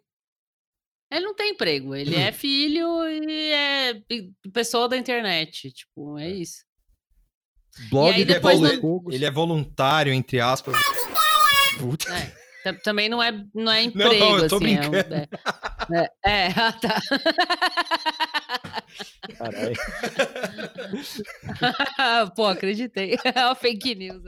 Ele 1.10 1.24
não 1.24 1.34
tem 1.34 1.50
emprego, 1.52 1.94
ele 1.94 2.14
é 2.14 2.30
filho 2.32 3.04
e 3.08 3.50
é 3.52 3.94
pe- 4.06 4.30
pessoa 4.52 4.88
da 4.88 4.96
internet. 4.96 5.70
Tipo, 5.72 6.18
é 6.18 6.28
isso. 6.28 6.64
Blog 7.90 8.12
aí 8.12 8.24
do 8.24 8.32
depois 8.34 8.58
Paulo 8.60 8.74
no- 8.74 8.80
Cogos. 8.80 9.14
Ele 9.14 9.24
é 9.24 9.30
voluntário, 9.30 10.12
entre 10.12 10.40
aspas. 10.40 10.76
Putz, 11.78 12.06
É. 12.06 12.32
Ta- 12.64 12.74
Também 12.82 13.08
não 13.08 13.22
é, 13.22 13.30
não 13.54 13.70
é 13.70 13.82
Não, 13.82 13.88
emprego, 14.12 14.38
eu 14.38 14.48
tô 14.48 14.56
assim. 14.56 14.74
é 14.74 14.80
brincando. 14.80 15.14
É, 15.14 15.28
é, 16.26 16.46
é, 16.46 16.46
ah, 16.58 16.72
tá. 16.72 17.00
caralho. 19.38 19.76
Pô, 22.34 22.46
acreditei. 22.46 23.16
É 23.24 23.44
uma 23.46 23.54
fake 23.54 23.94
news. 23.94 24.22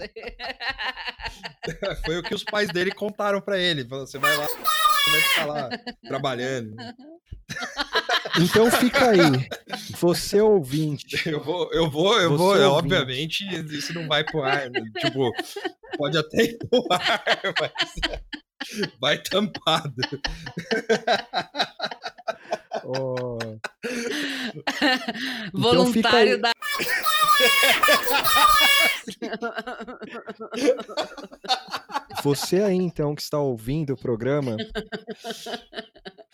Foi 2.05 2.19
o 2.19 2.23
que 2.23 2.35
os 2.35 2.45
pais 2.45 2.69
dele 2.69 2.93
contaram 2.93 3.41
pra 3.41 3.59
ele. 3.59 3.85
Falou, 3.87 4.07
Você 4.07 4.19
vai 4.19 4.37
lá, 4.37 4.47
você 5.05 5.11
vai 5.11 5.21
ficar 5.23 5.45
lá 5.47 5.69
trabalhando. 6.07 6.77
Então 8.41 8.71
fica 8.71 9.11
aí. 9.11 9.49
Você 9.99 10.41
ouvinte. 10.41 11.29
Eu 11.29 11.43
vou, 11.43 11.69
eu 11.73 11.91
vou, 11.91 12.17
eu 12.21 12.31
Você 12.31 12.37
vou. 12.37 12.51
ouvinte. 12.75 12.95
Obviamente, 12.95 13.45
isso 13.77 13.93
não 13.93 14.07
vai 14.07 14.23
pro 14.23 14.45
ar. 14.45 14.71
né? 14.71 14.81
Tipo, 15.01 15.33
pode 15.99 16.17
até 16.17 16.45
ir 16.45 16.57
pro 16.59 16.87
ar, 16.93 17.25
mas 17.61 17.73
vai 19.01 19.19
tampado. 19.21 19.93
ó, 22.97 23.39
Voluntário 25.53 26.35
aí. 26.35 26.41
da. 26.41 26.53
você 32.23 32.63
aí, 32.63 32.77
então, 32.77 33.15
que 33.15 33.23
está 33.23 33.39
ouvindo 33.39 33.95
o 33.95 33.97
programa, 33.97 34.57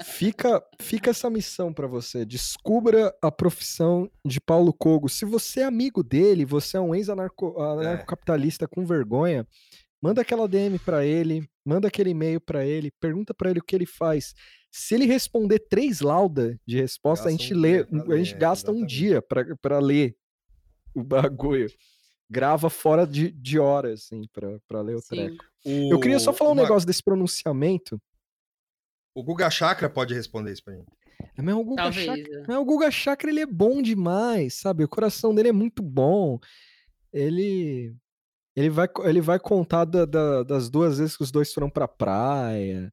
fica, 0.02 0.62
fica 0.80 1.10
essa 1.10 1.30
missão 1.30 1.72
pra 1.72 1.86
você. 1.86 2.24
Descubra 2.24 3.14
a 3.22 3.30
profissão 3.30 4.10
de 4.24 4.40
Paulo 4.40 4.72
Cogo. 4.72 5.08
Se 5.08 5.24
você 5.24 5.60
é 5.60 5.64
amigo 5.64 6.02
dele, 6.02 6.44
você 6.44 6.76
é 6.76 6.80
um 6.80 6.94
ex-anarcocapitalista 6.94 8.66
com 8.66 8.84
vergonha, 8.84 9.46
manda 10.02 10.20
aquela 10.22 10.48
DM 10.48 10.78
pra 10.78 11.04
ele, 11.04 11.48
manda 11.64 11.88
aquele 11.88 12.10
e-mail 12.10 12.40
pra 12.40 12.64
ele, 12.64 12.90
pergunta 13.00 13.32
pra 13.34 13.50
ele 13.50 13.60
o 13.60 13.64
que 13.64 13.74
ele 13.74 13.86
faz. 13.86 14.34
Se 14.70 14.94
ele 14.94 15.06
responder 15.06 15.58
três 15.60 16.00
laudas 16.00 16.56
de 16.66 16.76
resposta, 16.80 17.28
a 17.28 17.30
Gasta 17.30 17.42
gente 17.44 17.54
um 17.54 17.58
lê, 17.60 17.84
dia 17.84 18.02
a 18.02 18.16
gente 18.16 18.32
ler, 18.32 18.38
gasta 18.38 18.70
um 18.70 18.74
exatamente. 18.76 18.94
dia 18.98 19.22
pra, 19.22 19.56
pra 19.56 19.78
ler 19.78 20.16
o 20.94 21.02
bagulho. 21.02 21.68
Grava 22.28 22.68
fora 22.68 23.06
de, 23.06 23.30
de 23.30 23.58
horas, 23.58 24.02
assim, 24.04 24.22
pra, 24.32 24.58
pra 24.66 24.80
ler 24.82 24.96
o 24.96 25.00
Sim. 25.00 25.08
treco. 25.16 25.44
Eu 25.64 25.98
queria 26.00 26.18
só 26.18 26.32
falar 26.32 26.50
um 26.50 26.54
uma- 26.54 26.62
negócio 26.62 26.86
desse 26.86 27.02
pronunciamento. 27.02 28.00
O 29.14 29.22
Guga 29.22 29.48
Chakra 29.48 29.88
pode 29.88 30.12
responder 30.12 30.52
isso 30.52 30.62
pra 30.64 30.74
gente. 30.74 30.86
É, 31.38 31.40
Mas 31.40 31.54
o 31.54 31.64
Guga 31.64 31.82
Talvez. 31.84 32.04
Chakra, 32.06 32.38
é. 32.40 32.44
mas 32.46 32.56
o 32.58 32.64
Guga 32.64 32.90
Chakra 32.90 33.30
ele 33.30 33.40
é 33.40 33.46
bom 33.46 33.80
demais, 33.80 34.54
sabe? 34.54 34.84
O 34.84 34.88
coração 34.88 35.34
dele 35.34 35.48
é 35.48 35.52
muito 35.52 35.82
bom. 35.82 36.38
Ele 37.12 37.94
ele 38.54 38.70
vai, 38.70 38.88
ele 39.04 39.20
vai 39.20 39.38
contar 39.38 39.84
da- 39.84 40.06
da- 40.06 40.42
das 40.42 40.70
duas 40.70 40.98
vezes 40.98 41.14
que 41.16 41.22
os 41.22 41.30
dois 41.30 41.52
foram 41.52 41.68
pra 41.70 41.86
praia. 41.86 42.92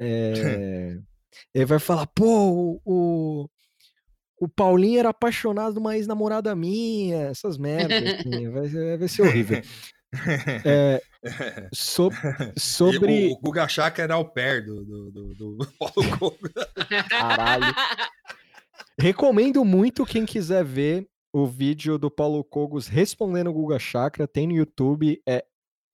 É, 0.00 0.98
ele 1.54 1.64
vai 1.64 1.78
falar, 1.78 2.06
pô, 2.06 2.80
o, 2.84 3.48
o, 4.40 4.48
Paulinho 4.48 4.98
era 5.00 5.10
apaixonado 5.10 5.74
numa 5.74 5.96
ex-namorada 5.96 6.54
minha, 6.54 7.22
essas 7.28 7.58
merdas. 7.58 8.20
assim, 8.20 8.50
vai, 8.50 8.68
ser- 8.68 8.98
vai 8.98 9.08
ser 9.08 9.22
horrível. 9.22 9.62
É, 10.64 11.02
so- 11.72 12.10
E 12.56 12.60
sobre. 12.60 13.28
o, 13.28 13.32
o 13.32 13.40
Guga 13.40 13.68
Chakra 13.68 14.04
era 14.04 14.16
o 14.16 14.24
pair 14.24 14.64
do, 14.64 14.84
do, 14.84 15.10
do, 15.10 15.34
do 15.34 15.68
Paulo 15.78 16.18
Cogo. 16.18 16.38
Caralho. 17.10 17.74
Recomendo 18.98 19.64
muito 19.64 20.06
quem 20.06 20.24
quiser 20.24 20.64
ver 20.64 21.06
o 21.32 21.46
vídeo 21.46 21.98
do 21.98 22.10
Paulo 22.10 22.42
Cogos 22.42 22.86
respondendo 22.88 23.50
o 23.50 23.52
Guga 23.52 23.78
Chakra, 23.78 24.26
tem 24.26 24.46
no 24.46 24.54
YouTube, 24.54 25.20
é, 25.28 25.44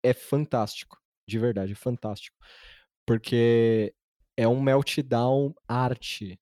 é 0.02 0.12
fantástico, 0.14 0.96
de 1.28 1.38
verdade, 1.38 1.72
é 1.72 1.76
fantástico. 1.76 2.36
Porque 3.06 3.94
é 4.36 4.46
um 4.48 4.60
meltdown 4.60 5.54
arte. 5.68 6.38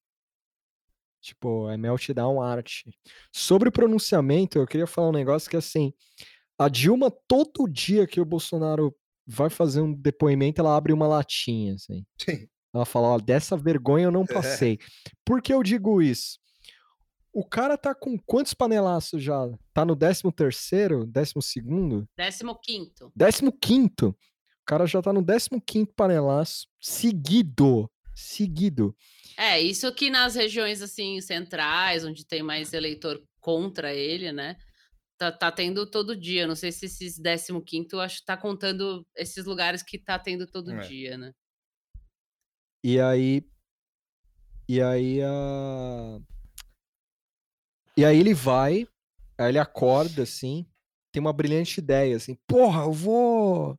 Tipo, 1.20 1.68
é 1.70 1.76
meltdown 1.76 2.40
arte. 2.42 2.90
Sobre 3.32 3.68
o 3.68 3.72
pronunciamento, 3.72 4.58
eu 4.58 4.66
queria 4.66 4.86
falar 4.86 5.10
um 5.10 5.12
negócio 5.12 5.48
que 5.48 5.56
assim, 5.56 5.92
a 6.58 6.68
Dilma 6.68 7.10
todo 7.28 7.68
dia 7.68 8.06
que 8.06 8.20
o 8.20 8.24
Bolsonaro 8.24 8.94
vai 9.26 9.48
fazer 9.48 9.80
um 9.80 9.92
depoimento, 9.92 10.60
ela 10.60 10.76
abre 10.76 10.92
uma 10.92 11.06
latinha, 11.06 11.74
assim. 11.74 12.04
Sim. 12.18 12.48
Ela 12.74 12.84
fala, 12.84 13.08
ó, 13.08 13.18
dessa 13.18 13.56
vergonha 13.56 14.04
eu 14.04 14.10
não 14.10 14.26
passei. 14.26 14.78
Por 15.24 15.40
que 15.42 15.52
eu 15.52 15.62
digo 15.62 16.02
isso? 16.02 16.40
O 17.32 17.44
cara 17.44 17.78
tá 17.78 17.94
com 17.94 18.18
quantos 18.18 18.52
panelaços 18.52 19.22
já? 19.22 19.48
Tá 19.72 19.84
no 19.84 19.96
13 19.96 20.22
terceiro, 20.36 21.06
12 21.06 21.32
segundo? 21.40 22.06
Décimo 22.16 22.58
quinto. 22.60 23.12
15 23.18 23.52
quinto. 23.58 24.16
O 24.62 24.64
cara 24.64 24.86
já 24.86 25.02
tá 25.02 25.12
no 25.12 25.24
15 25.24 25.48
quinto 25.66 25.92
panelaço, 25.94 26.66
seguido, 26.80 27.90
seguido. 28.14 28.94
É, 29.36 29.60
isso 29.60 29.92
que 29.94 30.08
nas 30.08 30.34
regiões 30.34 30.80
assim 30.80 31.20
centrais, 31.20 32.04
onde 32.04 32.26
tem 32.26 32.42
mais 32.42 32.72
eleitor 32.72 33.20
contra 33.40 33.92
ele, 33.92 34.30
né? 34.30 34.56
Tá, 35.18 35.32
tá 35.32 35.50
tendo 35.50 35.84
todo 35.90 36.16
dia. 36.16 36.46
Não 36.46 36.54
sei 36.54 36.70
se 36.70 36.86
esses 36.86 37.18
15 37.18 37.96
acho 38.00 38.18
que 38.20 38.24
tá 38.24 38.36
contando 38.36 39.06
esses 39.16 39.44
lugares 39.44 39.82
que 39.82 39.98
tá 39.98 40.18
tendo 40.18 40.46
todo 40.46 40.72
É. 40.72 40.80
dia, 40.80 41.18
né? 41.18 41.32
E 42.84 43.00
aí. 43.00 43.42
E 44.68 44.80
aí 44.80 45.20
a. 45.22 46.20
E 47.96 48.04
aí 48.04 48.18
ele 48.18 48.32
vai, 48.32 48.86
aí 49.36 49.50
ele 49.50 49.58
acorda 49.58 50.22
assim, 50.22 50.66
tem 51.12 51.20
uma 51.20 51.32
brilhante 51.32 51.78
ideia 51.78 52.16
assim, 52.16 52.36
porra, 52.46 52.84
eu 52.84 52.92
vou. 52.92 53.78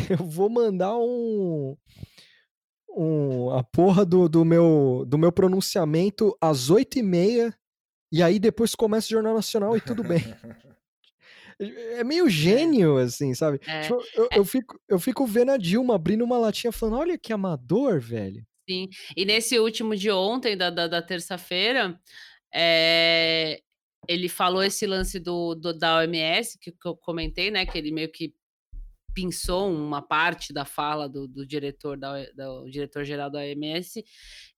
Eu 0.10 0.24
vou 0.26 0.48
mandar 0.48 0.96
um. 0.96 1.76
um 2.90 3.50
a 3.50 3.62
porra 3.62 4.04
do, 4.04 4.28
do, 4.28 4.44
meu, 4.44 5.04
do 5.06 5.18
meu 5.18 5.32
pronunciamento 5.32 6.36
às 6.40 6.70
oito 6.70 6.98
e 6.98 7.02
meia, 7.02 7.54
e 8.12 8.22
aí 8.22 8.38
depois 8.38 8.74
começa 8.74 9.06
o 9.06 9.10
Jornal 9.10 9.34
Nacional 9.34 9.76
e 9.76 9.80
tudo 9.80 10.02
bem. 10.02 10.20
É 11.60 12.04
meio 12.04 12.28
gênio, 12.30 12.98
assim, 12.98 13.34
sabe? 13.34 13.58
É, 13.66 13.80
Tipo, 13.80 14.00
eu, 14.14 14.28
eu 14.36 14.44
fico, 14.44 14.80
eu 14.88 14.98
fico 15.00 15.26
vendo 15.26 15.50
a 15.50 15.56
Dilma 15.56 15.96
abrindo 15.96 16.22
uma 16.22 16.38
latinha 16.38 16.70
falando, 16.70 16.98
olha 17.00 17.18
que 17.18 17.32
amador, 17.32 17.98
velho. 18.00 18.46
sim. 18.68 18.88
E 19.16 19.24
nesse 19.24 19.58
último 19.58 19.96
de 19.96 20.08
ontem, 20.08 20.56
da, 20.56 20.70
da, 20.70 20.86
da 20.86 21.02
terça-feira, 21.02 22.00
é, 22.54 23.60
ele 24.06 24.28
falou 24.28 24.62
esse 24.62 24.86
lance 24.86 25.18
do, 25.18 25.56
do- 25.56 25.76
da 25.76 25.96
OMS, 25.98 26.56
que, 26.60 26.70
que 26.70 26.86
eu 26.86 26.96
comentei, 26.96 27.50
né? 27.50 27.66
Que 27.66 27.76
ele 27.76 27.90
meio 27.90 28.12
que 28.12 28.32
pinçou 29.20 29.68
uma 29.72 30.00
parte 30.00 30.52
da 30.52 30.64
fala 30.64 31.08
do, 31.08 31.26
do 31.26 31.44
diretor 31.44 31.98
da, 31.98 32.22
do 32.32 32.70
diretor-geral 32.70 33.28
da 33.28 33.40
OMS 33.40 34.04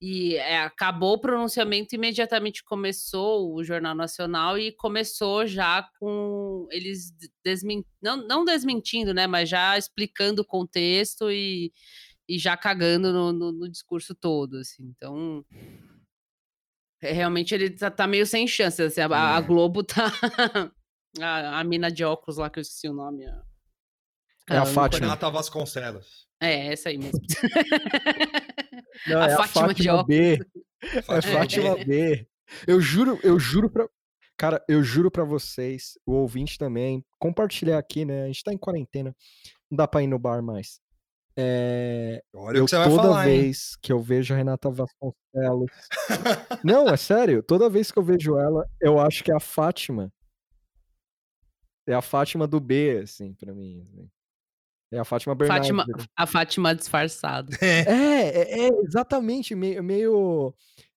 e 0.03 0.35
é, 0.35 0.61
acabou 0.61 1.15
o 1.15 1.19
pronunciamento 1.21 1.95
imediatamente 1.95 2.63
começou 2.63 3.55
o 3.55 3.65
Jornal 3.65 3.95
Nacional 3.95 4.59
e 4.59 4.71
começou 4.73 5.47
já 5.47 5.89
com 5.99 6.69
eles 6.71 7.11
desmin... 7.43 7.83
não, 8.03 8.19
não 8.19 8.45
desmentindo, 8.45 9.15
né? 9.15 9.27
Mas 9.27 9.49
já 9.49 9.79
explicando 9.79 10.43
o 10.43 10.47
contexto 10.47 11.31
e, 11.31 11.73
e 12.29 12.39
já 12.39 12.55
cagando 12.55 13.11
no, 13.15 13.33
no- 13.33 13.53
no 13.53 13.67
discurso 13.71 14.15
todo, 14.15 14.59
assim. 14.59 14.85
Então 14.95 15.43
é, 17.03 17.13
realmente 17.13 17.55
ele 17.55 17.71
tá, 17.71 17.91
tá 17.91 18.07
meio 18.07 18.27
sem 18.27 18.47
chance. 18.47 18.83
assim, 18.83 19.01
a, 19.01 19.07
a 19.37 19.39
É. 19.39 19.43
Globo 19.43 19.83
tá. 19.83 20.05
a, 21.19 21.61
a 21.61 21.65
mina 21.65 21.91
de 21.91 22.05
óculos 22.05 22.37
lá, 22.37 22.51
que 22.51 22.59
eu 22.59 22.63
esqueci 22.63 22.89
o 22.91 22.93
nome. 22.93 23.25
a- 23.25 23.50
É 24.51 24.59
a 24.59 24.67
Fátima. 24.67 25.07
Renata 25.07 25.31
Vasconcelos. 25.31 26.27
É, 26.41 26.73
essa 26.73 26.89
aí 26.89 26.99
mesmo. 26.99 27.21
Não, 29.07 29.21
A 29.21 29.29
é 29.29 29.33
a 29.35 29.37
Fátima 29.37 29.75
de 29.75 29.85
Fátima 29.85 30.05
B. 30.05 30.39
É 30.83 31.03
Fátima 31.03 31.39
Fátima 31.39 31.77
B. 31.85 32.27
Eu 32.67 32.81
juro, 32.81 33.19
eu 33.23 33.39
juro 33.39 33.71
pra. 33.71 33.89
Cara, 34.37 34.65
eu 34.69 34.83
juro 34.83 35.11
pra 35.11 35.23
vocês, 35.23 35.99
o 36.07 36.13
ouvinte 36.13 36.59
também, 36.59 37.05
compartilhar 37.19 37.79
aqui, 37.79 38.05
né? 38.05 38.25
A 38.25 38.27
gente 38.27 38.43
tá 38.43 38.53
em 38.53 38.59
quarentena, 38.59 39.15
não 39.71 39.77
dá 39.77 39.87
pra 39.87 40.03
ir 40.03 40.07
no 40.07 40.19
bar 40.19 40.43
mais. 40.43 40.81
É, 41.37 42.23
Olha 42.35 42.59
eu 42.59 42.65
o 42.65 42.67
que 42.67 42.71
você 42.71 42.79
vai 42.79 42.89
toda 42.89 43.03
falar, 43.03 43.29
hein? 43.29 43.41
vez 43.43 43.77
que 43.81 43.93
eu 43.93 44.01
vejo 44.01 44.35
a 44.35 44.37
Renata 44.37 44.71
Vasconcelos. 44.71 45.71
Não, 46.65 46.89
é 46.89 46.97
sério, 46.97 47.43
toda 47.43 47.71
vez 47.71 47.93
que 47.93 47.99
eu 47.99 48.03
vejo 48.03 48.37
ela, 48.37 48.67
eu 48.81 48.99
acho 48.99 49.23
que 49.23 49.31
é 49.31 49.37
a 49.37 49.41
Fátima. 49.41 50.13
É 51.87 51.95
a 51.95 52.03
Fátima 52.03 52.47
do 52.47 52.59
B, 52.59 53.01
assim, 53.03 53.35
pra 53.35 53.55
mim. 53.55 53.81
assim. 53.83 54.11
É 54.93 54.99
a 54.99 55.05
Fátima 55.05 55.35
Bernardes. 55.35 55.69
Fátima, 55.69 55.87
a 56.17 56.27
Fátima 56.27 56.75
disfarçada. 56.75 57.57
É, 57.63 57.81
é, 57.87 58.67
é, 58.67 58.69
exatamente, 58.85 59.55
meio, 59.55 59.83
meio. 59.85 60.55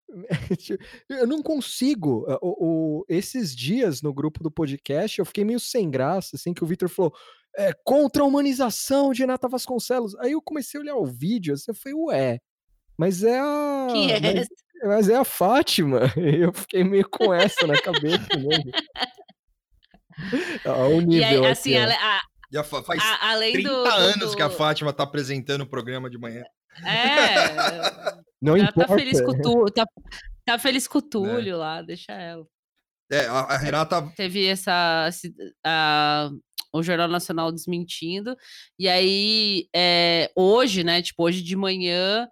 Eu 1.10 1.28
não 1.28 1.42
consigo. 1.42 2.26
eh, 2.30 2.38
O, 2.42 3.00
o- 3.02 3.06
esses 3.08 3.56
dias 3.56 4.02
no 4.02 4.14
grupo 4.14 4.44
do 4.44 4.52
podcast 4.52 5.18
eu 5.20 5.26
fiquei 5.26 5.44
meio 5.46 5.60
sem 5.60 5.90
graça, 5.90 6.36
assim, 6.36 6.54
que 6.54 6.64
o 6.64 6.68
Victor 6.68 6.90
falou. 6.90 7.14
É, 7.56 7.72
contra 7.84 8.24
a 8.24 8.26
humanização 8.26 9.12
de 9.14 9.22
Renata 9.22 9.48
Vasconcelos. 9.48 10.16
Aí 10.16 10.32
eu 10.32 10.42
comecei 10.42 10.80
a 10.80 10.82
olhar 10.84 10.96
o 10.96 11.06
vídeo, 11.06 11.54
assim, 11.54 11.66
eu 11.70 11.76
falei, 11.76 11.94
ué, 11.96 12.40
mas 12.98 13.24
é 13.24 13.40
a. 13.40 13.88
Quem 13.92 14.12
é 14.12 14.20
mas, 14.20 14.36
essa? 14.38 14.50
mas 14.86 15.10
é 15.10 15.16
a 15.16 15.24
Fátima. 15.24 16.12
E 16.18 16.42
eu 16.42 16.52
fiquei 16.52 16.84
meio 16.84 17.08
com 17.08 17.32
essa 17.32 17.68
na 17.68 17.80
cabeça 17.80 18.28
mesmo. 18.38 18.72
Olha 20.66 20.96
o 20.98 21.02
E 21.02 21.06
nível. 21.06 21.28
aí, 21.28 21.38
aqui, 21.38 21.46
assim, 21.48 21.76
ale- 21.76 21.94
a- 21.94 22.22
Já 22.54 22.64
fa- 22.64 22.84
faz 22.84 23.02
a- 23.02 23.32
além 23.32 23.54
30 23.54 23.70
do. 23.70 23.84
do- 23.84 23.90
anos 23.90 24.36
que 24.36 24.42
a 24.42 24.48
do- 24.48 24.54
Fátima 24.54 24.94
tá 24.94 25.04
apresentando 25.04 25.62
o 25.62 25.68
programa 25.70 26.10
de 26.10 26.18
manhã. 26.20 26.44
É, 26.86 26.86
Não 28.42 28.56
ela 28.56 28.66
importa. 28.70 28.90
tá 28.90 28.96
feliz 28.98 29.22
com 29.22 29.32
o 29.32 29.42
Túlio. 29.42 29.72
Tá, 29.74 29.86
tá 30.46 30.60
feliz 30.60 30.88
com 30.88 30.98
o 31.00 31.02
Túlio 31.02 31.58
lá, 31.58 31.82
deixa 31.82 32.12
ela. 32.14 32.46
É, 33.12 33.26
a, 33.28 33.40
a 33.40 33.58
Renata. 33.58 34.02
teve 34.16 34.46
essa 34.46 35.06
esse- 35.10 35.34
a- 35.66 36.30
o 36.76 36.82
Jornal 36.82 37.08
Nacional 37.08 37.52
desmentindo 37.52 38.36
e 38.80 38.90
aí 38.90 39.68
é, 39.76 40.32
hoje 40.36 40.84
né 40.84 41.04
tipo 41.04 41.22
hoje 41.24 41.44
de 41.44 41.56
manhã 41.56 42.28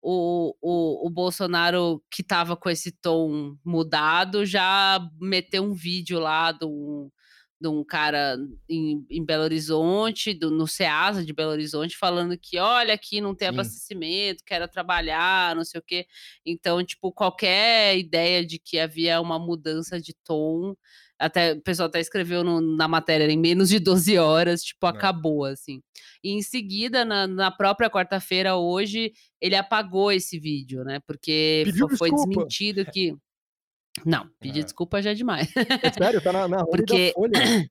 o, 0.00 0.54
o, 0.62 1.06
o 1.08 1.10
Bolsonaro 1.10 2.00
que 2.08 2.22
tava 2.22 2.56
com 2.56 2.70
esse 2.70 2.92
tom 2.92 3.56
mudado 3.64 4.46
já 4.46 5.00
meteu 5.20 5.64
um 5.64 5.74
vídeo 5.74 6.20
lá 6.20 6.52
de 6.52 6.64
um, 6.64 7.10
de 7.60 7.68
um 7.68 7.84
cara 7.84 8.38
em, 8.68 9.04
em 9.10 9.24
Belo 9.24 9.42
Horizonte, 9.44 10.32
do, 10.32 10.50
no 10.50 10.66
Ceasa 10.66 11.24
de 11.24 11.32
Belo 11.32 11.50
Horizonte, 11.52 11.96
falando 11.96 12.38
que 12.38 12.58
olha, 12.58 12.94
aqui 12.94 13.20
não 13.20 13.34
tem 13.34 13.48
Sim. 13.48 13.54
abastecimento, 13.54 14.42
quero 14.46 14.66
trabalhar, 14.66 15.54
não 15.54 15.64
sei 15.64 15.78
o 15.78 15.84
quê. 15.86 16.06
Então, 16.46 16.82
tipo, 16.84 17.12
qualquer 17.12 17.98
ideia 17.98 18.44
de 18.46 18.58
que 18.58 18.78
havia 18.78 19.20
uma 19.20 19.38
mudança 19.38 20.00
de 20.00 20.14
tom, 20.24 20.74
até 21.18 21.52
o 21.52 21.60
pessoal 21.60 21.88
até 21.88 22.00
escreveu 22.00 22.42
no- 22.42 22.62
na 22.62 22.88
matéria 22.88 23.30
em 23.30 23.36
menos 23.38 23.68
de 23.68 23.78
12 23.78 24.16
horas, 24.16 24.62
tipo, 24.62 24.86
É. 24.86 24.88
acabou, 24.88 25.44
assim. 25.44 25.82
E 26.24 26.30
em 26.30 26.40
seguida, 26.40 27.04
na, 27.04 27.26
na 27.26 27.50
própria 27.50 27.90
quarta-feira, 27.90 28.56
hoje, 28.56 29.12
ele 29.38 29.54
apagou 29.54 30.10
esse 30.10 30.38
vídeo, 30.38 30.82
né? 30.82 30.98
Porque 31.06 31.62
Pediu 31.66 31.90
fo- 31.90 31.96
foi 31.98 32.10
desculpa. 32.10 32.30
desmentido 32.46 32.90
que. 32.90 33.14
Não, 34.04 34.28
pedir 34.40 34.60
É. 34.60 34.62
desculpa 34.64 35.02
já 35.02 35.10
é 35.10 35.14
demais. 35.14 35.52
É 35.56 35.92
sério, 35.92 36.20
tá 36.22 36.32
na, 36.32 36.48
na 36.48 36.64
Porque- 36.66 37.12
Folha. 37.14 37.32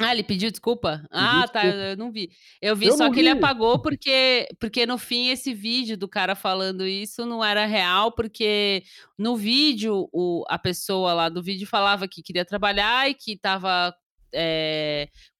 Ah, 0.00 0.12
ele 0.12 0.22
pediu 0.22 0.48
desculpa? 0.48 1.04
ah, 1.10 1.48
tá, 1.48 1.66
eu, 1.66 1.96
não 1.96 2.12
vi. 2.12 2.30
Eu 2.62 2.76
vi 2.76 2.86
Eu 2.86 2.96
só 2.96 3.10
que 3.10 3.18
ele 3.18 3.32
vi. 3.32 3.38
apagou 3.38 3.82
porque, 3.82 4.46
porque 4.60 4.86
no 4.86 4.96
fim 4.96 5.26
esse 5.30 5.52
vídeo 5.52 5.96
do 5.98 6.06
cara 6.06 6.36
falando 6.36 6.86
isso 6.86 7.26
não 7.26 7.44
era 7.44 7.66
real, 7.66 8.12
porque 8.12 8.84
no 9.18 9.36
vídeo 9.36 10.08
o, 10.12 10.44
a 10.48 10.56
pessoa 10.56 11.12
lá 11.14 11.28
do 11.28 11.42
vídeo 11.42 11.66
falava 11.66 12.06
que 12.06 12.22
queria 12.22 12.44
trabalhar 12.44 13.10
e 13.10 13.14
que 13.14 13.32
estava 13.32 13.92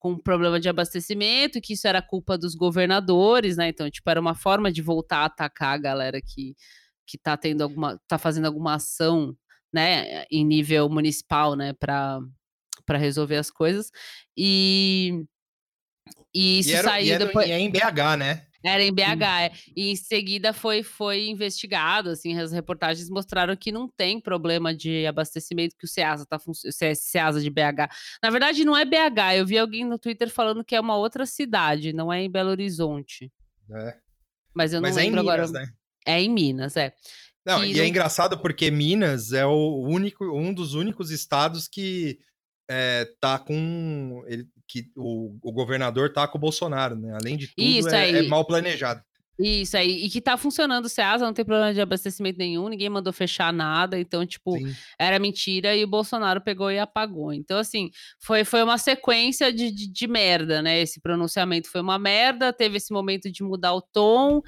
com 0.01 0.19
problema 0.19 0.59
de 0.59 0.69
abastecimento, 0.69 1.61
que 1.61 1.75
isso 1.75 1.87
era 1.87 2.03
culpa 2.03 2.37
dos 2.37 2.57
governadores, 2.57 3.57
né? 3.57 3.69
Então, 3.69 3.89
tipo, 3.89 4.11
era 4.11 4.21
uma 4.21 4.35
forma 4.35 4.73
de 4.73 4.83
voltar 4.83 5.19
a 5.19 5.25
atacar 5.27 5.75
a 5.77 5.79
galera 5.81 6.21
que, 6.21 6.57
que 7.07 7.17
tá 7.17 7.37
tendo 7.37 7.63
alguma, 7.63 7.97
tá 8.09 8.19
fazendo 8.19 8.47
alguma 8.47 8.75
ação, 8.75 9.37
né, 9.73 10.25
em 10.31 10.45
nível 10.45 10.89
municipal, 10.89 11.55
né, 11.55 11.73
para 11.73 12.21
resolver 12.97 13.37
as 13.37 13.51
coisas. 13.51 13.91
E 14.37 15.25
e 16.35 16.61
isso 16.61 16.71
E, 16.71 16.75
era, 16.75 16.89
saiu 16.89 17.07
e, 17.07 17.11
era- 17.13 17.27
depois. 17.27 17.49
e 17.49 17.53
é 17.53 17.59
em 17.59 17.71
BH, 17.71 18.17
né? 18.19 18.45
Era 18.65 18.83
em 18.83 18.93
BH, 18.93 19.43
é. 19.43 19.53
E 19.77 19.91
em 19.93 19.97
seguida 19.97 20.53
foi, 20.53 20.83
foi 20.83 21.29
investigado, 21.29 22.11
assim, 22.11 22.37
as 22.39 22.51
reportagens 22.51 23.09
mostraram 23.09 23.55
que 23.57 23.71
não 23.71 23.89
tem 23.89 24.21
problema 24.21 24.75
de 24.75 25.07
abastecimento, 25.07 25.77
que 25.79 25.85
o 25.85 25.89
Ceasa 25.89 26.27
tá 26.27 26.39
funcionando, 26.41 26.75
Ceasa 26.97 27.41
de 27.41 27.49
BH. 27.51 27.89
Na 28.23 28.31
verdade, 28.31 28.65
não 28.65 28.77
é 28.77 28.85
BH, 28.85 29.37
eu 29.37 29.47
vi 29.47 29.57
alguém 29.59 29.85
no 29.85 29.99
Twitter 29.99 30.29
falando 30.29 30.65
que 30.65 30.75
é 30.75 30.81
uma 30.81 30.97
outra 30.97 31.25
cidade, 31.25 31.93
não 31.93 32.13
é 32.13 32.23
em 32.23 32.31
Belo 32.31 32.51
Horizonte. 32.51 33.33
É. 33.71 33.97
Mas 34.53 34.73
eu 34.73 34.81
não 34.81 34.89
Mas 34.89 34.97
é 34.97 35.03
em 35.03 35.05
lembro 35.11 35.23
Minas, 35.23 35.51
agora. 35.51 35.65
né? 35.67 35.73
É 36.05 36.21
em 36.21 36.29
Minas, 36.29 36.77
é. 36.77 36.93
Não, 37.47 37.65
e 37.65 37.73
é 37.73 37.77
não- 37.79 37.85
engraçado 37.85 38.39
porque 38.39 38.71
Minas 38.71 39.33
é 39.33 39.47
o 39.47 39.83
único, 39.87 40.25
um 40.25 40.53
dos 40.53 40.75
únicos 40.75 41.11
estados 41.11 41.67
que 41.67 42.19
é, 42.69 43.09
tá 43.21 43.39
com. 43.39 44.23
Ele, 44.27 44.47
que 44.67 44.91
o, 44.95 45.39
o 45.43 45.51
governador 45.51 46.13
tá 46.13 46.29
com 46.29 46.37
o 46.37 46.41
Bolsonaro, 46.41 46.95
né? 46.95 47.17
Além 47.19 47.39
de 47.39 47.49
tudo, 47.49 47.89
é, 47.95 48.19
é 48.19 48.23
mal 48.29 48.45
planejado. 48.45 49.03
Isso 49.39 49.77
aí, 49.77 50.05
e 50.05 50.11
que 50.11 50.21
tá 50.21 50.37
funcionando 50.37 50.87
o 50.87 50.89
Ceasa, 50.89 51.25
não 51.25 51.33
tem 51.33 51.45
problema 51.45 51.73
de 51.73 51.81
abastecimento 51.81 52.37
nenhum, 52.37 52.69
ninguém 52.69 52.89
mandou 52.89 53.13
fechar 53.13 53.53
nada, 53.53 53.97
então, 53.97 54.27
tipo, 54.27 54.59
Sim. 54.59 54.75
era 54.99 55.17
mentira 55.21 55.77
e 55.77 55.85
o 55.85 55.89
Bolsonaro 55.89 56.41
pegou 56.41 56.73
e 56.73 56.79
apagou. 56.79 57.33
Então, 57.33 57.57
assim, 57.57 57.89
foi, 58.19 58.45
foi 58.45 58.65
uma 58.65 58.77
sequência 58.79 59.53
de, 59.53 59.71
de, 59.71 59.87
de 59.87 60.09
merda, 60.09 60.61
né? 60.61 60.81
Esse 60.81 61.01
pronunciamento 61.01 61.71
foi 61.71 61.81
uma 61.81 62.01
merda, 62.01 62.53
teve 62.53 62.79
esse 62.79 62.93
momento 62.93 63.31
de 63.31 63.45
mudar 63.45 63.75
o 63.75 63.81
tom, 63.81 64.43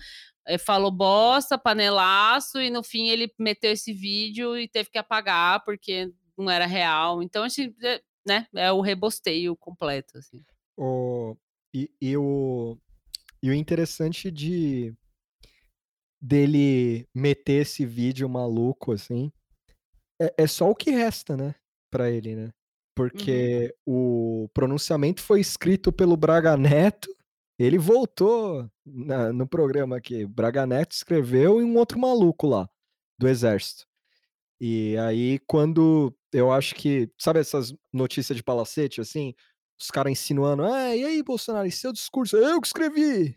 falou 0.58 0.90
bosta, 0.90 1.58
panelaço, 1.58 2.60
e 2.60 2.70
no 2.70 2.82
fim 2.82 3.08
ele 3.08 3.32
meteu 3.38 3.72
esse 3.72 3.92
vídeo 3.92 4.56
e 4.58 4.68
teve 4.68 4.90
que 4.90 4.98
apagar 4.98 5.64
porque 5.64 6.12
não 6.36 6.50
era 6.50 6.66
real. 6.66 7.22
Então, 7.22 7.44
assim, 7.44 7.74
é, 7.82 8.00
né? 8.26 8.46
É 8.54 8.72
o 8.72 8.80
rebosteio 8.80 9.56
completo, 9.56 10.18
assim. 10.18 10.42
O, 10.76 11.36
e, 11.74 11.90
e 12.00 12.16
o, 12.16 12.78
e 13.42 13.50
o 13.50 13.54
interessante 13.54 14.30
de 14.30 14.94
dele 16.20 17.08
meter 17.14 17.62
esse 17.62 17.86
vídeo 17.86 18.28
maluco 18.28 18.92
assim 18.92 19.32
é, 20.20 20.34
é 20.36 20.46
só 20.46 20.70
o 20.70 20.74
que 20.74 20.90
resta, 20.90 21.36
né, 21.36 21.54
Pra 21.90 22.10
ele, 22.10 22.36
né? 22.36 22.50
Porque 22.94 23.74
o 23.86 24.48
pronunciamento 24.52 25.22
foi 25.22 25.40
escrito 25.40 25.90
pelo 25.90 26.16
Braga 26.16 26.56
Neto. 26.56 27.08
Ele 27.62 27.76
voltou 27.78 28.68
na- 28.86 29.32
no 29.32 29.46
programa 29.46 29.96
aqui. 29.98 30.24
Braga 30.26 30.66
Neto 30.66 30.92
escreveu 30.92 31.60
e 31.60 31.64
um 31.64 31.76
outro 31.76 31.98
maluco 31.98 32.46
lá 32.46 32.68
do 33.18 33.28
exército. 33.28 33.84
E 34.60 34.96
aí, 34.98 35.38
quando 35.46 36.14
eu 36.32 36.50
acho 36.50 36.74
que, 36.74 37.10
sabe 37.18 37.38
essas 37.40 37.74
notícias 37.92 38.36
de 38.36 38.42
palacete, 38.42 39.00
assim? 39.00 39.34
Os 39.80 39.90
caras 39.90 40.12
insinuando, 40.12 40.62
ah, 40.64 40.94
e 40.94 41.04
aí, 41.04 41.22
Bolsonaro, 41.22 41.66
e 41.66 41.70
seu 41.72 41.92
discurso? 41.92 42.36
Eu 42.36 42.60
que 42.60 42.66
escrevi! 42.66 43.34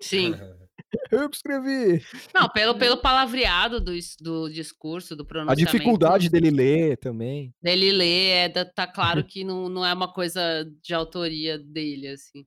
Sim. 0.00 0.32
Eu 1.10 1.28
que 1.28 1.36
escrevi! 1.36 2.02
Não, 2.34 2.48
pelo, 2.48 2.78
pelo 2.78 2.96
palavreado 2.98 3.80
do, 3.80 3.92
do 4.20 4.48
discurso, 4.48 5.14
do 5.16 5.24
A 5.24 5.26
pronunciamento. 5.26 5.72
dificuldade 5.72 6.28
dele 6.30 6.50
ler 6.50 6.96
também. 6.96 7.54
dele 7.60 7.90
ler, 7.92 8.28
é, 8.30 8.48
da- 8.48 8.64
tá 8.64 8.86
claro 8.86 9.22
que 9.26 9.44
não, 9.44 9.68
não 9.68 9.84
é 9.84 9.92
uma 9.92 10.10
coisa 10.12 10.64
de 10.82 10.94
autoria 10.94 11.58
dele, 11.58 12.08
assim. 12.08 12.46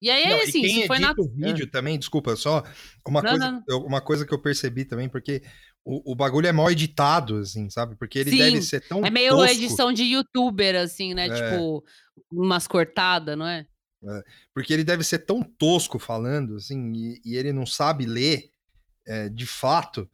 E 0.00 0.10
aí, 0.10 0.28
Não, 0.28 0.38
e 0.38 0.42
assim, 0.42 0.68
se 0.68 0.86
foi 0.86 0.98
na. 1.00 1.12
o 1.16 1.28
vídeo 1.28 1.68
também, 1.68 1.98
desculpa, 1.98 2.36
só 2.36 2.62
uma, 3.06 3.20
Não, 3.20 3.30
coisa, 3.30 3.64
não. 3.68 3.78
uma 3.84 4.00
coisa 4.00 4.24
que 4.24 4.32
eu 4.32 4.40
percebi 4.40 4.84
também, 4.84 5.08
porque 5.08 5.42
o, 5.84 6.12
o 6.12 6.14
bagulho 6.14 6.46
é 6.46 6.52
mal 6.52 6.70
editado, 6.70 7.38
assim, 7.38 7.68
sabe? 7.68 7.96
Porque 7.96 8.18
ele 8.18 8.30
Sim, 8.30 8.38
deve 8.38 8.62
ser 8.62 8.80
tão 8.86 9.04
É 9.04 9.10
meio 9.10 9.30
tosco, 9.30 9.52
edição 9.52 9.92
de 9.92 10.04
youtuber, 10.04 10.76
assim, 10.76 11.14
né? 11.14 11.26
É. 11.26 11.34
Tipo, 11.34 11.84
umas 12.30 12.66
cortadas, 12.66 13.36
não 13.36 13.46
é? 13.46 13.66
porque 14.54 14.72
ele 14.72 14.84
deve 14.84 15.02
ser 15.02 15.18
tão 15.18 15.42
tosco 15.42 15.98
falando, 15.98 16.54
assim, 16.54 16.92
e, 16.94 17.20
e 17.24 17.36
ele 17.36 17.52
não 17.52 17.66
sabe 17.66 18.06
ler 18.06 18.48
é, 19.04 19.28
de 19.28 19.44
fato 19.44 20.08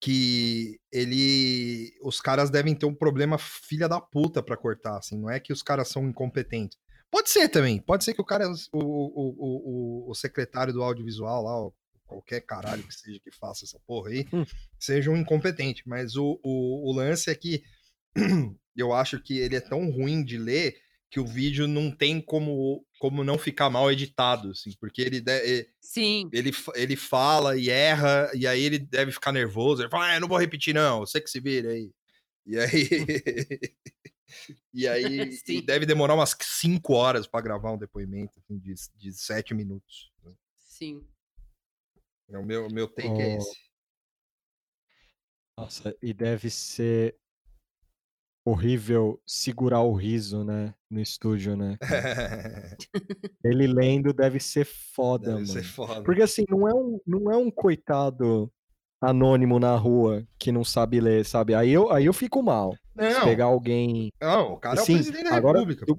que 0.00 0.78
ele. 0.90 1.92
Os 2.02 2.20
caras 2.20 2.48
devem 2.48 2.74
ter 2.74 2.86
um 2.86 2.94
problema 2.94 3.36
filha 3.36 3.88
da 3.88 4.00
puta 4.00 4.42
pra 4.42 4.56
cortar, 4.56 4.96
assim, 4.96 5.18
não 5.18 5.28
é 5.28 5.38
que 5.38 5.52
os 5.52 5.62
caras 5.62 5.88
são 5.88 6.08
incompetentes. 6.08 6.78
Pode 7.10 7.30
ser 7.30 7.48
também, 7.48 7.80
pode 7.80 8.04
ser 8.04 8.12
que 8.14 8.20
o 8.20 8.24
cara, 8.24 8.48
o, 8.50 8.78
o, 8.78 10.04
o, 10.06 10.10
o- 10.10 10.14
secretário 10.14 10.72
do 10.72 10.82
audiovisual 10.82 11.42
lá, 11.42 11.70
qualquer 12.06 12.40
caralho 12.42 12.84
que 12.86 12.94
seja 12.94 13.18
que 13.20 13.30
faça 13.30 13.64
essa 13.64 13.78
porra 13.86 14.10
aí, 14.10 14.26
Hum. 14.32 14.44
seja 14.78 15.10
um 15.10 15.16
incompetente, 15.16 15.82
mas 15.86 16.16
o, 16.16 16.38
o, 16.42 16.90
o 16.90 16.92
lance 16.94 17.30
é 17.30 17.34
que 17.34 17.62
eu 18.76 18.92
acho 18.92 19.20
que 19.20 19.38
ele 19.38 19.56
é 19.56 19.60
tão 19.60 19.90
ruim 19.90 20.22
de 20.24 20.36
ler 20.38 20.76
que 21.10 21.18
o 21.18 21.26
vídeo 21.26 21.66
não 21.66 21.90
tem 21.90 22.20
como, 22.20 22.84
como 22.98 23.24
não 23.24 23.38
ficar 23.38 23.70
mal 23.70 23.90
editado, 23.90 24.50
assim, 24.50 24.70
porque 24.78 25.00
ele, 25.00 25.20
de- 25.22 25.66
Sim. 25.80 26.28
ele, 26.30 26.52
ele 26.74 26.96
fala 26.96 27.56
e 27.56 27.70
erra, 27.70 28.30
e 28.34 28.46
aí 28.46 28.62
ele 28.62 28.78
deve 28.78 29.10
ficar 29.12 29.32
nervoso. 29.32 29.80
Ele 29.82 29.88
fala, 29.88 30.08
ah, 30.10 30.14
eu 30.16 30.20
não 30.20 30.28
vou 30.28 30.36
repetir, 30.38 30.74
não, 30.74 31.00
você 31.00 31.18
que 31.18 31.30
se 31.30 31.40
vira 31.40 31.70
aí. 31.70 31.90
E 32.46 32.58
aí. 32.58 32.88
e 34.72 34.86
aí 34.86 35.30
e 35.48 35.60
deve 35.62 35.86
demorar 35.86 36.14
umas 36.14 36.36
5 36.40 36.92
horas 36.94 37.26
para 37.26 37.40
gravar 37.40 37.72
um 37.72 37.78
depoimento 37.78 38.38
assim, 38.38 38.58
de, 38.58 38.74
de 38.96 39.12
7 39.12 39.54
minutos. 39.54 40.12
Sim. 40.56 41.06
É 42.28 42.38
o 42.38 42.44
meu, 42.44 42.68
meu 42.68 42.86
take 42.88 43.08
é 43.08 43.34
Oh. 43.34 43.38
esse. 43.38 43.68
Nossa, 45.56 45.96
e 46.00 46.14
deve 46.14 46.50
ser 46.50 47.16
horrível 48.44 49.20
segurar 49.26 49.82
o 49.82 49.92
riso, 49.94 50.44
né? 50.44 50.74
No 50.88 51.00
estúdio, 51.00 51.56
né? 51.56 51.76
Ele 53.44 53.66
lendo 53.66 54.12
deve 54.12 54.38
ser 54.40 54.64
foda, 54.64 55.34
Deve 55.34 55.40
mano. 55.40 55.46
ser 55.46 55.64
foda. 55.64 56.02
Porque 56.02 56.22
assim, 56.22 56.44
não 56.48 56.68
é 56.68 56.72
um, 56.74 57.00
não 57.06 57.30
é 57.30 57.36
um 57.36 57.50
coitado 57.50 58.52
anônimo 59.00 59.58
na 59.60 59.74
rua 59.76 60.24
que 60.38 60.50
não 60.52 60.64
sabe 60.64 61.00
ler, 61.00 61.24
sabe? 61.24 61.54
Aí 61.54 61.70
eu, 61.70 61.90
aí 61.92 62.06
eu 62.06 62.12
fico 62.12 62.42
mal. 62.42 62.72
Se 62.72 62.78
Não, 63.14 63.24
pegar 63.24 63.44
alguém. 63.46 64.10
não, 64.20 64.54
o 64.54 64.56
cara 64.58 64.80
é 64.80 64.84
Sim, 64.84 64.92
o 64.94 64.96
presidente 64.96 65.24
da 65.30 65.36
agora 65.36 65.58
República. 65.60 65.84
eu- 65.88 65.98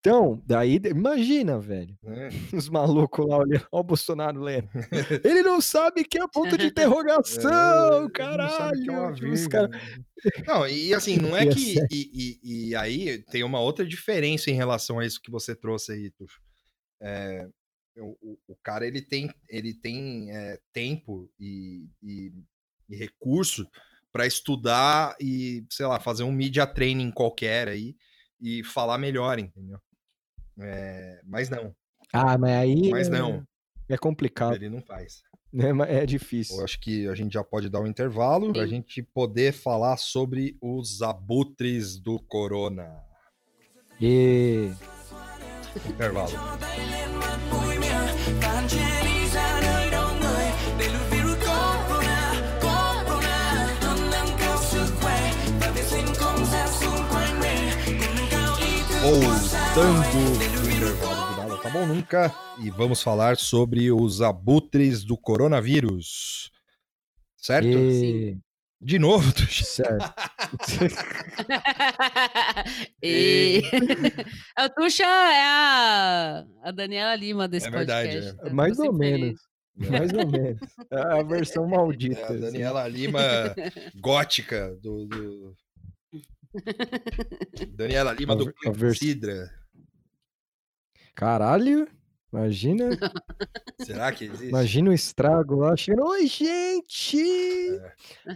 Então, 0.00 0.42
daí, 0.46 0.80
imagina, 0.86 1.58
velho. 1.58 1.94
né? 2.02 2.28
Os 2.54 2.70
malucos 2.70 3.26
lá 3.28 3.36
olhando, 3.36 3.66
ó 3.70 3.80
o 3.80 3.84
Bolsonaro 3.84 4.40
lendo. 4.40 4.66
Ele 5.22 5.42
não 5.42 5.60
sabe 5.60 6.04
que 6.04 6.18
é 6.18 6.26
ponto 6.26 6.56
de 6.56 6.64
É, 6.64 6.68
interrogação, 6.68 8.00
não 8.02 8.10
caralho. 8.10 8.82
que 8.82 8.90
é 9.26 9.28
os 9.28 9.46
cara-. 9.46 9.70
Não, 10.46 10.66
e 10.66 10.94
assim, 10.94 11.16
não 11.18 11.36
é 11.36 11.44
Ia 11.44 11.50
que. 11.54 11.74
E, 11.90 12.38
e- 12.42 12.68
e 12.70 12.74
aí 12.76 13.18
tem 13.24 13.44
uma 13.44 13.60
outra 13.60 13.84
diferença 13.84 14.50
em 14.50 14.54
relação 14.54 14.98
a 14.98 15.04
isso 15.04 15.20
que 15.20 15.30
você 15.30 15.54
trouxe 15.54 15.92
aí, 15.92 16.10
Tuxo. 16.12 16.40
É, 17.02 17.46
o, 17.98 18.38
o- 18.48 18.56
cara 18.62 18.86
ele 18.86 19.02
tem, 19.02 19.32
ele 19.48 19.74
tem 19.74 20.30
é, 20.34 20.58
tempo 20.72 21.30
e, 21.38 21.88
e- 22.02 22.32
e 22.88 22.96
recurso 22.96 23.66
para 24.12 24.26
estudar 24.26 25.16
e, 25.20 25.64
sei 25.70 25.86
lá, 25.86 25.98
fazer 26.00 26.22
um 26.24 26.32
media 26.32 26.66
training 26.66 27.10
qualquer 27.10 27.68
aí 27.68 27.96
e 28.40 28.62
falar 28.64 28.98
melhor, 28.98 29.38
entendeu? 29.38 29.78
É, 30.58 31.20
mas 31.24 31.48
não, 31.48 31.74
Ah, 32.12 32.36
mas 32.36 32.50
aí 32.52 32.90
mas 32.90 33.06
é, 33.08 33.10
não, 33.10 33.46
é 33.88 33.96
complicado, 33.96 34.54
ele 34.56 34.68
não 34.68 34.82
faz. 34.82 35.22
né? 35.52 35.72
Mas 35.72 35.88
É 35.90 36.02
Eu 36.02 36.06
difícil. 36.06 36.62
acho 36.64 36.78
que 36.80 37.06
a 37.08 37.14
gente 37.14 37.32
já 37.32 37.44
pode 37.44 37.68
dar 37.68 37.80
um 37.80 37.86
intervalo 37.86 38.52
para 38.52 38.62
a 38.62 38.66
gente 38.66 39.02
poder 39.02 39.52
falar 39.52 39.96
sobre 39.96 40.56
os 40.60 41.02
abutres 41.02 41.98
do 41.98 42.18
corona. 42.20 43.02
E 44.00 44.72
Intervalo. 45.86 46.32
Voltando 59.02 60.62
do 60.62 60.70
intervalo 60.70 61.34
do 61.34 61.36
Nada 61.36 61.56
Tá 61.62 61.70
Bom 61.70 61.86
Nunca 61.86 62.34
e 62.58 62.70
vamos 62.70 63.02
falar 63.02 63.36
sobre 63.36 63.90
os 63.90 64.20
abutres 64.20 65.04
do 65.04 65.16
coronavírus. 65.16 66.50
Certo? 67.36 67.66
e 67.66 68.36
De 68.82 68.98
novo, 68.98 69.30
Tuxo. 69.34 69.64
certo. 69.64 70.14
e... 73.02 73.62
A 74.56 74.68
Tuxa 74.70 75.04
é 75.04 75.42
a, 75.44 76.44
a 76.62 76.70
Daniela 76.70 77.14
Lima 77.14 77.46
desse 77.46 77.68
É 77.68 77.70
verdade, 77.70 78.12
podcast. 78.12 78.40
é. 78.46 78.50
Mais 78.52 78.78
ou 78.78 78.92
menos. 78.92 79.40
Mais 79.76 80.12
ou 80.12 80.26
menos. 80.26 80.60
É 80.90 80.96
a 80.98 81.22
versão 81.28 81.66
maldita. 81.66 82.20
É 82.20 82.24
a 82.24 82.26
assim. 82.28 82.40
Daniela 82.40 82.88
Lima 82.88 83.20
gótica 84.00 84.74
do. 84.80 85.06
do- 85.06 85.56
Daniela 87.76 88.12
Lima 88.12 88.32
A 88.32 88.36
do 88.36 88.44
ver- 88.46 88.54
a 88.66 88.70
vers- 88.70 88.98
Sidra. 88.98 89.50
Caralho, 91.14 91.86
imagina, 92.32 92.88
Será 93.80 94.12
que 94.12 94.24
existe? 94.24 94.48
imagina 94.48 94.90
o 94.90 94.94
estrago 94.94 95.56
lá 95.56 95.76
chegando. 95.76 96.06
Oi, 96.08 96.26
gente! 96.26 97.20
É. 97.20 97.92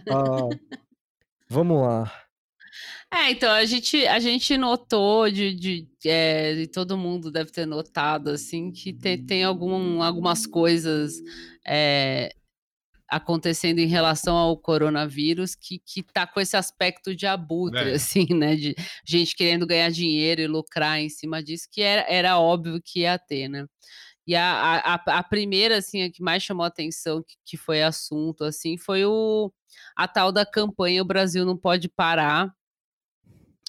Ah, 0.09 0.49
vamos 1.49 1.81
lá. 1.81 2.11
É, 3.11 3.31
então, 3.31 3.51
a 3.51 3.63
gente, 3.63 4.05
a 4.07 4.19
gente 4.19 4.57
notou, 4.57 5.29
de, 5.29 5.53
de, 5.53 5.87
é, 6.05 6.53
e 6.53 6.67
todo 6.67 6.97
mundo 6.97 7.31
deve 7.31 7.51
ter 7.51 7.65
notado, 7.65 8.29
assim, 8.29 8.71
que 8.71 8.91
tem, 8.91 9.23
tem 9.25 9.43
algum, 9.43 10.01
algumas 10.01 10.45
coisas 10.45 11.13
é, 11.65 12.35
acontecendo 13.09 13.79
em 13.79 13.87
relação 13.87 14.35
ao 14.35 14.57
coronavírus 14.57 15.55
que, 15.55 15.79
que 15.79 16.01
tá 16.03 16.25
com 16.25 16.39
esse 16.39 16.57
aspecto 16.57 17.15
de 17.15 17.25
abutre, 17.27 17.91
É. 17.91 17.93
assim, 17.93 18.25
né? 18.33 18.55
De 18.55 18.75
gente 19.05 19.35
querendo 19.35 19.65
ganhar 19.67 19.89
dinheiro 19.91 20.41
e 20.41 20.47
lucrar 20.47 20.99
em 20.99 21.09
cima 21.09 21.43
disso, 21.43 21.67
que 21.71 21.81
era, 21.81 22.05
era 22.09 22.39
óbvio 22.39 22.81
que 22.83 23.01
ia 23.01 23.17
ter, 23.19 23.47
né? 23.47 23.65
E 24.27 24.35
a, 24.35 24.53
a, 24.53 24.93
a- 25.19 25.23
primeira, 25.23 25.77
assim, 25.77 26.01
a 26.01 26.11
que 26.11 26.23
mais 26.23 26.41
chamou 26.41 26.63
a 26.63 26.67
atenção, 26.67 27.21
que, 27.21 27.35
que 27.45 27.57
foi 27.57 27.83
assunto, 27.83 28.43
assim, 28.43 28.75
foi 28.75 29.05
o, 29.05 29.53
a 29.95 30.07
tal 30.07 30.31
da 30.31 30.43
campanha 30.43 31.03
O 31.03 31.05
Brasil 31.05 31.45
Não 31.45 31.55
Pode 31.55 31.87
Parar, 31.87 32.51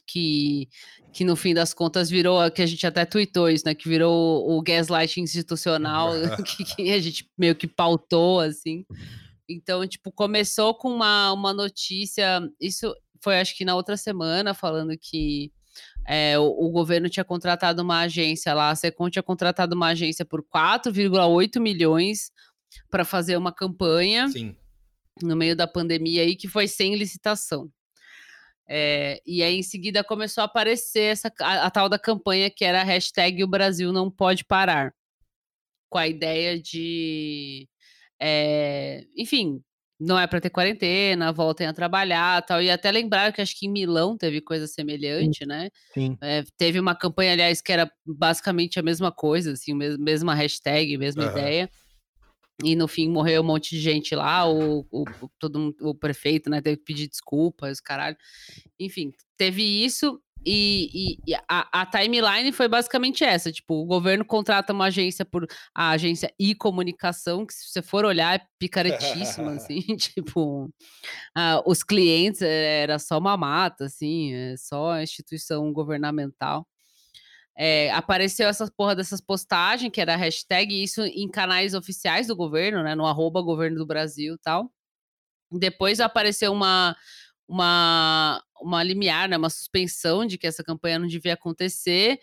que, 0.07 0.69
que 1.13 1.25
no 1.25 1.35
fim 1.37 1.53
das 1.53 1.75
contas 1.75 2.09
virou, 2.09 2.51
que 2.51 2.63
a 2.63 2.67
gente 2.67 2.87
até 2.87 3.05
tweetou 3.05 3.51
isso, 3.51 3.65
né? 3.67 3.75
Que 3.75 3.89
virou 3.89 4.47
o, 4.49 4.57
o 4.59 4.63
gaslight 4.63 5.21
institucional, 5.21 6.13
que, 6.47 6.65
que 6.65 6.91
a 6.93 7.01
gente 7.01 7.29
meio 7.37 7.55
que 7.55 7.67
pautou, 7.67 8.41
assim. 8.41 8.87
Então, 9.48 9.86
tipo, 9.86 10.10
começou 10.10 10.74
com 10.74 10.89
uma, 10.89 11.32
uma 11.32 11.52
notícia, 11.52 12.40
isso 12.60 12.94
foi 13.23 13.40
acho 13.40 13.56
que 13.56 13.64
na 13.64 13.74
outra 13.74 13.97
semana, 13.97 14.55
falando 14.55 14.97
que 14.98 15.52
é, 16.06 16.39
o, 16.39 16.44
o 16.44 16.70
governo 16.70 17.09
tinha 17.09 17.24
contratado 17.24 17.82
uma 17.82 18.01
agência 18.01 18.55
lá, 18.55 18.70
a 18.70 18.74
Secom 18.74 19.10
tinha 19.10 19.23
contratado 19.23 19.74
uma 19.74 19.89
agência 19.89 20.24
por 20.24 20.43
4,8 20.43 21.60
milhões 21.60 22.31
para 22.90 23.05
fazer 23.05 23.36
uma 23.36 23.52
campanha 23.52 24.28
Sim. 24.28 24.56
no 25.23 25.36
meio 25.36 25.56
da 25.56 25.66
pandemia 25.66 26.23
aí, 26.23 26.36
que 26.36 26.48
foi 26.48 26.68
sem 26.68 26.94
licitação. 26.94 27.70
É, 28.68 29.23
e 29.24 29.43
aí, 29.43 29.59
em 29.59 29.62
seguida, 29.62 30.02
começou 30.02 30.43
a 30.43 30.47
aparecer 30.47 31.12
essa, 31.12 31.32
a, 31.40 31.66
a 31.66 31.70
tal 31.70 31.89
da 31.89 31.98
campanha 31.98 32.51
que 32.51 32.64
era 32.64 32.81
a 32.81 32.85
hashtag 32.85 33.43
O 33.44 33.48
Brasil 33.48 33.93
Não 33.93 34.10
Pode 34.10 34.44
Parar. 34.44 34.93
Com 35.89 35.98
a 35.98 36.09
ideia 36.09 36.60
de. 36.60 37.68
É, 38.21 39.05
enfim, 39.17 39.63
não 40.01 40.19
é 40.19 40.27
para 40.27 40.41
ter 40.41 40.51
quarentena, 40.51 41.33
voltem 41.33 41.67
a 41.67 41.73
trabalhar 41.73 42.43
tal. 42.43 42.63
E 42.63 42.71
até 42.71 42.91
lembrar 42.91 43.33
que 43.33 43.41
acho 43.41 43.59
que 43.59 43.67
em 43.67 43.71
Milão 43.73 44.17
teve 44.17 44.41
coisa 44.41 44.67
semelhante, 44.67 45.47
né? 45.47 45.71
Sim. 45.95 46.17
É, 46.23 46.45
teve 46.59 46.79
uma 46.81 46.95
campanha, 46.95 47.33
aliás, 47.33 47.61
que 47.63 47.73
era 47.73 47.91
basicamente 48.07 48.79
a 48.79 48.83
mesma 48.83 49.13
coisa, 49.13 49.53
assim, 49.53 49.75
mes- 49.75 49.97
mesma 49.99 50.35
hashtag, 50.35 50.97
mesma 50.99 51.25
Aham. 51.25 51.31
ideia. 51.33 51.71
E 52.63 52.75
no 52.75 52.89
fim 52.89 53.11
morreu 53.11 53.43
um 53.43 53.45
monte 53.45 53.71
de 53.71 53.81
gente 53.81 54.15
lá, 54.15 54.49
o, 54.49 54.87
o, 54.91 55.03
o- 55.21 55.31
todo 55.39 55.59
mundo- 55.59 55.77
o 55.83 55.95
prefeito, 55.95 56.49
né, 56.51 56.61
teve 56.63 56.79
que 56.79 56.85
pedir 56.85 57.09
desculpas, 57.09 57.81
caralho. 57.81 58.17
Enfim, 58.81 59.13
teve 59.37 59.63
isso 59.63 60.21
e, 60.47 61.16
e- 61.16 61.32
e 61.32 61.35
a, 61.48 61.82
a 61.82 61.86
timeline 61.86 62.52
foi 62.52 62.68
basicamente 62.68 63.24
essa, 63.24 63.52
tipo, 63.52 63.74
o 63.74 63.86
governo 63.86 64.24
contrata 64.24 64.73
uma 64.73 64.86
agência 64.86 65.24
por 65.24 65.47
a 65.74 65.90
agência 65.90 66.32
e 66.39 66.55
comunicação, 66.55 67.44
que 67.47 67.52
se 67.55 67.70
você 67.70 67.82
for 67.82 68.05
olhar 68.05 68.36
é 68.40 68.47
picaretíssima, 68.59 69.52
assim, 69.56 69.81
tipo, 69.98 70.70
ah, 71.36 71.62
os 71.66 71.82
clientes 71.85 72.43
eh, 72.43 72.82
era 72.85 72.98
só 72.98 73.18
uma 73.18 73.36
mata, 73.36 73.86
assim, 73.86 74.35
é 74.35 74.56
só 74.59 74.93
a 74.93 75.02
instituição 75.02 75.73
governamental. 75.73 76.66
é, 77.59 77.90
apareceu 77.93 78.48
essa 78.48 78.70
porra 78.77 78.94
dessas 78.97 79.20
postagens, 79.20 79.90
que 79.93 80.01
era 80.01 80.14
a 80.14 80.16
hashtag, 80.16 80.82
isso 80.82 81.02
em 81.02 81.28
canais 81.31 81.74
oficiais 81.74 82.27
do 82.27 82.36
governo, 82.36 82.82
né? 82.82 82.94
No 82.94 83.06
arroba 83.06 83.40
governo 83.43 83.78
do 83.78 83.86
Brasil 83.86 84.35
e 84.35 84.39
tal. 84.39 84.70
Depois 85.52 86.01
apareceu 86.01 86.52
uma, 86.52 86.97
uma, 87.48 88.43
uma 88.60 88.82
limiar, 88.82 89.28
né? 89.28 89.36
Uma 89.36 89.51
suspensão 89.51 90.27
de 90.27 90.36
que 90.39 90.47
essa 90.47 90.64
campanha 90.64 90.98
não 90.98 91.06
devia 91.06 91.35
acontecer. 91.35 92.18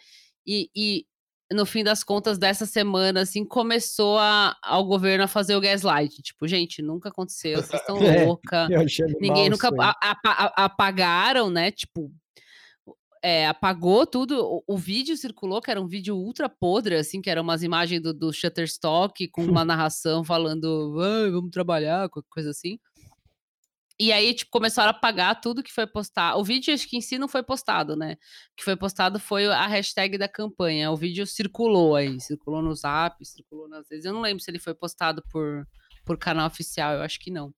E, 0.46 0.70
e 0.76 1.06
no 1.52 1.66
fim 1.66 1.84
das 1.84 2.04
contas 2.04 2.38
dessa 2.38 2.66
semana, 2.66 3.22
assim, 3.22 3.46
começou 3.46 4.18
a, 4.18 4.58
ao 4.64 4.84
governo 4.86 5.24
a 5.24 5.28
fazer 5.28 5.56
o 5.56 5.62
gaslight. 5.62 6.22
Tipo, 6.22 6.48
gente, 6.48 6.82
nunca 6.82 7.10
aconteceu, 7.10 7.62
vocês 7.62 7.80
estão 7.82 7.98
É, 7.98 8.26
louca. 8.26 8.68
Ninguém 9.22 9.50
nunca 9.50 9.70
a- 10.02 10.18
a- 10.26 10.66
apagaram, 10.66 11.50
né? 11.50 11.72
Tipo, 11.72 12.12
é, 13.24 13.48
apagou 13.48 14.06
tudo. 14.06 14.38
O, 14.44 14.64
o 14.68 14.78
vídeo 14.78 15.16
circulou, 15.16 15.62
que 15.62 15.72
era 15.72 15.82
um 15.82 15.88
vídeo 15.88 16.16
ultra 16.18 16.50
podre, 16.50 16.96
assim, 16.96 17.22
que 17.22 17.30
eram 17.30 17.42
umas 17.44 17.64
imagens 17.64 18.02
do, 18.02 18.14
do 18.14 18.34
Shutterstock 18.34 19.28
com 19.30 19.44
uma 19.46 19.64
narração 19.66 20.24
falando, 20.26 20.98
"Ai, 21.00 21.32
vamos 21.32 21.52
trabalhar, 21.52 22.10
coisa 22.30 22.50
assim. 22.50 22.78
E 24.00 24.12
aí, 24.12 24.34
tipo, 24.34 24.52
começaram 24.52 24.90
a 24.90 24.92
apagar 24.92 25.40
tudo 25.40 25.62
que 25.62 25.72
foi 25.72 25.86
postado. 25.86 26.40
O 26.40 26.44
vídeo, 26.44 26.74
acho 26.74 26.88
que 26.90 26.98
em 26.98 27.02
si 27.02 27.18
não 27.18 27.28
foi 27.28 27.44
postado, 27.44 27.96
né? 27.96 28.14
O 28.14 28.56
que 28.58 28.64
foi 28.64 28.76
postado 28.76 29.20
foi 29.20 29.46
a 29.46 29.68
hashtag 29.68 30.18
da 30.18 30.28
campanha. 30.28 30.92
O 30.92 30.98
vídeo 30.98 31.28
circulou 31.28 31.96
aí, 31.96 32.20
circulou 32.20 32.62
no 32.62 32.74
Zap, 32.74 33.24
circulou 33.24 33.68
nas 33.70 33.88
redes. 33.90 34.06
Eu 34.06 34.14
não 34.14 34.22
lembro 34.22 34.44
se 34.44 34.50
ele 34.50 34.60
foi 34.60 34.74
postado 34.74 35.24
por, 35.32 35.68
por 36.06 36.18
canal 36.18 36.48
oficial, 36.48 36.96
eu 36.96 37.02
acho 37.02 37.20
que 37.20 37.30
não. 37.30 37.54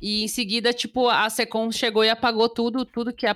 E 0.00 0.24
em 0.24 0.28
seguida, 0.28 0.72
tipo, 0.72 1.08
a 1.08 1.28
Secom 1.30 1.70
chegou 1.70 2.04
e 2.04 2.10
apagou 2.10 2.48
tudo, 2.48 2.84
tudo 2.84 3.12
que, 3.12 3.26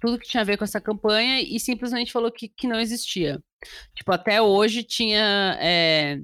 tudo 0.00 0.18
que 0.18 0.28
tinha 0.28 0.42
a 0.42 0.44
ver 0.44 0.56
com 0.56 0.64
essa 0.64 0.80
campanha 0.80 1.40
e 1.40 1.58
simplesmente 1.58 2.12
falou 2.12 2.30
que, 2.30 2.48
que 2.48 2.68
não 2.68 2.78
existia. 2.78 3.42
Tipo, 3.94 4.12
até 4.12 4.40
hoje 4.40 4.82
tinha. 4.84 5.58
é, 5.60 6.18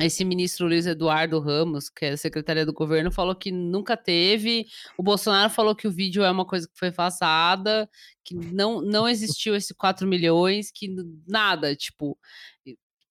esse 0.00 0.24
ministro 0.24 0.66
Luiz 0.66 0.86
Eduardo 0.86 1.38
Ramos, 1.38 1.90
que 1.90 2.06
é 2.06 2.10
a 2.12 2.16
secretaria 2.16 2.64
do 2.64 2.72
governo, 2.72 3.10
falou 3.12 3.34
que 3.34 3.52
nunca 3.52 3.96
teve. 3.96 4.66
O 4.96 5.02
Bolsonaro 5.02 5.50
falou 5.50 5.74
que 5.76 5.86
o 5.86 5.90
vídeo 5.92 6.22
é 6.24 6.30
uma 6.30 6.46
coisa 6.46 6.66
que 6.66 6.78
foi 6.78 6.90
vazada, 6.90 7.88
que 8.24 8.34
não, 8.34 8.80
não 8.80 9.06
existiu 9.08 9.54
esse 9.54 9.74
4 9.74 10.06
milhões, 10.06 10.70
que 10.70 10.88
nada, 11.26 11.76
tipo. 11.76 12.18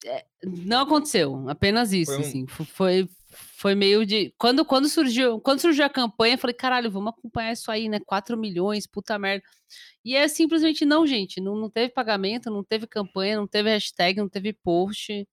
é, 0.05 0.25
não 0.43 0.81
aconteceu, 0.81 1.47
apenas 1.47 1.93
isso, 1.93 2.11
Foi 2.13 2.17
um- 2.23 2.27
assim. 2.27 2.47
fo- 2.47 2.65
Foi, 2.65 3.07
foi 3.29 3.75
meio 3.75 4.03
de. 4.03 4.33
Quando, 4.37 4.65
quando, 4.65 4.89
surgiu, 4.89 5.39
quando 5.39 5.59
surgiu 5.59 5.85
a 5.85 5.89
campanha, 5.89 6.33
eu 6.33 6.39
falei, 6.39 6.55
caralho, 6.55 6.89
vamos 6.89 7.13
acompanhar 7.15 7.53
isso 7.53 7.69
aí, 7.71 7.87
né? 7.87 7.99
4 8.07 8.35
milhões, 8.35 8.87
puta 8.87 9.19
merda. 9.19 9.43
E 10.03 10.15
é 10.15 10.27
simplesmente 10.27 10.83
não, 10.83 11.05
gente. 11.05 11.39
Não, 11.39 11.55
não 11.55 11.69
teve 11.69 11.93
pagamento, 11.93 12.49
não 12.49 12.63
teve 12.63 12.87
campanha, 12.87 13.37
não 13.37 13.47
teve 13.47 13.69
hashtag, 13.69 14.19
não 14.19 14.27
teve 14.27 14.51
post. 14.51 15.27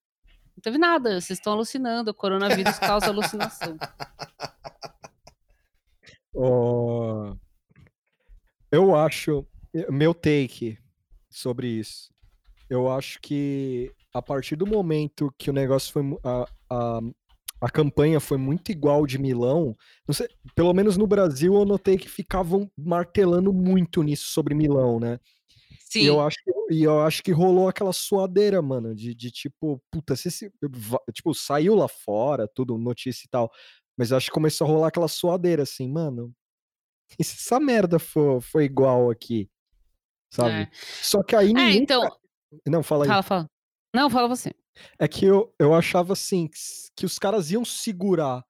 Não 0.58 0.62
teve 0.62 0.76
nada, 0.76 1.20
vocês 1.20 1.38
estão 1.38 1.52
alucinando. 1.52 2.10
O 2.10 2.14
coronavírus 2.14 2.80
causa 2.80 3.06
alucinação. 3.06 3.78
Ó, 6.34 7.36
Eu 8.72 8.96
acho, 8.96 9.46
meu 9.88 10.12
take 10.12 10.76
sobre 11.30 11.68
isso. 11.68 12.12
Eu 12.68 12.90
acho 12.90 13.20
que 13.20 13.92
a 14.12 14.20
partir 14.20 14.56
do 14.56 14.66
momento 14.66 15.32
que 15.38 15.48
o 15.48 15.52
negócio 15.52 15.92
foi. 15.92 16.02
A, 16.24 16.48
a, 16.68 17.00
a 17.60 17.70
campanha 17.70 18.18
foi 18.18 18.36
muito 18.36 18.72
igual 18.72 19.06
de 19.06 19.16
Milão, 19.16 19.76
sei, 20.10 20.26
pelo 20.56 20.74
menos 20.74 20.96
no 20.96 21.06
Brasil 21.06 21.54
eu 21.54 21.64
notei 21.64 21.96
que 21.96 22.08
ficavam 22.08 22.68
martelando 22.76 23.52
muito 23.52 24.02
nisso 24.02 24.26
sobre 24.28 24.56
Milão, 24.56 24.98
né? 24.98 25.20
Sim. 25.80 26.02
E 26.02 26.06
eu 26.06 26.20
acho 26.20 26.36
que, 26.44 26.52
e 26.70 26.82
eu 26.82 27.00
acho 27.00 27.22
que 27.22 27.32
rolou 27.32 27.68
aquela 27.68 27.92
suadeira, 27.92 28.60
mano, 28.62 28.94
de, 28.94 29.14
de 29.14 29.30
tipo, 29.30 29.82
puta, 29.90 30.14
se 30.16 30.28
esse, 30.28 30.52
va- 30.62 31.00
tipo, 31.12 31.34
saiu 31.34 31.74
lá 31.74 31.88
fora, 31.88 32.46
tudo, 32.54 32.76
notícia 32.78 33.24
e 33.26 33.28
tal, 33.28 33.50
mas 33.96 34.10
eu 34.10 34.16
acho 34.16 34.26
que 34.26 34.32
começou 34.32 34.66
a 34.66 34.70
rolar 34.70 34.88
aquela 34.88 35.08
suadeira, 35.08 35.62
assim, 35.62 35.88
mano, 35.90 36.32
e 37.18 37.24
se 37.24 37.36
essa 37.36 37.58
merda 37.58 37.98
for, 37.98 38.40
for 38.42 38.60
igual 38.62 39.10
aqui, 39.10 39.48
sabe? 40.32 40.62
É. 40.62 40.70
Só 41.02 41.22
que 41.22 41.34
aí 41.34 41.52
É, 41.56 41.72
então. 41.74 42.02
ca- 42.02 42.16
Não, 42.66 42.82
fala 42.82 43.04
aí. 43.04 43.08
Fala, 43.08 43.22
fala. 43.22 43.50
Não, 43.94 44.10
fala 44.10 44.28
você. 44.28 44.52
É 44.98 45.08
que 45.08 45.24
eu, 45.24 45.52
eu 45.58 45.74
achava, 45.74 46.12
assim, 46.12 46.48
que 46.94 47.06
os 47.06 47.18
caras 47.18 47.50
iam 47.50 47.64
segurar 47.64 48.44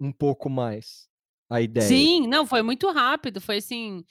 um 0.00 0.12
pouco 0.12 0.50
mais 0.50 1.08
a 1.48 1.60
ideia. 1.60 1.86
Sim, 1.86 2.26
não, 2.26 2.44
foi 2.46 2.62
muito 2.62 2.90
rápido. 2.90 3.40
Foi 3.40 3.58
assim. 3.58 4.04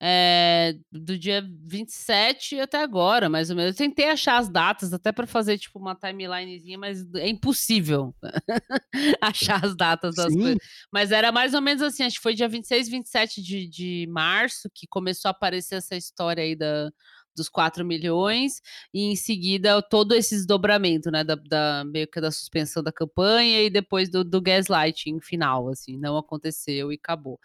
É, 0.00 0.74
do 0.92 1.18
dia 1.18 1.42
27 1.64 2.60
até 2.60 2.82
agora, 2.82 3.28
mais 3.28 3.50
ou 3.50 3.56
menos. 3.56 3.72
Eu 3.72 3.78
tentei 3.78 4.08
achar 4.10 4.38
as 4.38 4.48
datas 4.48 4.92
até 4.92 5.10
para 5.12 5.26
fazer 5.26 5.58
tipo 5.58 5.78
uma 5.78 5.94
timelinezinha, 5.94 6.78
mas 6.78 7.04
é 7.14 7.28
impossível 7.28 8.14
achar 9.20 9.64
as 9.64 9.74
datas 9.76 10.14
das 10.16 10.32
Sim. 10.32 10.40
coisas. 10.40 10.58
Mas 10.92 11.12
era 11.12 11.32
mais 11.32 11.54
ou 11.54 11.60
menos 11.62 11.82
assim, 11.82 12.02
acho 12.02 12.16
que 12.16 12.22
foi 12.22 12.34
dia 12.34 12.48
26, 12.48 12.88
27 12.88 13.42
de, 13.42 13.68
de 13.68 14.06
março 14.10 14.68
que 14.74 14.86
começou 14.86 15.28
a 15.28 15.32
aparecer 15.32 15.76
essa 15.76 15.96
história 15.96 16.42
aí 16.42 16.54
da, 16.54 16.90
dos 17.34 17.48
4 17.48 17.84
milhões, 17.84 18.60
e 18.92 19.04
em 19.12 19.16
seguida 19.16 19.80
todo 19.82 20.14
esse 20.14 20.34
desdobramento, 20.34 21.10
né, 21.10 21.22
da, 21.22 21.34
da- 21.36 21.84
meio 21.84 22.08
que 22.08 22.20
da 22.20 22.30
suspensão 22.30 22.82
da 22.82 22.92
campanha 22.92 23.62
e 23.62 23.70
depois 23.70 24.10
do, 24.10 24.24
do 24.24 24.40
gaslighting 24.40 25.20
final, 25.20 25.68
assim, 25.68 25.96
não 25.98 26.16
aconteceu 26.16 26.90
e 26.90 26.96
acabou. 26.96 27.38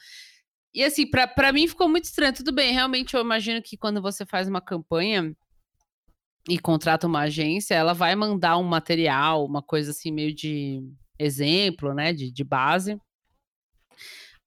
E 0.74 0.84
assim, 0.84 1.06
pra 1.10 1.28
pra 1.28 1.52
mim 1.52 1.68
ficou 1.68 1.88
muito 1.90 2.06
estranho. 2.06 2.34
Tudo 2.34 2.52
bem, 2.52 2.74
realmente 2.74 3.14
eu 3.14 3.22
imagino 3.22 3.62
que 3.62 3.78
quando 3.78 4.02
você 4.02 4.26
faz 4.26 4.48
uma 4.48 4.62
campanha 4.62 5.36
e 6.50 6.58
contrata 6.58 7.06
uma 7.08 7.22
agência, 7.22 7.76
ela 7.76 7.94
vai 7.94 8.16
mandar 8.16 8.58
um 8.58 8.64
material, 8.64 9.46
uma 9.46 9.62
coisa 9.62 9.92
assim, 9.92 10.12
meio 10.12 10.34
de 10.34 10.82
exemplo, 11.20 11.94
né, 11.94 12.14
de, 12.14 12.32
de 12.32 12.44
base. 12.44 12.98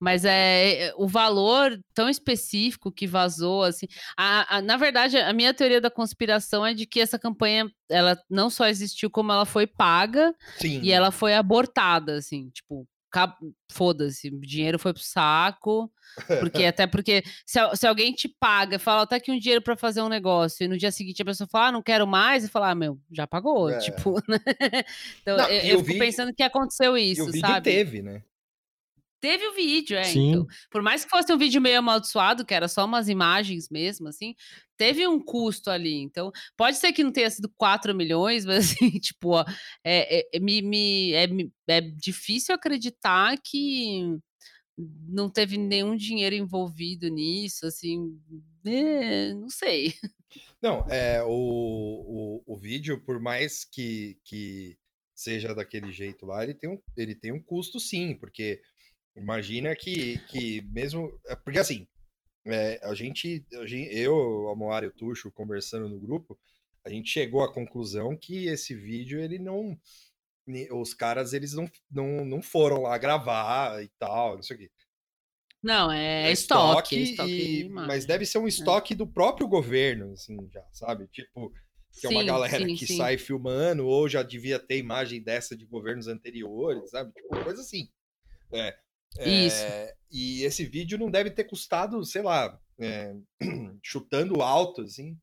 Mas 0.00 0.24
é 0.24 0.88
é, 0.88 0.94
o 0.96 1.06
valor 1.06 1.78
tão 1.94 2.08
específico 2.08 2.90
que 2.90 3.06
vazou, 3.06 3.62
assim. 3.62 3.86
a- 4.18 4.56
a- 4.56 4.62
na 4.62 4.76
verdade, 4.76 5.16
a 5.16 5.32
minha 5.32 5.54
teoria 5.54 5.80
da 5.80 5.90
conspiração 5.90 6.66
é 6.66 6.74
de 6.74 6.84
que 6.84 7.00
essa 7.00 7.18
campanha 7.18 7.70
ela 7.88 8.18
não 8.28 8.50
só 8.50 8.66
existiu, 8.66 9.08
como 9.10 9.30
ela 9.32 9.46
foi 9.46 9.66
paga 9.66 10.34
Sim. 10.58 10.80
e 10.82 10.90
ela 10.90 11.10
foi 11.10 11.34
abortada, 11.34 12.16
assim, 12.16 12.50
tipo, 12.50 12.86
foda-se, 13.70 14.28
o 14.28 14.40
dinheiro 14.40 14.78
foi 14.78 14.92
pro 14.92 15.02
saco. 15.02 15.90
Porque 16.40 16.64
até 16.66 16.86
porque 16.86 17.22
se, 17.46 17.58
se 17.76 17.86
alguém 17.86 18.12
te 18.12 18.28
paga, 18.28 18.78
fala, 18.78 19.06
tá 19.06 19.16
aqui 19.16 19.30
um 19.32 19.38
dinheiro 19.38 19.62
pra 19.62 19.76
fazer 19.76 20.00
um 20.02 20.08
negócio, 20.08 20.64
e 20.64 20.68
no 20.68 20.76
dia 20.78 20.90
seguinte 20.92 21.20
a 21.22 21.24
pessoa 21.24 21.48
fala, 21.50 21.68
ah, 21.68 21.72
não 21.72 21.82
quero 21.82 22.06
mais, 22.06 22.44
e 22.44 22.48
fala, 22.48 22.70
ah, 22.70 22.74
meu, 22.74 22.98
já 23.12 23.26
pagou, 23.26 23.70
É. 23.70 23.78
tipo, 23.78 24.14
né? 24.28 24.38
Então, 25.22 25.36
Não, 25.36 25.48
eu, 25.48 25.64
e 25.64 25.70
eu 25.70 25.78
fico 25.78 25.82
vídeo- 25.84 25.98
pensando 25.98 26.32
que 26.34 26.42
aconteceu 26.42 26.96
E 26.96 27.12
isso, 27.12 27.22
o 27.24 27.26
vídeo 27.32 27.40
sabe? 27.48 27.64
teve, 27.70 28.02
né? 28.02 28.22
Teve 29.24 29.46
o 29.46 29.54
vídeo, 29.54 29.96
é. 29.96 30.04
Sim. 30.04 30.28
Então, 30.28 30.46
por 30.70 30.82
mais 30.82 31.02
que 31.02 31.08
fosse 31.10 31.32
um 31.32 31.38
vídeo 31.38 31.58
meio 31.58 31.78
amaldiçoado, 31.78 32.44
que 32.44 32.52
era 32.52 32.68
só 32.68 32.84
umas 32.84 33.08
imagens 33.08 33.70
mesmo, 33.70 34.06
assim, 34.06 34.34
teve 34.76 35.08
um 35.08 35.18
custo 35.18 35.70
ali. 35.70 35.94
Então, 35.94 36.30
pode 36.54 36.76
ser 36.76 36.92
que 36.92 37.02
não 37.02 37.10
tenha 37.10 37.30
sido 37.30 37.50
4 37.56 37.94
milhões, 37.94 38.44
mas 38.44 38.56
assim, 38.78 38.90
tipo, 39.00 39.30
ó, 39.30 39.44
é, 39.82 40.18
é- 40.18 40.28
é- 40.34 40.38
me, 40.40 40.60
me- 40.60 41.12
é, 41.14 41.26
é 41.68 41.80
difícil 41.80 42.54
acreditar 42.54 43.34
que 43.42 44.18
não 44.76 45.30
teve 45.30 45.56
nenhum 45.56 45.96
dinheiro 45.96 46.34
envolvido 46.34 47.08
nisso, 47.08 47.64
assim, 47.64 48.20
é, 48.66 49.32
não 49.32 49.48
sei. 49.48 49.94
Não, 50.60 50.86
é, 50.90 51.22
o, 51.22 51.30
o, 51.30 52.42
o 52.46 52.58
vídeo, 52.58 53.00
por 53.00 53.18
mais 53.18 53.64
que, 53.64 54.18
que 54.22 54.76
seja 55.14 55.54
daquele 55.54 55.92
jeito 55.92 56.26
lá, 56.26 56.42
ele 56.42 56.52
tem 56.54 56.68
um, 56.68 56.78
ele 56.94 57.14
tem 57.14 57.32
um 57.32 57.42
custo 57.42 57.80
sim, 57.80 58.14
porque 58.14 58.60
imagina 59.16 59.74
que, 59.76 60.18
que 60.28 60.62
mesmo. 60.62 61.18
é, 61.26 61.36
Porque 61.36 61.58
assim, 61.58 61.86
é, 62.46 62.80
a, 62.84 62.94
gente, 62.94 63.46
a 63.54 63.66
gente, 63.66 63.94
eu, 63.96 64.48
a 64.50 64.56
Moara 64.56 64.86
e 64.86 64.88
o 64.88 64.92
Tuxo, 64.92 65.30
conversando 65.32 65.88
no 65.88 66.00
grupo, 66.00 66.38
a 66.84 66.90
gente 66.90 67.10
chegou 67.10 67.42
à 67.42 67.52
conclusão 67.52 68.16
que 68.16 68.46
esse 68.46 68.74
vídeo, 68.74 69.20
ele 69.20 69.38
não. 69.38 69.78
Os 70.72 70.94
caras, 70.94 71.32
eles 71.32 71.54
não, 71.54 71.70
não, 71.90 72.24
não 72.24 72.42
foram 72.42 72.82
lá 72.82 72.98
gravar 72.98 73.82
e 73.82 73.88
tal, 73.98 74.36
não 74.36 74.42
sei 74.42 74.56
o 74.56 74.58
quê. 74.60 74.70
Não, 75.62 75.90
é, 75.90 76.30
estoque, 76.30 76.96
é 76.96 77.00
estoque 77.00 77.40
e- 77.40 77.64
de 77.64 77.66
imagem. 77.66 77.88
mas 77.88 78.04
deve 78.06 78.26
ser 78.26 78.38
um 78.38 78.46
estoque 78.46 78.94
do 78.94 79.06
próprio 79.06 79.48
governo, 79.48 80.12
assim, 80.12 80.36
já, 80.50 80.62
sabe? 80.72 81.06
Tipo, 81.08 81.52
que 81.98 82.06
é 82.06 82.10
uma 82.10 82.20
Sim, 82.20 82.26
galera 82.26 82.66
sim, 82.66 82.76
que 82.76 82.86
sim. 82.86 82.96
sai 82.96 83.16
filmando, 83.18 83.86
ou 83.86 84.08
já 84.08 84.22
devia 84.22 84.58
ter 84.58 84.78
imagem 84.78 85.22
dessa 85.22 85.56
de 85.56 85.64
governos 85.64 86.06
anteriores, 86.08 86.90
sabe? 86.90 87.12
Tipo, 87.12 87.28
coisa 87.42 87.60
assim. 87.62 87.88
É, 88.52 88.76
Isso. 89.20 89.62
é, 89.62 89.94
e 90.10 90.42
esse 90.42 90.64
vídeo 90.64 90.98
não 90.98 91.10
deve 91.10 91.30
ter 91.30 91.44
custado, 91.44 92.04
sei 92.04 92.22
lá, 92.22 92.60
é, 92.78 93.14
chutando 93.82 94.42
alto, 94.42 94.82
assim, 94.82 95.18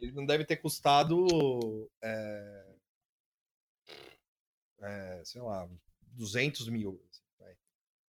ele 0.00 0.12
não 0.12 0.24
deve 0.26 0.44
ter 0.44 0.56
custado, 0.56 1.90
é, 2.02 2.64
é, 4.82 5.22
sei 5.24 5.40
lá, 5.40 5.68
200 6.12 6.68
mil. 6.68 7.00
assim, 7.10 7.22
vai. 7.38 7.56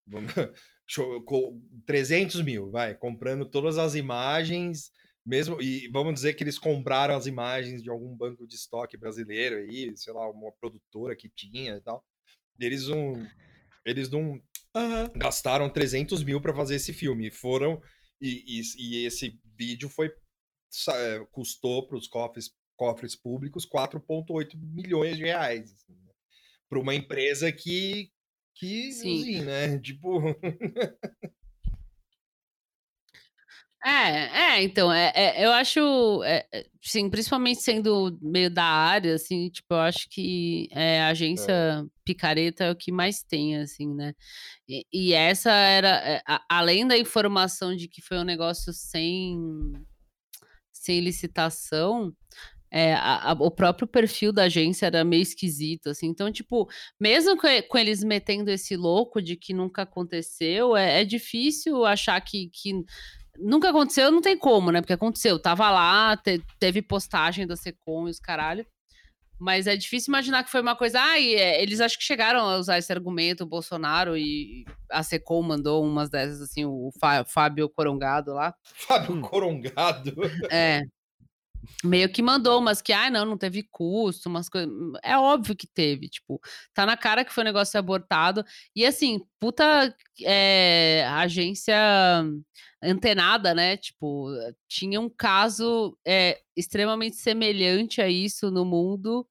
Vamos- 0.08 0.34
Show- 0.88 1.24
co- 1.24 1.60
300 1.86 2.42
mil, 2.44 2.70
vai, 2.70 2.94
comprando 2.96 3.46
todas 3.50 3.78
as 3.78 3.96
imagens 3.96 4.92
mesmo 5.26 5.60
e 5.60 5.88
vamos 5.88 6.14
dizer 6.14 6.36
que 6.36 6.44
eles 6.44 6.60
compraram 6.60 7.16
as 7.16 7.26
imagens 7.26 7.82
de 7.82 7.90
algum 7.90 8.16
banco 8.16 8.46
de 8.46 8.54
estoque 8.56 8.96
brasileiro 8.96 9.56
aí, 9.56 9.92
sei 9.98 10.14
lá, 10.14 10.30
uma 10.30 10.52
produtora 10.52 11.16
que 11.16 11.28
tinha 11.30 11.76
e 11.78 11.82
tal. 11.82 12.06
Eles 12.60 12.88
não, 12.88 13.14
eles 13.84 14.10
não 14.12 14.40
gastaram 15.16 15.70
300 15.70 16.24
mil 16.24 16.42
para 16.42 16.54
fazer 16.54 16.76
esse 16.76 16.94
filme. 16.94 17.32
Foram 17.32 17.82
e, 18.22 18.60
e, 18.60 18.62
e 18.78 19.06
esse 19.06 19.40
vídeo 19.58 19.90
foi 19.90 20.12
é, 20.90 21.26
custou 21.32 21.88
para 21.88 21.98
os 21.98 22.08
cofres, 22.08 22.52
cofres 22.76 23.16
públicos 23.16 23.68
4,8 23.68 24.58
milhões 24.58 25.16
de 25.16 25.24
reais 25.24 25.72
assim, 25.72 25.94
né? 25.94 26.12
para 26.68 26.80
uma 26.80 26.94
empresa 26.94 27.52
que 27.52 28.12
que 28.58 28.92
Sim. 28.92 29.22
assim, 29.22 29.46
né? 29.46 29.80
Tipo 29.80 30.22
É, 33.86 34.56
é, 34.58 34.64
então, 34.64 34.92
é, 34.92 35.12
é, 35.14 35.46
eu 35.46 35.52
acho, 35.52 36.24
é, 36.24 36.44
é, 36.52 36.66
sim, 36.82 37.08
principalmente 37.08 37.62
sendo 37.62 38.18
meio 38.20 38.50
da 38.50 38.64
área, 38.64 39.14
assim, 39.14 39.48
tipo, 39.50 39.76
eu 39.76 39.80
acho 39.80 40.10
que 40.10 40.68
é, 40.72 41.02
a 41.02 41.08
É. 41.08 41.12
agência 41.12 41.86
picareta 42.04 42.64
é 42.64 42.72
o 42.72 42.76
que 42.76 42.92
mais 42.92 43.22
tem, 43.22 43.58
assim, 43.58 43.94
né? 43.94 44.14
E, 44.68 44.86
e 44.92 45.14
essa 45.14 45.52
era, 45.52 45.90
é, 46.00 46.22
a- 46.28 46.42
além 46.50 46.88
da 46.88 46.98
informação 46.98 47.76
de 47.76 47.88
que 47.88 48.02
foi 48.02 48.18
um 48.18 48.24
negócio 48.24 48.74
sem, 48.74 49.38
sem 50.72 51.00
licitação, 51.00 52.12
é, 52.72 52.94
a- 52.96 53.32
a- 53.32 53.38
o 53.40 53.52
próprio 53.52 53.88
perfil 53.88 54.34
da 54.34 54.44
agência 54.44 54.88
era 54.88 55.04
meio 55.06 55.24
esquisito, 55.24 55.90
assim. 55.90 56.08
Então, 56.08 56.32
tipo, 56.32 56.70
mesmo 57.00 57.38
com, 57.38 57.48
com 57.70 57.78
eles 57.78 58.04
metendo 58.04 58.52
esse 58.52 58.76
louco 58.76 59.22
de 59.22 59.36
que 59.38 59.54
nunca 59.54 59.84
aconteceu, 59.84 60.76
é, 60.78 61.02
é 61.02 61.06
difícil 61.06 61.86
achar 61.86 62.20
que, 62.22 62.50
que 62.54 62.74
nunca 63.38 63.70
aconteceu, 63.70 64.12
não 64.12 64.22
tem 64.22 64.38
como, 64.38 64.72
né? 64.72 64.82
Porque 64.82 64.94
aconteceu, 64.94 65.40
tava 65.40 65.70
lá, 65.72 66.16
te- 66.18 66.42
teve 66.60 66.82
postagem 66.82 67.46
da 67.48 67.56
Secom 67.56 68.08
e 68.08 68.12
os 68.12 68.20
caralho. 68.20 68.66
Mas 69.38 69.68
é 69.68 69.76
difícil 69.76 70.12
imaginar 70.12 70.44
que 70.46 70.50
foi 70.50 70.62
uma 70.62 70.78
coisa. 70.78 70.98
Ah, 71.02 71.20
e, 71.20 71.36
é, 71.36 71.62
eles 71.62 71.82
acho 71.82 71.98
que 71.98 72.04
chegaram 72.06 72.40
a 72.48 72.56
usar 72.58 72.78
esse 72.78 72.92
argumento, 72.94 73.44
o 73.44 73.48
Bolsonaro 73.48 74.16
e 74.18 74.64
a 74.90 75.04
Secom 75.04 75.42
mandou 75.42 75.84
umas 75.86 76.10
dessas, 76.10 76.42
assim, 76.42 76.64
o 76.64 76.90
Fá- 77.00 77.26
Fábio 77.26 77.68
Corongado 77.68 78.34
lá. 78.34 78.56
Fábio 78.64 79.16
Hum. 79.16 79.22
Corongado. 79.22 80.16
É. 80.54 80.84
Meio 81.84 82.08
que 82.10 82.22
mandou 82.22 82.60
umas 82.60 82.80
que, 82.82 82.94
ah, 82.94 83.10
não, 83.10 83.26
não 83.26 83.38
teve 83.38 83.64
custo, 83.64 84.30
umas 84.30 84.48
coisas. 84.48 84.72
É 85.04 85.18
óbvio 85.18 85.56
que 85.56 85.66
teve, 85.68 86.08
tipo, 86.08 86.40
tá 86.74 86.86
na 86.86 86.96
cara 86.96 87.26
que 87.26 87.34
foi 87.34 87.44
um 87.44 87.46
negócio 87.46 87.78
abortado. 87.80 88.46
E 88.76 88.86
assim, 88.86 89.20
puta 89.40 89.94
é, 90.24 91.06
agência 91.10 91.76
antenada, 92.90 93.54
né? 93.54 93.78
Tipo, 93.78 94.28
tinha 94.68 95.00
um 95.02 95.10
caso 95.10 95.98
é, 96.06 96.40
extremamente 96.56 97.16
semelhante 97.18 98.02
a 98.02 98.10
isso 98.10 98.50
no 98.52 98.64
mundo, 98.66 99.28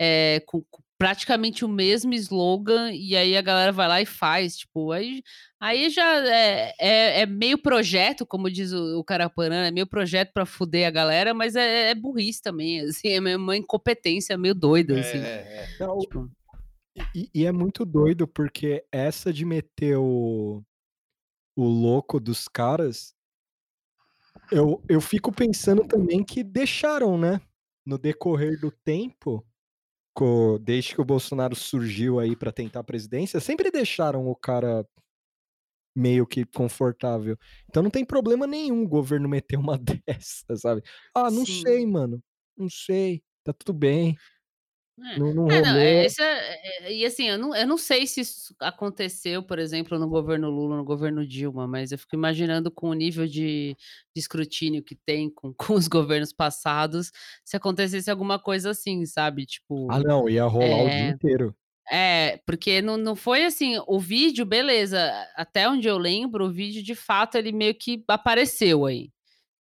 é, 0.00 0.42
com, 0.46 0.62
com 0.70 0.82
praticamente 0.98 1.62
o 1.62 1.68
mesmo 1.68 2.14
slogan, 2.14 2.90
e 2.90 3.14
aí 3.14 3.36
a 3.36 3.42
galera 3.42 3.70
vai 3.70 3.86
lá 3.86 4.00
e 4.00 4.06
faz, 4.06 4.56
tipo, 4.56 4.92
aí, 4.92 5.22
aí 5.60 5.90
já 5.90 6.26
é, 6.26 6.72
é, 6.80 7.20
é 7.20 7.26
meio 7.26 7.58
projeto, 7.58 8.24
como 8.24 8.50
diz 8.50 8.72
o, 8.72 8.98
o 8.98 9.04
Carapanã, 9.04 9.66
é 9.66 9.70
meio 9.70 9.86
projeto 9.86 10.32
pra 10.32 10.46
fuder 10.46 10.86
a 10.88 10.90
galera, 10.90 11.34
mas 11.34 11.54
é, 11.54 11.90
é 11.90 11.94
burrice 11.94 12.40
também, 12.40 12.80
assim, 12.88 13.08
é 13.08 13.20
meio- 13.20 13.36
uma 13.36 13.56
incompetência 13.56 14.38
meio 14.38 14.54
doida, 14.54 14.98
assim. 14.98 15.18
É, 15.18 15.66
é. 15.66 15.66
Não, 15.80 15.98
Tipo, 15.98 16.30
E, 17.14 17.28
e 17.34 17.44
é 17.44 17.52
muito 17.52 17.84
doido, 17.84 18.26
porque 18.26 18.82
essa 18.90 19.30
de 19.30 19.44
meter 19.44 19.98
o, 19.98 20.62
o 21.56 21.64
louco 21.66 22.20
dos 22.20 22.48
caras, 22.48 23.14
eu, 24.50 24.82
eu 24.88 25.00
fico 25.00 25.32
pensando 25.32 25.86
também 25.86 26.22
que 26.24 26.42
deixaram, 26.44 27.18
né? 27.18 27.40
No 27.84 27.98
decorrer 27.98 28.58
do 28.60 28.70
tempo, 28.70 29.44
co- 30.14 30.58
desde 30.60 30.94
que 30.94 31.00
o 31.00 31.04
Bolsonaro 31.04 31.54
surgiu 31.56 32.20
aí 32.20 32.36
pra 32.36 32.52
tentar 32.52 32.80
a 32.80 32.84
presidência, 32.84 33.40
sempre 33.40 33.70
deixaram 33.70 34.28
o 34.28 34.36
cara 34.36 34.86
meio 35.94 36.26
que 36.26 36.44
confortável. 36.44 37.38
Então 37.68 37.82
não 37.82 37.90
tem 37.90 38.04
problema 38.04 38.46
nenhum 38.46 38.82
o 38.84 38.88
governo 38.88 39.28
meter 39.28 39.56
uma 39.58 39.78
dessa, 40.06 40.56
sabe? 40.56 40.82
Ah, 41.14 41.30
não 41.30 41.44
Sim. 41.44 41.62
sei, 41.62 41.86
mano. 41.86 42.22
Não 42.56 42.68
sei. 42.68 43.22
Tá 43.44 43.52
tudo 43.52 43.72
bem. 43.72 44.16
É. 44.98 45.18
Não, 45.18 45.34
não 45.34 45.50
É, 45.50 45.60
não, 45.60 45.68
rolou. 45.72 45.80
é, 45.82 46.04
esse 46.06 46.22
é- 46.22 46.86
é- 46.88 46.92
e 46.94 47.04
assim, 47.04 47.28
eu 47.28 47.36
não, 47.38 47.54
eu 47.54 47.66
não 47.66 47.76
sei 47.76 48.06
se 48.06 48.22
isso 48.22 48.54
aconteceu, 48.58 49.42
por 49.42 49.58
exemplo, 49.58 49.98
no 49.98 50.08
governo 50.08 50.48
Lula, 50.50 50.76
no 50.78 50.84
governo 50.84 51.26
Dilma, 51.26 51.66
mas 51.66 51.92
eu 51.92 51.98
fico 51.98 52.16
imaginando 52.16 52.70
com 52.70 52.88
o 52.88 52.94
nível 52.94 53.26
de, 53.26 53.76
de 54.14 54.20
escrutínio 54.20 54.82
que 54.82 54.94
tem 54.96 55.28
com, 55.30 55.52
com 55.72 55.74
os 55.74 55.86
governos 55.86 56.32
passados, 56.32 57.12
se 57.44 57.56
acontecesse 57.56 58.10
alguma 58.10 58.38
coisa 58.38 58.70
assim, 58.70 59.04
sabe? 59.04 59.44
Tipo. 59.44 59.86
Ah, 59.90 60.00
não, 60.00 60.28
ia 60.30 60.44
rolar 60.44 60.84
o 60.84 60.88
dia 60.88 60.98
É. 60.98 61.08
inteiro. 61.10 61.54
É, 61.92 62.40
porque 62.46 62.82
não, 62.82 62.96
não 62.96 63.14
foi 63.14 63.44
assim, 63.44 63.78
o 63.86 64.00
vídeo, 64.00 64.44
beleza, 64.44 64.98
até 65.36 65.68
onde 65.68 65.86
eu 65.86 65.98
lembro, 65.98 66.46
o 66.46 66.50
vídeo 66.50 66.82
de 66.82 66.94
fato 66.96 67.36
ele 67.36 67.52
meio 67.52 67.74
que 67.74 68.02
apareceu 68.08 68.86
aí. 68.86 69.10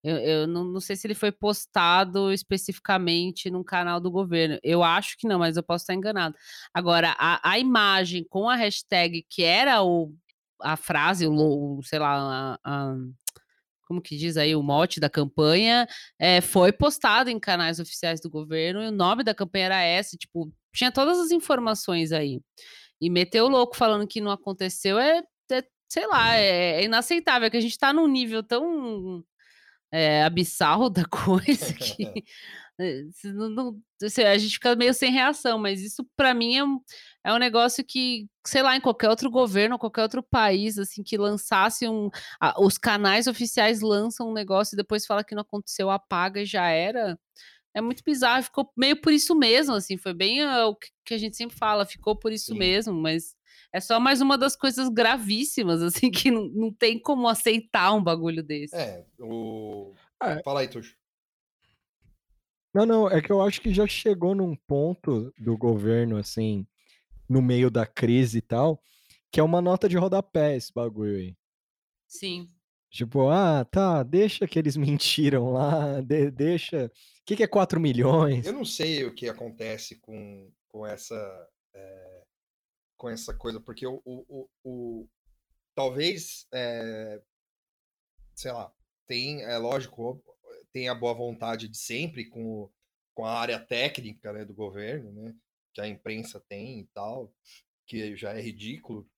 Eu, 0.05 0.17
eu 0.17 0.47
não, 0.47 0.63
não 0.65 0.79
sei 0.79 0.95
se 0.95 1.07
ele 1.07 1.15
foi 1.15 1.31
postado 1.31 2.31
especificamente 2.31 3.49
num 3.49 3.63
canal 3.63 3.99
do 3.99 4.11
governo. 4.11 4.59
Eu 4.61 4.83
acho 4.83 5.17
que 5.17 5.27
não, 5.27 5.39
mas 5.39 5.57
eu 5.57 5.63
posso 5.63 5.81
estar 5.83 5.95
enganado. 5.95 6.35
Agora, 6.71 7.15
a, 7.17 7.49
a 7.51 7.57
imagem 7.57 8.23
com 8.29 8.47
a 8.47 8.55
hashtag 8.55 9.25
que 9.27 9.41
era 9.43 9.81
o, 9.83 10.13
a 10.61 10.77
frase, 10.77 11.25
o, 11.25 11.33
o, 11.79 11.81
sei 11.83 11.97
lá, 11.97 12.57
a- 12.63 12.91
a- 12.91 12.95
como 13.87 14.01
que 14.01 14.15
diz 14.17 14.37
aí, 14.37 14.55
o 14.55 14.63
mote 14.63 14.99
da 14.99 15.09
campanha, 15.09 15.87
é, 16.19 16.41
foi 16.41 16.71
postado 16.71 17.29
em 17.29 17.39
canais 17.39 17.79
oficiais 17.79 18.19
do 18.21 18.29
governo 18.29 18.83
e 18.83 18.87
o 18.87 18.91
nome 18.91 19.23
da 19.23 19.33
campanha 19.33 19.65
era 19.65 19.81
essa, 19.81 20.15
tipo, 20.17 20.51
tinha 20.73 20.91
todas 20.91 21.19
as 21.19 21.31
informações 21.31 22.11
aí. 22.11 22.41
E 23.01 23.09
meter 23.09 23.41
o 23.41 23.47
louco 23.47 23.75
falando 23.75 24.07
que 24.07 24.21
não 24.21 24.31
aconteceu 24.31 24.97
é, 24.99 25.23
é, 25.51 25.63
sei 25.89 26.07
lá, 26.07 26.35
é, 26.35 26.81
é 26.81 26.83
inaceitável, 26.85 27.49
que 27.51 27.57
a 27.57 27.61
gente 27.61 27.77
tá 27.77 27.91
num 27.93 28.07
nível 28.07 28.41
tão 28.43 29.23
é, 29.95 30.23
abissal 30.23 30.89
da 30.89 31.05
coisa 31.09 31.73
que 31.73 32.05
é, 32.79 33.03
não- 33.25 33.49
não- 33.49 33.81
a 34.01 34.37
gente 34.37 34.53
fica 34.53 34.75
meio 34.75 34.93
sem 34.93 35.11
reação, 35.11 35.57
mas 35.57 35.81
isso 35.81 36.05
pra 36.17 36.33
mim 36.33 36.55
é 36.57 36.63
um, 36.63 36.79
é 37.23 37.33
um 37.33 37.37
negócio 37.37 37.83
que, 37.85 38.27
sei 38.45 38.61
lá, 38.61 38.75
em 38.75 38.81
qualquer 38.81 39.09
outro 39.09 39.29
governo, 39.31 39.79
qualquer 39.79 40.01
outro 40.01 40.21
país, 40.21 40.77
assim, 40.77 41.01
que 41.03 41.17
lançasse 41.17 41.87
um. 41.87 42.09
a- 42.41 42.61
os 42.61 42.77
canais 42.77 43.27
oficiais 43.27 43.81
lançam 43.81 44.29
um 44.29 44.33
negócio 44.33 44.75
e 44.75 44.77
depois 44.77 45.05
fala 45.05 45.23
que 45.23 45.33
não 45.35 45.41
aconteceu, 45.43 45.89
apaga 45.89 46.41
e 46.41 46.45
já 46.45 46.67
era. 46.69 47.17
É 47.73 47.81
muito 47.81 48.03
bizarro, 48.05 48.43
ficou 48.43 48.71
meio 48.77 48.99
por 49.01 49.11
isso 49.13 49.35
mesmo, 49.35 49.73
assim, 49.75 49.97
foi 49.97 50.13
bem 50.13 50.41
ah, 50.43 50.67
o 50.67 50.75
que 50.75 50.87
que 51.05 51.13
a 51.13 51.17
gente 51.17 51.35
sempre 51.37 51.55
fala, 51.57 51.85
ficou 51.85 52.15
por 52.17 52.31
isso 52.31 52.53
Sim. 52.53 52.57
mesmo, 52.57 52.93
mas 52.93 53.35
é 53.75 53.81
só 53.81 53.99
mais 53.99 54.21
uma 54.21 54.37
das 54.37 54.55
coisas 54.55 54.87
gravíssimas, 54.87 55.81
assim, 55.81 56.09
que 56.09 56.31
não, 56.31 56.45
não 56.47 56.71
tem 56.71 56.97
como 56.97 57.27
aceitar 57.27 57.93
um 57.93 58.01
bagulho 58.01 58.41
desse. 58.41 58.73
É, 58.73 59.05
o. 59.19 59.93
É. 60.23 60.41
Fala 60.43 60.61
aí, 60.61 60.67
Tuxo. 60.69 60.95
Não, 62.73 62.85
não, 62.85 63.09
é 63.09 63.21
que 63.21 63.29
eu 63.29 63.41
acho 63.41 63.59
que 63.59 63.73
já 63.73 63.85
chegou 63.85 64.33
num 64.33 64.55
ponto 64.55 65.33
do 65.37 65.57
governo, 65.57 66.15
assim, 66.15 66.65
no 67.27 67.41
meio 67.41 67.69
da 67.69 67.85
crise 67.85 68.37
e 68.37 68.41
tal, 68.41 68.81
que 69.29 69.41
é 69.41 69.43
uma 69.43 69.61
nota 69.61 69.89
de 69.89 69.97
rodapé 69.97 70.55
esse 70.55 70.73
bagulho 70.73 71.17
aí. 71.17 71.35
Sim. 72.07 72.49
Tipo, 72.89 73.29
ah, 73.29 73.65
tá, 73.65 74.03
deixa 74.03 74.47
que 74.47 74.57
eles 74.57 74.77
mentiram 74.77 75.51
lá, 75.51 75.99
de- 75.99 76.31
deixa. 76.31 76.85
O 76.85 77.25
que, 77.25 77.35
que 77.35 77.43
é 77.43 77.47
4 77.47 77.77
milhões? 77.77 78.45
Eu 78.45 78.53
não 78.53 78.63
sei 78.63 79.03
o 79.03 79.13
que 79.13 79.27
acontece 79.27 79.95
com, 79.99 80.49
com 80.69 80.87
essa 80.87 81.15
com 82.97 83.09
essa 83.09 83.33
coisa, 83.33 83.59
porque 83.59 83.85
o, 83.87 84.01
o, 84.05 84.25
o, 84.29 84.49
o- 85.03 85.09
talvez 85.75 86.47
é, 86.53 87.21
sei 88.33 88.51
lá, 88.51 88.71
tem, 89.07 89.43
é 89.43 89.57
lógico, 89.57 90.21
tem 90.71 90.89
a 90.89 90.95
boa 90.95 91.13
vontade 91.13 91.67
de 91.67 91.77
sempre 91.77 92.25
com, 92.25 92.69
com 93.13 93.25
a 93.25 93.39
área 93.39 93.59
técnica 93.59 94.31
né, 94.33 94.45
do 94.45 94.53
governo, 94.53 95.11
né, 95.11 95.35
que 95.73 95.81
a 95.81 95.87
imprensa 95.87 96.39
tem 96.47 96.81
e 96.81 96.85
tal, 96.93 97.33
que 97.85 98.15
já 98.15 98.33
é 98.33 98.41
ridículo 98.41 99.09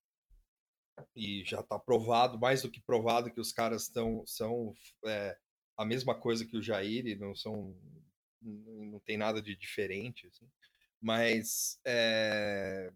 e 1.15 1.43
já 1.45 1.59
está 1.59 1.77
provado, 1.77 2.39
mais 2.39 2.61
do 2.61 2.71
que 2.71 2.81
provado, 2.81 3.31
que 3.31 3.39
os 3.39 3.51
caras 3.51 3.83
estão 3.83 4.25
são 4.25 4.73
é, 5.05 5.37
a 5.77 5.85
mesma 5.85 6.15
coisa 6.19 6.45
que 6.45 6.57
o 6.57 6.61
Jair 6.61 7.05
e 7.07 7.15
não 7.15 7.35
são 7.35 7.75
não 8.41 8.99
tem 8.99 9.17
nada 9.17 9.41
de 9.41 9.55
diferente, 9.55 10.27
assim. 10.27 10.47
mas 11.01 11.79
é, 11.85 12.91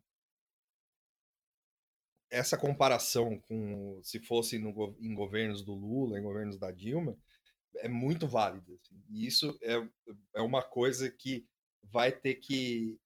essa 2.32 2.58
comparação 2.58 3.40
com 3.41 3.99
se 4.03 4.20
fosse 4.20 4.58
no 4.58 4.95
em 4.99 5.14
governos 5.14 5.64
do 5.64 5.74
Lula, 5.74 6.18
em 6.20 6.24
governos 6.24 6.58
da 6.58 6.72
Dilma, 6.72 7.18
é 7.78 7.90
muito 7.90 8.28
válida. 8.28 8.74
assim. 8.74 9.02
E 9.10 9.26
isso 9.28 9.58
é, 9.62 9.76
é 10.36 10.41
uma 10.41 10.64
coisa 10.64 11.10
que 11.12 11.45
vai 11.84 12.12
ter 12.12 12.36
que, 12.36 12.98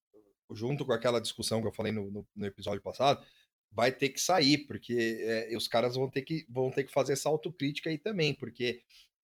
junto 0.54 0.86
com 0.86 0.94
aquela 0.94 1.22
discussão 1.22 1.62
que 1.62 1.68
eu 1.68 1.74
falei 1.74 1.92
no, 1.92 2.12
no- 2.12 2.28
no 2.36 2.46
episódio 2.46 2.82
passado, 2.82 3.26
vai 3.72 3.92
ter 3.92 4.10
que 4.10 4.22
sair, 4.22 4.60
porque 4.68 5.18
é, 5.22 5.58
os 5.58 5.68
caras 5.68 5.96
vão 5.96 6.10
ter 6.10 6.22
que, 6.22 6.46
vão 6.50 6.72
ter 6.72 6.84
que 6.86 6.94
fazer 6.94 7.14
essa 7.14 7.30
autocrítica 7.30 7.90
aí 7.90 7.98
também, 7.98 8.34
porque, 8.34 8.82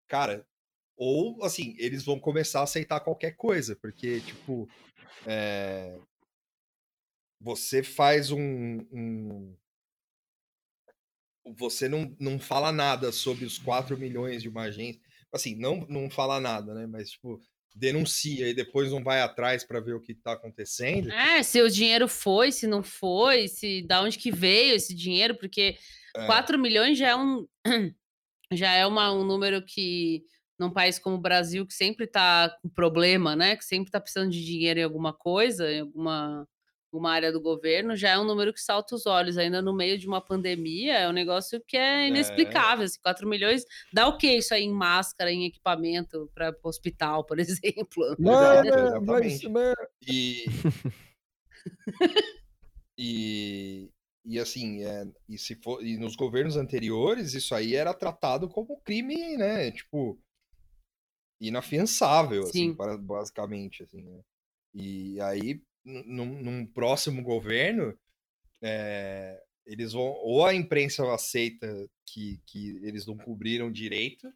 cara, 0.08 0.46
ou, 0.98 1.44
assim, 1.44 1.76
eles 1.80 2.04
vão 2.04 2.20
começar 2.20 2.60
a 2.62 2.64
aceitar 2.64 3.00
qualquer 3.00 3.32
coisa, 3.36 3.76
porque, 3.78 4.20
tipo, 4.22 4.68
é, 5.26 5.98
você 7.40 7.82
faz 7.82 8.32
um, 8.32 8.78
um, 8.92 9.56
Você 11.58 11.88
não, 11.88 12.16
não 12.20 12.40
fala 12.40 12.72
nada 12.72 13.12
sobre 13.12 13.46
os 13.46 13.58
4 13.58 13.98
milhões 13.98 14.42
de 14.42 14.50
uma 14.50 14.64
agência. 14.64 15.02
Assim, 15.32 15.56
não, 15.56 15.86
não 15.88 16.10
fala 16.10 16.40
nada, 16.40 16.74
né? 16.74 16.86
Mas, 16.86 17.12
tipo, 17.12 17.42
denuncia 17.76 18.50
e 18.50 18.54
depois 18.54 18.92
não 18.92 19.04
vai 19.04 19.22
atrás 19.22 19.64
para 19.64 19.80
ver 19.80 19.94
o 19.94 20.02
que 20.02 20.12
está 20.12 20.34
acontecendo. 20.34 21.12
É, 21.12 21.42
se 21.44 21.62
o 21.62 21.70
dinheiro 21.70 22.08
foi, 22.08 22.52
se 22.52 22.68
não 22.68 22.84
foi, 22.84 23.48
se 23.48 23.82
da 23.84 24.02
onde 24.02 24.18
que 24.18 24.32
veio 24.32 24.76
esse 24.76 24.94
dinheiro, 24.94 25.36
porque 25.36 25.78
é. 26.16 26.26
4 26.26 26.60
milhões 26.60 26.98
já 26.98 27.10
é 27.10 27.16
um 27.16 27.48
já 28.52 28.74
é 28.74 28.86
uma, 28.86 29.14
um 29.14 29.24
número 29.24 29.64
que 29.66 30.24
num 30.60 30.70
país 30.70 31.00
como 31.00 31.16
o 31.16 31.22
Brasil 31.22 31.66
que 31.66 31.74
sempre 31.74 32.06
está 32.06 32.56
com 32.62 32.70
problema, 32.70 33.36
né, 33.36 33.56
que 33.56 33.66
sempre 33.66 33.88
está 33.88 34.00
precisando 34.00 34.30
de 34.30 34.46
dinheiro 34.46 34.80
em 34.80 34.84
alguma 34.84 35.14
coisa, 35.14 35.72
em 35.72 35.80
alguma 35.80 36.48
uma 36.98 37.12
área 37.12 37.32
do 37.32 37.40
governo, 37.40 37.96
já 37.96 38.10
é 38.10 38.20
um 38.20 38.26
número 38.26 38.54
que 38.54 38.62
salta 38.62 38.96
os 38.96 39.06
olhos, 39.06 39.38
ainda 39.38 39.62
no 39.62 39.74
meio 39.74 39.98
de 39.98 40.08
uma 40.08 40.22
pandemia, 40.22 40.98
é 40.98 41.10
um 41.10 41.14
negócio 41.14 41.62
que 41.66 41.78
é, 41.78 42.04
é. 42.04 42.08
inexplicável. 42.08 42.84
É. 42.84 42.86
Assim, 42.86 43.00
4 43.02 43.28
milhões, 43.28 43.64
dá 43.94 44.08
o 44.08 44.18
que 44.18 44.28
isso 44.28 44.54
aí 44.54 44.64
em 44.64 44.74
máscara, 44.74 45.32
em 45.32 45.46
equipamento 45.46 46.30
para 46.34 46.56
hospital, 46.64 47.24
por 47.24 47.40
exemplo? 47.40 48.16
Não, 48.20 48.64
não, 48.64 49.06
mas, 49.06 49.42
mas... 49.44 49.76
E... 50.08 50.46
e... 52.98 53.90
E 54.24 54.38
assim, 54.40 54.84
é, 54.84 55.08
e 55.28 55.36
se 55.36 55.56
for, 55.56 55.84
e 55.84 55.98
nos 55.98 56.16
governos 56.16 56.56
anteriores, 56.56 57.34
isso 57.34 57.56
aí 57.56 57.76
era 57.76 57.92
tratado 57.92 58.48
como 58.48 58.80
crime, 58.82 59.36
né? 59.36 59.72
Tipo, 59.72 60.22
inafiançável, 61.42 62.44
assim, 62.44 62.76
basicamente, 63.00 63.82
assim, 63.82 64.04
né? 64.04 64.22
E 64.74 65.20
aí, 65.22 65.62
num, 65.84 66.42
num 66.42 66.66
próximo 66.66 67.22
governo, 67.24 67.98
é, 68.62 69.42
eles 69.66 69.94
vão 69.94 70.04
ou 70.04 70.46
a 70.46 70.54
imprensa 70.54 71.12
aceita 71.14 71.68
que, 72.06 72.42
que 72.46 72.78
eles 72.84 73.06
não 73.06 73.18
cobriram 73.18 73.72
direito, 73.72 74.32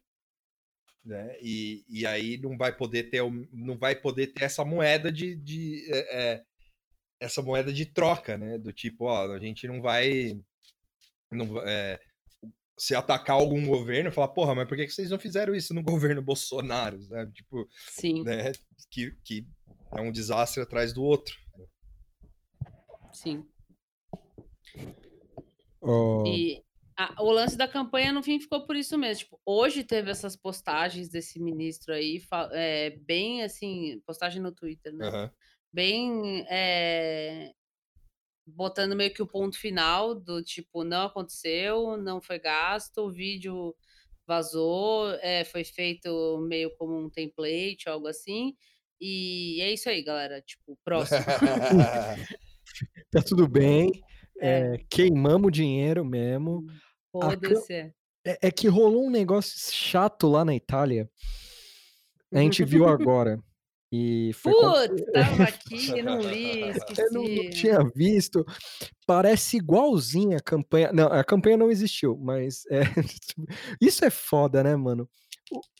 né? 1.04 1.36
E, 1.40 1.84
e 1.88 2.06
aí 2.06 2.36
não 2.38 2.56
vai 2.56 2.76
poder 2.76 3.04
ter 3.04 3.22
não 3.52 3.78
vai 3.78 3.94
poder 3.94 4.28
ter 4.28 4.44
essa 4.44 4.64
moeda 4.64 5.12
de, 5.12 5.36
de 5.36 5.86
é, 5.92 6.42
essa 7.20 7.42
moeda 7.42 7.72
de 7.72 7.86
troca, 7.86 8.36
né? 8.36 8.58
Do 8.58 8.72
tipo, 8.72 9.04
ó, 9.04 9.32
a 9.32 9.38
gente 9.38 9.66
não 9.66 9.80
vai 9.80 10.40
não, 11.30 11.60
é, 11.62 12.00
se 12.78 12.94
atacar 12.94 13.36
algum 13.36 13.66
governo, 13.66 14.12
falar, 14.12 14.28
porra, 14.28 14.54
mas 14.54 14.68
por 14.68 14.76
que 14.76 14.88
vocês 14.88 15.10
não 15.10 15.18
fizeram 15.18 15.54
isso 15.54 15.72
no 15.72 15.82
governo 15.82 16.20
Bolsonaro? 16.20 16.98
Né? 17.08 17.30
Tipo, 17.34 17.66
Sim. 17.90 18.22
Né? 18.22 18.52
Que, 18.90 19.12
que 19.24 19.46
é 19.92 20.00
um 20.00 20.12
desastre 20.12 20.62
atrás 20.62 20.92
do 20.92 21.02
outro. 21.02 21.36
Sim. 23.12 23.44
Oh. 25.80 26.24
E 26.26 26.62
a, 26.96 27.22
o 27.22 27.30
lance 27.30 27.56
da 27.56 27.68
campanha, 27.68 28.12
no 28.12 28.22
fim, 28.22 28.40
ficou 28.40 28.66
por 28.66 28.74
isso 28.74 28.96
mesmo. 28.96 29.24
Tipo, 29.24 29.40
hoje 29.44 29.84
teve 29.84 30.10
essas 30.10 30.34
postagens 30.34 31.08
desse 31.08 31.38
ministro 31.38 31.92
aí, 31.92 32.22
é, 32.52 32.90
bem 32.90 33.42
assim, 33.42 34.00
postagem 34.06 34.40
no 34.40 34.52
Twitter, 34.52 34.92
né? 34.92 35.08
Uhum. 35.08 35.30
Bem 35.72 36.46
é, 36.48 37.52
botando 38.46 38.96
meio 38.96 39.12
que 39.12 39.22
o 39.22 39.26
ponto 39.26 39.58
final 39.58 40.14
do 40.14 40.42
tipo, 40.42 40.84
não 40.84 41.06
aconteceu, 41.06 41.96
não 41.96 42.22
foi 42.22 42.38
gasto, 42.38 42.98
o 42.98 43.10
vídeo 43.10 43.74
vazou, 44.26 45.10
é, 45.20 45.44
foi 45.44 45.64
feito 45.64 46.38
meio 46.48 46.74
como 46.76 46.96
um 46.98 47.10
template, 47.10 47.88
algo 47.88 48.06
assim. 48.06 48.56
E 49.00 49.60
é 49.60 49.72
isso 49.72 49.88
aí, 49.88 50.02
galera. 50.02 50.40
Tipo, 50.40 50.78
próximo. 50.84 51.20
tá 53.10 53.22
tudo 53.22 53.46
bem. 53.48 53.90
É. 54.40 54.74
É, 54.74 54.78
queimamos 54.88 55.52
dinheiro 55.52 56.04
mesmo. 56.04 56.58
Hum, 56.58 56.66
pode 57.12 57.56
ser. 57.62 57.94
É, 58.24 58.48
é 58.48 58.50
que 58.50 58.68
rolou 58.68 59.06
um 59.06 59.10
negócio 59.10 59.58
chato 59.72 60.28
lá 60.28 60.44
na 60.44 60.54
Itália. 60.54 61.08
A 62.32 62.38
gente 62.38 62.64
viu 62.64 62.86
agora. 62.86 63.38
E 63.92 64.32
foi 64.34 64.52
Putz, 64.52 65.04
tava 65.14 65.44
aqui, 65.44 66.02
não 66.02 66.20
li, 66.20 66.68
esqueci. 66.70 67.00
Eu 67.00 67.12
não, 67.12 67.22
não, 67.22 67.50
tinha 67.50 67.78
visto. 67.94 68.44
Parece 69.06 69.58
igualzinho 69.58 70.36
a 70.36 70.40
campanha. 70.40 70.90
Não, 70.92 71.06
a 71.06 71.22
campanha 71.22 71.56
não 71.56 71.70
existiu, 71.70 72.18
mas 72.18 72.64
é... 72.68 72.80
isso 73.80 74.04
é 74.04 74.10
foda, 74.10 74.64
né, 74.64 74.74
mano? 74.74 75.08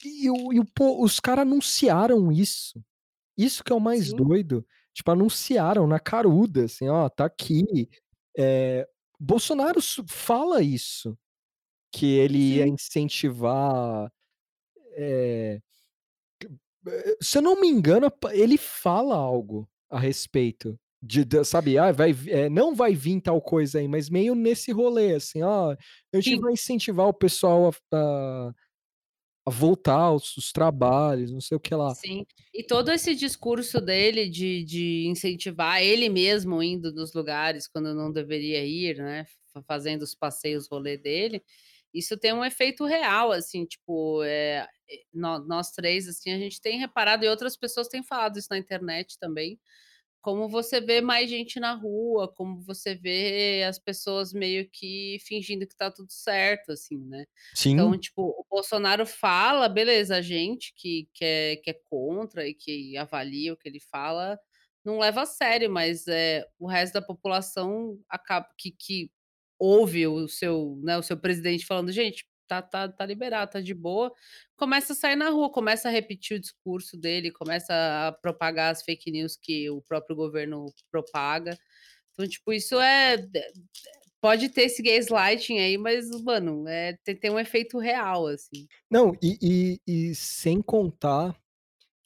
E, 0.05 0.29
e, 0.29 0.57
e 0.57 0.63
os 0.79 1.19
caras 1.19 1.43
anunciaram 1.43 2.31
isso. 2.31 2.81
Isso 3.37 3.63
que 3.63 3.73
é 3.73 3.77
o 3.77 3.81
mais 3.81 4.09
Sim. 4.09 4.17
doido. 4.17 4.67
Tipo, 4.95 5.11
anunciaram 5.11 5.87
na 5.87 6.01
caruda, 6.01 6.65
assim, 6.65 6.89
ó, 6.89 7.09
tá 7.09 7.27
aqui. 7.27 7.89
É... 8.37 8.89
Bolsonaro 9.19 9.81
fala 10.09 10.63
isso, 10.63 11.17
que 11.93 12.07
ele 12.07 12.39
Sim. 12.39 12.55
ia 12.55 12.67
incentivar. 12.67 14.11
É 14.93 15.61
se 17.21 17.39
eu 17.39 17.43
não 17.43 17.61
me 17.61 17.69
engano, 17.69 18.13
ele 18.33 18.57
fala 18.57 19.17
algo 19.17 19.69
a 19.91 19.99
respeito. 19.99 20.79
De, 21.03 21.25
de 21.25 21.45
sabe, 21.45 21.79
ah, 21.79 21.93
vai, 21.93 22.15
é, 22.29 22.49
não 22.49 22.75
vai 22.75 22.95
vir 22.95 23.21
tal 23.21 23.41
coisa 23.41 23.79
aí, 23.79 23.87
mas 23.87 24.09
meio 24.09 24.35
nesse 24.35 24.73
rolê, 24.73 25.15
assim, 25.15 25.43
ó, 25.43 25.73
a 25.73 26.17
gente 26.17 26.37
Sim. 26.37 26.41
vai 26.41 26.53
incentivar 26.53 27.07
o 27.07 27.15
pessoal 27.15 27.69
a, 27.69 27.97
a, 27.97 28.55
a 29.47 29.51
voltar 29.51 29.95
aos, 29.95 30.35
aos, 30.37 30.51
trabalhos, 30.51 31.31
não 31.31 31.41
sei 31.41 31.57
o 31.57 31.61
que 31.61 31.75
lá. 31.75 31.95
Sim, 31.95 32.27
e 32.53 32.65
todo 32.65 32.91
esse 32.91 33.15
discurso 33.15 33.81
dele 33.81 34.29
de, 34.29 34.65
de 34.65 35.07
incentivar 35.07 35.81
ele 35.81 36.09
mesmo 36.09 36.61
indo 36.61 36.93
nos 36.93 37.15
lugares 37.15 37.69
quando 37.69 37.95
não 37.95 38.11
deveria 38.11 38.65
ir, 38.67 38.97
né, 38.97 39.25
fazendo 39.67 40.03
os 40.03 40.15
passeios 40.15 40.69
rolê 40.69 40.99
dele, 40.99 41.43
isso 41.95 42.17
tem 42.19 42.33
um 42.33 42.45
efeito 42.45 42.85
real, 42.85 43.33
assim, 43.33 43.65
tipo, 43.65 44.23
é, 44.25 44.69
nós, 45.15 45.47
nós, 45.47 45.71
três, 45.71 46.09
assim, 46.09 46.31
a 46.31 46.39
gente 46.39 46.61
tem 46.61 46.79
reparado, 46.79 47.25
e 47.25 47.29
outras 47.29 47.57
pessoas 47.57 47.89
têm 47.89 48.03
falado 48.03 48.39
isso 48.39 48.49
na 48.51 48.59
internet 48.59 49.19
também, 49.19 49.59
como 50.21 50.49
você 50.49 50.81
vê 50.81 51.01
mais 51.01 51.31
gente 51.31 51.61
na 51.61 51.75
rua, 51.75 52.27
como 52.27 52.61
você 52.61 52.95
vê 52.95 53.65
as 53.69 53.79
pessoas 53.79 54.33
meio 54.33 54.69
que 54.69 55.19
fingindo 55.21 55.67
que 55.67 55.77
tá 55.77 55.91
tudo 55.91 56.11
certo, 56.11 56.73
assim, 56.73 56.99
né? 56.99 57.25
Sim. 57.55 57.75
Então, 57.75 57.97
tipo, 57.99 58.23
o 58.23 58.45
Bolsonaro 58.51 59.07
fala, 59.07 59.69
beleza, 59.69 60.17
a 60.17 60.23
gente 60.23 60.73
que, 60.75 61.09
que, 61.15 61.25
é, 61.25 61.57
que 61.57 61.71
é 61.71 61.75
contra 61.85 62.47
e 62.47 62.55
que 62.55 62.97
avalia 62.97 63.53
o 63.53 63.57
que 63.57 63.69
ele 63.69 63.81
fala, 63.81 64.39
não 64.85 64.99
leva 64.99 65.23
a 65.23 65.27
sério, 65.27 65.71
mas 65.71 66.07
é, 66.07 66.47
o 66.59 66.67
resto 66.67 66.95
da 66.95 67.03
população 67.03 67.99
acaba 68.09 68.49
que, 68.57 68.71
que 68.71 69.11
ouve 69.59 70.07
o 70.07 70.29
seu, 70.29 70.79
né, 70.83 70.99
o 70.99 71.03
seu 71.03 71.17
presidente 71.17 71.67
falando, 71.67 71.91
gente, 71.91 72.27
tá, 72.47 72.63
tá, 72.63 72.89
tá 72.89 73.07
liberado, 73.07 73.53
tá 73.53 73.61
de 73.61 73.75
boa, 73.75 74.13
começa 74.57 74.93
a 74.93 74.97
sair 74.97 75.17
na 75.17 75.31
rua, 75.31 75.51
começa 75.51 75.89
a 75.89 75.93
repetir 75.93 76.37
o 76.37 76.41
discurso 76.41 76.97
dele, 76.97 77.31
começa 77.31 77.73
a 77.73 78.13
propagar 78.13 78.73
as 78.73 78.83
fake 78.83 79.11
news 79.11 79.37
que 79.37 79.69
o 79.71 79.83
próprio 79.83 80.17
governo 80.17 80.67
propaga. 80.91 81.57
Então, 82.13 82.27
tipo, 82.27 82.53
isso 82.53 82.81
é. 82.81 83.17
Pode 84.21 84.49
ter 84.49 84.63
esse 84.63 84.83
gaslighting 84.83 85.59
aí, 85.59 85.77
mas, 85.77 86.09
mano, 86.23 86.67
é, 86.67 86.97
tem, 87.05 87.15
tem 87.15 87.31
um 87.31 87.39
efeito 87.39 87.79
real, 87.79 88.27
assim. 88.27 88.67
Não, 88.91 89.13
e, 89.23 89.39
e, 89.87 90.11
e 90.11 90.15
sem 90.15 90.63
contar 90.63 91.37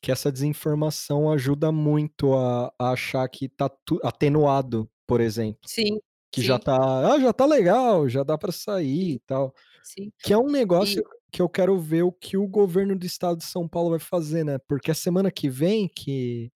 que 0.03 0.11
essa 0.11 0.33
desinformação 0.33 1.31
ajuda 1.31 1.71
muito 1.71 2.35
a, 2.35 2.73
a 2.79 2.91
achar 2.91 3.29
que 3.29 3.49
tá 3.49 3.71
atenuado, 4.03 4.91
por 5.07 5.21
exemplo. 5.21 5.61
Sim, 5.67 6.01
que 6.33 6.41
Sim. 6.41 6.47
já 6.47 6.59
tá, 6.59 7.13
ah, 7.13 7.21
já 7.21 7.33
tá 7.33 7.45
legal, 7.45 8.09
já 8.09 8.23
dá 8.23 8.39
para 8.39 8.53
sair 8.53 9.15
e 9.15 9.19
tal. 9.21 9.55
Sim. 9.83 10.13
Que 10.19 10.33
é 10.33 10.39
um 10.39 10.51
negócio 10.51 11.01
e... 11.01 11.31
que 11.31 11.43
eu 11.43 11.49
quero 11.49 11.79
ver 11.79 12.03
o 12.03 12.13
que 12.13 12.37
o 12.37 12.47
governo 12.47 12.97
do 12.97 13.07
estado 13.07 13.39
de 13.39 13.45
São 13.45 13.69
Paulo 13.69 13.91
vai 13.91 13.99
fazer, 13.99 14.45
né? 14.45 14.59
Porque 14.67 14.91
a 14.91 14.95
semana 14.95 15.31
que 15.31 15.49
vem 15.49 15.89
que 15.89 16.53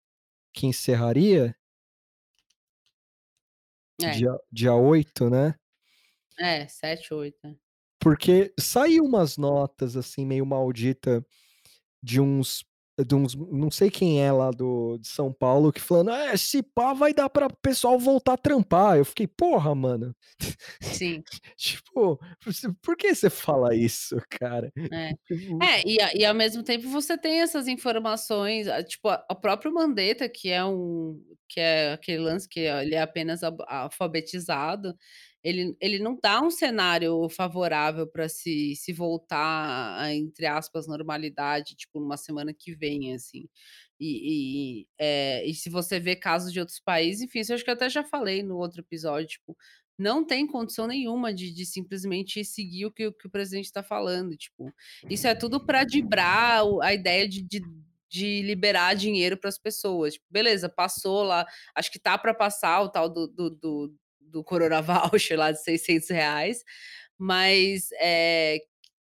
que 0.54 0.68
encerraria 0.68 1.56
é. 4.02 4.12
dia, 4.12 4.38
dia 4.52 4.74
8, 4.74 5.30
né? 5.30 5.56
É, 6.38 6.68
7, 6.68 7.14
8. 7.14 7.48
É. 7.48 7.56
Porque 8.00 8.54
saiu 8.60 9.06
umas 9.06 9.38
notas 9.38 9.96
assim 9.96 10.26
meio 10.26 10.46
maldita 10.46 11.26
de 12.02 12.20
uns 12.20 12.66
de 13.00 13.16
uns, 13.16 13.36
não 13.36 13.72
sei 13.72 13.90
quem 13.90 14.22
é 14.22 14.32
lá 14.32 14.52
do, 14.52 14.98
de 14.98 15.08
São 15.08 15.32
Paulo, 15.32 15.72
que 15.72 15.80
falando, 15.80 16.12
ah, 16.12 16.34
esse 16.34 16.62
pá 16.62 16.94
vai 16.94 17.14
dar 17.14 17.30
para 17.30 17.48
o 17.48 17.56
pessoal 17.62 17.98
voltar 17.98 18.34
a 18.34 18.38
trampar. 18.38 18.98
Eu 18.98 19.06
fiquei, 19.06 19.28
porra, 19.28 19.74
mano. 19.74 20.16
Sim. 20.82 21.24
tipo, 21.58 22.20
por 22.82 22.98
que 22.98 23.16
você 23.16 23.30
fala 23.30 23.76
isso, 23.76 24.18
cara? 24.30 24.72
É, 24.92 25.14
tipo 25.26 25.64
é 25.64 25.82
e, 25.86 26.22
e 26.22 26.26
ao 26.26 26.36
mesmo 26.36 26.64
tempo 26.64 26.90
você 26.90 27.18
tem 27.18 27.42
essas 27.42 27.68
informações, 27.68 28.68
tipo, 28.88 29.10
a 29.10 29.36
própria 29.36 29.72
Mandetta, 29.72 30.28
que 30.28 30.50
é 30.50 30.64
um 30.64 31.20
que 31.48 31.60
é 31.60 31.92
aquele 31.92 32.20
lance 32.20 32.48
que 32.48 32.62
ele 32.62 32.96
é 32.96 33.02
apenas 33.02 33.42
alfabetizado, 33.44 34.96
ele, 35.44 35.76
ele 35.80 36.00
não 36.00 36.18
dá 36.22 36.42
um 36.42 36.52
cenário 36.52 37.28
favorável 37.30 38.06
para 38.08 38.30
se, 38.30 38.76
se 38.76 38.94
voltar 38.94 40.00
a, 40.00 40.14
entre 40.14 40.46
aspas, 40.46 40.88
normalidade, 40.88 41.76
tipo, 41.76 42.00
numa 42.00 42.18
semana 42.18 42.54
que 42.54 42.76
vem, 42.76 43.14
assim. 43.14 43.48
E, 44.00 44.82
e, 44.82 44.88
é, 45.00 45.46
e 45.46 45.54
se 45.54 45.70
você 45.70 46.00
vê 46.00 46.16
casos 46.16 46.52
de 46.52 46.60
outros 46.60 46.80
países, 46.80 47.22
enfim, 47.22 47.40
isso 47.40 47.52
eu 47.52 47.56
acho 47.56 47.64
que 47.64 47.70
eu 47.70 47.76
até 47.76 47.90
já 47.90 48.04
falei 48.04 48.44
no 48.44 48.58
outro 48.58 48.82
episódio, 48.82 49.28
tipo, 49.28 49.56
não 49.98 50.26
tem 50.26 50.48
condição 50.48 50.88
nenhuma 50.88 51.34
de, 51.34 51.52
de 51.52 51.66
simplesmente 51.66 52.44
seguir 52.44 52.88
o 52.88 52.92
que, 52.92 53.08
o 53.08 53.14
que 53.14 53.28
o 53.28 53.30
presidente 53.30 53.66
está 53.66 53.84
falando. 53.84 54.36
Tipo, 54.36 54.74
isso 55.10 55.28
é 55.28 55.36
tudo 55.36 55.64
para 55.64 55.84
dibrar 55.84 56.64
a 56.82 56.94
ideia 56.94 57.28
de, 57.28 57.44
de, 57.44 57.62
de 58.10 58.42
liberar 58.42 58.96
dinheiro 58.96 59.38
para 59.38 59.50
as 59.50 59.60
pessoas. 59.60 60.14
Tipo, 60.14 60.26
beleza, 60.30 60.68
passou 60.68 61.24
lá, 61.24 61.46
acho 61.76 61.92
que 61.92 62.00
tá 62.00 62.18
para 62.18 62.34
passar 62.34 62.82
o 62.82 62.90
tal 62.90 63.08
do, 63.08 63.28
do, 63.28 63.50
do, 63.52 63.96
do 64.32 64.44
Corona 64.44 64.82
Voucher 64.82 65.38
lá 65.40 65.52
de 65.52 65.62
600 65.62 66.10
reais, 66.10 66.64
mas 67.18 67.90
é, 68.00 68.60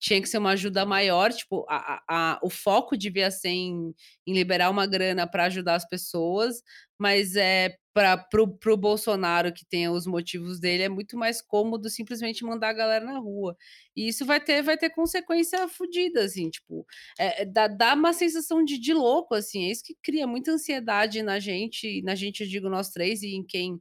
tinha 0.03 0.21
que 0.21 0.29
ser 0.29 0.39
uma 0.39 0.51
ajuda 0.51 0.85
maior, 0.85 1.33
tipo, 1.33 1.65
a, 1.69 2.03
a, 2.09 2.41
o 2.43 2.51
foco 2.51 2.97
devia 2.97 3.31
ser 3.31 3.51
em, 3.51 3.95
em 4.27 4.35
liberar 4.35 4.69
uma 4.69 4.85
grana 4.85 5.29
para 5.29 5.45
ajudar 5.45 5.77
as 5.77 5.89
pessoas, 5.89 6.61
mas 6.99 7.37
é 7.37 7.77
para 7.95 8.27
o 8.43 8.77
Bolsonaro, 8.77 9.53
que 9.53 9.65
tem 9.65 9.89
os 9.89 10.05
motivos 10.05 10.59
dele, 10.59 10.83
é 10.85 10.89
muito 10.89 11.17
mais 11.17 11.41
cômodo 11.41 11.89
simplesmente 11.89 12.43
mandar 12.43 12.71
a 12.71 12.73
galera 12.73 13.05
na 13.05 13.19
rua. 13.19 13.57
E 13.95 14.09
isso 14.09 14.25
vai 14.27 14.41
ter, 14.41 14.61
vai 14.63 14.77
ter 14.77 14.91
consequência 14.91 15.69
fodida, 15.69 16.25
assim, 16.25 16.51
tipo, 16.51 16.85
é, 17.17 17.45
dá, 17.45 17.69
dá 17.69 17.95
uma 17.95 18.13
sensação 18.13 18.65
de, 18.65 18.79
de 18.79 18.93
louco, 18.93 19.37
assim, 19.37 19.67
é 19.67 19.71
isso 19.71 19.85
que 19.85 19.97
cria 20.03 20.27
muita 20.27 20.51
ansiedade 20.51 21.23
na 21.23 21.39
gente, 21.39 22.03
na 22.03 22.17
gente, 22.17 22.43
eu 22.43 22.49
digo 22.49 22.69
nós 22.69 22.91
três, 22.91 23.23
e 23.23 23.37
em 23.37 23.45
quem 23.45 23.81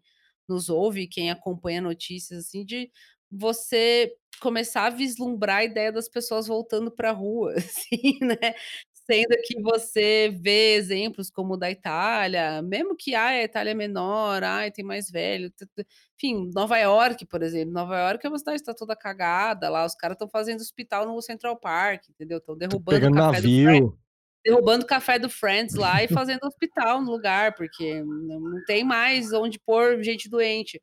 nos 0.51 0.69
ouve, 0.69 1.07
quem 1.07 1.31
acompanha 1.31 1.81
notícias, 1.81 2.45
assim, 2.45 2.65
de 2.65 2.91
você 3.31 4.13
começar 4.41 4.87
a 4.87 4.89
vislumbrar 4.89 5.57
a 5.57 5.63
ideia 5.63 5.91
das 5.91 6.09
pessoas 6.09 6.47
voltando 6.47 6.91
para 6.91 7.11
a 7.11 7.13
rua, 7.13 7.53
assim, 7.57 8.17
né? 8.21 8.53
Sendo 8.91 9.35
que 9.43 9.59
você 9.61 10.33
vê 10.41 10.75
exemplos 10.75 11.29
como 11.29 11.55
o 11.55 11.57
da 11.57 11.71
Itália, 11.71 12.61
mesmo 12.61 12.95
que 12.95 13.15
ah, 13.15 13.27
a 13.27 13.43
Itália 13.43 13.71
é 13.71 13.73
menor, 13.73 14.43
ah, 14.43 14.69
tem 14.71 14.85
mais 14.85 15.09
velho. 15.09 15.51
Enfim, 16.15 16.49
Nova 16.53 16.77
York, 16.77 17.25
por 17.25 17.41
exemplo. 17.41 17.73
Nova 17.73 17.97
York 17.97 18.25
é 18.25 18.29
uma 18.29 18.37
cidade 18.37 18.57
que 18.57 18.61
está 18.61 18.73
toda 18.73 18.95
cagada 18.95 19.69
lá, 19.69 19.85
os 19.85 19.95
caras 19.95 20.15
estão 20.15 20.29
fazendo 20.29 20.61
hospital 20.61 21.05
no 21.05 21.21
Central 21.21 21.57
Park, 21.59 22.09
entendeu? 22.09 22.37
Estão 22.37 22.55
derrubando 22.55 22.99
Pegando 22.99 23.13
o 23.13 23.17
café 23.17 23.41
navio. 23.41 23.97
Derrubando 24.43 24.85
café 24.85 25.19
do 25.19 25.29
Friends 25.29 25.75
lá 25.75 26.03
e 26.03 26.07
fazendo 26.07 26.45
hospital 26.45 27.01
no 27.01 27.11
lugar, 27.11 27.55
porque 27.55 28.03
não, 28.03 28.63
tem 28.65 28.83
mais 28.83 29.31
onde 29.33 29.59
pôr 29.59 30.03
gente 30.03 30.29
doente. 30.29 30.81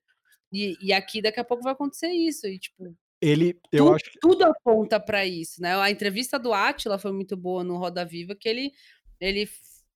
E, 0.53 0.77
e 0.81 0.93
aqui 0.93 1.21
daqui 1.21 1.41
a 1.41 1.45
pouco 1.45 1.63
vai 1.63 1.73
acontecer 1.73 2.09
isso. 2.09 2.47
E, 2.47 2.59
tipo, 2.59 2.97
Ele, 3.21 3.59
eu 3.73 3.85
tudo, 3.85 3.95
acho 3.95 4.05
que 4.05 4.19
tudo 4.21 4.45
aponta 4.45 4.99
para 5.01 5.27
isso, 5.27 5.61
né? 5.61 5.77
A 5.77 5.91
entrevista 5.91 6.39
do 6.39 6.53
Atila 6.53 6.99
foi 6.99 7.13
muito 7.13 7.37
boa 7.37 7.63
no 7.65 7.77
Roda 7.77 8.05
Viva, 8.05 8.35
que 8.35 8.49
ele, 8.49 8.73
ele 9.21 9.49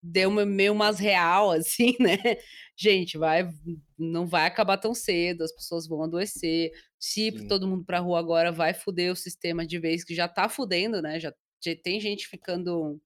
deu 0.02 0.28
uma- 0.28 0.44
meio 0.44 0.72
umas 0.72 0.98
real, 0.98 1.52
assim, 1.56 1.96
né? 2.00 2.18
Gente, 2.76 3.16
vai, 3.16 3.48
não 3.96 4.26
vai 4.26 4.46
acabar 4.46 4.76
tão 4.76 4.94
cedo, 4.94 5.44
as 5.44 5.52
pessoas 5.52 5.86
vão 5.86 6.02
adoecer. 6.02 6.72
Se 6.98 7.30
Sim. 7.30 7.46
todo 7.46 7.68
mundo 7.68 7.84
pra 7.84 8.00
rua 8.00 8.18
agora 8.18 8.50
vai 8.50 8.74
foder 8.74 9.12
o 9.12 9.16
sistema 9.16 9.64
de 9.64 9.78
vez, 9.78 10.04
que 10.04 10.14
já 10.14 10.26
tá 10.28 10.48
fudendo, 10.48 11.00
né? 11.00 11.20
Já 11.20 11.32
tem 11.82 12.00
gente 12.00 12.26
ficando 12.26 13.00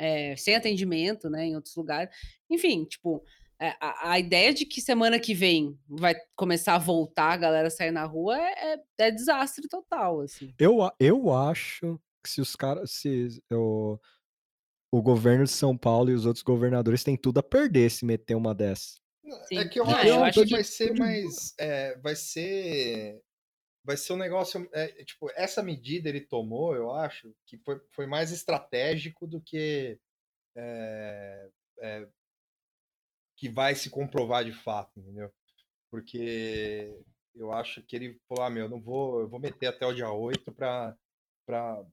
é, 0.00 0.34
sem 0.36 0.54
atendimento, 0.56 1.28
né, 1.28 1.44
em 1.46 1.54
outros 1.54 1.76
lugares. 1.76 2.14
Enfim, 2.48 2.84
tipo, 2.84 3.22
é, 3.60 3.74
a, 3.80 4.12
a 4.12 4.18
ideia 4.18 4.54
de 4.54 4.64
que 4.64 4.80
semana 4.80 5.20
que 5.20 5.34
vem 5.34 5.78
vai 5.88 6.14
começar 6.34 6.74
a 6.74 6.78
voltar 6.78 7.32
a 7.32 7.36
galera 7.36 7.68
sair 7.70 7.90
na 7.90 8.04
rua 8.06 8.38
é, 8.38 8.72
é- 8.74 8.82
é 8.98 9.10
desastre 9.10 9.68
total, 9.68 10.22
assim. 10.22 10.54
Eu, 10.58 10.78
eu 10.98 11.32
acho 11.34 12.00
que 12.24 12.30
se 12.30 12.40
os 12.40 12.56
caras. 12.56 12.90
Se 12.92 13.28
o, 13.52 13.98
o 14.92 15.02
governo 15.02 15.44
de 15.44 15.50
São 15.50 15.76
Paulo 15.76 16.10
e 16.10 16.14
os 16.14 16.24
outros 16.26 16.42
governadores 16.42 17.04
têm 17.04 17.16
tudo 17.16 17.38
a 17.38 17.42
perder 17.42 17.90
se 17.90 18.04
meter 18.04 18.34
uma 18.34 18.54
dessa. 18.54 18.98
É 19.52 19.62
Sim. 19.62 19.68
que 19.68 19.78
eu 19.78 19.84
Ah, 19.84 19.98
acho 19.98 20.08
eu 20.08 20.24
acho 20.24 20.40
que 20.40 20.46
que- 20.46 20.54
vai 20.54 20.64
ser 20.64 20.94
mais. 20.98 21.54
é, 21.58 21.96
vai 21.98 22.16
ser. 22.16 23.20
Vai 23.82 23.96
ser 23.96 24.12
um 24.12 24.16
negócio. 24.16 24.68
é, 24.72 25.04
tipo, 25.04 25.30
essa 25.34 25.62
medida 25.62 26.08
ele 26.08 26.20
tomou, 26.20 26.74
eu 26.74 26.92
acho, 26.92 27.34
que 27.46 27.58
foi, 27.58 27.80
foi 27.90 28.06
mais 28.06 28.30
estratégico 28.32 29.26
do 29.26 29.40
que. 29.40 29.98
é, 30.56 31.50
é, 31.80 32.08
que 33.36 33.48
vai 33.48 33.74
se 33.74 33.88
comprovar 33.88 34.44
de 34.44 34.52
fato, 34.52 35.00
entendeu? 35.00 35.32
Porque 35.90 36.94
eu 37.34 37.52
acho 37.52 37.82
que 37.82 37.96
ele 37.96 38.20
falou: 38.28 38.44
ah, 38.44 38.50
meu, 38.50 38.68
não 38.68 38.80
vou, 38.80 39.20
eu 39.20 39.28
vou 39.28 39.40
meter 39.40 39.68
até 39.68 39.86
o 39.86 39.94
dia 39.94 40.10
8 40.10 40.52
para 40.52 40.94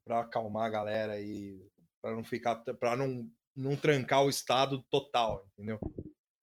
acalmar 0.10 0.66
a 0.66 0.70
galera 0.70 1.22
e 1.22 1.66
para 2.02 2.16
não 2.16 2.24
ficar, 2.24 2.56
para 2.58 2.98
não, 2.98 3.30
não 3.56 3.76
trancar 3.78 4.24
o 4.26 4.30
estado 4.30 4.84
total, 4.90 5.48
entendeu? 5.54 5.80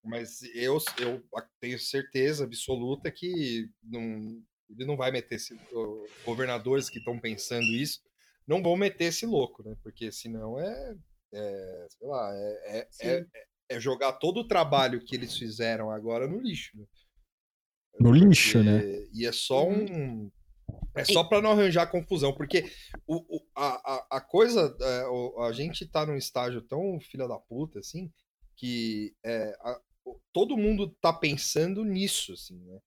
Mas 0.02 0.42
eu, 0.54 0.78
eu 0.98 1.22
tenho 1.60 1.78
certeza 1.78 2.44
absoluta 2.44 3.10
que 3.10 3.70
não, 3.82 4.42
ele 4.70 4.84
não 4.86 4.96
vai 4.96 5.10
meter 5.10 5.36
esse. 5.36 5.58
Governadores 6.24 6.88
que 6.88 6.98
estão 6.98 7.18
pensando 7.18 7.66
isso 7.66 8.00
não 8.46 8.62
vão 8.62 8.76
meter 8.76 9.04
esse 9.06 9.24
louco, 9.26 9.62
né? 9.68 9.76
Porque 9.82 10.10
senão 10.12 10.58
é. 10.60 10.96
é, 11.32 11.86
sei 11.90 12.08
lá, 12.08 12.30
é, 12.34 12.78
é, 12.78 12.88
é, 13.08 13.26
é 13.70 13.80
jogar 13.80 14.12
todo 14.14 14.40
o 14.40 14.48
trabalho 14.48 15.04
que 15.04 15.14
eles 15.16 15.36
fizeram 15.36 15.90
agora 15.90 16.26
no 16.28 16.38
lixo. 16.40 16.76
né? 16.78 16.84
No 18.00 18.12
lixo, 18.12 18.62
né? 18.62 18.78
Porque- 18.80 19.08
E 19.14 19.26
é 19.26 19.32
só 19.32 19.66
Uhum. 19.66 19.84
um. 20.26 20.30
É 20.96 21.04
só 21.04 21.24
para 21.24 21.42
não 21.42 21.50
arranjar 21.52 21.90
confusão, 21.90 22.32
porque 22.32 22.70
o, 23.06 23.16
o- 23.36 23.46
a, 23.54 24.16
a, 24.16 24.20
coisa. 24.20 24.74
é, 24.80 25.06
o- 25.08 25.42
a 25.42 25.52
gente 25.52 25.86
tá 25.86 26.06
num 26.06 26.16
estágio 26.16 26.62
tão 26.62 26.98
filha 27.00 27.26
da 27.28 27.38
puta, 27.38 27.80
assim, 27.80 28.12
que 28.56 29.14
é, 29.24 29.56
a- 29.60 29.80
todo 30.32 30.56
mundo 30.56 30.88
tá 31.00 31.12
pensando 31.12 31.84
nisso, 31.84 32.32
assim, 32.32 32.58
né? 32.64 32.78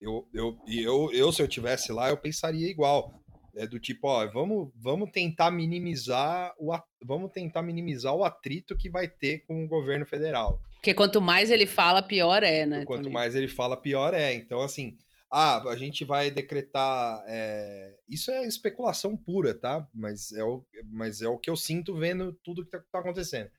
Eu, 0.00 0.26
eu, 0.32 0.58
e 0.66 0.82
eu, 0.82 1.10
eu, 1.12 1.32
se 1.32 1.42
eu 1.42 1.48
tivesse 1.48 1.92
lá, 1.92 2.08
eu 2.08 2.16
pensaria 2.16 2.68
igual. 2.68 3.14
É 3.56 3.66
do 3.66 3.80
tipo, 3.80 4.06
ó, 4.06 4.26
vamos, 4.28 4.70
vamos 4.76 5.10
tentar 5.10 5.50
minimizar 5.50 6.54
o, 6.58 6.72
vamos 7.04 7.32
tentar 7.32 7.62
minimizar 7.62 8.14
o 8.14 8.24
atrito 8.24 8.76
que 8.76 8.88
vai 8.88 9.08
ter 9.08 9.44
com 9.46 9.64
o 9.64 9.68
governo 9.68 10.06
federal. 10.06 10.60
Porque 10.74 10.94
quanto 10.94 11.20
mais 11.20 11.50
ele 11.50 11.66
fala, 11.66 12.00
pior 12.00 12.42
é, 12.42 12.64
né? 12.64 12.84
Quanto 12.84 13.00
também. 13.02 13.12
mais 13.12 13.34
ele 13.34 13.48
fala, 13.48 13.76
pior 13.76 14.14
é. 14.14 14.32
Então, 14.32 14.60
assim, 14.62 14.96
ah, 15.30 15.62
a 15.68 15.76
gente 15.76 16.04
vai 16.04 16.30
decretar. 16.30 17.22
é, 17.26 17.94
Isso 18.08 18.30
é 18.30 18.46
especulação 18.46 19.16
pura, 19.16 19.52
tá? 19.52 19.86
Mas 19.94 20.32
é 20.32 20.42
o, 20.42 20.64
mas 20.90 21.20
é 21.20 21.28
o 21.28 21.38
que 21.38 21.50
eu 21.50 21.56
sinto 21.56 21.94
vendo 21.96 22.32
tudo 22.42 22.64
que 22.64 22.70
tá, 22.70 22.82
tá 22.90 22.98
acontecendo. 22.98 23.50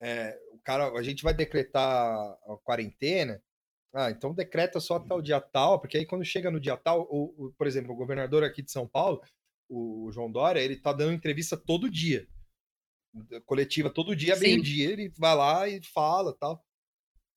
É, 0.00 0.36
o 0.52 0.58
cara, 0.64 0.88
a 0.98 1.02
gente 1.02 1.22
vai 1.22 1.34
decretar 1.34 1.84
a 1.84 2.56
quarentena. 2.64 3.40
Ah, 3.94 4.10
então 4.10 4.32
decreta 4.34 4.80
só 4.80 4.96
até 4.96 5.12
o 5.14 5.20
dia 5.20 5.40
tal, 5.40 5.78
porque 5.78 5.98
aí 5.98 6.06
quando 6.06 6.24
chega 6.24 6.50
no 6.50 6.58
dia 6.60 6.76
tal, 6.76 7.02
o, 7.10 7.46
o- 7.46 7.52
por 7.52 7.66
exemplo, 7.66 7.92
o 7.92 7.96
governador 7.96 8.42
aqui 8.42 8.62
de 8.62 8.72
São 8.72 8.88
Paulo, 8.88 9.20
o, 9.68 10.10
João 10.12 10.30
Dória, 10.32 10.60
ele 10.60 10.76
tá 10.76 10.92
dando 10.92 11.12
entrevista 11.12 11.56
todo 11.56 11.90
dia. 11.90 12.26
Coletiva 13.44 13.90
todo 13.90 14.16
dia, 14.16 14.34
meio-dia, 14.36 14.90
ele 14.90 15.12
vai 15.18 15.34
lá 15.36 15.68
e 15.68 15.82
fala 15.82 16.34
tal. 16.34 16.64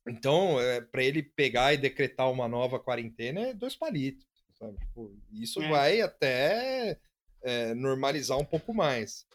Então, 0.07 0.60
é, 0.61 0.80
para 0.80 1.03
ele 1.03 1.22
pegar 1.23 1.73
e 1.73 1.77
decretar 1.77 2.32
uma 2.32 2.48
nova 2.48 2.80
quarentena 2.80 3.41
é 3.41 3.53
dois 3.53 3.76
palitos, 3.76 4.26
sabe? 4.53 4.77
Tipo, 4.77 5.14
isso 5.32 5.61
É. 5.61 5.69
vai 5.69 5.99
até 6.02 6.98
é, 7.41 7.73
normalizar 7.73 8.38
um 8.38 8.45
pouco 8.45 8.73
mais. 8.73 9.26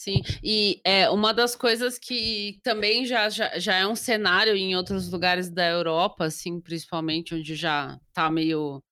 Sim, 0.00 0.22
e 0.42 0.80
é 0.82 1.10
uma 1.10 1.34
das 1.34 1.54
coisas 1.54 1.98
que 1.98 2.58
também 2.62 3.04
já, 3.04 3.28
já, 3.28 3.58
já 3.58 3.74
é 3.76 3.86
um 3.86 3.94
cenário 3.94 4.56
em 4.56 4.74
outros 4.74 5.10
lugares 5.12 5.50
da 5.50 5.68
Europa, 5.68 6.24
assim, 6.24 6.58
principalmente 6.58 7.34
onde 7.34 7.54
já 7.54 8.00
tá 8.14 8.30
meio 8.30 8.82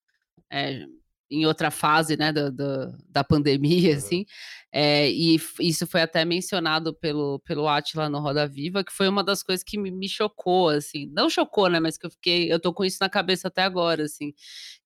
é, 0.52 0.84
em 1.30 1.46
outra 1.46 1.70
fase, 1.70 2.16
né, 2.16 2.32
da, 2.32 2.50
da, 2.50 2.92
da 3.10 3.24
pandemia, 3.24 3.92
Uhum. 3.92 3.96
assim, 3.98 4.24
é, 4.72 5.10
e 5.10 5.38
isso 5.60 5.86
foi 5.86 6.02
até 6.02 6.24
mencionado 6.24 6.94
pelo, 6.94 7.38
pelo 7.40 7.68
Atila 7.68 8.08
no 8.08 8.18
Roda 8.20 8.46
Viva, 8.46 8.84
que 8.84 8.92
foi 8.92 9.08
uma 9.08 9.22
das 9.24 9.42
coisas 9.42 9.62
que 9.64 9.78
me, 9.78 9.90
me 9.90 10.08
chocou, 10.08 10.68
assim, 10.70 11.06
não 11.14 11.28
chocou, 11.30 11.68
né, 11.68 11.80
mas 11.80 11.96
que 11.98 12.06
eu 12.06 12.10
fiquei, 12.10 12.52
eu 12.52 12.60
tô 12.60 12.72
com 12.72 12.84
isso 12.84 12.98
na 13.00 13.08
cabeça 13.08 13.48
até 13.48 13.62
agora, 13.62 14.04
assim, 14.04 14.32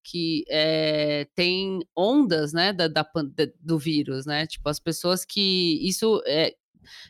que 0.02 0.44
é, 0.48 1.26
tem 1.34 1.80
ondas, 1.96 2.52
né, 2.52 2.72
da, 2.72 2.88
da- 2.88 3.06
do 3.60 3.78
vírus, 3.78 4.26
né, 4.26 4.46
tipo, 4.46 4.68
as 4.68 4.80
pessoas 4.80 5.24
que, 5.24 5.78
isso 5.86 6.22
é, 6.26 6.54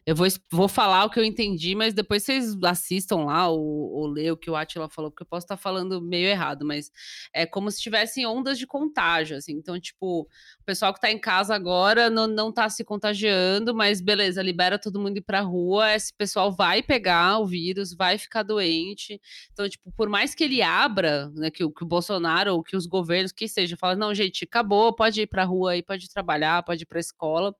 eu 0.06 0.14
vou, 0.14 0.26
vou 0.50 0.68
falar 0.68 1.04
o 1.04 1.10
que 1.10 1.18
eu 1.18 1.24
entendi, 1.24 1.74
mas 1.74 1.94
depois 1.94 2.22
vocês 2.22 2.56
assistam 2.64 3.24
lá 3.24 3.48
ou, 3.48 3.60
ou 3.60 4.32
o 4.32 4.36
que 4.36 4.50
o 4.50 4.56
Atila 4.56 4.88
falou, 4.88 5.10
porque 5.10 5.22
eu 5.22 5.26
posso 5.26 5.44
estar 5.44 5.56
falando 5.56 6.00
meio 6.00 6.26
errado, 6.26 6.64
mas 6.64 6.90
é 7.32 7.46
como 7.46 7.70
se 7.70 7.80
tivessem 7.80 8.26
ondas 8.26 8.58
de 8.58 8.66
contágio, 8.66 9.36
assim. 9.36 9.52
Então, 9.52 9.78
tipo, 9.80 10.22
o 10.22 10.64
pessoal 10.64 10.92
que 10.92 11.00
tá 11.00 11.10
em 11.10 11.18
casa 11.18 11.54
agora 11.54 12.08
não, 12.10 12.26
não 12.26 12.52
tá 12.52 12.68
se 12.68 12.84
contagiando, 12.84 13.74
mas 13.74 14.00
beleza, 14.00 14.42
libera 14.42 14.78
todo 14.78 15.00
mundo 15.00 15.16
ir 15.16 15.22
pra 15.22 15.40
rua, 15.40 15.94
esse 15.94 16.12
pessoal 16.12 16.52
vai 16.52 16.82
pegar 16.82 17.38
o 17.38 17.46
vírus, 17.46 17.94
vai 17.94 18.18
ficar 18.18 18.42
doente. 18.42 19.20
Então, 19.52 19.68
tipo, 19.68 19.92
por 19.96 20.08
mais 20.08 20.34
que 20.34 20.44
ele 20.44 20.62
abra, 20.62 21.30
né, 21.34 21.50
que, 21.50 21.68
que 21.68 21.84
o 21.84 21.86
Bolsonaro 21.86 22.54
ou 22.54 22.62
que 22.62 22.76
os 22.76 22.86
governos, 22.86 23.32
que 23.32 23.48
seja, 23.48 23.76
fala, 23.76 23.96
não, 23.96 24.14
gente, 24.14 24.44
acabou, 24.44 24.94
pode 24.94 25.22
ir 25.22 25.26
pra 25.26 25.44
rua 25.44 25.72
aí, 25.72 25.82
pode 25.82 26.08
trabalhar, 26.08 26.62
pode 26.62 26.82
ir 26.82 26.86
pra 26.86 27.00
escola, 27.00 27.54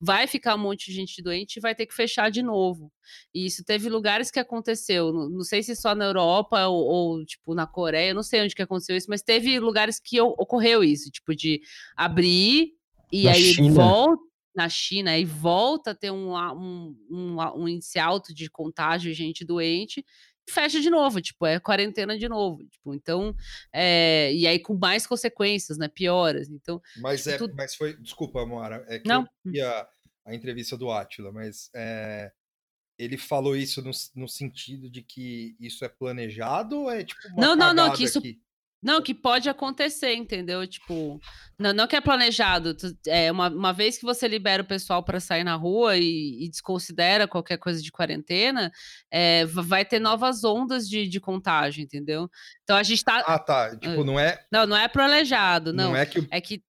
vai 0.00 0.26
ficar 0.26 0.54
um 0.54 0.58
monte 0.58 0.86
de 0.86 0.92
gente 0.92 1.22
doente 1.22 1.55
e 1.58 1.60
vai 1.60 1.74
ter 1.74 1.86
que 1.86 1.94
fechar 1.94 2.30
de 2.30 2.42
novo. 2.42 2.92
E 3.34 3.46
isso 3.46 3.64
teve 3.64 3.88
lugares 3.88 4.30
que 4.30 4.38
aconteceu, 4.38 5.12
não, 5.12 5.28
não 5.28 5.42
sei 5.42 5.62
se 5.62 5.74
só 5.76 5.94
na 5.94 6.04
Europa 6.06 6.66
ou, 6.66 6.84
ou, 6.84 7.24
tipo, 7.24 7.54
na 7.54 7.66
Coreia, 7.66 8.14
não 8.14 8.22
sei 8.22 8.42
onde 8.42 8.54
que 8.54 8.62
aconteceu 8.62 8.96
isso, 8.96 9.08
mas 9.10 9.22
teve 9.22 9.58
lugares 9.60 9.98
que 10.00 10.20
ocorreu 10.20 10.82
isso, 10.84 11.10
tipo, 11.10 11.34
de 11.34 11.60
abrir 11.96 12.72
e 13.12 13.24
Na 13.24 13.30
aí 13.32 13.42
China. 13.54 13.74
volta 13.74 14.22
na 14.54 14.68
China 14.70 15.18
e 15.18 15.24
volta 15.24 15.90
a 15.90 15.94
ter 15.94 16.10
um, 16.10 16.34
um, 16.34 16.96
um, 17.10 17.36
um 17.62 17.68
índice 17.68 17.98
alto 17.98 18.32
de 18.34 18.48
contágio, 18.48 19.12
gente 19.12 19.44
doente, 19.44 20.02
fecha 20.48 20.80
de 20.80 20.88
novo, 20.88 21.20
tipo, 21.20 21.44
é 21.44 21.60
quarentena 21.60 22.16
de 22.16 22.26
novo, 22.28 22.64
tipo, 22.66 22.94
então, 22.94 23.34
é, 23.72 24.32
e 24.32 24.46
aí 24.46 24.58
com 24.58 24.74
mais 24.78 25.06
consequências, 25.06 25.76
né, 25.76 25.88
pioras, 25.88 26.48
então... 26.48 26.80
Mas, 27.02 27.24
tipo, 27.24 27.34
é, 27.34 27.38
tudo- 27.38 27.54
mas 27.54 27.74
foi, 27.74 27.96
desculpa, 28.00 28.46
Moara, 28.46 28.82
é 28.88 28.98
que 28.98 29.06
Não. 29.08 29.22
eu 29.44 29.52
vi 29.52 29.60
a, 30.26 30.34
entrevista 30.34 30.76
do 30.76 30.90
Átila, 30.90 31.30
mas 31.32 31.70
é, 31.74 32.30
ele 32.98 33.16
falou 33.16 33.56
isso 33.56 33.82
no, 33.82 33.90
no 34.14 34.28
sentido 34.28 34.90
de 34.90 35.02
que 35.02 35.56
isso 35.60 35.84
é 35.84 35.88
planejado 35.88 36.80
ou 36.80 36.90
é 36.90 37.04
tipo 37.04 37.20
uma 37.28 37.40
Não, 37.46 37.56
não, 37.56 37.74
não, 37.74 37.92
que 37.92 38.04
isso- 38.04 38.20
que- 38.20 38.38
Não, 38.82 39.02
que 39.02 39.14
pode 39.14 39.48
acontecer, 39.48 40.14
entendeu? 40.14 40.64
Tipo, 40.66 41.18
não, 41.58 41.72
não 41.72 41.86
que 41.88 41.96
é 41.96 42.00
planejado. 42.00 42.76
É, 43.06 43.32
uma, 43.32 43.48
uma 43.48 43.72
vez 43.72 43.98
que 43.98 44.04
você 44.04 44.28
libera 44.28 44.62
o 44.62 44.66
pessoal 44.66 45.02
para 45.02 45.18
sair 45.18 45.42
na 45.42 45.56
rua 45.56 45.96
e, 45.96 46.44
e 46.44 46.48
desconsidera 46.48 47.26
qualquer 47.26 47.56
coisa 47.58 47.82
de 47.82 47.90
quarentena, 47.90 48.70
é, 49.10 49.44
va- 49.46 49.62
vai 49.62 49.84
ter 49.84 49.98
novas 49.98 50.44
ondas 50.44 50.88
de, 50.88 51.08
de 51.08 51.18
contágio, 51.18 51.82
entendeu? 51.82 52.30
Então 52.62 52.76
a 52.76 52.82
gente 52.82 53.02
tá. 53.02 53.24
Ah, 53.26 53.38
tá. 53.38 53.76
Tipo, 53.76 54.04
não 54.04 54.20
é, 54.20 54.38
Não, 54.52 54.66
não 54.66 54.76
é 54.76 54.86
planejado, 54.86 55.72
não. 55.72 55.88
não 55.90 55.96
é 55.96 56.06
que 56.06 56.24
É 56.30 56.40
que 56.40 56.62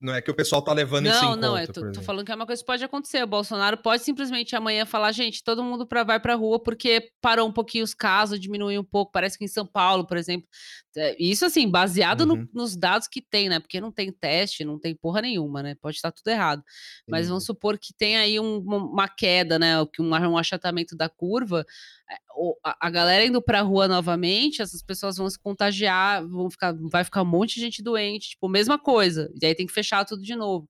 não 0.00 0.14
é 0.14 0.22
que 0.22 0.30
o 0.30 0.34
pessoal 0.34 0.62
tá 0.62 0.72
levando 0.72 1.06
isso 1.06 1.16
em 1.18 1.20
Não, 1.22 1.28
conta, 1.34 1.40
não, 1.46 1.58
eu 1.58 1.66
por 1.66 1.72
tô, 1.74 1.92
tô 1.92 2.02
falando 2.02 2.24
que 2.24 2.32
é 2.32 2.34
uma 2.34 2.46
coisa 2.46 2.62
que 2.62 2.66
pode 2.66 2.82
acontecer. 2.82 3.22
O 3.22 3.26
Bolsonaro 3.26 3.76
pode 3.76 4.02
simplesmente 4.02 4.56
amanhã 4.56 4.86
falar, 4.86 5.12
gente, 5.12 5.44
todo 5.44 5.62
mundo 5.62 5.86
pra, 5.86 6.02
vai 6.02 6.18
pra 6.18 6.34
rua 6.34 6.58
porque 6.58 7.12
parou 7.20 7.46
um 7.48 7.52
pouquinho 7.52 7.84
os 7.84 7.92
casos, 7.94 8.40
diminuiu 8.40 8.80
um 8.80 8.84
pouco. 8.84 9.12
Parece 9.12 9.36
que 9.36 9.44
em 9.44 9.48
São 9.48 9.66
Paulo, 9.66 10.06
por 10.06 10.16
exemplo. 10.16 10.48
é, 10.96 11.14
Isso, 11.22 11.44
assim, 11.44 11.68
baseado 11.70 12.26
no- 12.26 12.34
Uhum. 12.34 12.48
nos 12.52 12.76
dados 12.76 13.06
que 13.06 13.22
tem, 13.22 13.48
né? 13.48 13.60
Porque 13.60 13.80
não 13.80 13.92
tem 13.92 14.10
teste, 14.10 14.64
não 14.64 14.78
tem 14.78 14.94
porra 14.94 15.20
nenhuma, 15.22 15.62
né? 15.62 15.76
Pode 15.80 15.96
estar 15.96 16.10
tudo 16.10 16.26
errado. 16.28 16.64
Mas 17.08 17.28
vamos 17.28 17.44
supor 17.44 17.78
que 17.78 17.92
tem 17.96 18.16
aí 18.16 18.40
um- 18.40 18.58
uma, 18.58 19.06
queda, 19.08 19.58
né? 19.58 19.76
um 20.00 20.36
achatamento 20.38 20.96
da 20.96 21.08
curva. 21.08 21.64
É, 22.10 22.16
A, 22.80 22.90
galera 22.90 23.24
indo 23.24 23.40
pra 23.42 23.60
rua 23.62 23.86
novamente, 23.88 24.62
essas 24.62 24.82
pessoas 24.82 25.16
vão 25.16 25.28
se 25.30 25.38
contagiar, 25.38 26.26
vão 26.26 26.50
ficar, 26.50 26.74
vai 26.90 27.04
ficar 27.04 27.22
um 27.22 27.26
monte 27.26 27.54
de 27.56 27.60
gente 27.60 27.82
doente, 27.82 28.30
tipo, 28.30 28.48
mesma 28.48 28.78
coisa. 28.78 29.30
E 29.40 29.46
aí 29.46 29.54
tem 29.54 29.66
que 29.66 29.72
fechar 29.72 30.04
tudo 30.04 30.22
de 30.22 30.34
novo. 30.34 30.68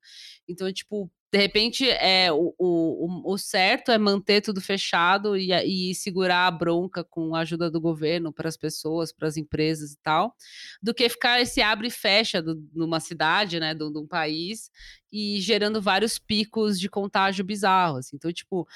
Então, 0.48 0.72
tipo, 0.72 1.10
de 1.32 1.38
repente, 1.38 1.88
é, 1.88 2.32
o, 2.32 2.52
o, 2.58 3.32
o- 3.34 3.38
certo 3.38 3.92
é 3.92 3.98
manter 3.98 4.40
tudo 4.40 4.60
fechado 4.60 5.36
e, 5.36 5.52
e 5.90 5.94
segurar 5.94 6.48
a 6.48 6.50
bronca 6.50 7.04
com 7.04 7.36
a 7.36 7.40
ajuda 7.40 7.70
do 7.70 7.80
governo 7.80 8.32
para 8.32 8.48
as 8.48 8.56
pessoas, 8.56 9.12
para 9.12 9.28
as 9.28 9.36
empresas 9.36 9.92
e 9.92 9.98
tal, 10.02 10.34
do 10.82 10.92
que 10.92 11.08
ficar 11.08 11.40
esse 11.40 11.62
abre 11.62 11.86
e 11.86 11.90
fecha 11.90 12.42
do- 12.42 12.60
numa 12.74 12.98
cidade, 12.98 13.60
né, 13.60 13.72
de 13.74 13.84
um 13.84 14.06
país, 14.08 14.70
e 15.12 15.40
gerando 15.40 15.80
vários 15.80 16.18
picos 16.18 16.78
de 16.80 16.88
contágio 16.88 17.44
bizarros. 17.44 18.12
Então, 18.12 18.32
tipo, 18.32 18.66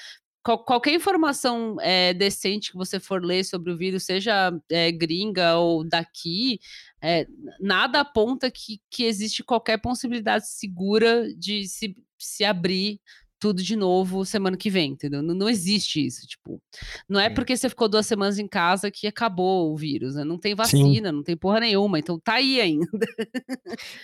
qual- 0.44 0.62
qualquer 0.64 0.94
informação 0.94 1.76
é, 1.80 2.12
decente 2.12 2.70
que 2.70 2.76
você 2.76 3.00
for 3.00 3.24
ler 3.24 3.44
sobre 3.44 3.72
o 3.72 3.76
vírus, 3.76 4.04
seja 4.04 4.52
é, 4.70 4.92
gringa 4.92 5.56
ou 5.56 5.82
daqui, 5.82 6.60
é, 7.02 7.26
nada 7.58 8.00
aponta 8.00 8.50
que, 8.50 8.80
que 8.90 9.04
existe 9.04 9.42
qualquer 9.42 9.78
possibilidade 9.78 10.46
segura 10.48 11.34
de 11.34 11.66
se, 11.66 11.96
se 12.18 12.44
abrir 12.44 13.00
tudo 13.38 13.62
de 13.62 13.76
novo 13.76 14.24
semana 14.24 14.56
que 14.56 14.70
vem, 14.70 14.92
entendeu? 14.92 15.22
Não, 15.22 15.34
não 15.34 15.48
existe 15.50 16.04
isso, 16.06 16.26
tipo. 16.26 16.62
Não 17.08 17.20
é 17.20 17.28
Sim. 17.28 17.34
porque 17.34 17.54
você 17.56 17.68
ficou 17.68 17.88
duas 17.88 18.06
semanas 18.06 18.38
em 18.38 18.46
casa 18.48 18.90
que 18.90 19.06
acabou 19.06 19.70
o 19.72 19.76
vírus, 19.76 20.14
né? 20.14 20.24
Não 20.24 20.38
tem 20.38 20.54
vacina, 20.54 21.10
não 21.12 21.22
tem 21.22 21.36
porra 21.36 21.60
nenhuma, 21.60 21.98
então 21.98 22.18
tá 22.18 22.34
aí 22.34 22.58
ainda. 22.60 22.86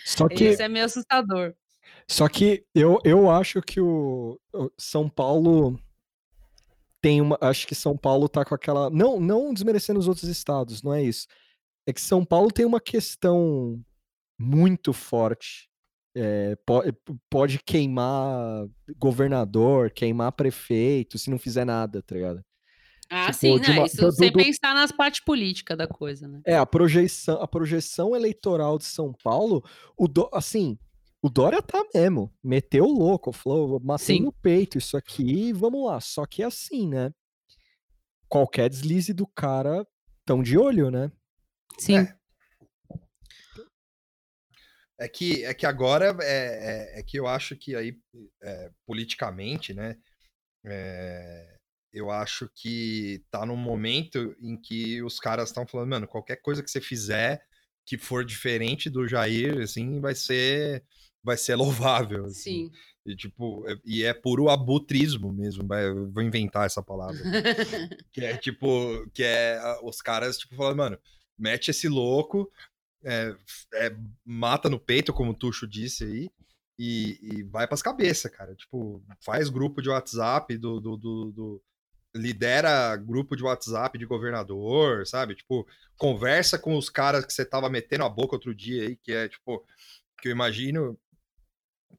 Só 0.05 0.29
que, 0.29 0.45
Isso 0.51 0.63
é 0.63 0.69
meio 0.69 0.85
assustador. 0.85 1.55
só 2.09 2.29
que 2.29 2.65
eu, 2.75 2.99
eu 3.05 3.31
acho 3.31 3.63
que 3.63 3.81
o 3.81 4.39
São 4.77 5.09
Paulo 5.09 5.79
tem 7.01 7.21
uma. 7.21 7.39
Acho 7.41 7.67
que 7.67 7.75
São 7.75 7.97
Paulo 7.97 8.29
tá 8.29 8.45
com 8.45 8.55
aquela. 8.55 8.91
Não, 8.91 9.19
não 9.21 9.53
desmerecendo 9.53 9.99
os 9.99 10.09
outros 10.09 10.29
estados, 10.29 10.83
não 10.83 10.93
é 10.95 11.03
isso. 11.03 11.27
É 11.87 11.93
que 11.93 12.01
São 12.01 12.25
Paulo 12.25 12.51
tem 12.51 12.65
uma 12.65 12.81
questão 12.81 13.81
muito 14.39 14.93
forte. 14.93 15.69
É, 16.17 16.57
po- 16.67 16.83
pode 17.31 17.61
queimar 17.65 18.67
governador, 18.99 19.91
queimar 19.91 20.33
prefeito, 20.33 21.19
se 21.19 21.31
não 21.31 21.39
fizer 21.39 21.65
nada, 21.65 22.03
tá 22.03 22.15
ligado? 22.15 22.43
Ah, 23.09 23.27
Tipo, 23.27 23.39
sim, 23.39 23.59
né? 23.61 23.69
uma- 23.71 23.87
Isso 23.87 23.97
do- 23.97 24.13
sem 24.13 24.31
do- 24.31 24.39
pensar 24.39 24.75
nas 24.75 24.93
partes 24.93 25.21
políticas 25.25 25.77
da 25.79 25.87
coisa, 25.87 26.27
né? 26.29 26.41
É, 26.45 26.57
a 26.57 26.67
projeção, 26.67 27.41
a 27.43 27.47
projeção 27.49 28.15
eleitoral 28.15 28.79
de 28.79 28.85
São 28.85 29.13
Paulo, 29.23 29.65
o 29.97 30.07
Dó- 30.09 30.31
assim, 30.33 30.79
o 31.23 31.29
Dória 31.29 31.63
tá 31.63 31.85
mesmo, 31.95 32.33
meteu 32.43 32.85
o 32.85 32.99
louco, 32.99 33.33
falou, 33.33 33.81
matei 33.81 34.17
Sim. 34.17 34.23
no 34.23 34.33
peito 34.33 34.79
isso 34.79 34.97
aqui, 34.97 35.53
vamos 35.53 35.87
lá. 35.87 36.01
Só 36.01 36.25
que 36.27 36.43
é 36.43 36.47
assim, 36.47 36.89
né? 36.89 37.13
Qualquer 38.29 38.71
deslize 38.71 39.13
do 39.13 39.27
cara 39.27 39.87
tão 40.25 40.43
de 40.43 40.57
olho, 40.57 40.91
né? 40.91 41.11
Sim. 41.79 41.99
É. 41.99 42.21
É 45.03 45.09
que, 45.09 45.45
é 45.47 45.55
que 45.55 45.65
agora 45.65 46.15
é, 46.21 46.97
é, 46.97 47.01
é 47.01 47.03
que 47.03 47.19
eu 47.19 47.27
acho 47.27 47.57
que 47.57 47.75
aí, 47.75 47.99
é, 48.43 48.71
politicamente, 48.87 49.73
né? 49.73 49.99
é, 50.65 51.57
eu 51.93 52.11
acho 52.11 52.49
que 52.55 53.25
tá 53.31 53.45
num 53.45 53.57
momento 53.57 54.37
em 54.41 54.57
que 54.61 55.03
os 55.03 55.19
caras 55.19 55.49
estão 55.49 55.67
falando, 55.67 55.91
mano, 55.91 56.09
qualquer 56.09 56.37
coisa 56.37 56.63
que 56.63 56.71
você 56.71 56.81
fizer 56.81 57.43
que 57.87 57.99
for 57.99 58.25
diferente 58.25 58.89
do 58.89 59.09
Jair, 59.09 59.61
assim, 59.61 60.01
vai 60.01 60.15
ser 60.15 60.85
vai 61.23 61.37
ser 61.37 61.55
louvável. 61.57 62.27
assim. 62.27 62.69
Sim. 62.69 62.73
E, 63.07 63.17
tipo, 63.17 63.65
é- 63.69 63.77
e 63.85 64.05
é 64.05 64.13
puro 64.13 64.49
abutrismo 64.51 65.33
mesmo, 65.33 65.67
vou 66.13 66.23
inventar 66.23 66.67
essa 66.67 66.83
palavra. 66.83 67.17
Que 68.13 68.25
é 68.25 68.37
tipo, 68.37 69.09
que 69.15 69.23
é 69.23 69.57
ah, 69.59 69.81
os 69.83 70.01
caras, 70.03 70.37
tipo, 70.39 70.55
falando, 70.57 70.77
mano, 70.77 70.99
mete 71.39 71.71
esse 71.71 71.89
louco, 71.89 72.51
é, 73.03 73.35
é, 73.75 73.97
mata 74.25 74.69
no 74.69 74.79
peito, 74.79 75.13
como 75.13 75.31
o 75.31 75.35
Tuxo 75.35 75.67
disse 75.67 76.05
aí, 76.05 76.31
e, 76.79 77.19
e 77.23 77.43
vai 77.45 77.67
pras 77.67 77.81
cabeças, 77.83 78.31
cara. 78.31 78.55
Tipo, 78.55 79.03
faz 79.21 79.49
grupo 79.49 79.81
de 79.81 79.89
WhatsApp 79.89 80.57
do, 80.59 80.79
do, 80.81 80.97
do- 80.97 81.33
do- 81.33 81.63
lidera 82.15 82.97
grupo 82.97 83.37
de 83.37 83.43
WhatsApp 83.45 83.97
de 83.99 84.05
governador, 84.05 85.07
sabe? 85.07 85.35
Tipo, 85.37 85.67
conversa 85.97 86.59
com 86.59 86.77
os 86.77 86.91
caras 86.91 87.25
que 87.25 87.33
você 87.33 87.45
tava 87.45 87.71
metendo 87.71 88.05
a 88.05 88.09
boca 88.09 88.35
outro 88.37 88.55
dia 88.55 88.83
aí, 88.83 88.97
que 88.97 89.13
é, 89.13 89.29
tipo, 89.29 89.65
que 90.21 90.29
eu 90.29 90.33
imagino 90.33 90.99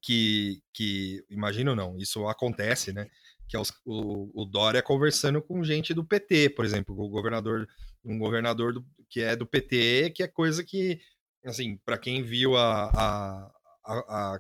que, 0.01 0.61
que 0.73 1.23
imagino 1.29 1.75
não, 1.75 1.97
isso 1.97 2.27
acontece, 2.27 2.91
né? 2.93 3.07
Que 3.47 3.55
é 3.57 3.59
os- 3.59 3.73
o, 3.85 4.41
o 4.41 4.45
Dória 4.45 4.81
conversando 4.81 5.41
com 5.41 5.63
gente 5.63 5.93
do 5.93 6.05
PT, 6.05 6.49
por 6.51 6.63
exemplo, 6.65 6.95
o 6.99 7.09
governador, 7.09 7.67
um 8.03 8.17
governador 8.17 8.73
do- 8.73 8.85
que 9.09 9.21
é 9.21 9.35
do 9.35 9.45
PT, 9.45 10.11
que 10.15 10.23
é 10.23 10.27
coisa 10.27 10.63
que, 10.63 10.99
assim, 11.45 11.77
para 11.85 11.97
quem 11.97 12.23
viu 12.23 12.55
a, 12.55 12.85
a, 12.85 13.51
a, 13.85 14.39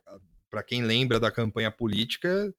para 0.49 0.63
quem 0.63 0.83
lembra 0.83 1.19
da 1.19 1.31
campanha 1.31 1.71
política, 1.71 2.53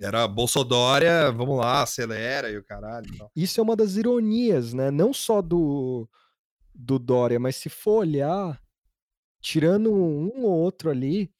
era 0.00 0.26
Bolsodória, 0.26 1.30
vamos 1.30 1.56
lá, 1.58 1.82
acelera 1.82 2.50
e 2.50 2.56
o 2.56 2.64
caralho. 2.64 3.06
Isso 3.36 3.60
é 3.60 3.62
uma 3.62 3.76
das 3.76 3.94
ironias, 3.96 4.72
né? 4.72 4.90
Não 4.90 5.12
só 5.12 5.40
do, 5.40 6.08
do 6.74 6.98
Dória, 6.98 7.38
mas 7.38 7.54
se 7.56 7.68
for 7.68 7.98
olhar, 8.00 8.60
tirando 9.40 9.92
um 9.92 10.44
ou 10.44 10.50
outro 10.58 10.90
ali, 10.90 11.30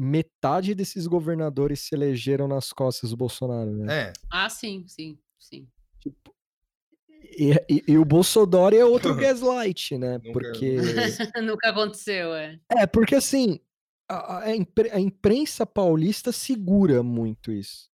metade 0.00 0.74
desses 0.74 1.06
governadores 1.06 1.80
se 1.80 1.94
elegeram 1.94 2.48
nas 2.48 2.72
costas 2.72 3.10
do 3.10 3.16
Bolsonaro, 3.16 3.70
né? 3.76 4.08
É, 4.08 4.12
Ah, 4.30 4.48
sim, 4.48 4.84
sim, 4.88 5.18
sim. 5.38 5.68
E, 7.38 7.52
e- 7.68 7.84
e 7.88 7.98
o 7.98 8.04
Bolsonaro 8.04 8.74
é 8.74 8.84
outro 8.84 9.14
gaslight, 9.16 9.96
né? 9.98 10.14
Nunca- 10.18 10.32
Porque. 10.32 10.76
Nunca 11.44 11.68
aconteceu, 11.70 12.34
é. 12.34 12.58
É, 12.70 12.86
porque 12.86 13.14
assim, 13.14 13.60
a, 14.08 14.38
a 14.40 15.00
imprensa 15.00 15.64
paulista 15.66 16.32
segura 16.32 17.02
muito 17.02 17.52
isso. 17.52 17.88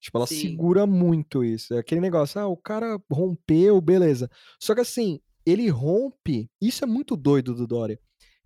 Tipo, 0.00 0.18
ela 0.18 0.26
Sim. 0.26 0.40
segura 0.40 0.86
muito 0.86 1.44
isso. 1.44 1.74
É 1.74 1.78
aquele 1.78 2.00
negócio, 2.00 2.40
ah, 2.40 2.46
o 2.46 2.56
cara 2.56 2.98
rompeu, 3.10 3.80
beleza. 3.80 4.30
Só 4.58 4.74
que 4.74 4.80
assim, 4.80 5.20
ele 5.44 5.68
rompe. 5.68 6.48
Isso 6.60 6.84
é 6.84 6.86
muito 6.86 7.16
doido 7.16 7.54
do 7.54 7.66
Dória. 7.66 7.98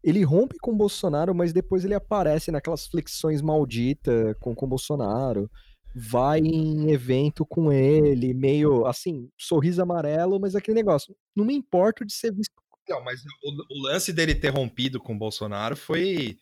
Ele 0.05 0.23
rompe 0.23 0.57
com 0.61 0.73
o 0.73 0.77
Bolsonaro, 0.77 1.35
mas 1.35 1.53
depois 1.53 1.85
ele 1.85 1.95
aparece 1.95 2.51
naquelas 2.51 2.87
flexões 2.87 3.41
malditas 3.41 4.37
com, 4.39 4.55
com 4.55 4.67
o 4.67 4.69
Bolsonaro. 4.69 5.51
Vai 5.97 6.41
em 6.41 6.91
evento 6.91 7.47
com 7.47 7.73
ele, 7.73 8.35
meio 8.35 8.85
assim, 8.85 9.31
sorriso 9.39 9.81
amarelo, 9.81 10.39
mas 10.39 10.55
aquele 10.55 10.75
negócio. 10.75 11.17
Não 11.35 11.45
me 11.45 11.55
importo 11.55 12.05
de 12.05 12.13
ser 12.13 12.33
visto. 12.35 12.53
Não, 12.89 13.03
mas 13.03 13.23
o, 13.43 13.51
o 13.79 13.83
lance 13.87 14.13
dele 14.13 14.35
ter 14.35 14.51
rompido 14.51 15.01
com 15.01 15.15
o 15.15 15.19
Bolsonaro 15.19 15.75
foi. 15.77 16.37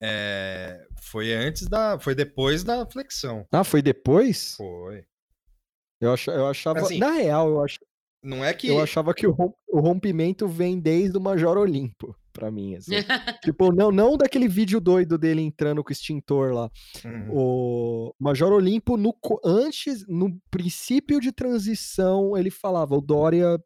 é, 0.00 0.80
foi 1.02 1.32
antes 1.34 1.66
da. 1.68 1.98
Foi 1.98 2.14
depois 2.14 2.64
da 2.64 2.86
flexão. 2.86 3.44
Ah, 3.52 3.64
foi 3.64 3.82
depois? 3.82 4.54
Foi. 4.56 5.04
Eu, 6.00 6.12
ach, 6.12 6.26
eu 6.28 6.46
achava. 6.46 6.80
Assim, 6.80 6.98
na 6.98 7.10
real, 7.10 7.48
eu, 7.50 7.62
ach, 7.62 7.76
Não 8.22 8.44
é 8.44 8.54
que. 8.54 8.68
eu 8.68 8.80
achava 8.80 9.12
que 9.12 9.26
o, 9.26 9.32
rom- 9.32 9.52
o 9.68 9.80
rompimento 9.80 10.46
vem 10.48 10.78
desde 10.80 11.18
o 11.18 11.20
Major 11.20 11.58
Olimpo, 11.58 12.14
pra 12.34 12.50
mim. 12.50 12.74
Assim. 12.74 12.90
tipo, 13.42 13.72
não, 13.72 13.90
não 13.90 14.16
daquele 14.18 14.46
vídeo 14.48 14.78
doido 14.80 15.16
dele 15.16 15.40
entrando 15.40 15.82
com 15.82 15.88
o 15.88 15.92
extintor 15.92 16.52
lá. 16.52 16.70
Uhum. 17.02 17.28
O 17.32 18.14
Major 18.20 18.52
Olimpo, 18.52 18.98
no, 18.98 19.16
antes, 19.42 20.06
no 20.06 20.38
princípio 20.50 21.18
de 21.20 21.32
transição, 21.32 22.36
ele 22.36 22.50
falava: 22.50 22.94
o 22.94 23.00
Dória, 23.00 23.58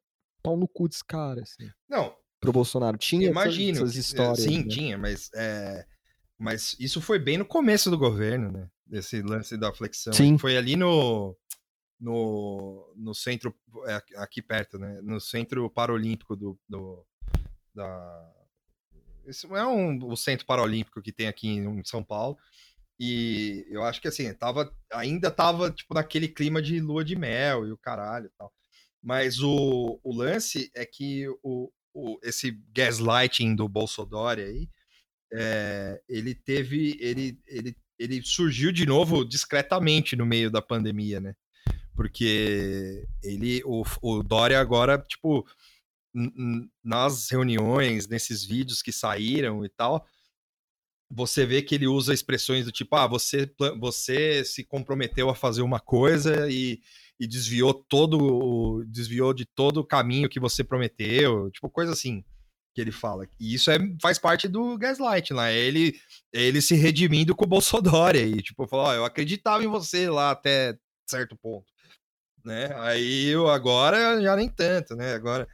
pau 0.43 0.57
no 0.57 0.69
cu 0.69 0.86
desse 0.89 1.05
cara, 1.05 1.43
assim, 1.43 1.69
Não, 1.89 2.15
pro 2.40 2.53
Bolsonaro. 2.53 2.97
Tinha 2.97 3.31
essas- 3.31 3.43
imagino. 3.43 3.78
essas, 3.78 3.93
que- 3.93 3.99
é, 3.99 4.01
histórias. 4.01 4.40
Sim, 4.45 4.59
né? 4.59 4.69
tinha, 4.69 4.99
mas. 4.99 5.31
é, 5.35 5.85
mas 6.39 6.77
isso 6.78 7.01
foi 7.01 7.19
bem 7.19 7.36
no 7.39 7.45
começo 7.45 7.90
do 7.90 7.99
governo, 7.99 8.53
né? 8.53 8.69
Esse 8.93 9.20
lance 9.23 9.57
da 9.57 9.73
flexão. 9.73 10.12
Sim. 10.12 10.39
Foi 10.39 10.57
ali 10.57 10.77
no. 10.77 11.36
No, 12.01 12.93
no 12.97 13.12
centro, 13.12 13.53
é, 13.86 13.95
aqui- 13.95 14.16
aqui 14.16 14.40
perto, 14.40 14.78
né? 14.78 15.01
No 15.03 15.19
centro 15.20 15.69
paralímpico 15.69 16.36
do, 16.36 16.57
do 16.69 17.05
da, 17.74 18.32
esse 19.28 19.46
é 19.46 19.66
um, 19.66 19.98
o 20.05 20.16
centro 20.16 20.46
paralímpico 20.46 21.02
que 21.02 21.12
tem 21.12 21.28
aqui 21.28 21.48
em 21.48 21.84
São 21.84 22.02
Paulo. 22.02 22.36
E 23.00 23.64
eu 23.70 23.84
acho 23.84 24.00
que 24.00 24.09
assim, 24.09 24.32
tava, 24.34 24.74
ainda 24.92 25.30
tava 25.30 25.70
tipo 25.70 25.94
naquele 25.94 26.26
clima 26.26 26.60
de 26.60 26.80
lua 26.80 27.05
de 27.05 27.14
mel 27.14 27.66
e 27.66 27.72
o 27.72 27.78
caralho 27.78 28.26
e 28.26 28.30
tal. 28.36 28.52
Mas 29.02 29.40
o, 29.40 30.00
o 30.02 30.12
lance 30.12 30.70
é 30.74 30.84
que 30.84 31.28
o, 31.42 31.70
o, 31.94 32.18
esse 32.22 32.60
gaslighting 32.74 33.55
do 33.55 33.68
Bolsonaro 33.68 34.40
aí, 34.40 34.68
é, 35.32 36.00
ele 36.09 36.34
teve. 36.34 36.96
Ele, 37.00 37.38
ele, 37.46 37.76
ele 37.98 38.22
surgiu 38.22 38.72
de 38.72 38.86
novo 38.86 39.24
discretamente 39.24 40.16
no 40.16 40.26
meio 40.26 40.50
da 40.50 40.62
pandemia, 40.62 41.20
né? 41.20 41.34
Porque 41.94 43.06
ele, 43.22 43.62
o, 43.64 43.82
o 44.02 44.22
Dória 44.22 44.60
agora, 44.60 44.98
tipo, 44.98 45.44
nas 46.82 47.30
reuniões, 47.30 48.09
nesses 48.09 48.44
vídeos 48.44 48.82
que 48.82 48.93
saíram 48.93 49.64
e 49.64 49.68
tal, 49.68 50.06
você 51.10 51.47
vê 51.47 51.62
que 51.62 51.74
ele 51.74 51.86
usa 51.86 52.12
expressões 52.12 52.64
do 52.64 52.72
tipo, 52.72 52.94
ah, 52.97 53.06
você, 53.06 53.51
você 53.78 54.44
se 54.44 54.64
comprometeu 54.64 55.30
a 55.30 55.35
fazer 55.35 55.62
uma 55.62 55.80
coisa 55.80 56.51
e, 56.51 56.80
e 57.18 57.26
desviou 57.26 57.72
todo, 57.72 58.85
desviou 58.86 59.32
de 59.32 59.47
todo 59.47 59.78
o 59.78 59.86
caminho 59.86 60.28
que 60.28 60.40
você 60.40 60.62
prometeu, 60.62 61.51
tipo, 61.51 61.70
coisa 61.70 61.93
assim 61.93 62.22
que 62.74 62.80
ele 62.80 62.93
fala. 62.93 63.26
E 63.40 63.55
isso 63.55 63.70
é, 63.70 63.78
faz 64.01 64.18
parte 64.18 64.47
do 64.47 64.76
gaslight 64.76 65.32
lá, 65.32 65.51
é 65.51 65.56
ele, 65.56 65.98
é 66.32 66.43
ele 66.43 66.60
se 66.60 66.74
redimindo 66.74 67.35
com 67.35 67.44
o 67.44 67.48
Bolsonaro 67.48 68.16
e 68.16 68.43
tipo, 68.43 68.66
falou, 68.68 68.86
ó, 68.86 68.94
eu 68.94 69.05
acreditava 69.05 69.64
em 69.64 69.68
você 69.68 70.10
lá 70.10 70.30
até 70.30 70.78
certo 71.09 71.36
ponto, 71.36 71.66
né? 72.44 72.70
Aí 72.80 73.28
eu 73.28 73.48
agora 73.48 74.20
já 74.20 74.36
nem 74.36 74.48
tanto, 74.48 74.94
né? 74.94 75.14
Agora 75.14 75.48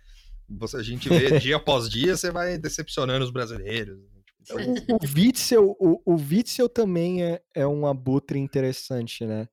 você, 0.59 0.77
a 0.79 0.83
gente 0.83 1.09
vê 1.09 1.39
dia 1.39 1.57
após 1.57 1.89
dia, 1.89 2.17
você 2.17 2.31
vai 2.31 2.59
decepcionando 2.59 3.25
os 3.25 3.31
brasileiros. 3.31 3.99
né? 3.99 4.07
Tipo, 4.45 4.55
coisa 4.55 4.73
assim. 4.73 4.93
O, 4.93 4.95
o 4.97 4.99
Witzel, 5.17 5.77
o, 5.81 6.03
o 6.05 6.15
Witzel 6.17 6.69
também 6.69 7.23
é, 7.25 7.41
é 7.55 7.67
um 7.67 7.87
abutre 7.87 8.39
interessante, 8.39 9.25
né? 9.27 9.49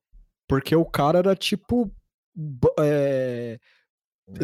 Porque 0.48 0.74
o 0.76 0.84
cara 0.84 1.18
era 1.20 1.34
tipo. 1.36 1.90
bo- 2.34 2.74
é, 2.78 3.58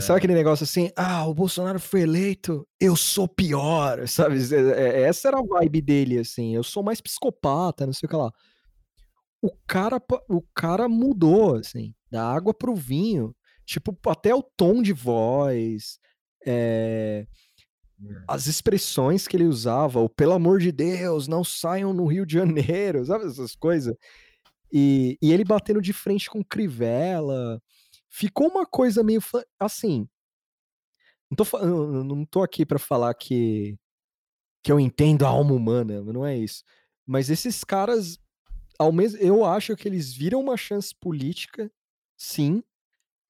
Sabe 0.01 0.19
aquele 0.19 0.35
negócio 0.35 0.65
assim? 0.65 0.91
Ah, 0.97 1.27
o 1.27 1.33
Bolsonaro 1.35 1.79
foi 1.81 2.03
eleito, 2.03 2.67
eu 2.81 2.95
sou 2.97 3.27
pior, 3.29 4.07
sabe? 4.09 4.37
É- 4.55 4.81
é- 4.81 5.03
Essa 5.03 5.29
era 5.29 5.39
a 5.39 5.43
vibe 5.43 5.81
dele, 5.81 6.19
assim. 6.19 6.55
Eu 6.55 6.63
sou 6.63 6.83
mais 6.83 7.01
psicopata, 7.01 7.87
não 7.87 7.93
sei 7.93 8.07
o 8.07 8.11
que 8.11 8.17
lá. 8.17 8.31
O 9.41 9.51
cara, 9.67 10.03
o 10.29 10.43
cara 10.55 10.89
mudou, 10.89 11.55
assim, 11.57 11.95
da 12.11 12.29
água 12.29 12.53
pro 12.53 12.75
vinho. 12.75 13.35
Tipo, 13.65 13.97
até 14.11 14.35
o 14.35 14.43
tom 14.43 14.83
de 14.83 14.93
voz, 14.93 15.99
é, 16.47 17.27
as 18.27 18.47
expressões 18.47 19.27
que 19.27 19.37
ele 19.37 19.45
usava, 19.45 20.01
o 20.01 20.09
pelo 20.09 20.33
amor 20.33 20.61
de 20.61 20.71
Deus, 20.71 21.27
não 21.27 21.43
saiam 21.43 21.93
no 21.93 22.07
Rio 22.07 22.25
de 22.25 22.35
Janeiro, 22.35 23.05
sabe 23.07 23.27
essas 23.27 23.55
coisas? 23.57 23.95
E, 24.73 25.19
e 25.21 25.33
ele 25.33 25.45
batendo 25.45 25.81
de 25.81 25.93
frente 25.93 26.29
com 26.29 26.45
Crivella. 26.45 27.61
Ficou 28.11 28.49
uma 28.49 28.67
coisa 28.67 29.03
meio 29.03 29.21
assim. 29.59 30.09
Não 31.31 31.37
tô, 31.37 32.05
não 32.05 32.25
tô 32.25 32.43
aqui 32.43 32.65
pra 32.65 32.79
falar 32.79 33.15
que, 33.15 33.77
que 34.63 34.73
eu 34.73 34.81
entendo 34.81 35.27
a 35.27 35.29
alma 35.29 35.53
humana, 35.53 36.03
não 36.03 36.25
é 36.25 36.37
isso. 36.37 36.63
Mas 37.07 37.31
esses 37.31 37.65
caras, 37.65 38.19
ao 38.79 38.93
mesmo, 38.93 39.19
eu 39.21 39.45
acho 39.45 39.77
que 39.77 39.89
eles 39.89 40.13
viram 40.13 40.41
uma 40.41 40.57
chance 40.57 40.95
política, 40.95 41.71
sim, 42.17 42.63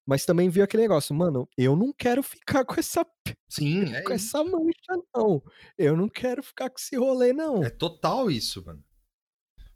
mas 0.09 0.25
também 0.25 0.49
viu 0.49 0.63
aquele 0.63 0.81
negócio, 0.83 1.13
mano, 1.13 1.47
eu 1.55 1.75
não 1.75 1.93
quero 1.93 2.23
ficar 2.23 2.65
com 2.65 2.79
essa, 2.79 3.05
Sim, 3.47 3.83
é 3.93 4.01
com 4.01 4.11
isso. 4.13 4.25
essa 4.35 4.43
mancha, 4.43 5.03
não. 5.15 5.43
Eu 5.77 5.95
não 5.95 6.09
quero 6.09 6.41
ficar 6.41 6.67
com 6.71 6.77
esse 6.79 6.95
rolê, 6.97 7.31
não. 7.31 7.63
É 7.63 7.69
total 7.69 8.31
isso, 8.31 8.65
mano. 8.65 8.83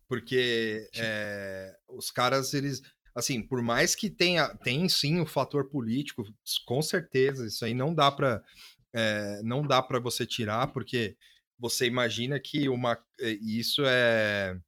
Porque 0.08 0.90
é, 0.96 1.76
os 1.88 2.10
caras, 2.12 2.54
eles. 2.54 2.82
Assim, 3.16 3.44
por 3.44 3.62
mais 3.62 3.94
que 3.94 4.10
tenha, 4.10 4.50
tem 4.58 4.90
sim 4.90 5.20
o 5.20 5.26
fator 5.26 5.70
político, 5.70 6.24
com 6.66 6.82
certeza, 6.82 7.46
isso 7.46 7.64
aí 7.64 7.74
não 7.76 7.94
dá 7.94 8.12
pra. 8.12 8.44
é, 8.92 9.40
não 9.44 9.62
dá 9.66 9.82
para 9.84 10.00
você 10.00 10.26
tirar, 10.26 10.68
porque 10.74 11.16
você 11.60 11.86
imagina 11.86 12.40
que 12.40 12.68
uma. 12.68 12.98
é, 13.20 13.30
Isso 13.40 13.84
é. 13.86 14.60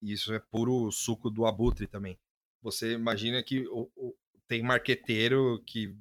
Isso 0.00 0.32
é 0.32 0.38
puro 0.38 0.90
suco 0.92 1.28
do 1.28 1.44
abutre 1.44 1.86
também. 1.86 2.18
Você 2.62 2.92
imagina 2.92 3.42
que 3.42 3.66
o- 3.68 3.90
o- 3.96 4.14
tem 4.48 4.62
marqueteiro 4.62 5.62
que, 5.66 5.94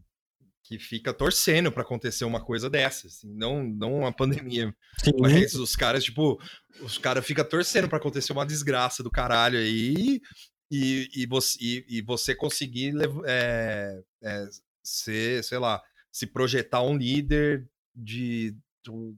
que 0.64 0.80
fica 0.80 1.14
torcendo 1.14 1.72
pra 1.72 1.84
acontecer 1.84 2.26
uma 2.26 2.44
coisa 2.44 2.69
dessa, 2.69 3.07
assim, 3.07 3.32
não, 3.36 3.64
não 3.64 3.99
uma 3.99 4.11
pandemia. 4.14 4.74
Sim. 5.03 5.11
Mas 5.19 5.53
os 5.53 5.76
caras, 5.76 6.03
tipo, 6.03 6.41
os 6.82 6.98
caras 6.98 7.26
ficam 7.26 7.44
torcendo 7.48 7.88
pra 7.88 7.98
acontecer 7.98 8.32
uma 8.34 8.45
desgraça 8.45 9.03
do 9.03 9.11
caralho 9.11 9.60
aí 9.60 10.22
e, 10.72 11.10
e, 11.14 11.26
você, 11.28 11.57
e, 11.61 11.86
e 11.98 12.02
você 12.02 12.34
conseguir 12.34 12.94
é, 13.26 14.02
é, 14.24 14.45
ser, 14.84 15.44
sei 15.44 15.57
lá, 15.60 15.82
se 16.11 16.26
projetar 16.26 16.82
um 16.82 16.98
líder 16.98 17.69
de 17.95 18.56
do, 18.84 19.15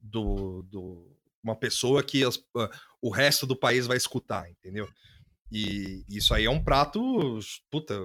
do, 0.00 0.62
do- 0.62 1.16
uma 1.42 1.56
pessoa 1.56 2.02
que 2.02 2.22
as- 2.24 2.42
ah, 2.56 2.70
o 3.00 3.10
resto 3.10 3.46
do 3.46 3.56
país 3.56 3.86
vai 3.86 3.96
escutar, 3.96 4.48
entendeu? 4.50 4.88
E 5.52 6.04
isso 6.08 6.32
aí 6.32 6.44
é 6.44 6.50
um 6.50 6.62
prato, 6.62 7.38
puta, 7.70 7.98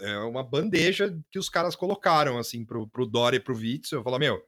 é, 0.00 0.10
é 0.10 0.18
uma 0.18 0.42
bandeja 0.42 1.18
que 1.30 1.38
os 1.38 1.48
caras 1.48 1.74
colocaram, 1.74 2.36
assim, 2.38 2.64
pro, 2.64 2.86
pro 2.88 3.06
Dória 3.06 3.38
e 3.38 3.40
pro 3.40 3.56
Witzel. 3.56 4.00
Eu 4.00 4.04
falo, 4.04 4.18
meu, 4.18 4.42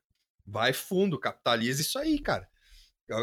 vai 0.47 0.73
fundo, 0.73 1.19
capitaliza 1.19 1.81
isso 1.81 1.99
aí, 1.99 2.19
cara. 2.19 2.47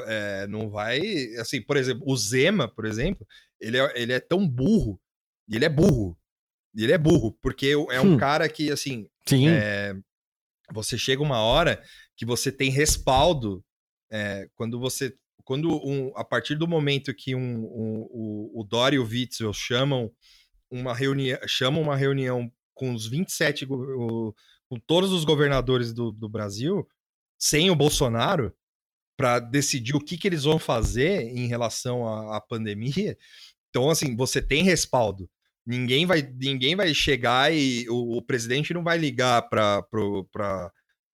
É, 0.07 0.47
não 0.47 0.69
vai, 0.69 0.99
assim, 1.39 1.61
por 1.61 1.77
exemplo, 1.77 2.03
o 2.07 2.15
Zema, 2.15 2.67
por 2.67 2.85
exemplo, 2.85 3.25
ele 3.59 3.77
é, 3.77 3.93
ele 4.01 4.13
é 4.13 4.19
tão 4.19 4.47
burro, 4.47 4.99
e 5.47 5.55
ele 5.55 5.65
é 5.65 5.69
burro, 5.69 6.17
e 6.75 6.83
ele 6.83 6.91
é 6.93 6.97
burro, 6.97 7.37
porque 7.41 7.67
é 7.91 8.01
um 8.01 8.13
Hum. 8.13 8.17
cara 8.17 8.47
que, 8.49 8.71
assim, 8.71 9.07
Sim. 9.27 9.47
é, 9.49 9.95
você 10.71 10.97
chega 10.97 11.21
uma 11.21 11.41
hora 11.41 11.83
que 12.15 12.25
você 12.25 12.51
tem 12.51 12.69
respaldo 12.71 13.63
é, 14.11 14.47
quando 14.55 14.79
você 14.79 15.15
quando 15.43 15.69
um, 15.85 16.11
a 16.15 16.23
partir 16.23 16.55
do 16.55 16.67
momento 16.67 17.13
que 17.13 17.35
um, 17.35 17.41
um- 17.41 18.07
o, 18.11 18.61
o 18.61 18.63
Dória 18.63 18.95
e 18.97 18.99
o 18.99 19.05
Witzel 19.05 19.53
chamam 19.53 20.11
uma 20.69 20.93
reunião 20.95 21.37
chamam 21.47 21.81
uma 21.81 21.95
reunião 21.95 22.51
com 22.73 22.93
os 22.93 23.07
27 23.07 23.65
go- 23.65 23.75
o- 24.29 24.35
com 24.69 24.79
todos 24.79 25.11
os 25.11 25.25
governadores 25.25 25.93
do, 25.93 26.11
do 26.11 26.29
Brasil 26.29 26.87
sem 27.39 27.69
o 27.69 27.75
Bolsonaro 27.75 28.53
para 29.17 29.39
decidir 29.39 29.95
o 29.95 29.99
que, 30.01 30.17
que 30.17 30.27
eles 30.27 30.43
vão 30.43 30.57
fazer 30.59 31.23
em 31.23 31.47
relação 31.47 32.07
à, 32.07 32.37
à 32.37 32.41
pandemia 32.41 33.17
então 33.69 33.89
assim 33.89 34.15
você 34.15 34.41
tem 34.41 34.63
respaldo. 34.63 35.29
Ninguém 35.65 36.05
vai 36.05 36.21
ninguém 36.23 36.75
vai 36.75 36.93
chegar 36.93 37.53
e 37.53 37.87
o, 37.89 38.17
o 38.17 38.21
presidente 38.21 38.73
não 38.73 38.83
vai 38.83 38.97
ligar 38.97 39.43
para 39.49 40.71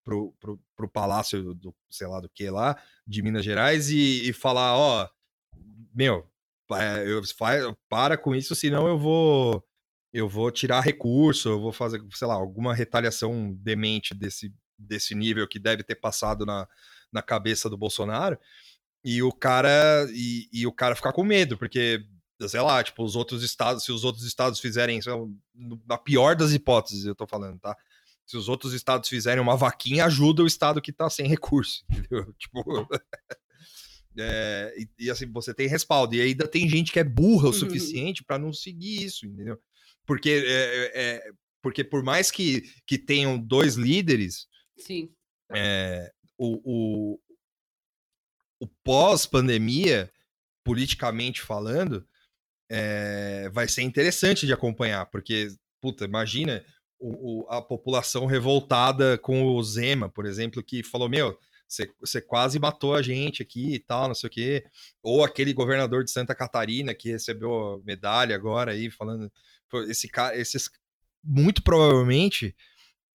pro, 0.06 0.32
pro, 0.38 0.60
pro, 0.76 0.88
palácio 0.88 1.52
do 1.52 1.74
sei 1.90 2.06
lá 2.06 2.20
do 2.20 2.28
que 2.30 2.48
lá 2.48 2.80
de 3.04 3.22
Minas 3.22 3.44
Gerais 3.44 3.90
e, 3.90 4.28
e 4.28 4.32
falar 4.32 4.76
ó 4.76 5.08
meu 5.92 6.30
é, 6.74 7.04
eu, 7.06 7.22
faz, 7.36 7.62
para 7.88 8.16
com 8.16 8.34
isso, 8.34 8.54
senão 8.54 8.88
eu 8.88 8.98
vou 8.98 9.64
eu 10.12 10.28
vou 10.28 10.50
tirar 10.50 10.80
recurso, 10.80 11.48
eu 11.50 11.60
vou 11.60 11.72
fazer, 11.72 12.02
sei 12.14 12.26
lá, 12.26 12.34
alguma 12.34 12.74
retaliação 12.74 13.52
demente 13.52 14.14
desse, 14.14 14.50
desse 14.78 15.14
nível 15.14 15.46
que 15.46 15.58
deve 15.58 15.82
ter 15.82 15.96
passado 15.96 16.46
na, 16.46 16.66
na 17.12 17.20
cabeça 17.20 17.68
do 17.68 17.76
Bolsonaro. 17.76 18.38
E 19.04 19.22
o 19.22 19.30
cara 19.30 20.06
e, 20.10 20.48
e 20.52 20.66
o 20.66 20.72
cara 20.72 20.96
ficar 20.96 21.12
com 21.12 21.22
medo, 21.22 21.58
porque 21.58 22.02
sei 22.48 22.60
lá, 22.60 22.82
tipo, 22.82 23.04
os 23.04 23.14
outros 23.14 23.42
estados, 23.42 23.84
se 23.84 23.92
os 23.92 24.04
outros 24.04 24.24
estados 24.24 24.58
fizerem, 24.58 25.00
na 25.86 25.98
pior 25.98 26.34
das 26.34 26.52
hipóteses, 26.52 27.04
eu 27.04 27.14
tô 27.14 27.26
falando, 27.26 27.58
tá? 27.58 27.76
Se 28.26 28.36
os 28.36 28.48
outros 28.48 28.72
estados 28.72 29.08
fizerem 29.08 29.40
uma 29.40 29.56
vaquinha, 29.56 30.04
ajuda 30.04 30.42
o 30.42 30.46
estado 30.46 30.82
que 30.82 30.92
tá 30.92 31.08
sem 31.08 31.28
recurso, 31.28 31.84
entendeu? 31.90 32.34
Tipo, 32.34 32.88
é, 34.18 34.74
e, 34.76 35.04
e, 35.06 35.10
assim, 35.10 35.30
você 35.30 35.54
tem 35.54 35.68
respaldo. 35.68 36.14
E 36.14 36.20
ainda 36.20 36.48
tem 36.48 36.68
gente 36.68 36.92
que 36.92 36.98
é 36.98 37.04
burra 37.04 37.44
o 37.44 37.46
uhum. 37.46 37.52
suficiente 37.52 38.24
para 38.24 38.38
não 38.38 38.52
seguir 38.52 39.04
isso, 39.04 39.26
entendeu? 39.26 39.58
Porque, 40.04 40.44
é, 40.44 40.92
é, 40.94 41.30
porque 41.62 41.84
por 41.84 42.02
mais 42.02 42.30
que, 42.30 42.62
que 42.86 42.98
tenham 42.98 43.38
dois 43.38 43.74
líderes, 43.74 44.48
Sim. 44.76 45.10
É, 45.54 46.12
o, 46.36 46.60
o, 46.64 47.20
o 48.60 48.66
pós-pandemia, 48.84 50.12
politicamente 50.64 51.40
falando, 51.42 52.06
é, 52.68 53.48
vai 53.50 53.68
ser 53.68 53.82
interessante 53.82 54.46
de 54.46 54.52
acompanhar, 54.52 55.06
porque, 55.06 55.48
puta, 55.80 56.04
imagina 56.04 56.64
o, 56.98 57.44
o, 57.44 57.50
a 57.50 57.60
população 57.62 58.26
revoltada 58.26 59.18
com 59.18 59.44
o 59.44 59.62
Zema, 59.62 60.08
por 60.08 60.26
exemplo, 60.26 60.62
que 60.62 60.82
falou: 60.82 61.08
Meu, 61.08 61.38
você 61.68 62.20
quase 62.20 62.58
matou 62.58 62.94
a 62.94 63.02
gente 63.02 63.42
aqui 63.42 63.74
e 63.74 63.78
tal, 63.78 64.08
não 64.08 64.14
sei 64.14 64.28
o 64.28 64.30
quê. 64.30 64.64
Ou 65.02 65.24
aquele 65.24 65.52
governador 65.52 66.04
de 66.04 66.10
Santa 66.10 66.34
Catarina 66.34 66.94
que 66.94 67.10
recebeu 67.10 67.82
medalha 67.84 68.34
agora 68.34 68.72
aí, 68.72 68.90
falando. 68.90 69.30
Esse 69.88 70.08
cara, 70.08 70.36
esses. 70.36 70.70
Muito 71.24 71.62
provavelmente, 71.62 72.54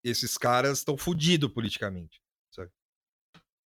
esses 0.03 0.37
caras 0.37 0.79
estão 0.79 0.97
fodidos 0.97 1.49
politicamente. 1.51 2.21
Sabe? 2.51 2.69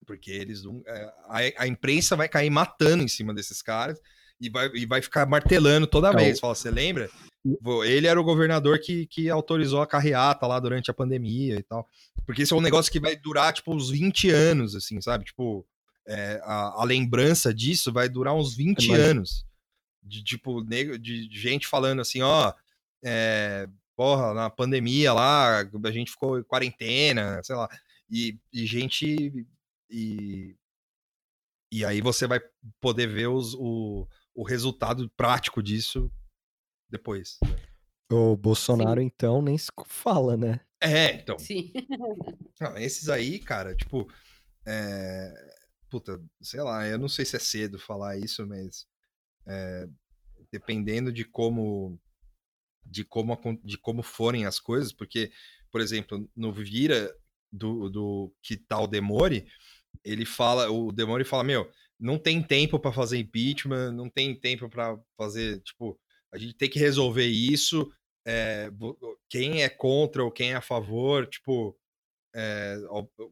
Porque 0.06 0.32
eles. 0.32 0.62
É, 0.86 1.14
a, 1.28 1.64
a 1.64 1.68
imprensa 1.68 2.16
vai 2.16 2.30
cair 2.30 2.52
matando 2.52 3.04
em 3.04 3.08
cima 3.08 3.34
desses 3.34 3.62
caras 3.62 4.00
e 4.40 4.50
vai, 4.50 4.70
e 4.76 4.86
vai 4.86 5.02
ficar 5.02 5.26
martelando 5.26 5.88
toda 5.88 6.10
então, 6.10 6.20
vez. 6.20 6.40
Fala, 6.40 6.54
você 6.54 6.70
lembra? 6.70 7.10
Ele 7.86 8.08
era 8.08 8.20
o 8.20 8.24
governador 8.24 8.80
que, 8.80 9.06
que 9.06 9.30
autorizou 9.30 9.82
a 9.82 9.88
carreata 9.88 10.48
lá 10.48 10.60
durante 10.60 10.90
a 10.90 10.94
pandemia 10.94 11.56
e 11.56 11.64
tal. 11.64 11.88
Porque 12.26 12.42
isso 12.42 12.56
é 12.56 12.58
um 12.58 12.62
negócio 12.62 12.92
que 12.92 13.00
vai 13.00 13.16
durar, 13.16 13.54
tipo, 13.54 13.74
uns 13.74 13.92
20 13.92 14.30
anos, 14.32 14.76
assim, 14.76 15.00
sabe? 15.00 15.26
Tipo, 15.26 15.66
é, 16.08 16.42
a, 16.44 16.82
a, 16.82 16.84
lembrança 16.84 17.54
disso 17.54 17.94
vai 17.94 18.10
durar 18.10 18.34
uns 18.34 18.56
20 18.56 18.92
é 18.92 18.96
anos. 18.96 19.46
De, 20.02 20.24
tipo, 20.24 20.64
de, 20.64 20.98
de 20.98 21.40
gente 21.40 21.68
falando 21.68 22.02
assim, 22.02 22.22
ó, 22.22 22.52
é, 23.04 23.68
porra, 23.96 24.34
na 24.34 24.50
pandemia 24.50 25.14
lá, 25.14 25.60
a 25.60 25.92
gente 25.92 26.12
ficou 26.12 26.40
em 26.40 26.44
quarentena, 26.44 27.42
sei 27.44 27.56
lá. 27.56 27.70
E, 28.10 28.40
e 28.52 28.66
gente. 28.66 29.46
E, 29.88 30.56
e 31.72 31.86
aí 31.86 32.02
você 32.02 32.26
vai 32.26 32.40
poder 32.82 33.08
ver 33.08 33.28
os, 33.28 33.54
o, 33.54 34.08
o 34.34 34.44
resultado 34.44 35.08
prático 35.16 35.62
disso 35.62 36.12
depois. 36.90 37.38
Né? 37.44 37.56
O 38.12 38.36
Bolsonaro, 38.36 39.02
Sim. 39.02 39.08
então, 39.08 39.42
nem 39.42 39.58
se 39.58 39.72
fala, 39.88 40.38
né? 40.38 40.60
É, 40.82 41.14
então. 41.14 41.38
Sim. 41.40 41.72
Não, 42.60 42.78
esses 42.78 43.10
aí, 43.10 43.40
cara, 43.40 43.76
tipo. 43.76 44.08
É... 44.66 45.34
Puta, 45.90 46.22
sei 46.42 46.62
lá, 46.62 46.88
eu 46.88 46.98
não 46.98 47.08
sei 47.08 47.24
se 47.26 47.36
é 47.36 47.40
cedo 47.40 47.80
falar 47.80 48.18
isso, 48.18 48.46
mas. 48.46 48.88
É... 49.48 49.88
Dependendo 50.52 51.12
de 51.12 51.26
como. 51.26 52.00
De 52.86 53.04
como, 53.04 53.36
de 53.64 53.78
como 53.80 54.04
forem 54.04 54.46
as 54.46 54.60
coisas, 54.60 54.94
porque, 54.94 55.32
por 55.72 55.82
exemplo, 55.82 56.30
no 56.36 56.54
Vira 56.54 57.12
do, 57.52 57.90
do 57.90 58.34
que 58.44 58.56
tal 58.56 58.86
tá 58.86 58.92
Demore, 58.92 59.48
ele 60.04 60.24
fala, 60.24 60.70
o 60.70 60.92
Demore 60.92 61.24
fala, 61.24 61.44
meu, 61.44 61.72
não 62.00 62.20
tem 62.20 62.44
tempo 62.44 62.80
para 62.80 62.92
fazer 62.92 63.18
impeachment, 63.18 63.92
não 63.92 64.08
tem 64.08 64.40
tempo 64.40 64.70
para 64.70 65.00
fazer, 65.18 65.62
tipo, 65.62 66.00
a 66.32 66.38
gente 66.38 66.54
tem 66.54 66.70
que 66.70 66.80
resolver 66.80 67.26
isso. 67.26 67.92
É, 68.28 68.72
quem 69.30 69.64
é 69.64 69.70
contra 69.70 70.24
ou 70.24 70.32
quem 70.32 70.52
é 70.52 70.56
a 70.56 70.62
favor, 70.62 71.28
tipo, 71.28 71.78
é, 72.36 72.78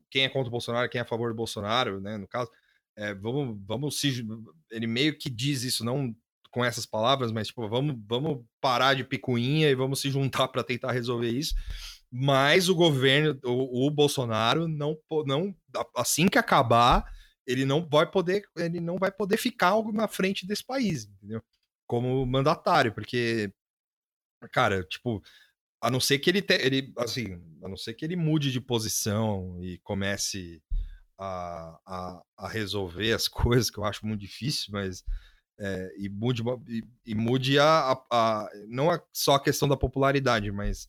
quem 0.10 0.24
é 0.24 0.30
contra 0.30 0.48
o 0.48 0.52
Bolsonaro, 0.52 0.90
quem 0.90 1.00
é 1.00 1.02
a 1.02 1.08
favor 1.08 1.30
do 1.30 1.36
Bolsonaro, 1.36 2.00
né? 2.00 2.18
No 2.18 2.28
caso, 2.28 2.50
é, 2.96 3.14
vamos, 3.14 3.58
vamos 3.66 4.00
se. 4.00 4.26
Ele 4.72 4.88
meio 4.88 5.18
que 5.18 5.30
diz 5.30 5.64
isso, 5.64 5.84
não 5.84 6.16
com 6.54 6.64
essas 6.64 6.86
palavras, 6.86 7.32
mas 7.32 7.48
tipo, 7.48 7.68
vamos, 7.68 7.96
vamos 8.08 8.46
parar 8.62 8.94
de 8.94 9.04
picuinha 9.04 9.70
e 9.70 9.76
vamos 9.76 10.00
se 10.00 10.12
juntar 10.12 10.48
para 10.50 10.64
tentar 10.64 10.92
resolver 10.92 11.30
isso. 11.30 11.56
Mas 12.12 12.70
o 12.70 12.76
governo, 12.76 13.40
o, 13.44 13.88
o 13.88 13.90
Bolsonaro, 13.90 14.68
não, 14.68 14.96
não, 15.26 15.56
assim 15.96 16.28
que 16.28 16.38
acabar, 16.38 17.04
ele 17.46 17.66
não 17.66 17.84
vai 17.84 18.10
poder, 18.10 18.44
ele 18.56 18.80
não 18.80 18.98
vai 18.98 19.12
poder 19.12 19.38
ficar 19.38 19.70
algo 19.70 19.92
na 19.92 20.08
frente 20.08 20.46
desse 20.46 20.64
país, 20.64 21.06
entendeu? 21.06 21.42
Como 21.88 22.26
mandatário, 22.26 22.94
porque, 22.94 23.52
cara, 24.52 24.84
tipo, 24.84 25.22
a 25.82 25.90
não 25.90 26.00
ser 26.00 26.20
que 26.20 26.30
ele, 26.30 26.42
te, 26.42 26.54
ele 26.56 26.94
assim, 26.98 27.42
a 27.64 27.68
não 27.68 27.78
ser 27.78 27.94
que 27.94 28.06
ele 28.06 28.16
mude 28.16 28.52
de 28.52 28.62
posição 28.62 29.58
e 29.62 29.78
comece 29.80 30.62
a, 31.18 31.80
a, 31.86 32.24
a 32.38 32.48
resolver 32.48 33.14
as 33.14 33.28
coisas, 33.30 33.70
que 33.70 33.78
eu 33.78 33.86
acho 33.86 34.06
muito 34.06 34.22
difícil, 34.22 34.70
mas 34.72 35.04
é, 35.60 35.94
e 35.98 36.10
mude, 36.10 36.42
e, 36.68 36.84
e 37.06 37.16
mude 37.16 37.60
a, 37.60 37.92
a, 37.92 38.06
a, 38.12 38.50
não 38.68 38.90
a, 38.90 39.02
só 39.14 39.36
a 39.36 39.44
questão 39.44 39.68
da 39.68 39.78
popularidade, 39.78 40.52
mas 40.52 40.88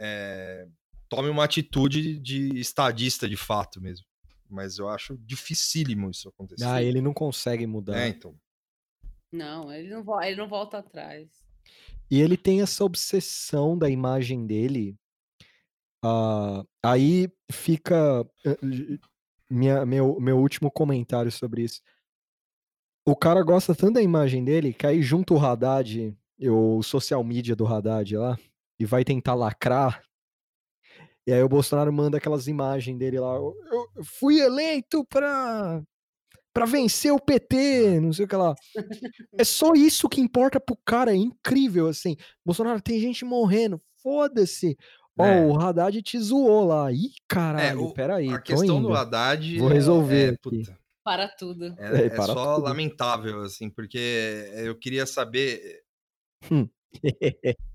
é, 0.00 0.66
tome 1.08 1.28
uma 1.28 1.44
atitude 1.44 2.18
de 2.18 2.58
estadista 2.58 3.28
de 3.28 3.36
fato 3.36 3.80
mesmo 3.80 4.10
mas 4.50 4.78
eu 4.78 4.88
acho 4.88 5.16
dificílimo 5.18 6.10
isso 6.10 6.28
acontecer. 6.28 6.64
Ah, 6.64 6.82
ele 6.82 7.00
não 7.00 7.14
consegue 7.14 7.66
mudar. 7.66 7.96
É, 7.96 8.08
então. 8.08 8.34
Não, 9.32 9.72
ele 9.72 9.88
não, 9.88 10.22
ele 10.22 10.36
não 10.36 10.48
volta 10.48 10.78
atrás. 10.78 11.28
E 12.10 12.20
ele 12.20 12.36
tem 12.36 12.60
essa 12.60 12.84
obsessão 12.84 13.78
da 13.78 13.88
imagem 13.88 14.46
dele. 14.46 14.96
Uh, 16.04 16.66
aí 16.82 17.28
fica 17.52 18.22
uh, 18.22 18.98
minha, 19.48 19.84
meu, 19.86 20.18
meu 20.18 20.38
último 20.38 20.70
comentário 20.70 21.30
sobre 21.30 21.62
isso. 21.62 21.80
O 23.06 23.14
cara 23.14 23.42
gosta 23.42 23.74
tanto 23.74 23.94
da 23.94 24.02
imagem 24.02 24.44
dele 24.44 24.72
que 24.72 24.86
aí 24.86 25.02
junta 25.02 25.34
o 25.34 25.38
Haddad, 25.38 26.16
o 26.40 26.82
social 26.82 27.22
media 27.22 27.54
do 27.54 27.66
Haddad 27.66 28.16
lá, 28.16 28.38
e 28.78 28.84
vai 28.84 29.04
tentar 29.04 29.34
lacrar 29.34 30.02
e 31.26 31.32
aí 31.32 31.42
o 31.42 31.48
Bolsonaro 31.48 31.92
manda 31.92 32.16
aquelas 32.16 32.48
imagens 32.48 32.98
dele 32.98 33.20
lá. 33.20 33.36
Eu, 33.36 33.54
eu 33.96 34.04
fui 34.04 34.40
eleito 34.40 35.04
pra, 35.04 35.82
pra 36.52 36.66
vencer 36.66 37.12
o 37.12 37.20
PT, 37.20 38.00
não 38.00 38.12
sei 38.12 38.24
o 38.24 38.28
que 38.28 38.36
lá. 38.36 38.54
É 39.36 39.44
só 39.44 39.72
isso 39.74 40.08
que 40.08 40.20
importa 40.20 40.60
pro 40.60 40.76
cara, 40.84 41.12
é 41.12 41.16
incrível, 41.16 41.88
assim. 41.88 42.16
Bolsonaro, 42.44 42.80
tem 42.80 43.00
gente 43.00 43.24
morrendo, 43.24 43.80
foda-se. 44.02 44.76
Ó, 45.18 45.24
é. 45.24 45.44
o 45.44 45.58
Haddad 45.58 46.02
te 46.02 46.18
zoou 46.18 46.66
lá. 46.66 46.90
Ih, 46.92 47.12
caralho, 47.28 47.80
é, 47.80 47.82
o, 47.82 47.92
peraí. 47.92 48.28
A 48.30 48.40
questão 48.40 48.78
indo. 48.78 48.88
do 48.88 48.94
Haddad. 48.94 49.58
Vou 49.58 49.68
resolver. 49.68 50.32
É, 50.32 50.32
é 50.32 50.70
para 51.04 51.28
tudo. 51.28 51.74
É, 51.78 52.06
é 52.06 52.10
para 52.10 52.26
só 52.26 52.54
tudo. 52.56 52.64
lamentável, 52.64 53.42
assim, 53.42 53.68
porque 53.68 54.48
eu 54.54 54.74
queria 54.78 55.06
saber. 55.06 55.82
Hum. 56.50 56.68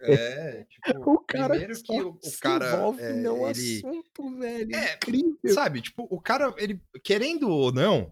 É, 0.00 0.64
tipo, 0.70 1.12
o 1.12 1.18
cara 1.18 1.48
primeiro 1.50 1.82
que 1.82 2.02
o, 2.02 2.10
o 2.10 2.38
cara 2.40 2.76
envolve 2.76 3.02
é, 3.02 3.12
no 3.12 3.48
ele... 3.48 3.78
assunto, 3.78 4.38
velho. 4.38 4.74
É, 4.74 4.94
incrível. 4.94 5.38
Sabe, 5.54 5.80
tipo, 5.80 6.06
o 6.10 6.20
cara, 6.20 6.54
ele, 6.58 6.80
querendo 7.02 7.48
ou 7.48 7.72
não, 7.72 8.10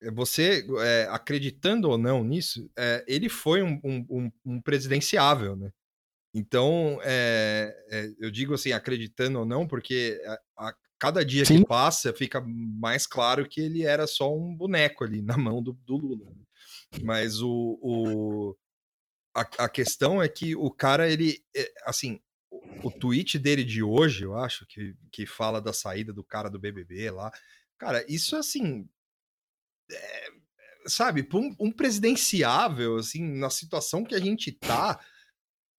eh, 0.00 0.10
você 0.10 0.66
é, 0.80 1.06
acreditando 1.10 1.88
ou 1.90 1.98
não 1.98 2.24
nisso, 2.24 2.70
é, 2.76 3.04
ele 3.06 3.28
foi 3.28 3.62
um, 3.62 3.80
um, 3.84 4.32
um, 4.44 4.60
presidenciável, 4.60 5.56
né? 5.56 5.70
Então, 6.34 6.98
é, 7.02 7.74
eu 8.18 8.30
digo 8.30 8.54
assim, 8.54 8.72
acreditando 8.72 9.40
ou 9.40 9.44
não, 9.44 9.66
porque 9.66 10.18
a, 10.56 10.68
a 10.68 10.74
cada 10.98 11.24
dia 11.24 11.44
Sim. 11.44 11.58
que 11.58 11.66
passa 11.66 12.12
fica 12.12 12.40
mais 12.40 13.08
claro 13.08 13.48
que 13.48 13.60
ele 13.60 13.82
era 13.82 14.06
só 14.06 14.32
um 14.32 14.54
boneco 14.54 15.02
ali 15.02 15.20
na 15.20 15.36
mão 15.36 15.60
do, 15.60 15.72
do 15.84 15.96
Lula. 15.96 16.30
Né? 16.30 16.44
Mas 17.02 17.42
o, 17.42 17.78
o 17.82 18.56
a, 19.34 19.40
a 19.64 19.68
questão 19.68 20.22
é 20.22 20.28
que 20.28 20.54
o 20.54 20.70
cara, 20.70 21.10
ele, 21.10 21.42
é, 21.56 21.72
assim, 21.84 22.20
o, 22.82 22.90
tweet 22.90 23.38
dele 23.38 23.64
de 23.64 23.82
hoje, 23.82 24.24
eu 24.24 24.36
acho, 24.36 24.66
que, 24.66 24.94
que 25.10 25.26
fala 25.26 25.60
da 25.60 25.72
saída 25.72 26.12
do 26.12 26.22
cara 26.22 26.50
do 26.50 26.58
BBB 26.58 27.10
lá, 27.10 27.32
cara, 27.78 28.04
isso, 28.08 28.36
assim, 28.36 28.88
é, 29.90 30.28
sabe, 30.86 31.26
um, 31.32 31.56
um, 31.58 31.72
presidenciável, 31.72 32.96
assim, 32.96 33.22
na 33.38 33.50
situação 33.50 34.04
que 34.04 34.14
a 34.14 34.20
gente 34.20 34.52
tá, 34.52 35.00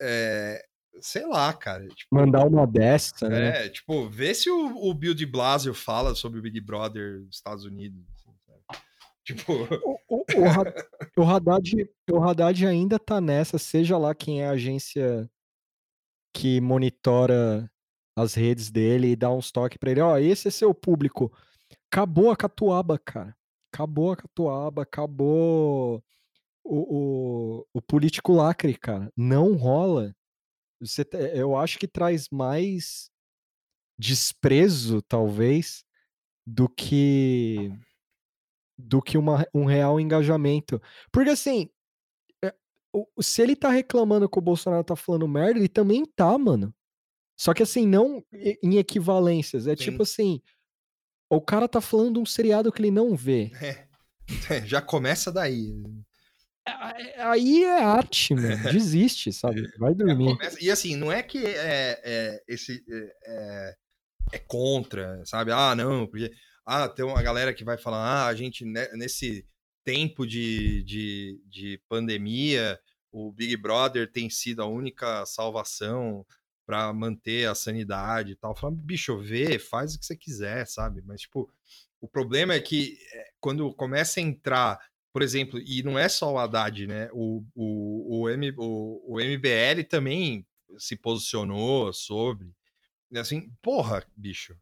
é, 0.02 0.66
sei 1.00 1.26
lá, 1.28 1.54
cara. 1.54 1.88
Tipo, 1.88 2.16
Mandar 2.16 2.46
uma 2.46 2.66
dessa, 2.66 3.30
né? 3.30 3.66
É, 3.66 3.70
tipo, 3.70 4.10
vê 4.10 4.34
se 4.34 4.50
o, 4.50 4.90
o 4.90 4.94
Bill 4.94 5.14
de 5.14 5.26
Blasio 5.26 5.74
fala 5.74 6.16
sobre 6.16 6.40
o 6.40 6.42
Big 6.42 6.60
Brother 6.60 7.24
dos 7.24 7.36
Estados 7.36 7.66
Unidos. 7.66 8.04
Tipo, 9.26 9.54
O, 10.10 10.18
o, 10.18 10.26
o, 11.18 11.24
Haddad, 11.24 11.90
o 12.12 12.18
Haddad 12.24 12.66
ainda 12.68 13.00
tá 13.00 13.22
nessa, 13.22 13.58
seja 13.58 13.98
lá 13.98 14.14
quem 14.14 14.41
é 14.41 14.48
a 14.48 14.52
agência 14.52 15.30
que 16.36 16.60
monitora 16.60 17.70
as 18.16 18.34
redes 18.34 18.70
dele 18.70 19.12
e 19.12 19.16
dá 19.16 19.32
uns 19.32 19.52
toques 19.52 19.78
pra 19.78 19.91
ele, 19.91 20.02
ó, 20.02 20.18
esse 20.18 20.48
é 20.48 20.52
seu 20.52 20.74
público. 20.74 21.32
Acabou 21.91 22.32
a 22.32 22.36
catuaba, 22.38 23.00
cara. 23.00 23.36
Acabou 23.74 24.12
a 24.12 24.18
catuaba, 24.18 24.84
acabou 24.84 26.04
o, 26.64 27.60
o, 27.62 27.68
o 27.74 27.82
político 27.82 28.34
lacre, 28.34 28.78
cara. 28.78 29.12
Não 29.16 29.54
rola. 29.56 30.14
Você, 30.80 31.04
te- 31.06 31.18
eu 31.34 31.56
acho 31.56 31.80
que 31.80 31.88
traz 31.88 32.28
mais 32.30 33.10
desprezo, 33.98 35.02
talvez, 35.02 35.84
do 36.45 36.68
que 36.68 37.72
do 38.78 39.02
que 39.02 39.18
uma, 39.18 39.45
um 39.54 39.66
real 39.66 40.00
engajamento. 40.00 40.82
Porque 41.12 41.30
assim, 41.30 41.70
é, 42.44 42.54
se 43.22 43.41
ele 43.41 43.56
tá 43.56 43.70
reclamando 43.70 44.28
que 44.30 44.38
o 44.38 44.41
Bolsonaro 44.41 44.84
tá 44.84 44.95
falando 44.95 45.28
merda, 45.28 45.60
ele 45.60 45.70
também 45.70 46.06
tá, 46.06 46.38
mano. 46.38 46.74
Só 47.36 47.54
que 47.54 47.64
assim, 47.64 47.88
não 47.88 48.24
em 48.62 48.78
equivalências. 48.78 49.68
É 49.68 49.76
Sim. 49.76 49.84
tipo 49.84 50.04
assim, 50.04 50.41
o 51.30 51.41
cara 51.41 51.68
tá 51.68 51.82
falando 51.82 52.20
um 52.20 52.26
seriado 52.26 52.72
que 52.72 52.82
ele 52.82 52.91
não 52.91 53.16
vê. 53.16 53.52
é, 54.50 54.66
já 54.66 54.82
começa 54.82 55.32
daí. 55.32 55.72
A- 56.66 56.94
Aí 57.32 57.64
é 57.64 57.84
arte, 57.84 58.34
mano. 58.36 58.48
Desiste, 58.72 59.34
sabe? 59.34 59.68
Vai 59.78 59.94
dormir. 59.94 60.38
Começa- 60.38 60.58
E 60.64 60.72
assim, 60.72 60.95
não 60.95 61.12
é 61.12 61.22
que 61.22 61.45
é, 61.45 62.00
é, 62.04 62.44
esse 62.48 62.84
é, 62.90 63.14
é- 63.26 63.76
é 64.34 64.40
contra, 64.40 65.22
sabe? 65.26 65.52
Ah, 65.52 65.76
não, 65.76 66.08
porque 66.08 66.32
ah, 66.65 66.88
tem 66.88 67.06
uma 67.06 67.22
galera 67.22 67.53
que 67.53 67.64
vai 67.64 67.77
falar, 67.77 67.98
ah, 67.98 68.27
a 68.27 68.35
gente 68.35 68.65
né, 68.65 68.88
nesse 68.94 69.45
tempo 69.84 70.26
de, 70.26 70.84
de, 70.84 71.41
de 71.45 71.81
pandemia, 71.90 72.80
o 73.11 73.31
Big 73.31 73.56
Brother 73.57 74.11
tem 74.11 74.30
sido 74.30 74.61
a 74.61 74.68
única 74.68 75.26
salvação 75.26 76.26
para 76.65 76.91
manter 76.94 77.48
a 77.48 77.56
sanidade 77.56 78.31
e 78.31 78.35
tal. 78.35 78.56
Bicho, 78.72 79.18
vê, 79.18 79.60
faz 79.60 79.94
o 79.94 79.99
que 79.99 80.06
você 80.06 80.15
quiser, 80.15 80.65
sabe? 80.65 81.02
Mas, 81.06 81.22
tipo, 81.22 81.49
o 82.02 82.07
problema 82.07 82.53
é 82.53 82.60
que 82.60 82.98
é, 83.14 83.31
quando 83.40 83.73
começa 83.73 84.19
a 84.19 84.23
entrar, 84.23 84.80
por 85.11 85.22
exemplo, 85.22 85.60
e 85.60 85.84
não 85.84 85.99
é 85.99 86.10
só 86.10 86.34
o 86.34 86.38
Haddad, 86.38 86.88
né? 86.88 87.10
O, 87.11 87.44
o, 87.53 88.22
o, 88.22 88.30
M, 88.30 88.53
o, 88.57 89.15
o 89.15 89.19
MBL 89.19 89.84
também 89.90 90.45
se 90.77 90.95
posicionou 90.95 91.94
sobre. 91.94 92.52
e 93.11 93.19
Assim, 93.19 93.52
porra, 93.61 94.06
bicho. 94.15 94.57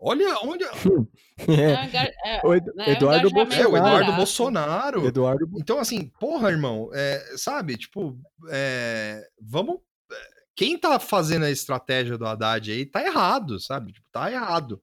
Olha 0.00 0.38
onde. 0.44 0.64
É, 1.48 1.62
É, 1.96 2.36
é, 2.38 2.40
o 2.44 2.52
Ed- 2.52 2.66
né, 2.74 2.90
Eduardo 2.90 3.28
engajamento 3.28 3.54
É, 3.54 3.66
o 3.66 3.70
Bolsonaro. 3.70 3.76
Eduardo. 3.76 4.16
Bolsonaro. 4.16 5.06
Eduardo 5.06 5.50
Então, 5.56 5.78
assim, 5.78 6.10
porra, 6.20 6.50
irmão, 6.50 6.90
é, 6.92 7.24
sabe, 7.36 7.76
tipo, 7.76 8.18
é, 8.50 9.24
vamos. 9.40 9.76
é, 10.10 10.14
Quem 10.56 10.76
tá 10.76 10.98
fazendo 10.98 11.44
a 11.44 11.50
estratégia 11.50 12.18
do 12.18 12.26
Haddad 12.26 12.70
aí 12.72 12.84
tá 12.84 13.04
errado, 13.04 13.60
sabe? 13.60 13.92
Tipo, 13.92 14.06
tá 14.10 14.30
errado. 14.32 14.82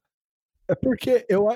É 0.67 0.73
porque 0.75 1.25
eu, 1.29 1.47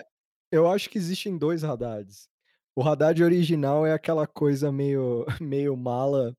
eu 0.52 0.69
acho 0.69 0.90
que 0.90 0.98
existem 0.98 1.38
dois 1.38 1.64
Haddads. 1.64 2.27
O 2.76 2.84
Haddad 2.84 3.23
original 3.23 3.86
é 3.86 3.94
aquela 3.94 4.27
coisa 4.27 4.69
meio, 4.72 5.26
meio 5.41 5.76
mala 5.77 6.36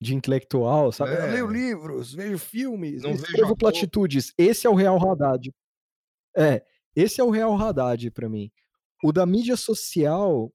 de 0.00 0.14
intelectual, 0.16 0.90
sabe? 0.90 1.12
Eu 1.12 1.22
É. 1.22 1.30
leio 1.32 1.46
livros, 1.46 2.12
vejo 2.12 2.38
filmes, 2.38 3.02
Não 3.02 3.12
vejo 3.12 3.22
escrevo 3.24 3.56
platitudes. 3.56 4.32
Esse 4.36 4.66
é 4.66 4.70
o 4.70 4.74
real 4.74 4.98
Haddad. 5.00 5.52
É, 6.36 6.62
esse 6.94 7.20
é 7.20 7.24
o 7.24 7.30
real 7.30 7.56
Haddad 7.56 8.10
pra 8.10 8.28
mim. 8.28 8.50
O 9.02 9.12
da 9.12 9.24
mídia 9.26 9.56
social, 9.56 10.52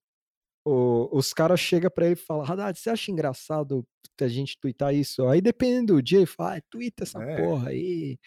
o- 0.65 1.09
os 1.17 1.33
caras 1.33 1.59
chegam 1.59 1.89
pra 1.89 2.05
ele 2.05 2.13
e 2.13 2.17
falam: 2.17 2.43
Haddad, 2.49 2.79
você 2.79 2.89
acha 2.89 3.11
engraçado 3.11 3.85
a 4.21 4.27
gente 4.27 4.57
twittar 4.59 4.93
isso? 4.93 5.27
Aí 5.27 5.41
depende 5.41 5.87
do 5.87 6.01
dia, 6.01 6.19
ele 6.19 6.25
fala: 6.25 6.57
ah, 6.57 6.61
twita 6.69 7.03
essa 7.03 7.21
É. 7.23 7.37
porra 7.41 7.69
aí. 7.69 8.17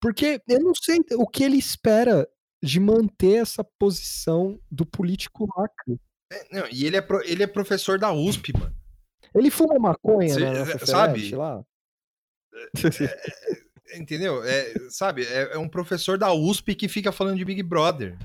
Porque 0.00 0.40
eu 0.48 0.60
não 0.60 0.74
sei 0.74 1.00
o 1.16 1.26
que 1.26 1.42
ele 1.44 1.56
espera 1.56 2.28
de 2.62 2.78
manter 2.80 3.42
essa 3.42 3.62
posição 3.78 4.58
do 4.70 4.86
político 4.86 5.46
lacre. 5.56 6.00
É, 6.32 6.46
não, 6.60 6.66
e 6.70 6.86
ele 6.86 6.96
é, 6.96 7.00
pro- 7.02 7.22
ele 7.24 7.42
é 7.42 7.46
professor 7.46 7.98
da 7.98 8.12
USP, 8.12 8.52
mano. 8.58 8.74
Ele 9.34 9.50
fuma 9.50 9.78
maconha 9.78 10.32
Cê- 10.32 10.40
na 10.40 10.46
é, 10.46 10.58
nossa 10.64 10.86
sabe? 10.86 11.14
Ferete 11.20 11.36
lá? 11.36 11.64
Entendeu? 13.94 14.42
É, 14.42 14.74
sabe, 14.90 15.24
é, 15.24 15.54
é 15.54 15.58
um 15.58 15.68
professor 15.68 16.16
da 16.16 16.32
USP 16.32 16.74
que 16.74 16.88
fica 16.88 17.12
falando 17.12 17.36
de 17.36 17.44
Big 17.44 17.62
Brother. 17.62 18.16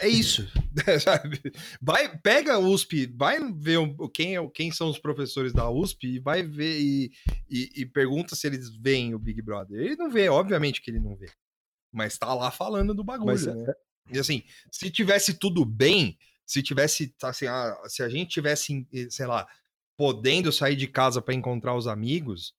É 0.00 0.06
isso, 0.06 0.46
sabe? 1.02 1.40
Vai, 1.82 2.16
pega 2.18 2.54
a 2.54 2.58
USP, 2.58 3.06
vai 3.16 3.40
ver 3.52 3.78
quem, 4.14 4.36
é 4.36 4.50
quem 4.50 4.70
são 4.70 4.88
os 4.88 4.98
professores 4.98 5.52
da 5.52 5.68
USP 5.68 6.06
e 6.06 6.18
vai 6.20 6.42
ver 6.44 6.80
e, 6.80 7.10
e- 7.50 7.70
e 7.78 7.86
pergunta 7.86 8.36
se 8.36 8.46
eles 8.46 8.70
veem 8.76 9.14
o 9.14 9.18
Big 9.18 9.42
Brother. 9.42 9.80
Ele 9.80 9.96
não 9.96 10.08
vê, 10.08 10.28
obviamente 10.28 10.80
que 10.80 10.90
ele 10.90 11.00
não 11.00 11.16
vê. 11.16 11.28
Mas 11.92 12.16
tá 12.16 12.32
lá 12.32 12.50
falando 12.52 12.94
do 12.94 13.02
bagulho, 13.02 13.26
Mas, 13.26 13.46
né? 13.46 13.74
E 14.12 14.18
assim, 14.18 14.44
se 14.70 14.88
tivesse 14.90 15.34
tudo 15.34 15.64
bem, 15.64 16.16
se 16.46 16.62
tivesse, 16.62 17.12
assim, 17.22 17.46
ah, 17.46 17.76
se 17.88 18.02
a 18.02 18.08
gente 18.08 18.30
tivesse, 18.30 18.86
sei 19.10 19.26
lá, 19.26 19.46
podendo 19.96 20.52
sair 20.52 20.76
de 20.76 20.86
casa 20.86 21.20
para 21.20 21.34
encontrar 21.34 21.74
os 21.74 21.88
amigos, 21.88 22.54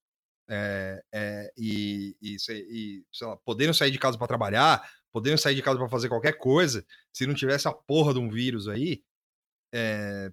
é, 0.49 1.03
é, 1.13 1.53
e, 1.57 2.15
e, 2.21 2.35
e, 2.49 3.03
sei 3.11 3.27
lá, 3.27 3.37
podendo 3.37 3.73
sair 3.73 3.91
de 3.91 3.99
casa 3.99 4.17
para 4.17 4.27
trabalhar, 4.27 4.89
podendo 5.11 5.37
sair 5.37 5.55
de 5.55 5.61
casa 5.61 5.77
para 5.77 5.89
fazer 5.89 6.09
qualquer 6.09 6.33
coisa, 6.33 6.85
se 7.13 7.27
não 7.27 7.33
tivesse 7.33 7.67
a 7.67 7.73
porra 7.73 8.13
de 8.13 8.19
um 8.19 8.29
vírus 8.29 8.67
aí, 8.67 9.03
é, 9.71 10.31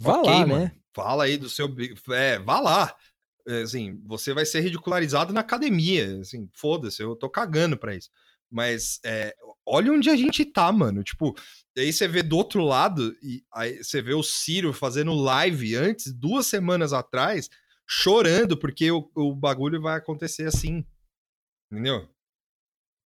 Vá 0.00 0.18
ok, 0.18 0.30
lá, 0.30 0.46
mano, 0.46 0.64
né? 0.64 0.72
Fala 0.94 1.24
aí 1.24 1.36
do 1.36 1.48
seu. 1.48 1.74
É, 2.10 2.38
vá 2.38 2.60
lá. 2.60 2.94
É, 3.46 3.62
Assim, 3.62 4.00
você 4.04 4.34
vai 4.34 4.44
ser 4.44 4.60
ridicularizado 4.60 5.32
na 5.32 5.40
academia. 5.40 6.20
Assim, 6.20 6.48
foda-se, 6.54 7.02
eu 7.02 7.16
tô 7.16 7.28
cagando 7.28 7.76
pra 7.76 7.94
isso. 7.94 8.10
Mas 8.50 9.00
é, 9.04 9.34
olha 9.64 9.92
onde 9.92 10.08
a 10.10 10.16
gente 10.16 10.44
tá, 10.44 10.70
mano. 10.70 11.02
Tipo, 11.02 11.34
aí 11.76 11.92
você 11.92 12.06
vê 12.06 12.22
do 12.22 12.36
outro 12.36 12.62
lado, 12.64 13.16
e 13.22 13.42
aí 13.52 13.82
você 13.82 14.00
vê 14.00 14.14
o 14.14 14.22
Ciro 14.22 14.72
fazendo 14.72 15.14
live 15.14 15.74
antes, 15.76 16.12
duas 16.12 16.46
semanas 16.46 16.92
atrás, 16.92 17.48
chorando, 17.86 18.56
porque 18.58 18.90
o, 18.90 19.10
o 19.14 19.34
bagulho 19.34 19.80
vai 19.80 19.96
acontecer 19.96 20.46
assim. 20.46 20.84
Entendeu? 21.70 22.08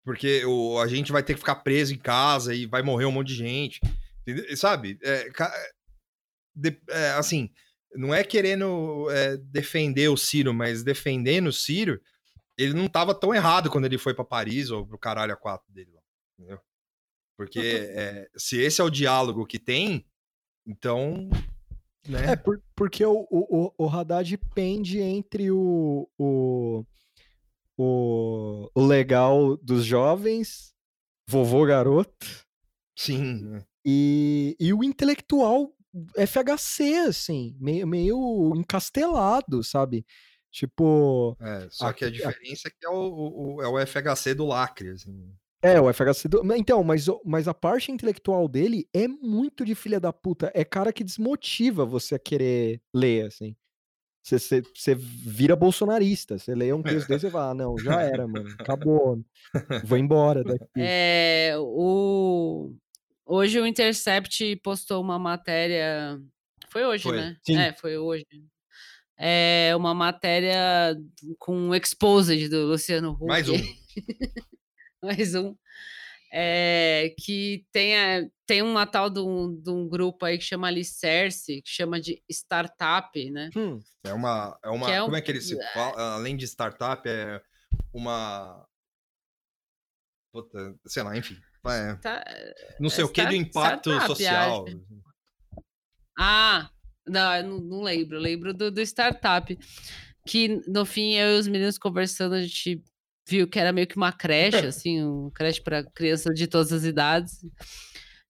Porque 0.05 0.44
o, 0.44 0.78
a 0.78 0.86
gente 0.89 1.12
vai 1.12 1.23
ter 1.23 1.35
que 1.35 1.40
ficar 1.40 1.57
preso 1.57 1.93
em 1.94 1.98
casa 1.98 2.55
e 2.55 2.66
vai 2.66 2.82
morrer 2.82 3.05
um 3.05 3.12
monte 3.12 3.28
de 3.28 3.35
gente. 3.36 3.81
entendeu? 4.23 4.57
Sabe? 4.57 4.98
É, 5.02 5.31
ca- 5.31 5.52
de- 6.55 6.81
é, 6.89 7.11
assim, 7.12 7.51
não 7.94 8.15
é 8.15 8.24
querendo 8.24 9.11
é, 9.11 9.36
defender 9.36 10.09
o 10.09 10.16
Ciro, 10.16 10.55
mas 10.55 10.82
defendendo 10.82 11.48
o 11.48 11.52
Ciro, 11.52 12.01
ele 12.57 12.73
não 12.74 12.89
tava 12.89 13.15
tão 13.15 13.35
errado 13.35 13.70
quando 13.70 13.85
ele 13.85 13.98
foi 13.98 14.15
pra 14.15 14.24
Paris 14.24 14.70
ou 14.70 14.86
pro 14.86 14.98
caralho 14.98 15.32
a 15.32 15.36
quatro 15.36 15.70
dele 15.73 15.90
lá. 15.93 16.02
Entendeu? 16.39 16.61
Porque 17.36 17.59
é, 17.61 18.28
se 18.36 18.59
esse 18.61 18.81
é 18.81 18.85
o 18.85 18.90
diálogo 18.90 19.47
que 19.47 19.59
tem, 19.59 20.07
então. 20.66 21.28
Né? 22.09 22.32
É, 22.32 22.36
por- 22.36 22.62
porque 22.74 23.05
o, 23.05 23.27
o, 23.31 23.72
o- 23.78 23.89
Haddad 23.89 24.36
pende 24.55 25.01
entre 25.01 25.51
o, 25.51 26.09
o, 26.18 26.85
o, 27.77 28.70
o 28.74 28.86
legal 28.86 29.56
dos 29.59 29.85
jovens, 29.85 30.72
vovô 31.28 31.64
garoto, 31.66 32.27
Sim. 32.97 33.59
e, 33.85 34.56
e 34.59 34.72
o 34.72 34.82
intelectual 34.82 35.72
FHC, 36.16 36.97
assim, 37.09 37.56
meio, 37.60 37.86
meio 37.86 38.52
encastelado, 38.56 39.62
sabe? 39.62 40.05
Tipo, 40.51 41.36
É, 41.40 41.68
só 41.70 41.93
que 41.93 42.05
a 42.05 42.10
diferença 42.10 42.68
é 42.68 42.70
que 42.70 42.85
é 42.86 42.89
o, 42.89 43.56
o- 43.56 43.62
é 43.62 43.68
o 43.68 43.78
FHC 43.86 44.35
do 44.35 44.47
lacre. 44.47 44.90
Assim. 44.90 45.32
É, 45.62 45.81
o 45.81 45.89
FHC. 45.93 46.28
do- 46.28 46.55
Então, 46.55 46.82
mas, 46.82 47.09
o- 47.09 47.20
mas 47.24 47.47
a 47.49 47.55
parte 47.55 47.91
intelectual 47.93 48.49
dele 48.49 48.89
é 48.95 49.07
muito 49.09 49.65
de 49.65 49.74
filha 49.74 49.99
da 50.01 50.12
puta. 50.12 50.51
É 50.55 50.65
cara 50.65 50.93
que 50.93 51.05
desmotiva 51.05 51.85
você 51.85 52.15
a 52.15 52.19
querer 52.19 52.81
ler, 52.95 53.27
assim. 53.27 53.55
Você, 54.23 54.62
vira 54.95 55.57
bolsonarista. 55.57 56.39
Você 56.39 56.55
lê 56.55 56.73
um 56.73 56.82
texto 56.82 57.09
desse 57.09 57.27
e 57.27 57.31
fala, 57.31 57.51
ah, 57.51 57.55
não, 57.55 57.77
já 57.78 58.03
era, 58.03 58.28
mano. 58.28 58.49
Acabou. 58.59 59.19
Vou 59.85 59.99
embora 59.99 60.45
daqui. 60.45 60.66
É, 60.77 61.55
o... 61.59 62.74
Hoje 63.24 63.59
o 63.61 63.66
Intercept 63.66 64.57
postou 64.57 65.01
uma 65.01 65.19
matéria. 65.19 66.20
Foi 66.69 66.85
hoje, 66.85 67.05
Foi. 67.05 67.16
né? 67.16 67.37
Sim. 67.45 67.57
É, 67.59 67.73
foi 67.73 67.97
hoje. 67.97 68.27
É 69.16 69.73
uma 69.77 69.95
matéria 69.95 70.97
com 71.39 71.55
um 71.57 71.74
exposed 71.74 72.49
do 72.49 72.66
Luciano 72.66 73.12
Huck. 73.12 73.27
Mais 73.27 73.49
um. 73.49 73.55
mais 75.02 75.35
um. 75.35 75.56
É, 76.32 77.12
que 77.18 77.66
tem, 77.72 77.97
a- 77.98 78.28
tem 78.47 78.62
uma 78.62 78.86
tal 78.86 79.10
de 79.10 79.18
um, 79.20 79.52
de 79.60 79.68
um 79.70 79.89
grupo 79.89 80.24
aí 80.24 80.39
que 80.39 80.44
chama 80.44 80.68
Alicerce, 80.68 81.60
que 81.62 81.68
chama 81.68 82.01
de 82.01 82.22
startup, 82.31 83.31
né? 83.31 83.51
Hum, 83.56 83.81
É 84.05 84.12
uma. 84.12 84.59
É 84.62 84.68
uma 84.68 84.90
é 84.93 85.02
um- 85.02 85.06
Como 85.06 85.16
é 85.16 85.20
que 85.20 85.31
ele 85.31 85.40
se 85.40 85.59
fala? 85.72 86.14
Além 86.14 86.36
de 86.36 86.47
startup, 86.47 87.09
é 87.09 87.43
uma. 87.93 88.64
puta, 90.32 90.77
sei 90.86 91.02
lá, 91.02 91.16
enfim. 91.16 91.36
É, 91.66 91.98
não 92.78 92.89
sei 92.89 93.02
é 93.02 93.06
o 93.06 93.10
que 93.10 93.27
do 93.27 93.35
impacto 93.35 93.90
startup, 93.90 94.06
social. 94.06 94.66
acho. 94.66 94.81
Ah, 96.18 96.70
não, 97.06 97.35
eu 97.36 97.43
não, 97.44 97.59
não 97.60 97.82
lembro. 97.82 98.16
Eu 98.16 98.20
lembro 98.20 98.55
do, 98.55 98.70
do 98.70 98.81
startup. 98.82 99.59
Que 100.27 100.60
no 100.68 100.85
fim 100.86 101.14
eu 101.14 101.36
e 101.36 101.39
os 101.40 101.48
meninos 101.48 101.77
conversando, 101.78 102.35
a 102.35 102.43
gente 102.43 102.82
viu 103.31 103.47
que 103.48 103.59
era 103.59 103.73
meio 103.73 103.86
que 103.86 103.97
uma 103.97 104.12
creche, 104.12 104.66
assim, 104.66 105.05
um 105.05 105.31
creche 105.31 105.61
para 105.62 105.85
crianças 105.85 106.35
de 106.35 106.47
todas 106.48 106.73
as 106.73 106.85
idades. 106.85 107.39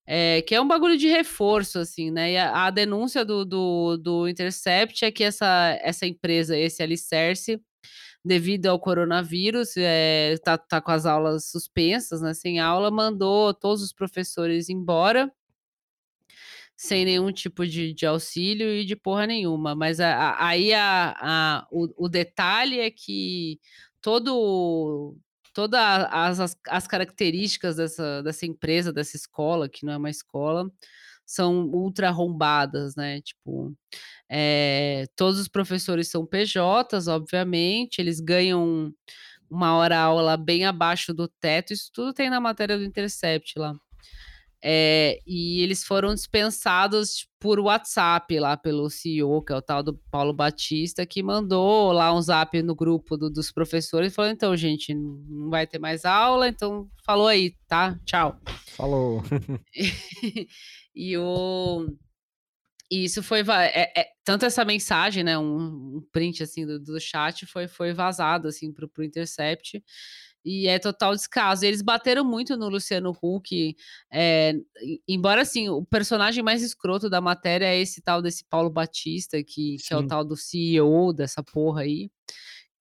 É, 0.07 0.43
que 0.43 0.55
é 0.55 0.61
um 0.61 0.67
bagulho 0.67 0.97
de 0.97 1.09
reforço, 1.09 1.79
assim, 1.79 2.11
né? 2.11 2.33
E 2.33 2.37
a, 2.37 2.67
a 2.67 2.71
denúncia 2.71 3.25
do, 3.25 3.45
do, 3.45 3.97
do 3.97 4.29
Intercept 4.29 5.05
é 5.05 5.11
que 5.13 5.23
essa, 5.23 5.79
essa 5.83 6.05
empresa, 6.07 6.59
esse 6.59 6.83
alicerce, 6.83 7.61
devido 8.25 8.67
ao 8.67 8.81
coronavírus, 8.81 9.77
é, 9.77 10.37
tá, 10.45 10.59
tá 10.59 10.81
com 10.81 10.91
as 10.91 11.07
aulas 11.07 11.47
suspensas, 11.51 12.21
né? 12.21 12.35
Sem 12.35 12.59
aula, 12.59 12.91
mandou 12.91 13.55
todos 13.55 13.83
os 13.83 13.93
professores 13.93 14.69
embora 14.69 15.31
sem 16.77 17.05
nenhum 17.05 17.31
tipo 17.31 17.67
de, 17.67 17.93
de 17.93 18.07
auxílio 18.07 18.73
e 18.73 18.85
de 18.87 18.97
porra 18.97 19.27
nenhuma. 19.27 19.75
Mas 19.75 20.01
a- 20.01 20.15
a- 20.15 20.47
aí 20.49 20.73
a, 20.73 21.15
a- 21.21 21.67
o, 21.71 22.07
o 22.07 22.09
detalhe 22.09 22.81
é 22.81 22.91
que 22.91 23.61
todo 24.03 25.17
todas 25.53 25.81
as, 26.11 26.41
as, 26.41 26.57
as 26.69 26.87
características 26.87 27.77
dessa, 27.77 28.23
dessa 28.23 28.47
empresa, 28.47 28.93
dessa 28.93 29.17
escola, 29.17 29.69
que 29.69 29.85
não 29.85 29.93
é 29.93 29.97
uma 29.97 30.11
escola, 30.11 30.71
são 31.27 31.67
ultra 31.69 32.09
arrombadas, 32.09 32.97
né? 32.97 33.21
Tipo, 33.21 33.77
é, 34.29 35.07
todos 35.17 35.39
os 35.41 35.49
professores 35.49 36.09
são 36.09 36.27
PJs, 36.27 37.09
obviamente, 37.09 37.99
eles 38.01 38.21
ganham 38.21 38.93
uma 39.51 39.77
hora 39.77 39.99
aula 39.99 40.37
bem 40.37 40.65
abaixo 40.65 41.13
do 41.13 41.29
teto, 41.29 41.73
isso 41.73 41.91
tudo 41.93 42.13
tem 42.15 42.31
na 42.31 42.41
matéria 42.41 42.79
do 42.79 42.85
Intercept 42.85 43.59
lá. 43.59 43.75
É, 44.63 45.19
e 45.27 45.63
eles 45.63 45.83
foram 45.85 46.15
dispensados 46.15 47.27
por 47.41 47.59
WhatsApp 47.59 48.39
lá 48.39 48.59
pelo 48.59 48.91
CEO, 48.91 49.43
que 49.43 49.53
é 49.53 49.57
o 49.57 49.63
tal 49.63 49.83
do 49.83 49.95
Paulo 50.11 50.35
Batista, 50.35 51.07
que 51.07 51.23
mandou 51.23 51.93
lá 51.93 52.15
um 52.15 52.21
zap 52.21 52.63
no 52.63 52.75
grupo 52.75 53.17
do- 53.17 53.31
dos 53.31 53.51
professores 53.51 54.13
e 54.13 54.15
falou: 54.15 54.31
então, 54.31 54.55
gente, 54.57 54.95
não 54.95 55.49
vai 55.49 55.67
ter 55.67 55.79
mais 55.79 56.05
aula, 56.05 56.47
então 56.49 56.91
falou 57.07 57.27
aí, 57.27 57.55
tá? 57.67 57.99
Tchau. 58.05 58.39
Falou. 58.77 59.23
e 60.95 61.17
o. 61.17 61.87
E 62.91 63.05
isso 63.05 63.23
foi. 63.23 63.41
é- 63.41 63.93
é- 64.01 64.07
tanto 64.25 64.45
essa 64.45 64.65
mensagem, 64.65 65.23
né? 65.25 65.39
Um, 65.39 65.97
um 65.97 66.07
print 66.13 66.43
assim 66.43 66.67
do, 66.67 66.79
do 66.79 67.01
chat 67.01 67.47
foi, 67.47 67.67
foi 67.69 67.93
vazado 67.95 68.49
assim 68.49 68.73
pro, 68.73 68.89
pro 68.89 69.05
Intercept. 69.05 69.83
E 70.45 70.67
é 70.67 70.79
total 70.79 71.15
descaso. 71.15 71.65
Eles 71.65 71.83
bateram 71.83 72.25
muito 72.25 72.57
no 72.57 72.69
Luciano 72.69 73.17
Huck. 73.23 73.77
é, 74.11 74.55
embora 75.07 75.43
assim, 75.43 75.69
o 75.69 75.85
personagem 75.85 76.43
mais 76.43 76.63
escroto 76.63 77.11
da 77.11 77.21
matéria 77.21 77.67
é 77.67 77.79
esse 77.81 78.01
tal 78.01 78.23
desse 78.23 78.45
Paulo 78.49 78.71
Batista, 78.71 79.43
que, 79.43 79.77
que 79.77 79.93
é 79.93 79.97
o 79.97 80.07
tal 80.07 80.25
do 80.25 80.37
CEO 80.37 81.13
dessa 81.13 81.43
porra 81.43 81.83
aí 81.83 82.11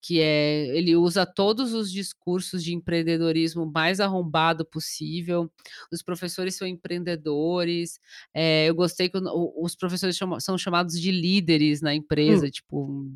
que 0.02 0.22
é 0.22 0.68
ele 0.78 0.96
usa 0.96 1.26
todos 1.26 1.74
os 1.74 1.92
discursos 1.92 2.64
de 2.64 2.74
empreendedorismo 2.74 3.66
mais 3.70 4.00
arrombado 4.00 4.64
possível. 4.66 5.52
Os 5.92 6.02
professores 6.02 6.56
são 6.56 6.66
empreendedores. 6.66 8.00
é, 8.34 8.70
eu 8.70 8.76
gostei 8.76 9.10
que 9.10 9.18
o- 9.18 9.62
os 9.62 9.76
professores 9.76 10.16
chama- 10.16 10.40
são 10.40 10.58
chamados 10.58 10.98
de 10.98 11.12
líderes 11.12 11.82
na 11.82 11.94
empresa, 11.94 12.50
tipo, 12.50 13.12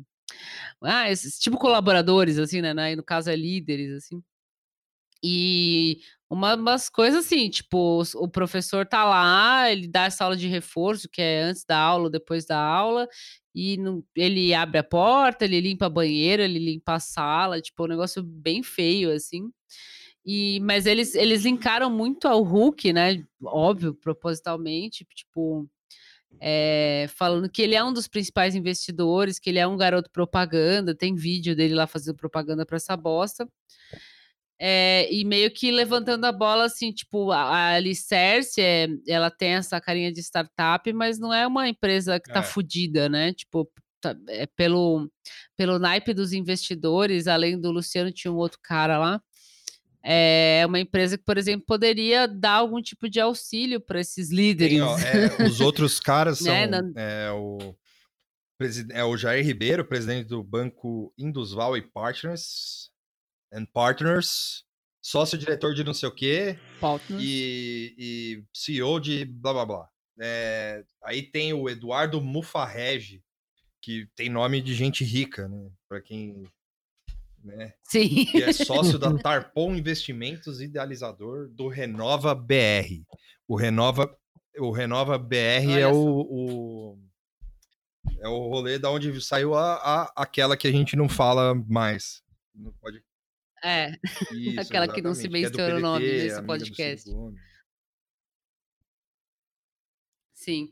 ah, 0.82 1.10
esses, 1.10 1.38
tipo 1.38 1.56
colaboradores, 1.56 2.38
assim, 2.38 2.60
né? 2.60 2.74
né, 2.74 2.94
no 2.94 3.02
caso 3.02 3.30
é 3.30 3.36
líderes, 3.36 3.90
assim. 3.92 4.22
E 5.24 6.00
uma, 6.30 6.54
umas 6.56 6.90
coisas 6.90 7.24
assim, 7.26 7.48
tipo, 7.50 8.02
o 8.16 8.28
professor 8.28 8.86
tá 8.86 9.04
lá, 9.04 9.70
ele 9.72 9.88
dá 9.88 10.04
essa 10.06 10.24
aula 10.24 10.36
de 10.36 10.48
reforço, 10.48 11.08
que 11.10 11.22
é 11.22 11.42
antes 11.42 11.64
da 11.64 11.78
aula 11.78 12.10
depois 12.10 12.46
da 12.46 12.58
aula, 12.60 13.08
e 13.54 13.76
não- 13.78 14.04
ele 14.16 14.52
abre 14.54 14.78
a 14.78 14.84
porta, 14.84 15.44
ele 15.46 15.60
limpa 15.60 15.86
a 15.86 15.90
banheira, 15.90 16.44
ele 16.44 16.58
limpa 16.58 16.94
a 16.94 17.00
sala, 17.00 17.60
tipo, 17.60 17.84
um 17.84 17.88
negócio 17.88 18.22
bem 18.22 18.62
feio, 18.62 19.12
assim. 19.12 19.50
E, 20.26 20.60
mas 20.60 20.86
eles, 20.86 21.14
eles 21.14 21.42
linkaram 21.44 21.90
muito 21.90 22.26
ao 22.28 22.42
Hulk, 22.42 22.92
né? 22.92 23.24
Óbvio, 23.42 23.94
propositalmente, 23.94 25.06
tipo, 25.14 25.68
é, 26.40 27.06
falando 27.16 27.48
que 27.50 27.62
ele 27.62 27.74
é 27.74 27.84
um 27.84 27.92
dos 27.92 28.08
principais 28.08 28.54
investidores, 28.54 29.38
que 29.38 29.50
ele 29.50 29.58
é 29.58 29.66
um 29.66 29.76
garoto 29.76 30.10
propaganda, 30.10 30.94
tem 30.94 31.14
vídeo 31.14 31.56
dele 31.56 31.74
lá 31.74 31.86
fazendo 31.86 32.16
propaganda 32.16 32.66
para 32.66 32.76
essa 32.76 32.96
bosta. 32.96 33.48
É, 34.58 35.12
e 35.12 35.24
meio 35.24 35.50
que 35.50 35.70
levantando 35.72 36.24
a 36.26 36.32
bola, 36.32 36.64
assim, 36.64 36.92
tipo, 36.92 37.32
a, 37.32 37.42
a 37.42 37.74
Alicerce, 37.74 38.60
é, 38.60 38.86
ela 39.08 39.30
tem 39.30 39.50
essa 39.54 39.80
carinha 39.80 40.12
de 40.12 40.20
startup, 40.20 40.92
mas 40.92 41.18
não 41.18 41.32
é 41.34 41.46
uma 41.46 41.68
empresa 41.68 42.20
que 42.20 42.32
tá 42.32 42.40
É. 42.40 42.42
fodida, 42.42 43.08
né? 43.08 43.32
Tipo, 43.32 43.68
tá- 44.00 44.16
é 44.28 44.46
pelo, 44.46 45.10
pelo 45.56 45.78
naipe 45.78 46.14
dos 46.14 46.32
investidores, 46.32 47.26
além 47.26 47.60
do 47.60 47.70
Luciano, 47.72 48.12
tinha 48.12 48.32
um 48.32 48.36
outro 48.36 48.58
cara 48.62 48.96
lá. 48.98 49.20
É 50.06 50.62
uma 50.66 50.78
empresa 50.78 51.16
que, 51.16 51.24
por 51.24 51.38
exemplo, 51.38 51.64
poderia 51.66 52.28
dar 52.28 52.52
algum 52.56 52.80
tipo 52.82 53.08
de 53.08 53.18
auxílio 53.18 53.80
para 53.80 54.00
esses 54.00 54.30
líderes. 54.30 54.74
Tem, 54.74 54.82
ó, 54.82 54.96
é, 55.42 55.46
os 55.48 55.60
outros 55.60 55.98
caras 55.98 56.38
são 56.38 56.52
Né, 56.52 56.66
não- 56.66 56.92
é, 56.94 57.32
o, 57.32 57.58
é 58.92 59.02
o 59.04 59.16
Jair 59.16 59.44
Ribeiro, 59.44 59.84
presidente 59.84 60.28
do 60.28 60.42
Banco 60.44 61.12
Indusval 61.18 61.76
e 61.76 61.82
Partners, 61.82 62.90
and 63.54 63.66
Partners, 63.66 64.64
sócio-diretor 65.00 65.74
de 65.74 65.84
não 65.84 65.94
sei 65.94 66.08
o 66.08 66.14
quê, 66.14 66.58
Partners. 66.80 67.22
e, 67.24 67.94
e 67.98 68.44
CEO 68.52 68.98
de 69.00 69.24
blá 69.24 69.52
blá 69.52 69.66
blá. 69.66 69.88
É, 70.20 70.84
aí 71.02 71.22
tem 71.22 71.52
o 71.52 71.68
Eduardo 71.68 72.20
Mufarrege, 72.20 73.22
que 73.82 74.08
tem 74.16 74.28
nome 74.28 74.60
de 74.62 74.74
gente 74.74 75.04
rica, 75.04 75.48
né? 75.48 75.70
Para 75.88 76.00
quem. 76.00 76.44
Né, 77.42 77.74
Sim. 77.82 78.24
que 78.24 78.42
é 78.42 78.52
sócio 78.54 78.98
da 78.98 79.12
Tarpon 79.18 79.74
Investimentos, 79.74 80.62
idealizador 80.62 81.48
do 81.50 81.68
Renova 81.68 82.34
BR. 82.34 83.04
O 83.46 83.54
Renova, 83.54 84.16
o 84.58 84.70
Renova 84.70 85.18
BR 85.18 85.34
é 85.78 85.84
Olha 85.86 85.92
só. 85.92 86.00
o, 86.00 86.92
o- 86.94 86.98
é 88.20 88.28
o 88.28 88.48
rolê 88.48 88.78
da 88.78 88.90
onde 88.90 89.20
saiu 89.20 89.54
a, 89.54 89.74
a- 89.74 90.12
aquela 90.16 90.56
que 90.56 90.66
a 90.68 90.72
gente 90.72 90.96
não 90.96 91.08
fala 91.08 91.54
mais. 91.68 92.22
Não 92.54 92.72
pode. 92.80 93.02
É. 93.64 93.96
Isso, 94.32 94.60
Aquela 94.60 94.86
que 94.86 95.00
não 95.00 95.14
se 95.14 95.26
é 95.26 95.30
menciona 95.30 95.76
o 95.76 95.80
nome 95.80 96.06
nesse 96.06 96.42
podcast. 96.42 97.10
Sim. 100.34 100.70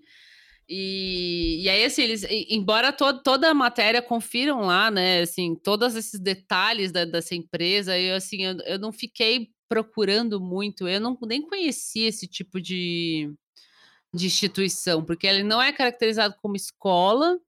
E, 0.68 1.62
e 1.64 1.68
aí, 1.68 1.84
assim, 1.84 2.02
eles, 2.02 2.24
embora 2.48 2.92
to- 2.92 3.22
toda 3.22 3.50
a 3.50 3.54
matéria 3.54 4.00
confiram 4.02 4.60
lá, 4.60 4.90
né, 4.90 5.20
assim, 5.22 5.54
todos 5.56 5.94
esses 5.96 6.20
detalhes 6.20 6.92
da- 6.92 7.04
dessa 7.04 7.34
empresa, 7.34 7.98
eu, 7.98 8.14
assim, 8.14 8.42
eu, 8.44 8.56
eu 8.66 8.78
não 8.78 8.92
fiquei 8.92 9.48
procurando 9.68 10.40
muito, 10.40 10.86
eu 10.86 11.00
não 11.00 11.18
nem 11.26 11.42
conhecia 11.42 12.08
esse 12.08 12.26
tipo 12.28 12.60
de, 12.60 13.32
de 14.14 14.26
instituição, 14.26 15.04
porque 15.04 15.26
ele 15.26 15.42
não 15.42 15.60
é 15.60 15.72
caracterizado 15.72 16.36
como 16.40 16.56
escola, 16.56 17.38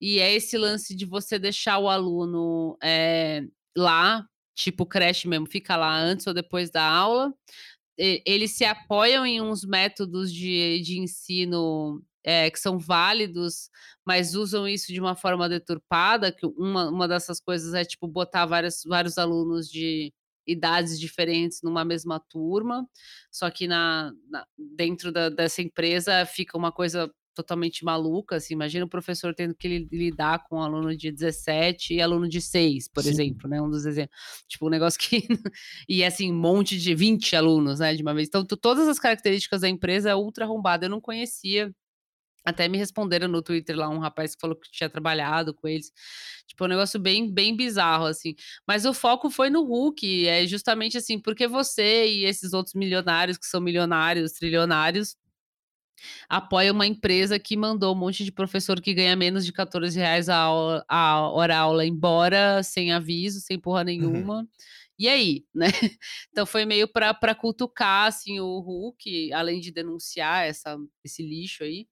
e 0.00 0.18
é 0.20 0.32
esse 0.32 0.56
lance 0.56 0.94
de 0.94 1.04
você 1.04 1.38
deixar 1.38 1.78
o 1.78 1.88
aluno 1.88 2.78
é, 2.82 3.44
lá, 3.78 4.26
tipo 4.56 4.86
creche 4.86 5.28
mesmo, 5.28 5.46
fica 5.46 5.76
lá 5.76 5.96
antes 5.98 6.26
ou 6.26 6.34
depois 6.34 6.70
da 6.70 6.82
aula, 6.84 7.32
eles 7.96 8.52
se 8.56 8.64
apoiam 8.64 9.26
em 9.26 9.40
uns 9.40 9.64
métodos 9.64 10.32
de, 10.32 10.80
de 10.82 10.98
ensino 11.00 12.02
é, 12.24 12.50
que 12.50 12.58
são 12.60 12.78
válidos, 12.78 13.70
mas 14.06 14.34
usam 14.34 14.68
isso 14.68 14.92
de 14.92 15.00
uma 15.00 15.16
forma 15.16 15.48
deturpada, 15.48 16.30
que 16.32 16.46
uma, 16.46 16.88
uma 16.90 17.08
dessas 17.08 17.40
coisas 17.40 17.74
é 17.74 17.84
tipo 17.84 18.06
botar 18.06 18.46
vários, 18.46 18.82
vários 18.86 19.18
alunos 19.18 19.68
de 19.68 20.12
idades 20.46 20.98
diferentes 20.98 21.60
numa 21.62 21.84
mesma 21.84 22.20
turma, 22.20 22.86
só 23.30 23.50
que 23.50 23.66
na, 23.66 24.12
na- 24.30 24.46
dentro 24.56 25.12
da- 25.12 25.28
dessa 25.28 25.60
empresa 25.62 26.24
fica 26.24 26.56
uma 26.56 26.72
coisa 26.72 27.10
totalmente 27.42 27.84
maluca, 27.84 28.36
assim, 28.36 28.54
imagina 28.54 28.84
o 28.84 28.88
professor 28.88 29.34
tendo 29.34 29.54
que 29.54 29.68
li- 29.68 29.88
lidar 29.92 30.44
com 30.48 30.56
um 30.56 30.62
aluno 30.62 30.96
de 30.96 31.12
17 31.12 31.94
e 31.94 32.00
aluno 32.02 32.28
de 32.28 32.40
6, 32.40 32.88
por 32.88 33.02
Sim. 33.04 33.10
exemplo, 33.10 33.48
né, 33.48 33.62
um 33.62 33.70
dos 33.70 33.86
exemplos, 33.86 34.18
tipo, 34.48 34.66
um 34.66 34.70
negócio 34.70 34.98
que 34.98 35.26
e 35.88 36.04
assim, 36.04 36.32
um 36.32 36.36
monte 36.38 36.76
de 36.78 36.94
20 36.94 37.36
alunos, 37.36 37.78
né, 37.78 37.94
de 37.94 38.02
uma 38.02 38.12
vez. 38.14 38.26
Então, 38.28 38.44
to- 38.44 38.56
todas 38.56 38.88
as 38.88 38.98
características 38.98 39.60
da 39.60 39.68
empresa 39.68 40.10
é 40.10 40.14
ultra 40.16 40.44
arrombada. 40.44 40.86
Eu 40.86 40.90
não 40.90 41.00
conhecia. 41.00 41.72
Até 42.44 42.66
me 42.66 42.78
responderam 42.78 43.28
no 43.28 43.42
Twitter 43.42 43.76
lá 43.76 43.88
um 43.90 43.98
rapaz 43.98 44.34
que 44.34 44.40
falou 44.40 44.56
que 44.56 44.70
tinha 44.70 44.88
trabalhado 44.88 45.52
com 45.52 45.68
eles. 45.68 45.92
Tipo, 46.46 46.64
um 46.64 46.68
negócio 46.68 46.98
bem, 46.98 47.30
bem 47.32 47.54
bizarro, 47.54 48.06
assim. 48.06 48.34
Mas 48.66 48.86
o 48.86 48.94
foco 48.94 49.28
foi 49.30 49.50
no 49.50 49.62
Hulk. 49.64 50.26
É 50.26 50.46
justamente 50.46 50.96
assim, 50.96 51.20
porque 51.20 51.46
você 51.46 52.06
e 52.06 52.24
esses 52.24 52.54
outros 52.54 52.74
milionários, 52.74 53.36
que 53.36 53.46
são 53.46 53.60
milionários, 53.60 54.32
trilionários, 54.32 55.14
apoia 56.28 56.72
uma 56.72 56.86
empresa 56.86 57.38
que 57.38 57.56
mandou 57.56 57.94
um 57.94 57.98
monte 57.98 58.24
de 58.24 58.32
professor 58.32 58.80
que 58.80 58.94
ganha 58.94 59.16
menos 59.16 59.44
de 59.44 59.52
14 59.52 59.98
reais 59.98 60.28
a, 60.28 60.36
aula, 60.36 60.84
a 60.88 61.28
hora 61.30 61.56
aula 61.56 61.86
embora, 61.86 62.62
sem 62.62 62.92
aviso, 62.92 63.40
sem 63.40 63.58
porra 63.58 63.84
nenhuma. 63.84 64.46
E 64.98 65.08
aí, 65.08 65.44
né? 65.54 65.66
Então 66.32 66.44
foi 66.46 66.64
meio 66.64 66.88
para 66.88 67.34
cutucar 67.34 68.06
assim, 68.06 68.40
o 68.40 68.58
Hulk, 68.60 69.32
além 69.32 69.60
de 69.60 69.70
denunciar 69.70 70.46
essa, 70.46 70.76
esse 71.04 71.22
lixo 71.22 71.62
aí. 71.64 71.86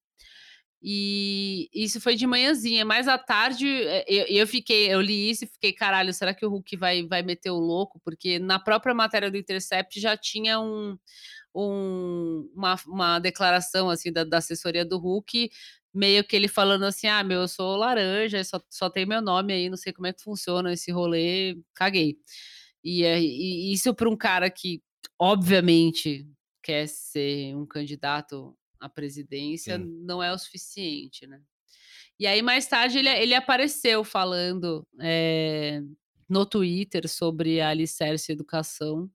E 0.83 1.69
isso 1.75 2.01
foi 2.01 2.15
de 2.15 2.27
manhãzinha, 2.27 2.85
mais 2.85 3.09
à 3.09 3.19
tarde 3.19 3.67
eh, 3.67 4.05
eu, 4.07 4.27
eu 4.43 4.47
fiquei, 4.47 4.93
eu 4.93 5.01
li 5.01 5.31
isso 5.31 5.45
e 5.45 5.49
fiquei, 5.49 5.73
caralho, 5.73 6.13
será 6.13 6.35
que 6.35 6.45
o 6.47 6.51
Hulk 6.51 6.77
vai, 6.77 7.05
vai 7.07 7.23
meter 7.23 7.51
o 7.51 7.59
louco? 7.59 7.99
Porque 8.05 8.39
na 8.39 8.59
própria 8.59 8.95
matéria 8.95 9.31
do 9.31 9.37
Intercept 9.37 9.99
já 9.99 10.17
tinha 10.17 10.61
um, 10.61 10.97
um, 11.57 12.51
uma, 12.55 12.77
uma 12.87 13.19
declaração 13.19 13.89
assim 13.89 14.13
da, 14.13 14.25
da 14.25 14.39
assessoria 14.39 14.85
do 14.85 14.99
Hulk 14.99 15.51
meio 15.95 16.23
que 16.23 16.37
ele 16.37 16.49
falando 16.49 16.85
assim: 16.85 17.07
ah, 17.07 17.25
meu, 17.25 17.41
eu 17.41 17.49
sou 17.49 17.77
laranja, 17.77 18.45
só, 18.45 18.61
só 18.71 18.91
tem 18.91 19.07
meu 19.07 19.23
nome 19.23 19.55
aí, 19.55 19.71
não 19.71 19.77
sei 19.77 19.93
como 19.93 20.07
é 20.07 20.13
que 20.13 20.23
funciona 20.23 20.73
esse 20.73 20.93
rolê, 20.93 21.59
caguei. 21.75 22.19
E, 22.85 23.03
é, 23.03 23.21
e 23.21 23.73
isso 23.73 23.95
para 23.95 24.09
um 24.09 24.17
cara 24.17 24.51
que, 24.51 24.83
obviamente, 25.19 26.29
quer 26.63 26.87
ser 26.87 27.57
um 27.57 27.67
candidato 27.67 28.57
à 28.79 28.89
presidência, 28.89 29.79
Sim. 29.79 29.85
não 30.05 30.23
é 30.23 30.33
o 30.33 30.39
suficiente, 30.39 31.27
né? 31.27 31.41
E 32.19 32.27
aí, 32.27 32.43
mais 32.43 32.67
tarde, 32.67 32.99
ele, 32.99 33.09
ele 33.09 33.35
apareceu 33.35 34.05
falando 34.05 34.87
é, 35.01 35.83
no 36.29 36.47
Twitter 36.47 37.09
sobre 37.09 37.61
a 37.61 37.71
Alicerce 37.71 38.33
Educação 38.33 39.11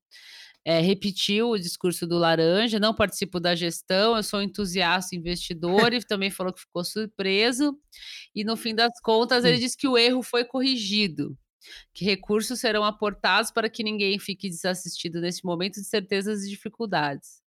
é, 0.63 0.79
repetiu 0.79 1.49
o 1.49 1.59
discurso 1.59 2.05
do 2.05 2.17
Laranja, 2.17 2.79
não 2.79 2.93
participo 2.93 3.39
da 3.39 3.55
gestão, 3.55 4.15
eu 4.15 4.23
sou 4.23 4.41
entusiasta 4.41 5.15
investidor, 5.15 5.91
e 5.93 6.03
também 6.05 6.29
falou 6.29 6.53
que 6.53 6.61
ficou 6.61 6.83
surpreso. 6.83 7.75
E 8.35 8.43
no 8.43 8.55
fim 8.55 8.75
das 8.75 8.91
contas, 9.01 9.43
ele 9.43 9.57
disse 9.57 9.75
que 9.75 9.87
o 9.87 9.97
erro 9.97 10.21
foi 10.21 10.45
corrigido, 10.45 11.35
que 11.93 12.05
recursos 12.05 12.59
serão 12.59 12.83
aportados 12.83 13.51
para 13.51 13.69
que 13.69 13.83
ninguém 13.83 14.19
fique 14.19 14.49
desassistido 14.49 15.19
nesse 15.19 15.43
momento 15.43 15.75
de 15.75 15.85
certezas 15.85 16.43
e 16.43 16.49
dificuldades. 16.49 17.41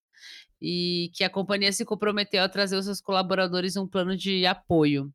E 0.60 1.10
que 1.14 1.22
a 1.22 1.30
companhia 1.30 1.72
se 1.72 1.84
comprometeu 1.84 2.42
a 2.42 2.48
trazer 2.48 2.76
os 2.76 2.86
seus 2.86 3.00
colaboradores 3.00 3.76
um 3.76 3.86
plano 3.86 4.16
de 4.16 4.46
apoio. 4.46 5.12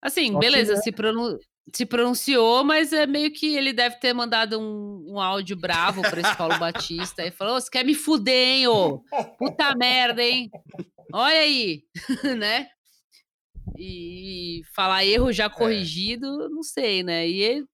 Assim, 0.00 0.32
Só 0.32 0.38
que, 0.38 0.46
beleza, 0.46 0.74
né? 0.74 0.80
se, 0.82 0.92
pronu- 0.92 1.38
se 1.74 1.84
pronunciou, 1.84 2.62
mas 2.64 2.92
é 2.92 3.06
meio 3.06 3.32
que 3.32 3.54
ele 3.56 3.72
deve 3.72 3.96
ter 3.96 4.12
mandado 4.12 4.58
um, 4.60 5.14
um 5.14 5.20
áudio 5.20 5.56
bravo 5.56 6.00
para 6.02 6.20
esse 6.20 6.36
Paulo 6.36 6.58
Batista 6.58 7.24
e 7.26 7.30
falou: 7.30 7.56
"Ô, 7.56 7.60
você 7.60 7.68
quer 7.70 7.84
me 7.84 7.94
fuder, 7.94 8.34
hein, 8.56 8.68
ô? 8.68 9.02
Puta 9.38 9.74
merda, 9.74 10.22
hein? 10.22 10.50
Olha 11.12 11.38
aí, 11.40 11.82
né? 12.38 12.68
E 13.78 14.62
falar 14.74 15.04
erro 15.04 15.32
já 15.32 15.50
corrigido, 15.50 16.48
não 16.48 16.62
sei, 16.62 17.02
né? 17.02 17.28
E, 17.28 17.42
ele- 17.42 17.66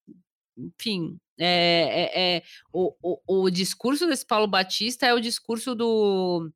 enfim, 0.57 1.17
é, 1.39 2.11
é- 2.13 2.37
é- 2.37 2.43
o, 2.73 2.95
o, 3.03 3.43
o 3.45 3.51
discurso 3.51 4.07
desse 4.07 4.27
Paulo 4.27 4.47
Batista 4.47 5.07
é 5.07 5.15
o 5.15 5.21
discurso 5.21 5.75
do, 5.75 6.51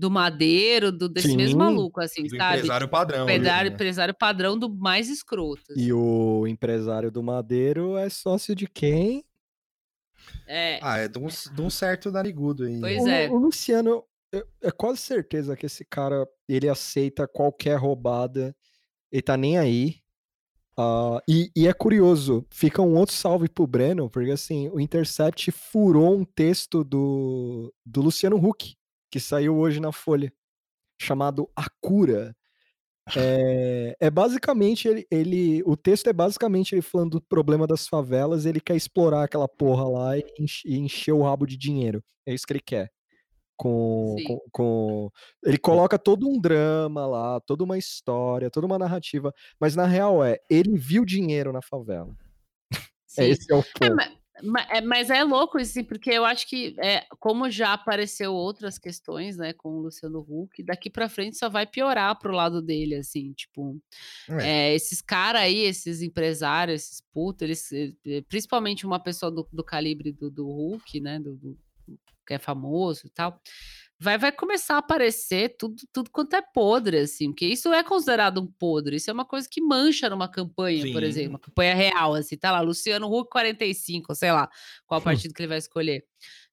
do 0.00 0.10
Madeiro, 0.10 0.90
do, 0.90 1.08
desse 1.08 1.36
mesmo 1.36 1.52
Sim. 1.52 1.56
maluco, 1.58 2.00
assim, 2.00 2.22
Do 2.24 2.36
sabe? 2.36 2.56
empresário 2.58 2.88
padrão. 2.88 3.22
ali, 3.24 3.32
Empresário, 3.34 3.70
né? 3.70 3.74
empresário 3.74 4.14
padrão 4.14 4.58
do 4.58 4.68
mais 4.74 5.08
escroto. 5.08 5.62
assim. 5.72 5.80
E 5.82 5.92
o 5.92 6.46
empresário 6.46 7.10
do 7.10 7.22
Madeiro 7.22 7.96
é 7.96 8.08
sócio 8.08 8.54
de 8.54 8.66
quem? 8.66 9.24
É, 10.46 10.78
Ah, 10.82 10.98
é 10.98 11.08
de 11.08 11.18
um, 11.18 11.26
de 11.26 11.60
um 11.62 11.70
certo 11.70 12.10
narigudo 12.10 12.64
aí. 12.64 12.80
Pois 12.80 13.02
o, 13.04 13.08
é. 13.08 13.28
o 13.28 13.36
Luciano, 13.36 14.02
é, 14.32 14.70
quase 14.72 14.98
certeza 14.98 15.56
que 15.56 15.66
esse 15.66 15.84
cara, 15.84 16.26
ele 16.48 16.68
aceita 16.68 17.28
qualquer 17.28 17.76
roubada, 17.76 18.54
ele 19.12 19.22
tá 19.22 19.36
nem 19.36 19.58
aí. 19.58 19.96
Ah, 20.76 21.20
e, 21.28 21.50
e 21.54 21.66
é 21.68 21.72
curioso, 21.74 22.46
fica 22.50 22.80
um 22.80 22.96
outro 22.96 23.14
salve 23.14 23.48
pro 23.48 23.66
Breno, 23.66 24.08
porque 24.08 24.30
assim, 24.30 24.68
o 24.70 24.80
Intercept 24.80 25.50
furou 25.50 26.16
um 26.16 26.24
texto 26.24 26.82
do, 26.82 27.72
do 27.84 28.00
Luciano 28.00 28.36
Huck, 28.36 28.74
que 29.10 29.18
saiu 29.20 29.56
hoje 29.58 29.80
na 29.80 29.92
Folha, 29.92 30.32
chamado 31.00 31.50
A 31.56 31.66
Cura. 31.80 32.34
É, 33.16 33.96
é 33.98 34.08
basicamente 34.10 34.86
ele, 34.86 35.04
ele- 35.10 35.62
O 35.66 35.76
texto 35.76 36.06
é 36.06 36.12
basicamente 36.12 36.74
ele 36.76 36.82
falando 36.82 37.12
do 37.18 37.20
problema 37.20 37.66
das 37.66 37.88
favelas, 37.88 38.46
ele 38.46 38.60
quer 38.60 38.76
explorar 38.76 39.24
aquela 39.24 39.48
porra 39.48 39.88
lá 39.88 40.16
e, 40.16 40.24
enche- 40.38 40.68
e 40.68 40.78
encher 40.78 41.10
o 41.12 41.22
rabo 41.22 41.44
de 41.44 41.56
dinheiro. 41.56 42.04
É 42.24 42.32
isso 42.32 42.46
que 42.46 42.52
ele 42.52 42.60
quer. 42.64 42.88
Com, 43.56 44.14
Sim. 44.16 44.24
com, 44.24 44.40
com- 44.52 45.10
Ele 45.44 45.58
coloca 45.58 45.98
todo 45.98 46.28
um 46.28 46.40
drama 46.40 47.04
lá, 47.04 47.40
toda 47.40 47.64
uma 47.64 47.76
história, 47.76 48.48
toda 48.48 48.66
uma 48.66 48.78
narrativa, 48.78 49.34
mas 49.58 49.74
na 49.74 49.86
real 49.86 50.22
é, 50.22 50.38
ele 50.48 50.78
viu 50.78 51.04
dinheiro 51.04 51.52
na 51.52 51.62
favela. 51.62 52.14
sim. 53.08 53.22
É, 53.22 53.28
esse 53.28 53.50
é 53.52 53.56
o 53.56 53.58
É, 53.58 53.62
ponto. 53.62 53.84
é, 53.84 53.90
mas 53.90 54.12
é 55.10 55.24
louco 55.24 55.58
isso, 55.58 55.70
assim, 55.72 55.84
porque 55.84 56.10
eu 56.10 56.24
acho 56.24 56.46
que, 56.48 56.74
é, 56.78 57.06
como 57.18 57.50
já 57.50 57.72
apareceu 57.72 58.32
outras 58.34 58.78
questões, 58.78 59.36
né, 59.36 59.52
com 59.52 59.70
o 59.70 59.82
Luciano 59.82 60.24
Huck, 60.28 60.62
daqui 60.62 60.88
pra 60.90 61.08
frente 61.08 61.36
só 61.36 61.48
vai 61.48 61.66
piorar 61.66 62.18
pro 62.18 62.32
lado 62.32 62.60
dele, 62.62 62.94
assim, 62.96 63.32
tipo, 63.32 63.80
É. 64.28 64.70
é, 64.70 64.74
esses 64.74 65.00
caras 65.00 65.42
aí, 65.42 65.58
esses 65.58 66.02
empresários, 66.02 66.82
esses 66.82 67.00
putos, 67.12 67.42
eles, 67.42 67.72
eh, 67.72 67.92
eh, 68.06 68.22
principalmente 68.28 68.86
uma 68.86 68.98
pessoa 69.00 69.30
do, 69.30 69.48
do 69.52 69.64
calibre 69.64 70.12
do, 70.12 70.30
do 70.30 70.46
Hulk, 70.46 71.00
né, 71.00 71.18
do, 71.18 71.34
do- 71.36 71.58
que 72.26 72.34
é 72.34 72.38
famoso 72.38 73.06
e 73.06 73.10
tal, 73.10 73.40
vai, 74.00 74.16
vai 74.16 74.32
começar 74.32 74.76
a 74.76 74.78
aparecer 74.78 75.56
tudo, 75.58 75.76
tudo 75.92 76.10
quanto 76.10 76.34
é 76.34 76.40
podre, 76.40 76.98
assim, 76.98 77.30
porque 77.30 77.46
isso 77.46 77.70
é 77.72 77.84
considerado 77.84 78.40
um 78.40 78.46
podre, 78.46 78.96
isso 78.96 79.10
é 79.10 79.12
uma 79.12 79.26
coisa 79.26 79.46
que 79.48 79.60
mancha 79.60 80.08
numa 80.08 80.26
campanha, 80.26 80.90
por 80.90 81.02
Sim. 81.02 81.08
exemplo, 81.08 81.30
uma 81.30 81.38
campanha 81.38 81.74
real, 81.74 82.14
assim, 82.14 82.36
tá 82.36 82.50
lá, 82.50 82.60
Luciano 82.60 83.12
Huck 83.12 83.30
45, 83.30 84.14
sei 84.14 84.32
lá, 84.32 84.48
qual 84.86 85.02
partido 85.28 85.34
que 85.34 85.42
ele 85.42 85.48
vai 85.48 85.58
escolher. 85.58 86.04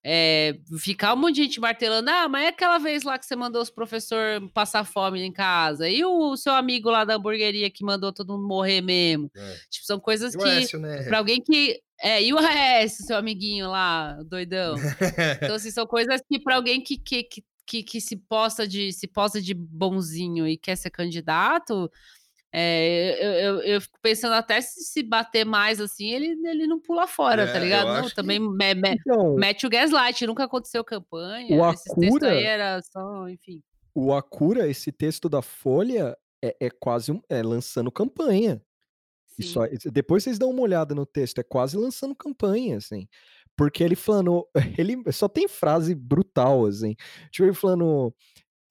É, 0.04 0.58
ficar 0.78 1.14
um 1.14 1.18
monte 1.18 1.36
de 1.36 1.44
gente 1.44 1.60
martelando, 1.60 2.10
ah, 2.10 2.30
mas 2.30 2.46
é 2.46 2.48
aquela 2.50 2.78
vez 2.78 3.04
lá 3.04 3.18
que 3.18 3.26
você 3.26 3.36
mandou 3.36 3.62
os 3.62 3.70
professores 3.70 4.42
passar 4.54 4.84
fome 4.84 5.22
em 5.22 5.32
casa, 5.32 5.90
e 5.90 6.04
o 6.04 6.36
seu 6.36 6.54
amigo 6.54 6.90
lá 6.90 7.06
da 7.06 7.16
hamburgueria 7.16 7.70
que 7.70 7.84
mandou 7.84 8.12
todo 8.12 8.34
mundo 8.34 8.48
morrer 8.48 8.82
mesmo. 8.82 9.32
É. 9.36 9.58
Tipo, 9.70 9.86
são 9.86 10.00
coisas 10.00 10.36
que, 10.36 10.48
Écio, 10.48 10.80
né? 10.80 11.04
pra 11.04 11.18
alguém 11.20 11.42
que. 11.42 11.82
É, 12.02 12.22
e 12.22 12.34
o 12.34 12.38
AS, 12.38 12.98
seu 12.98 13.18
amiguinho 13.18 13.70
lá, 13.70 14.14
doidão. 14.24 14.76
Então, 15.52 15.56
assim, 15.56 15.72
são 15.72 15.86
coisas 15.88 16.22
que 16.30 16.40
para 16.40 16.56
alguém 16.56 16.82
que, 16.82 16.98
que, 16.98 17.24
que, 17.24 17.44
que, 17.66 17.84
que 17.84 18.00
se 18.02 18.16
posta 18.16 18.68
de 18.68 18.92
se 18.94 19.08
posta 19.08 19.42
de 19.42 19.54
bonzinho 19.54 20.48
e 20.48 20.58
quer 20.58 20.76
ser 20.76 20.90
candidato, 20.92 21.92
é, 22.54 23.18
eu, 23.20 23.32
eu, 23.56 23.62
eu 23.62 23.82
fico 23.82 24.00
pensando 24.02 24.34
até 24.34 24.62
se 24.62 24.82
se 24.86 25.04
bater 25.04 25.46
mais 25.46 25.82
assim, 25.82 26.10
ele, 26.12 26.28
ele 26.48 26.66
não 26.68 26.80
pula 26.80 27.06
fora, 27.08 27.44
É, 27.44 27.52
tá 27.54 27.60
ligado? 27.60 27.88
Não, 27.88 27.96
acho 27.96 28.10
que- 28.10 28.16
também 28.16 28.40
me- 28.40 28.74
me- 28.76 28.96
Então, 29.00 29.36
mete 29.36 29.66
o 29.66 29.70
gaslight, 29.70 30.26
nunca 30.26 30.44
aconteceu 30.46 30.84
campanha. 30.84 31.58
O 31.62 31.70
esses 31.72 31.84
textos 31.84 32.06
Acura- 32.24 32.32
aí 32.32 32.44
era 32.44 32.82
só, 32.84 33.28
enfim. 33.28 33.62
o 33.94 34.14
Acura, 34.14 34.68
esse 34.70 34.92
texto 34.92 35.28
da 35.28 35.42
Folha, 35.42 36.16
é, 36.44 36.56
é 36.62 36.70
quase 36.70 37.12
um, 37.12 37.22
é 37.30 37.42
lançando 37.44 37.92
campanha. 37.92 38.62
Sim. 39.40 39.66
Isso, 39.72 39.92
depois 39.92 40.24
vocês 40.24 40.40
dão 40.40 40.50
uma 40.50 40.62
olhada 40.62 40.96
no 40.96 41.06
texto, 41.06 41.40
é 41.40 41.44
quase 41.44 41.78
lançando 41.78 42.16
campanha, 42.16 42.78
assim. 42.78 43.08
Porque 43.56 43.84
ele 43.84 43.96
falando, 43.96 44.48
ele 44.78 45.02
só 45.12 45.28
tem 45.28 45.48
frase 45.48 45.94
brutal, 45.96 46.66
assim. 46.66 46.96
Tipo, 47.32 47.46
ele 47.48 47.54
falando, 47.54 48.14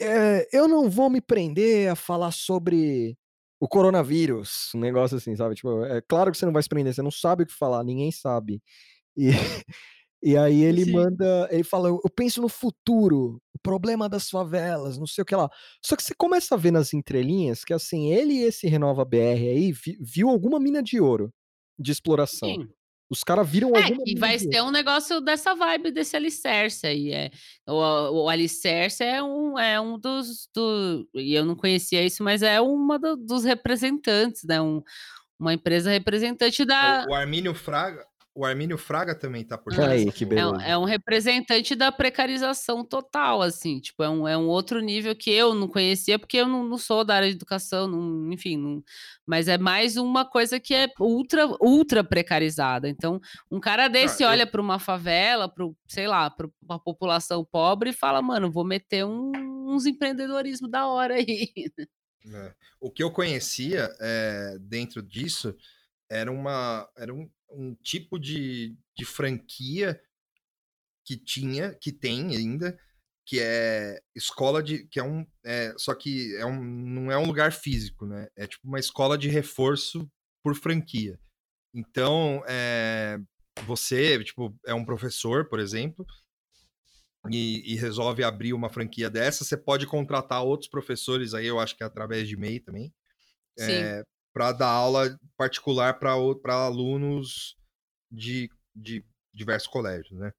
"É, 0.00 0.48
eu 0.52 0.68
não 0.68 0.90
vou 0.90 1.10
me 1.10 1.20
prender 1.20 1.90
a 1.90 1.96
falar 1.96 2.32
sobre 2.32 3.16
o 3.60 3.68
coronavírus, 3.68 4.70
um 4.74 4.80
negócio 4.80 5.16
assim, 5.18 5.36
sabe? 5.36 5.54
Tipo, 5.56 5.84
é 5.86 6.02
claro 6.02 6.32
que 6.32 6.38
você 6.38 6.46
não 6.46 6.52
vai 6.54 6.62
se 6.62 6.68
prender, 6.70 6.94
você 6.94 7.02
não 7.02 7.10
sabe 7.12 7.44
o 7.44 7.46
que 7.46 7.54
falar, 7.54 7.84
ninguém 7.84 8.12
sabe. 8.12 8.62
E, 9.16 9.30
e 10.22 10.36
aí 10.36 10.62
ele 10.62 10.84
Sim. 10.84 10.92
manda, 10.92 11.48
ele 11.50 11.62
fala, 11.64 11.88
eu 11.88 12.10
penso 12.14 12.40
no 12.40 12.48
futuro, 12.48 13.40
o 13.54 13.58
problema 13.62 14.08
das 14.08 14.28
favelas, 14.30 14.98
não 14.98 15.06
sei 15.06 15.22
o 15.22 15.24
que 15.24 15.36
lá. 15.36 15.48
Só 15.84 15.94
que 15.96 16.02
você 16.02 16.14
começa 16.14 16.54
a 16.54 16.58
ver 16.58 16.70
nas 16.70 16.92
entrelinhas 16.94 17.64
que 17.64 17.72
assim, 17.72 18.12
ele 18.12 18.34
e 18.34 18.42
esse 18.42 18.66
Renova 18.66 19.04
BR 19.04 19.16
aí 19.48 19.72
vi- 19.72 19.98
viu 20.00 20.28
alguma 20.28 20.58
mina 20.58 20.82
de 20.82 21.00
ouro 21.00 21.32
de 21.78 21.92
exploração. 21.92 22.48
Sim. 22.48 22.68
Os 23.08 23.22
caras 23.22 23.48
viram 23.48 23.70
É, 23.76 23.84
alguma 23.84 24.02
e 24.04 24.18
vai 24.18 24.36
ser 24.36 24.60
um 24.62 24.70
negócio 24.72 25.20
dessa 25.20 25.54
vibe 25.54 25.92
desse 25.92 26.16
alicerce 26.16 26.88
aí. 26.88 27.12
É. 27.12 27.30
O, 27.64 28.24
o 28.24 28.28
alicerce 28.28 29.04
é 29.04 29.22
um, 29.22 29.56
é 29.56 29.80
um 29.80 29.96
dos. 29.96 30.48
Do, 30.52 31.08
e 31.14 31.32
eu 31.32 31.44
não 31.44 31.54
conhecia 31.54 32.02
isso, 32.04 32.24
mas 32.24 32.42
é 32.42 32.60
uma 32.60 32.98
do- 32.98 33.16
dos 33.16 33.44
representantes, 33.44 34.42
né? 34.42 34.60
Um, 34.60 34.82
uma 35.38 35.54
empresa 35.54 35.88
representante 35.88 36.64
da. 36.64 37.06
O 37.08 37.14
Armínio 37.14 37.54
Fraga. 37.54 38.04
O 38.38 38.44
Armínio 38.44 38.76
Fraga 38.76 39.14
também 39.14 39.42
tá 39.42 39.56
por 39.56 39.72
Ah, 39.72 39.76
trás 39.76 40.02
Aí, 40.02 40.12
que. 40.12 40.24
É, 40.24 40.26
um- 40.26 40.52
beleza. 40.52 40.62
é 40.68 40.76
um 40.76 40.84
representante 40.84 41.74
da 41.74 41.90
precarização 41.90 42.84
total, 42.84 43.40
assim, 43.40 43.80
tipo, 43.80 44.02
é 44.02 44.10
um, 44.10 44.28
é 44.28 44.36
um 44.36 44.46
outro 44.46 44.78
nível 44.80 45.16
que 45.16 45.30
eu 45.30 45.54
não 45.54 45.66
conhecia, 45.66 46.18
porque 46.18 46.36
eu 46.36 46.46
não, 46.46 46.62
não 46.62 46.76
sou 46.76 47.02
da 47.02 47.14
área 47.14 47.30
de 47.30 47.34
educação, 47.34 47.88
não- 47.88 48.30
enfim, 48.30 48.58
não- 48.58 48.82
mas 49.26 49.48
é 49.48 49.56
mais 49.56 49.96
uma 49.96 50.22
coisa 50.22 50.60
que 50.60 50.74
é 50.74 50.86
ultra, 51.00 51.46
ultra 51.62 52.04
precarizada. 52.04 52.90
Então, 52.90 53.18
um 53.50 53.58
cara 53.58 53.88
desse 53.88 54.22
eu- 54.22 54.28
olha 54.28 54.46
para 54.46 54.60
uma 54.60 54.78
favela, 54.78 55.48
para 55.48 55.64
sei 55.88 56.06
lá, 56.06 56.28
para 56.28 56.46
uma 56.62 56.78
população 56.78 57.42
pobre 57.42 57.88
e 57.88 57.94
fala, 57.94 58.20
mano, 58.20 58.52
vou 58.52 58.64
meter 58.66 59.06
um- 59.06 59.32
uns 59.74 59.86
empreendedorismo 59.86 60.68
da 60.68 60.86
hora 60.86 61.14
aí. 61.14 61.48
É. 62.30 62.52
O 62.78 62.90
que 62.90 63.02
eu 63.02 63.10
conhecia 63.10 63.88
é, 63.98 64.58
dentro 64.60 65.02
disso 65.02 65.56
era 66.10 66.30
uma 66.30 66.86
era 66.98 67.14
um, 67.14 67.28
um 67.50 67.74
tipo 67.74 68.18
de, 68.18 68.76
de 68.96 69.04
franquia 69.04 70.00
que 71.04 71.16
tinha, 71.16 71.74
que 71.74 71.92
tem 71.92 72.36
ainda, 72.36 72.78
que 73.24 73.40
é 73.40 74.00
escola 74.14 74.62
de. 74.62 74.86
que 74.86 75.00
é 75.00 75.04
um. 75.04 75.26
É, 75.44 75.74
só 75.76 75.94
que 75.94 76.34
é 76.36 76.46
um, 76.46 76.62
não 76.62 77.10
é 77.10 77.18
um 77.18 77.26
lugar 77.26 77.52
físico, 77.52 78.06
né? 78.06 78.28
É 78.36 78.46
tipo 78.46 78.66
uma 78.66 78.78
escola 78.78 79.16
de 79.18 79.28
reforço 79.28 80.10
por 80.42 80.54
franquia. 80.54 81.18
Então, 81.74 82.42
é, 82.46 83.18
você, 83.64 84.22
tipo, 84.24 84.56
é 84.64 84.72
um 84.72 84.84
professor, 84.84 85.48
por 85.48 85.58
exemplo, 85.58 86.06
e, 87.30 87.72
e, 87.72 87.76
resolve 87.76 88.22
abrir 88.22 88.52
uma 88.52 88.70
franquia 88.70 89.10
dessa, 89.10 89.44
você 89.44 89.56
pode 89.56 89.86
contratar 89.86 90.42
outros 90.42 90.70
professores 90.70 91.34
aí, 91.34 91.46
eu 91.46 91.58
acho 91.58 91.76
que 91.76 91.82
é 91.82 91.86
através 91.86 92.28
de 92.28 92.36
MEI 92.36 92.60
também, 92.60 92.94
é, 93.58 94.02
para 94.36 94.52
dar 94.52 94.68
aula 94.68 95.18
particular 95.34 95.98
para 95.98 96.12
alunos 96.52 97.56
de, 98.12 98.50
de 98.74 99.02
diversos 99.32 99.66
colégios, 99.66 100.12
né? 100.12 100.30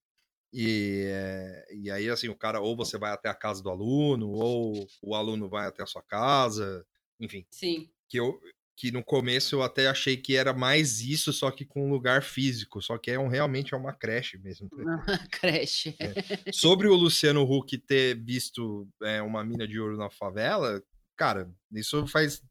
E, 0.53 1.05
é, 1.07 1.65
e 1.73 1.89
aí, 1.89 2.07
assim, 2.07 2.29
o 2.29 2.37
cara, 2.37 2.61
ou 2.61 2.77
você 2.77 2.95
vai 2.95 3.11
até 3.11 3.27
a 3.27 3.33
casa 3.33 3.63
do 3.63 3.71
aluno, 3.71 4.29
ou 4.29 4.87
o 5.01 5.15
aluno 5.15 5.49
vai 5.49 5.65
até 5.65 5.81
a 5.81 5.87
sua 5.87 6.03
casa, 6.03 6.85
enfim. 7.19 7.43
Sim. 7.49 7.89
Que 8.07 8.19
eu, 8.19 8.39
que 8.75 8.91
no 8.91 9.03
começo 9.03 9.55
eu 9.55 9.63
até 9.63 9.87
achei 9.87 10.15
que 10.15 10.35
era 10.35 10.53
mais 10.53 11.01
isso, 11.01 11.33
só 11.33 11.49
que 11.49 11.65
com 11.65 11.89
lugar 11.89 12.21
físico, 12.21 12.79
só 12.83 12.99
que 12.99 13.09
é 13.09 13.17
um, 13.17 13.27
realmente 13.27 13.73
é 13.73 13.77
uma 13.77 13.93
creche 13.93 14.37
mesmo. 14.37 14.69
Uma 14.77 15.27
creche. 15.31 15.95
É. 15.97 16.51
Sobre 16.51 16.87
o 16.87 16.93
Luciano 16.93 17.41
Huck 17.41 17.75
ter 17.79 18.15
visto 18.23 18.87
é, 19.01 19.23
uma 19.23 19.43
mina 19.43 19.67
de 19.67 19.79
ouro 19.79 19.97
na 19.97 20.11
favela, 20.11 20.83
cara, 21.15 21.51
isso 21.73 22.05
faz 22.05 22.43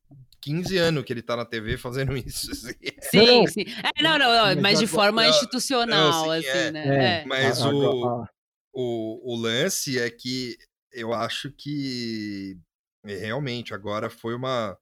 15 0.46 0.78
anos 0.78 1.04
que 1.04 1.12
ele 1.12 1.22
tá 1.22 1.34
na 1.34 1.44
TV 1.44 1.76
fazendo 1.76 2.16
isso. 2.16 2.52
Assim. 2.52 2.72
Sim, 3.02 3.46
sim. 3.48 3.64
É, 3.82 4.00
não, 4.00 4.16
não, 4.16 4.54
não, 4.54 4.62
mas 4.62 4.78
de 4.78 4.86
forma 4.86 5.26
institucional, 5.26 6.30
assim, 6.30 6.46
é, 6.46 6.70
né? 6.70 7.22
É. 7.22 7.24
Mas 7.26 7.60
o, 7.64 8.24
o, 8.72 9.34
o 9.34 9.36
lance 9.36 9.98
é 9.98 10.08
que 10.08 10.56
eu 10.92 11.12
acho 11.12 11.50
que 11.50 12.56
realmente 13.04 13.74
agora 13.74 14.08
foi 14.08 14.36
uma 14.36 14.78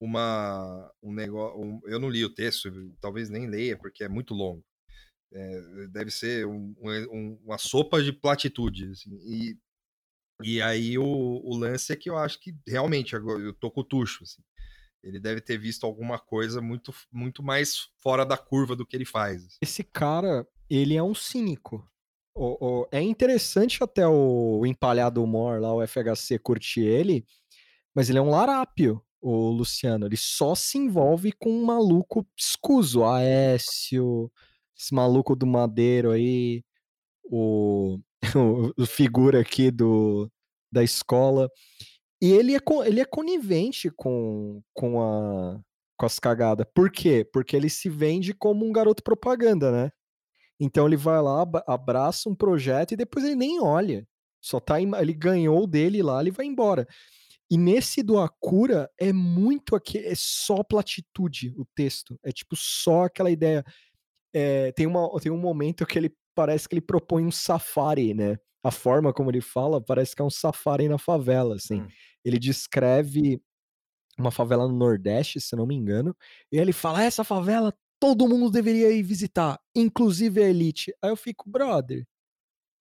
uma 0.00 0.90
um 1.02 1.12
negócio. 1.12 1.60
Um, 1.60 1.80
eu 1.84 2.00
não 2.00 2.08
li 2.08 2.24
o 2.24 2.34
texto, 2.34 2.70
talvez 2.98 3.28
nem 3.28 3.46
leia, 3.46 3.76
porque 3.76 4.04
é 4.04 4.08
muito 4.08 4.32
longo. 4.32 4.64
É, 5.32 5.86
deve 5.88 6.10
ser 6.10 6.46
um, 6.46 6.74
um, 6.80 7.38
uma 7.44 7.58
sopa 7.58 8.02
de 8.02 8.12
platitude. 8.12 8.90
Assim, 8.90 9.10
e, 9.22 9.58
e 10.42 10.62
aí 10.62 10.96
o, 10.96 11.04
o, 11.04 11.56
lance 11.56 11.92
é 11.92 11.96
que 11.96 12.08
eu 12.08 12.16
acho 12.16 12.40
que 12.40 12.54
realmente 12.66 13.16
agora 13.16 13.42
eu 13.42 13.52
tô 13.52 13.70
com 13.70 13.80
o 13.80 13.84
tucho. 13.84 14.22
Assim, 14.22 14.42
ele 15.04 15.20
deve 15.20 15.40
ter 15.40 15.58
visto 15.58 15.84
alguma 15.84 16.18
coisa 16.18 16.60
muito, 16.60 16.92
muito 17.12 17.42
mais 17.42 17.88
fora 17.98 18.24
da 18.24 18.36
curva 18.36 18.74
do 18.74 18.86
que 18.86 18.96
ele 18.96 19.04
faz. 19.04 19.44
Assim. 19.44 19.58
Esse 19.60 19.84
cara, 19.84 20.46
ele 20.68 20.96
é 20.96 21.02
um 21.02 21.14
cínico. 21.14 21.86
O, 22.34 22.82
o, 22.82 22.88
é 22.90 23.00
interessante 23.00 23.82
até 23.84 24.08
o 24.08 24.64
Empalhado 24.66 25.22
Humor 25.22 25.60
lá, 25.60 25.72
o 25.72 25.86
FHC, 25.86 26.38
curtir 26.38 26.80
ele, 26.80 27.24
mas 27.94 28.10
ele 28.10 28.18
é 28.18 28.22
um 28.22 28.30
larápio 28.30 29.00
o 29.24 29.48
Luciano. 29.50 30.06
Ele 30.06 30.18
só 30.18 30.54
se 30.54 30.76
envolve 30.76 31.32
com 31.32 31.50
um 31.50 31.64
maluco 31.64 32.26
escuso, 32.36 33.04
Aécio, 33.04 34.30
esse 34.78 34.94
maluco 34.94 35.34
do 35.34 35.46
Madeiro 35.46 36.10
aí, 36.10 36.62
o, 37.24 37.98
o, 38.76 38.86
figura 38.86 39.40
aqui 39.40 39.70
do, 39.70 40.30
da 40.70 40.82
escola. 40.82 41.48
E 42.24 42.32
ele 42.32 42.56
é, 42.56 42.60
ele 42.86 43.00
é 43.00 43.04
conivente 43.04 43.90
com, 43.90 44.62
com, 44.72 45.02
a, 45.02 45.60
com 45.94 46.06
as 46.06 46.18
cagadas. 46.18 46.66
Por 46.74 46.90
quê? 46.90 47.22
Porque 47.30 47.54
ele 47.54 47.68
se 47.68 47.90
vende 47.90 48.32
como 48.32 48.64
um 48.64 48.72
garoto 48.72 49.02
propaganda, 49.02 49.70
né? 49.70 49.90
Então 50.58 50.86
ele 50.86 50.96
vai 50.96 51.20
lá, 51.20 51.44
abraça 51.66 52.30
um 52.30 52.34
projeto 52.34 52.92
e 52.92 52.96
depois 52.96 53.26
ele 53.26 53.34
nem 53.34 53.60
olha. 53.60 54.08
Só 54.40 54.58
tá 54.58 54.80
ele 54.80 55.12
ganhou 55.12 55.66
dele 55.66 56.02
lá, 56.02 56.18
ele 56.22 56.30
vai 56.30 56.46
embora. 56.46 56.86
E 57.50 57.58
nesse 57.58 58.02
do 58.02 58.18
Akura 58.18 58.90
é 58.98 59.12
muito 59.12 59.76
aqui, 59.76 59.98
é 59.98 60.14
só 60.16 60.62
platitude 60.64 61.54
o 61.58 61.66
texto. 61.74 62.18
É 62.24 62.32
tipo 62.32 62.56
só 62.56 63.04
aquela 63.04 63.30
ideia. 63.30 63.62
É, 64.32 64.72
tem, 64.72 64.86
uma, 64.86 65.10
tem 65.20 65.30
um 65.30 65.36
momento 65.36 65.84
que 65.84 65.98
ele 65.98 66.10
parece 66.34 66.66
que 66.66 66.74
ele 66.74 66.80
propõe 66.80 67.26
um 67.26 67.30
safari, 67.30 68.14
né? 68.14 68.38
A 68.62 68.70
forma 68.70 69.12
como 69.12 69.30
ele 69.30 69.42
fala 69.42 69.78
parece 69.78 70.16
que 70.16 70.22
é 70.22 70.24
um 70.24 70.30
safari 70.30 70.88
na 70.88 70.96
favela, 70.96 71.56
assim. 71.56 71.82
Hum. 71.82 71.88
Ele 72.24 72.38
descreve 72.38 73.40
uma 74.18 74.30
favela 74.30 74.68
no 74.68 74.74
Nordeste, 74.74 75.40
se 75.40 75.56
não 75.56 75.66
me 75.66 75.74
engano, 75.74 76.16
e 76.50 76.58
ele 76.58 76.72
fala: 76.72 77.02
essa 77.02 77.24
favela 77.24 77.74
todo 78.00 78.28
mundo 78.28 78.50
deveria 78.50 78.90
ir 78.92 79.02
visitar, 79.02 79.60
inclusive 79.74 80.42
a 80.42 80.48
elite. 80.48 80.94
Aí 81.02 81.10
eu 81.10 81.16
fico, 81.16 81.48
brother, 81.48 82.06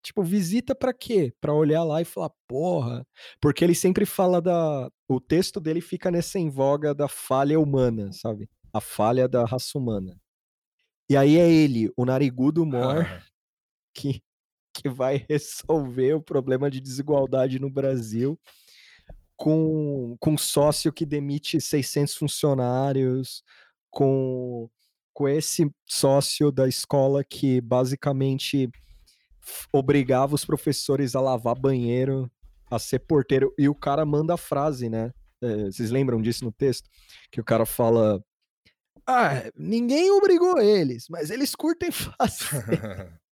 Tipo, 0.04 0.22
visita 0.22 0.76
para 0.76 0.94
quê? 0.94 1.34
Para 1.40 1.54
olhar 1.54 1.82
lá 1.86 2.02
e 2.02 2.06
falar, 2.06 2.30
porra. 2.46 3.08
Porque 3.40 3.64
ele 3.64 3.74
sempre 3.74 4.06
fala 4.06 4.42
da. 4.42 4.92
O 5.08 5.20
texto 5.22 5.62
dele 5.62 5.80
fica 5.80 6.12
nessa 6.12 6.38
em 6.38 6.50
voga 6.50 6.94
da 6.94 7.08
falha 7.08 7.58
humana, 7.58 8.12
sabe? 8.12 8.50
A 8.74 8.82
falha 8.82 9.30
da 9.30 9.46
raça 9.46 9.78
humana. 9.78 10.20
E 11.10 11.16
aí 11.16 11.38
é 11.38 11.50
ele, 11.50 11.90
o 11.96 12.06
narigudo 12.06 12.66
Mor, 12.66 13.06
ah. 13.06 13.24
que, 13.94 14.22
que 14.74 14.90
vai 14.90 15.26
resolver 15.30 16.16
o 16.16 16.22
problema 16.22 16.70
de 16.70 16.82
desigualdade 16.82 17.58
no 17.58 17.70
Brasil 17.70 18.38
com, 19.36 20.16
com 20.20 20.32
um 20.32 20.38
sócio 20.38 20.92
que 20.92 21.06
demite 21.06 21.60
600 21.60 22.16
funcionários, 22.16 23.44
com, 23.90 24.70
com 25.14 25.28
esse 25.28 25.70
sócio 25.86 26.52
da 26.52 26.68
escola 26.68 27.24
que 27.24 27.62
basicamente 27.62 28.70
obrigava 29.72 30.36
os 30.36 30.46
professores 30.46 31.16
a 31.16 31.22
lavar 31.22 31.60
banheiro, 31.60 32.32
a 32.70 32.80
ser 32.80 33.00
porteiro, 33.00 33.54
e 33.58 33.68
o 33.68 33.76
cara 33.76 34.06
manda 34.06 34.34
a 34.34 34.38
frase, 34.38 34.90
né? 34.90 35.14
É, 35.42 35.66
vocês 35.66 35.92
lembram 35.92 36.22
disso 36.22 36.46
no 36.46 36.52
texto? 36.52 36.90
Que 37.30 37.42
o 37.42 37.44
cara 37.44 37.66
fala: 37.66 38.24
Ah, 39.06 39.44
ninguém 39.56 40.10
obrigou 40.12 40.60
eles, 40.60 41.08
mas 41.10 41.30
eles 41.30 41.54
curtem 41.54 41.92
fazer. 41.92 43.12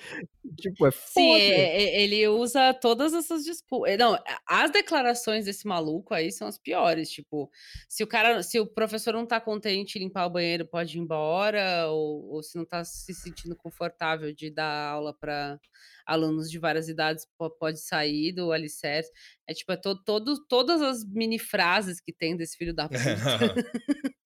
tipo, 0.58 0.86
é 0.86 0.90
foda. 0.90 1.12
Sim, 1.12 1.32
é, 1.32 2.02
ele 2.02 2.26
usa 2.28 2.74
todas 2.74 3.12
essas 3.12 3.44
desculpas. 3.44 3.92
Eh, 3.92 3.96
não, 3.96 4.18
as 4.46 4.70
declarações 4.70 5.44
desse 5.44 5.66
maluco 5.66 6.14
aí 6.14 6.32
são 6.32 6.48
as 6.48 6.58
piores. 6.58 7.10
Tipo, 7.10 7.50
se 7.88 8.02
o 8.02 8.06
cara, 8.06 8.42
se 8.42 8.58
o 8.58 8.66
professor 8.66 9.14
não 9.14 9.26
tá 9.26 9.40
contente 9.40 9.98
limpar 9.98 10.26
o 10.26 10.30
banheiro, 10.30 10.66
pode 10.66 10.96
ir 10.96 11.00
embora, 11.00 11.88
ou, 11.88 12.28
ou 12.30 12.42
se 12.42 12.56
não 12.56 12.64
tá 12.64 12.84
se 12.84 13.14
sentindo 13.14 13.56
confortável 13.56 14.32
de 14.32 14.50
dar 14.50 14.90
aula 14.90 15.14
para 15.14 15.58
alunos 16.06 16.50
de 16.50 16.58
várias 16.58 16.88
idades, 16.88 17.26
pode 17.58 17.80
sair 17.80 18.32
do 18.32 18.52
alicerce. 18.52 19.10
É 19.46 19.54
tipo, 19.54 19.70
é 19.72 19.76
to, 19.76 19.94
todo, 20.02 20.44
todas 20.46 20.82
as 20.82 21.04
mini 21.04 21.38
frases 21.38 22.00
que 22.00 22.12
tem 22.12 22.36
desse 22.36 22.56
filho 22.56 22.74
da 22.74 22.88
puta 22.88 22.98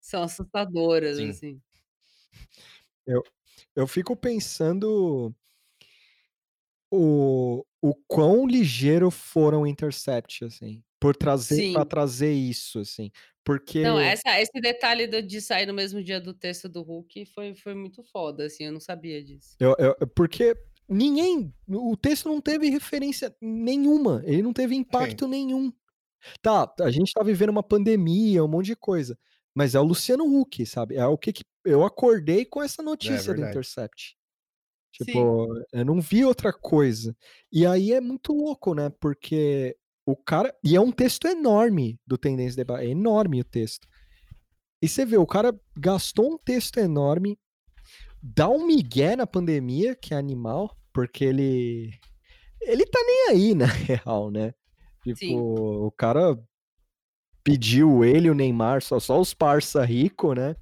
são 0.00 0.22
assustadoras, 0.22 1.16
Sim. 1.16 1.30
assim. 1.30 1.62
Eu, 3.06 3.22
eu 3.74 3.86
fico 3.86 4.16
pensando 4.16 5.34
o, 6.90 7.64
o 7.80 7.94
quão 8.06 8.46
ligeiro 8.46 9.10
foram 9.10 9.62
o 9.62 9.66
Intercept, 9.66 10.44
assim, 10.44 10.82
por 10.98 11.16
trazer 11.16 11.72
para 11.72 11.84
trazer 11.84 12.32
isso, 12.32 12.80
assim, 12.80 13.10
porque 13.44 13.82
Não, 13.82 13.98
essa, 13.98 14.40
esse 14.40 14.60
detalhe 14.60 15.06
de 15.22 15.40
sair 15.40 15.66
no 15.66 15.74
mesmo 15.74 16.02
dia 16.02 16.20
do 16.20 16.34
texto 16.34 16.68
do 16.68 16.82
Hulk 16.82 17.26
foi, 17.26 17.54
foi 17.54 17.74
muito 17.74 18.02
foda, 18.02 18.46
assim, 18.46 18.64
eu 18.64 18.72
não 18.72 18.80
sabia 18.80 19.22
disso. 19.22 19.56
Eu, 19.58 19.74
eu, 19.78 19.94
porque 20.08 20.54
ninguém, 20.88 21.54
o 21.68 21.96
texto 21.96 22.28
não 22.28 22.40
teve 22.40 22.68
referência 22.68 23.34
nenhuma, 23.40 24.22
ele 24.26 24.42
não 24.42 24.52
teve 24.52 24.74
impacto 24.74 25.24
Sim. 25.24 25.30
nenhum. 25.30 25.72
Tá, 26.42 26.70
a 26.80 26.90
gente 26.90 27.14
tá 27.14 27.22
vivendo 27.22 27.48
uma 27.48 27.62
pandemia, 27.62 28.44
um 28.44 28.48
monte 28.48 28.66
de 28.66 28.76
coisa, 28.76 29.18
mas 29.54 29.74
é 29.74 29.80
o 29.80 29.84
Luciano 29.84 30.24
Huck, 30.24 30.66
sabe? 30.66 30.96
É 30.96 31.06
o 31.06 31.16
que, 31.16 31.32
que 31.32 31.44
eu 31.64 31.84
acordei 31.84 32.44
com 32.44 32.62
essa 32.62 32.82
é 32.82 32.84
notícia 32.84 33.32
é 33.32 33.34
do 33.34 33.44
Intercept. 33.44 34.16
Tipo, 34.92 35.12
Sim. 35.12 35.64
eu 35.72 35.84
não 35.84 36.00
vi 36.00 36.24
outra 36.24 36.52
coisa. 36.52 37.16
E 37.52 37.64
aí 37.64 37.92
é 37.92 38.00
muito 38.00 38.32
louco, 38.32 38.74
né? 38.74 38.90
Porque 39.00 39.76
o 40.04 40.16
cara. 40.16 40.54
E 40.64 40.74
é 40.74 40.80
um 40.80 40.90
texto 40.90 41.26
enorme 41.26 41.98
do 42.06 42.18
Tendência 42.18 42.56
Debate. 42.56 42.86
É 42.86 42.90
enorme 42.90 43.40
o 43.40 43.44
texto. 43.44 43.88
E 44.82 44.88
você 44.88 45.04
vê, 45.04 45.16
o 45.16 45.26
cara 45.26 45.58
gastou 45.76 46.32
um 46.32 46.38
texto 46.38 46.78
enorme, 46.78 47.38
dá 48.22 48.48
um 48.48 48.66
migué 48.66 49.14
na 49.14 49.26
pandemia, 49.26 49.94
que 49.94 50.14
é 50.14 50.16
animal, 50.16 50.76
porque 50.92 51.24
ele. 51.24 51.92
Ele 52.62 52.84
tá 52.86 52.98
nem 53.06 53.28
aí, 53.28 53.54
na 53.54 53.66
real, 53.66 54.30
né? 54.30 54.52
Tipo, 55.02 55.18
Sim. 55.18 55.38
o 55.38 55.90
cara 55.96 56.38
pediu 57.42 58.04
ele 58.04 58.28
o 58.28 58.34
Neymar, 58.34 58.82
só, 58.82 59.00
só 59.00 59.18
os 59.18 59.32
parça 59.32 59.84
rico, 59.84 60.34
né? 60.34 60.54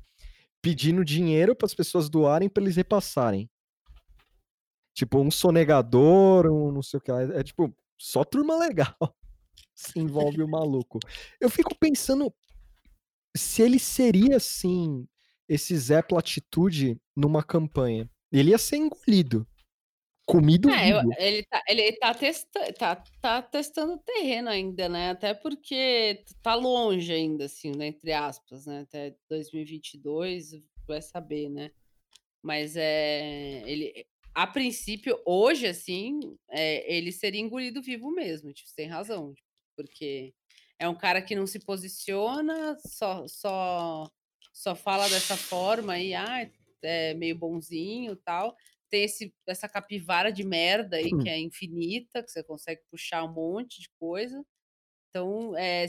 Pedindo 0.62 1.04
dinheiro 1.04 1.54
para 1.54 1.66
as 1.66 1.74
pessoas 1.74 2.08
doarem 2.08 2.48
para 2.48 2.62
eles 2.62 2.76
repassarem. 2.76 3.48
Tipo, 4.94 5.20
um 5.20 5.30
sonegador, 5.30 6.46
um 6.46 6.72
não 6.72 6.82
sei 6.82 6.98
o 6.98 7.00
que 7.00 7.12
lá. 7.12 7.22
É 7.22 7.42
tipo, 7.42 7.72
só 7.96 8.24
turma 8.24 8.56
legal 8.56 8.96
se 9.74 9.98
envolve 9.98 10.42
o 10.42 10.48
maluco. 10.48 10.98
Eu 11.40 11.48
fico 11.48 11.74
pensando 11.78 12.32
se 13.36 13.62
ele 13.62 13.78
seria 13.78 14.36
assim, 14.36 15.06
esse 15.48 15.76
Zé 15.76 16.02
Platitude 16.02 17.00
numa 17.16 17.42
campanha. 17.42 18.10
Ele 18.32 18.50
ia 18.50 18.58
ser 18.58 18.76
engolido. 18.76 19.46
Comido 20.28 20.68
É, 20.70 20.92
eu- 20.92 21.00
ele, 21.18 21.42
tá, 21.44 21.62
ele 21.68 21.92
tá, 21.94 22.14
testa, 22.14 22.72
tá, 22.74 22.96
tá 23.20 23.42
testando 23.42 23.94
o 23.94 23.98
terreno 23.98 24.48
ainda, 24.50 24.88
né? 24.88 25.10
Até 25.10 25.32
porque 25.34 26.24
tá 26.42 26.54
longe 26.54 27.12
ainda, 27.12 27.46
assim, 27.46 27.72
né? 27.72 27.88
Entre 27.88 28.12
aspas, 28.12 28.66
né? 28.66 28.80
Até 28.80 29.16
2022, 29.30 30.52
vai 30.86 31.00
saber, 31.02 31.48
né? 31.48 31.70
Mas 32.42 32.76
é. 32.76 33.62
Ele, 33.66 34.06
a 34.34 34.46
princípio, 34.46 35.20
hoje, 35.26 35.66
assim, 35.66 36.20
é, 36.50 36.92
ele 36.96 37.12
seria 37.12 37.40
engolido 37.40 37.82
vivo 37.82 38.10
mesmo, 38.12 38.52
tipo, 38.52 38.70
tem 38.74 38.86
razão. 38.88 39.34
tipo, 39.34 39.48
Porque 39.76 40.34
é 40.78 40.88
um 40.88 40.94
cara 40.94 41.22
que 41.22 41.34
não 41.36 41.46
se 41.46 41.58
posiciona, 41.60 42.76
só, 42.86 43.26
só, 43.28 44.08
só 44.52 44.74
fala 44.76 45.08
dessa 45.08 45.36
forma 45.36 45.98
e 45.98 46.14
ah, 46.14 46.48
é 46.82 47.14
meio 47.14 47.36
bonzinho 47.36 48.12
e 48.12 48.16
tal. 48.16 48.56
Tem 48.90 49.04
esse, 49.04 49.34
essa 49.46 49.68
capivara 49.68 50.32
de 50.32 50.44
merda 50.44 50.96
aí 50.96 51.10
Hum. 51.12 51.18
que 51.22 51.28
é 51.28 51.38
infinita, 51.38 52.22
que 52.22 52.30
você 52.30 52.42
consegue 52.42 52.80
puxar 52.90 53.24
um 53.24 53.32
monte 53.32 53.80
de 53.80 53.88
coisa. 53.98 54.42
Então, 55.10 55.56
é. 55.56 55.86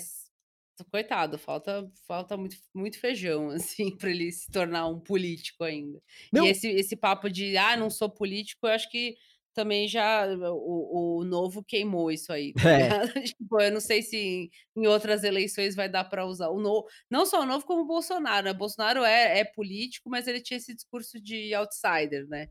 Coitado, 0.91 1.37
falta, 1.37 1.91
falta 2.07 2.37
muito, 2.37 2.55
muito 2.73 2.97
feijão, 2.99 3.49
assim, 3.51 3.95
para 3.97 4.09
ele 4.09 4.31
se 4.31 4.49
tornar 4.49 4.87
um 4.87 4.99
político 4.99 5.65
ainda. 5.65 6.01
Não. 6.31 6.45
E 6.45 6.49
esse, 6.49 6.69
esse 6.69 6.95
papo 6.95 7.29
de, 7.29 7.57
ah, 7.57 7.75
não 7.75 7.89
sou 7.89 8.09
político, 8.09 8.65
eu 8.65 8.71
acho 8.71 8.89
que 8.89 9.17
também 9.53 9.89
já 9.89 10.25
o, 10.53 11.19
o 11.19 11.23
novo 11.25 11.61
queimou 11.63 12.09
isso 12.09 12.31
aí. 12.31 12.53
Tá 12.53 12.69
É. 12.71 12.89
tipo, 13.23 13.61
eu 13.61 13.71
não 13.71 13.81
sei 13.81 14.01
se 14.01 14.15
em, 14.17 14.49
em 14.77 14.87
outras 14.87 15.23
eleições 15.25 15.75
vai 15.75 15.89
dar 15.89 16.05
para 16.05 16.25
usar 16.25 16.47
o 16.49 16.61
novo. 16.61 16.87
Não 17.09 17.25
só 17.25 17.41
o 17.41 17.45
novo, 17.45 17.65
como 17.65 17.81
o 17.81 17.85
Bolsonaro. 17.87 18.45
Né? 18.45 18.53
Bolsonaro 18.53 19.03
é, 19.03 19.39
é 19.39 19.43
político, 19.43 20.09
mas 20.09 20.27
ele 20.27 20.41
tinha 20.41 20.57
esse 20.57 20.73
discurso 20.73 21.19
de 21.21 21.53
outsider, 21.53 22.25
né? 22.29 22.47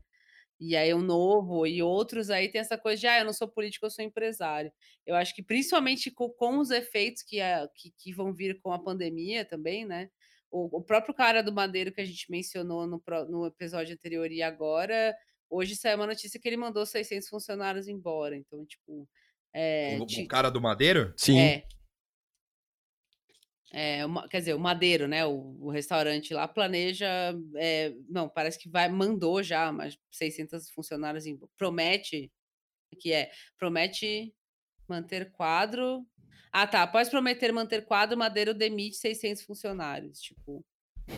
E 0.59 0.75
aí 0.75 0.93
o 0.93 1.01
novo 1.01 1.65
e 1.65 1.81
outros 1.81 2.29
aí 2.29 2.49
tem 2.51 2.59
essa 2.61 2.77
coisa 2.77 2.99
de, 2.99 3.07
ah, 3.07 3.19
eu 3.19 3.25
não 3.25 3.33
sou 3.33 3.47
político, 3.47 3.85
eu 3.85 3.89
sou 3.89 4.03
empresário. 4.03 4.71
Eu 5.05 5.15
acho 5.15 5.33
que 5.33 5.41
principalmente 5.41 6.11
com, 6.11 6.29
com 6.29 6.57
os 6.59 6.69
efeitos 6.69 7.23
que, 7.23 7.39
a- 7.39 7.69
que, 7.75 7.91
que 7.97 8.13
vão 8.13 8.33
vir 8.33 8.59
com 8.61 8.71
a 8.73 8.79
pandemia 8.79 9.45
também, 9.45 9.85
né? 9.85 10.09
O, 10.51 10.79
o 10.79 10.83
próprio 10.83 11.13
cara 11.13 11.41
do 11.41 11.53
Madeiro 11.53 11.91
que 11.93 12.01
a 12.01 12.05
gente 12.05 12.29
mencionou 12.29 12.85
no, 12.87 13.01
no 13.29 13.45
episódio 13.45 13.93
anterior 13.93 14.31
e 14.31 14.41
agora, 14.41 15.15
hoje 15.49 15.75
saiu 15.75 15.95
uma 15.97 16.07
notícia 16.07 16.39
que 16.39 16.47
ele 16.47 16.57
mandou 16.57 16.85
600 16.85 17.29
funcionários 17.29 17.87
embora. 17.87 18.35
Então, 18.35 18.65
tipo, 18.65 19.07
é, 19.53 19.97
o, 19.99 20.03
o 20.03 20.27
cara 20.27 20.49
do 20.49 20.59
Madeiro? 20.61 21.13
Sim. 21.15 21.39
é. 21.39 21.63
É, 23.71 24.05
uma- 24.05 24.27
quer 24.27 24.39
dizer, 24.39 24.53
o 24.55 24.59
Madeiro, 24.59 25.07
né? 25.07 25.25
O, 25.25 25.57
o 25.61 25.69
restaurante 25.69 26.33
lá 26.33 26.47
planeja. 26.47 27.07
é, 27.55 27.93
não, 28.09 28.27
parece 28.29 28.57
que 28.59 28.69
vai, 28.69 28.89
mandou 28.89 29.43
já, 29.43 29.71
mas 29.71 29.97
600 30.11 30.69
funcionários 30.71 31.25
em, 31.25 31.37
promete 31.57 32.31
que 32.99 33.13
é 33.13 33.31
promete 33.57 34.33
manter 34.87 35.31
quadro. 35.31 36.05
Ah, 36.51 36.67
tá. 36.67 36.83
Após 36.83 37.09
prometer 37.09 37.51
manter 37.53 37.85
quadro, 37.85 38.17
Madeiro 38.17 38.53
demite 38.53 38.97
600 38.97 39.43
funcionários. 39.43 40.19
Tipo, 40.21 40.65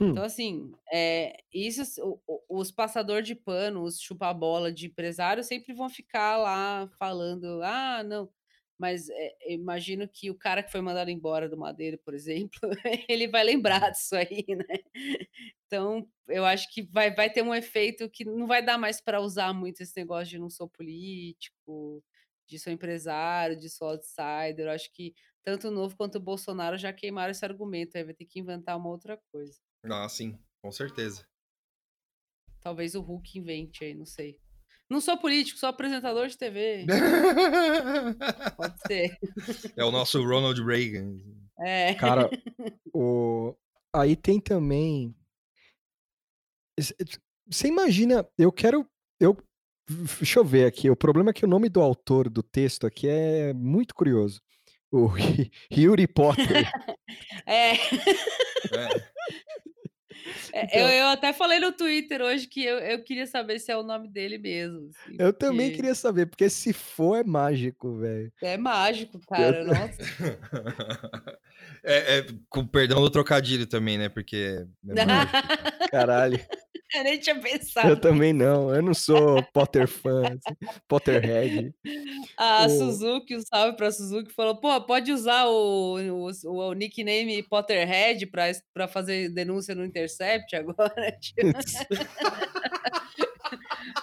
Hum. 0.02 0.10
então, 0.12 0.24
assim, 0.24 0.72
é, 0.94 1.38
isso, 1.54 1.84
o- 2.28 2.42
os 2.62 2.72
passador 2.72 3.22
de 3.22 3.36
pano, 3.36 3.84
os 3.84 4.00
chupa-bola 4.02 4.72
de 4.72 4.88
empresário 4.88 5.44
sempre 5.44 5.74
vão 5.74 5.90
ficar 5.90 6.38
lá 6.38 6.88
falando, 7.00 7.62
ah, 7.64 8.04
não. 8.04 8.30
Mas 8.82 9.08
é, 9.12 9.54
imagino 9.54 10.10
que 10.10 10.32
o 10.32 10.36
cara 10.36 10.64
que 10.64 10.72
foi 10.72 10.82
mandado 10.82 11.12
embora 11.12 11.48
do 11.48 11.56
Madeira, 11.56 12.00
por 12.00 12.16
exemplo, 12.16 12.60
ele 13.08 13.28
vai 13.28 13.44
lembrar 13.44 13.92
disso 13.92 14.16
aí, 14.16 14.44
né? 14.48 14.80
Então, 15.68 16.10
eu 16.28 16.44
acho 16.44 16.68
que 16.74 16.82
vai, 16.82 17.14
vai 17.14 17.30
ter 17.30 17.44
um 17.44 17.54
efeito 17.54 18.10
que 18.10 18.26
não 18.26 18.48
vai 18.48 18.66
dar 18.66 18.80
mais 18.80 19.00
para 19.00 19.22
usar 19.22 19.54
muito 19.54 19.82
esse 19.82 19.96
negócio 19.96 20.32
de 20.32 20.40
não 20.40 20.50
sou 20.50 20.68
político, 20.68 22.04
de 22.48 22.58
sou 22.58 22.74
empresário, 22.74 23.56
de 23.56 23.70
sou 23.70 23.88
outsider. 23.90 24.66
Eu 24.66 24.72
acho 24.72 24.92
que 24.92 25.14
tanto 25.44 25.68
o 25.68 25.72
Novo 25.72 25.96
quanto 25.96 26.16
o 26.16 26.20
Bolsonaro 26.20 26.76
já 26.76 26.92
queimaram 26.92 27.30
esse 27.30 27.46
argumento, 27.46 27.96
aí 27.96 28.04
vai 28.04 28.16
ter 28.16 28.26
que 28.26 28.40
inventar 28.40 28.76
uma 28.76 28.90
outra 28.90 29.16
coisa. 29.32 29.60
Ah, 29.84 30.10
sim, 30.10 30.40
com 30.60 30.72
certeza. 30.72 31.24
Talvez 32.62 32.96
o 32.96 33.02
Hulk 33.02 33.38
invente 33.38 33.84
aí, 33.84 33.94
não 33.94 34.08
sei. 34.08 34.40
Não 34.92 35.00
sou 35.00 35.18
político, 35.18 35.58
sou 35.58 35.70
apresentador 35.70 36.28
de 36.28 36.38
TV. 36.38 36.86
Pode 38.58 38.78
ser. 38.86 39.18
é 39.78 39.86
o 39.86 39.90
nosso 39.90 40.22
Ronald 40.22 40.62
Reagan. 40.62 41.18
É. 41.58 41.94
Cara, 41.94 42.30
o... 42.94 43.56
aí 43.96 44.18
tem 44.18 44.38
também. 44.38 45.16
Você 47.48 47.70
imagina, 47.70 48.28
eu 48.38 48.52
quero. 48.52 48.86
Eu... 49.18 49.38
Deixa 50.20 50.40
eu 50.40 50.44
ver 50.44 50.66
aqui. 50.66 50.90
O 50.90 50.96
problema 50.98 51.30
é 51.30 51.34
que 51.34 51.46
o 51.46 51.50
nome 51.50 51.70
do 51.70 51.80
autor 51.80 52.30
do 52.30 52.44
texto 52.44 52.86
aqui 52.86 53.08
é 53.08 53.54
muito 53.54 53.96
curioso. 53.96 54.42
O 54.92 55.08
Yuri 55.72 56.06
Potter. 56.06 56.70
É. 57.46 57.76
É. 57.76 59.12
É, 60.54 60.66
Então- 60.66 60.80
eu, 60.80 60.88
eu 60.90 61.08
até 61.08 61.34
falei 61.34 61.60
no 61.60 61.72
Twitter 61.72 62.22
hoje 62.22 62.48
que 62.48 62.64
eu, 62.64 62.78
eu 62.80 63.04
queria 63.04 63.26
saber 63.28 63.60
se 63.60 63.72
é 63.72 63.78
o 63.78 63.84
nome 63.84 64.08
dele 64.08 64.38
mesmo. 64.38 64.90
assim, 64.90 65.16
Eu 65.20 65.34
também 65.34 65.68
porque 65.68 65.76
queria 65.78 65.96
saber, 65.96 66.26
porque 66.26 66.50
se 66.50 66.74
for 66.74 67.16
é 67.18 67.24
mágico, 67.24 67.98
velho. 67.98 68.32
É 68.42 68.58
mágico, 68.58 69.20
cara. 69.28 69.64
Nossa. 69.64 69.98
É, 71.84 72.20
é, 72.20 72.26
com 72.50 72.66
perdão 72.66 73.02
do 73.02 73.10
trocadilho 73.10 73.66
também, 73.66 73.98
né? 73.98 74.08
Porque. 74.10 74.66
é 74.90 75.06
mágico. 75.06 75.38
Caralho. 75.90 76.40
eu 76.94 77.04
nem 77.04 77.18
tinha 77.20 77.36
Eu 77.36 77.42
pensado. 77.42 77.96
também 78.00 78.34
não. 78.34 78.74
Eu 78.76 78.82
não 78.82 78.94
sou 78.94 79.42
Potter 79.54 79.88
fã, 79.88 80.22
assim, 80.28 80.56
Potterhead. 80.88 81.74
A 82.38 82.66
O- 82.66 82.70
Suzuki, 82.70 83.36
um 83.36 83.42
salve 83.42 83.76
pra 83.78 83.92
Suzuki, 83.92 84.32
falou: 84.34 84.58
pô, 84.60 84.80
pode 84.82 85.12
usar 85.12 85.46
o, 85.48 85.98
o, 85.98 86.30
o 86.46 86.74
nickname 86.74 87.42
Potterhead 87.44 88.26
pra, 88.28 88.52
pra 88.74 88.88
fazer 88.88 89.30
denúncia 89.30 89.74
no 89.74 89.84
Intercept 89.86 90.56
agora? 90.56 91.12
Tipo, 91.20 91.48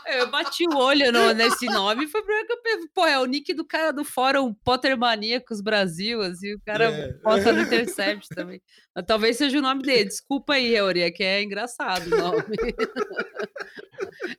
eu 0.07 0.31
bati 0.31 0.65
o 0.67 0.77
olho 0.77 1.11
no- 1.13 1.33
nesse 1.33 1.67
nome 1.67 2.05
e 2.05 2.09
foi 2.09 2.21
a 2.21 2.25
primeira 2.25 2.47
que 2.47 2.53
eu 2.53 2.63
pensei, 2.63 2.89
pô, 2.95 3.07
é 3.07 3.19
o 3.19 3.25
nick 3.27 3.53
do 3.55 3.65
cara 3.65 3.93
do 3.93 4.05
fórum 4.05 4.53
Potter 4.65 4.97
Maníacos 4.99 5.61
Brasil, 5.61 6.21
assim, 6.23 6.55
o 6.55 6.61
cara 6.65 6.85
É. 6.91 7.13
posta 7.15 7.53
no 7.53 7.63
Intercept 7.63 8.29
também. 8.35 8.61
Mas 8.95 9.05
talvez 9.07 9.37
seja 9.37 9.59
o 9.59 9.63
nome 9.63 9.83
dele. 9.83 10.05
Desculpa 10.07 10.55
aí, 10.55 10.75
Euria, 10.75 11.13
que 11.13 11.23
é 11.23 11.43
engraçado 11.43 12.07
o 12.07 12.17
nome. 12.19 12.45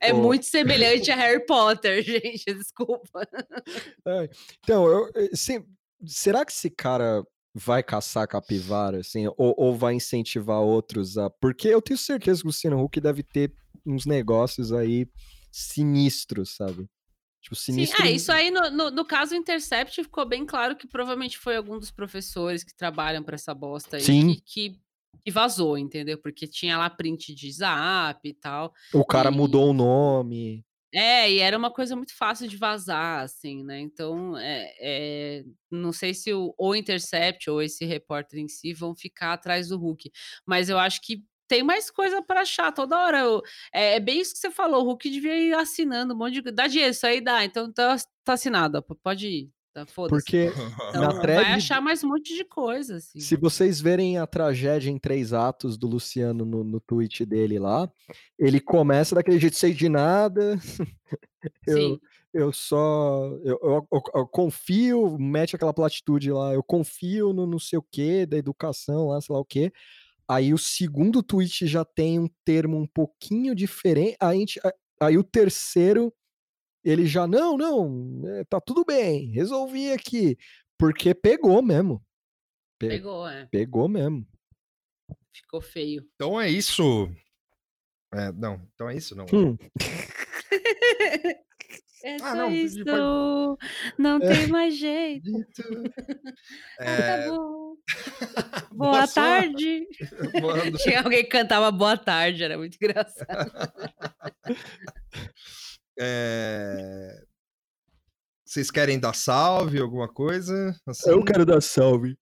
É 0.00 0.12
muito 0.12 0.46
semelhante 0.46 1.10
a 1.10 1.16
Harry 1.16 1.44
Potter, 1.44 2.02
gente, 2.02 2.44
desculpa. 2.54 3.26
Ai, 4.06 4.28
Então, 4.62 4.86
eu, 4.86 5.10
eh, 5.14 5.30
se- 5.34 5.64
será 6.06 6.44
que 6.44 6.52
esse 6.52 6.70
cara 6.70 7.22
vai 7.54 7.82
caçar 7.82 8.28
capivara, 8.28 8.98
assim, 9.00 9.26
ou, 9.36 9.54
ou 9.56 9.76
vai 9.76 9.94
incentivar 9.94 10.60
outros 10.60 11.18
a. 11.18 11.28
Porque 11.28 11.68
eu 11.68 11.82
tenho 11.82 11.98
certeza 11.98 12.40
que 12.40 12.46
o 12.46 12.48
Luciano 12.48 12.82
Huck 12.82 13.00
deve 13.00 13.22
ter 13.22 13.52
uns 13.84 14.06
negócios 14.06 14.72
aí 14.72 15.06
sinistros, 15.50 16.56
sabe? 16.56 16.88
Tipo, 17.40 17.56
Sim, 17.56 17.72
sinistro. 17.72 18.04
é, 18.04 18.10
isso 18.12 18.30
aí 18.30 18.50
no, 18.50 18.70
no, 18.70 18.90
no 18.90 19.04
caso 19.04 19.34
Intercept 19.34 20.02
ficou 20.04 20.26
bem 20.26 20.44
claro 20.44 20.76
que 20.76 20.86
provavelmente 20.86 21.38
foi 21.38 21.56
algum 21.56 21.78
dos 21.78 21.90
professores 21.90 22.62
que 22.62 22.74
trabalham 22.76 23.22
para 23.22 23.34
essa 23.34 23.54
bosta 23.54 23.96
aí 23.96 24.02
Sim. 24.02 24.34
que, 24.34 24.40
que, 24.42 24.80
que 25.24 25.30
vazou, 25.30 25.78
entendeu? 25.78 26.18
Porque 26.18 26.46
tinha 26.46 26.76
lá 26.76 26.90
print 26.90 27.34
de 27.34 27.50
zap 27.50 28.20
e 28.28 28.34
tal. 28.34 28.72
O 28.92 29.04
cara 29.04 29.30
e- 29.30 29.34
mudou 29.34 29.70
o 29.70 29.72
nome. 29.72 30.64
É, 30.92 31.30
e 31.30 31.38
era 31.38 31.56
uma 31.56 31.70
coisa 31.72 31.94
muito 31.94 32.16
fácil 32.16 32.48
de 32.48 32.56
vazar, 32.56 33.20
assim, 33.22 33.62
né? 33.62 33.78
Então, 33.80 34.36
é, 34.36 34.74
é, 34.80 35.44
não 35.70 35.92
sei 35.92 36.12
se 36.14 36.32
o, 36.34 36.52
o 36.58 36.74
Intercept 36.74 37.48
ou 37.48 37.62
esse 37.62 37.84
repórter 37.84 38.40
em 38.40 38.48
si 38.48 38.72
vão 38.74 38.94
ficar 38.94 39.32
atrás 39.34 39.68
do 39.68 39.78
Hulk, 39.78 40.10
mas 40.44 40.68
eu 40.68 40.78
acho 40.78 41.00
que 41.02 41.24
tem 41.46 41.62
mais 41.62 41.90
coisa 41.90 42.20
para 42.22 42.40
achar 42.42 42.72
toda 42.72 42.98
hora. 42.98 43.18
eu- 43.20 43.42
é, 43.72 43.96
é 43.96 44.00
bem 44.00 44.20
isso 44.20 44.32
que 44.34 44.38
você 44.40 44.50
falou, 44.50 44.82
o 44.82 44.86
Hulk 44.86 45.08
devia 45.10 45.36
ir 45.38 45.54
assinando 45.54 46.12
um 46.14 46.16
monte 46.18 46.40
de. 46.42 46.50
Dá 46.50 46.66
dinheiro, 46.66 46.90
isso 46.92 47.06
aí 47.06 47.20
dá, 47.20 47.44
então 47.44 47.72
tá, 47.72 47.96
tá 48.24 48.32
assinado, 48.34 48.82
pode 49.02 49.28
ir, 49.28 49.50
tá, 49.72 49.86
foda-se. 49.86 50.10
Porque 50.24 50.52
Então, 50.90 51.00
na 51.00 51.08
vai 51.12 51.20
thread- 51.20 51.46
achar 51.54 51.80
mais 51.80 52.02
um 52.04 52.08
monte 52.08 52.34
de 52.36 52.44
coisa, 52.44 52.96
assim. 52.96 53.20
Se 53.20 53.36
vocês 53.36 53.80
verem 53.80 54.18
a 54.18 54.26
tragédia 54.26 54.90
em 54.90 54.98
três 54.98 55.32
atos 55.32 55.76
do 55.78 55.86
Luciano 55.86 56.44
no, 56.44 56.62
no 56.64 56.80
tweet 56.80 57.24
dele 57.24 57.58
lá, 57.58 57.90
ele 58.38 58.60
começa 58.60 59.14
daquele 59.14 59.38
jeito, 59.38 59.56
sei 59.56 59.72
de 59.74 59.88
nada, 59.88 60.58
eu, 61.66 61.76
Sim. 61.76 62.00
eu 62.32 62.52
só. 62.52 63.26
Eu, 63.44 63.58
eu- 63.62 63.88
eu- 63.92 64.02
eu 64.14 64.26
confio, 64.26 65.16
mete 65.18 65.56
aquela 65.56 65.72
platitude 65.74 66.30
lá, 66.32 66.52
eu 66.54 66.62
confio 66.62 67.32
no 67.32 67.46
não 67.46 67.58
sei 67.58 67.78
o 67.78 67.82
que, 67.90 68.26
da 68.26 68.36
educação 68.36 69.08
lá, 69.08 69.20
sei 69.20 69.32
lá 69.34 69.40
o 69.40 69.44
que. 69.44 69.72
Aí 70.28 70.54
o 70.54 70.58
segundo 70.58 71.22
tweet 71.24 71.66
já 71.66 71.84
tem 71.84 72.18
um 72.20 72.28
termo 72.44 72.76
um 72.76 72.86
pouquinho 72.86 73.52
diferente. 73.54 74.16
Aí, 74.20 74.36
a 74.36 74.40
gente- 74.40 74.60
aí 75.00 75.18
o 75.18 75.24
terceiro, 75.24 76.12
ele 76.84 77.06
já, 77.06 77.26
não, 77.26 77.56
não, 77.56 78.22
é, 78.36 78.44
tá 78.44 78.60
tudo 78.60 78.84
bem, 78.84 79.30
resolvi 79.30 79.92
aqui. 79.92 80.36
Porque 80.78 81.14
pegou 81.14 81.60
mesmo. 81.62 82.02
Pe- 82.78 82.88
Pegou, 82.88 83.28
é. 83.28 83.46
Pegou 83.50 83.88
mesmo. 83.88 84.26
Ficou 85.34 85.60
feio. 85.60 86.06
Então 86.14 86.40
é 86.40 86.48
isso. 86.48 87.08
É, 88.14 88.32
não, 88.32 88.66
então 88.74 88.88
é 88.88 88.96
isso, 88.96 89.14
não. 89.14 89.26
Hum. 89.32 89.56
É 92.02 92.14
Ah, 92.14 92.18
só 92.18 92.34
não, 92.34 92.50
isso. 92.50 92.82
pode- 92.82 93.58
Não 93.98 94.18
tem 94.18 94.46
mais 94.46 94.74
jeito. 94.74 95.30
É, 96.80 97.26
Tá 97.26 97.28
bom. 97.30 97.76
boa 98.72 98.90
Boa 98.92 99.06
tarde. 99.08 99.86
Boa 100.40 100.56
noite. 100.56 100.78
Tinha 100.82 101.02
alguém 101.02 101.22
que 101.24 101.28
cantava 101.28 101.70
boa 101.70 101.98
tarde, 101.98 102.42
era 102.42 102.56
muito 102.56 102.76
engraçado. 102.76 103.52
É, 105.98 107.24
Vocês 108.44 108.70
querem 108.70 108.98
dar 108.98 109.14
salve, 109.14 109.78
alguma 109.80 110.08
coisa? 110.08 110.74
Assim, 110.86 111.10
Eu 111.10 111.24
quero 111.24 111.44
dar 111.46 111.60
salve. 111.60 112.18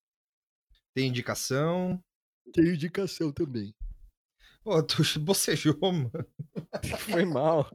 Tem 0.94 1.08
indicação? 1.08 2.02
Tem 2.52 2.64
indicação 2.74 3.32
também. 3.32 3.74
Pô, 4.62 4.82
tu 4.82 5.02
bocejou, 5.20 5.78
mano. 5.80 6.10
Foi 7.00 7.24
mal. 7.24 7.70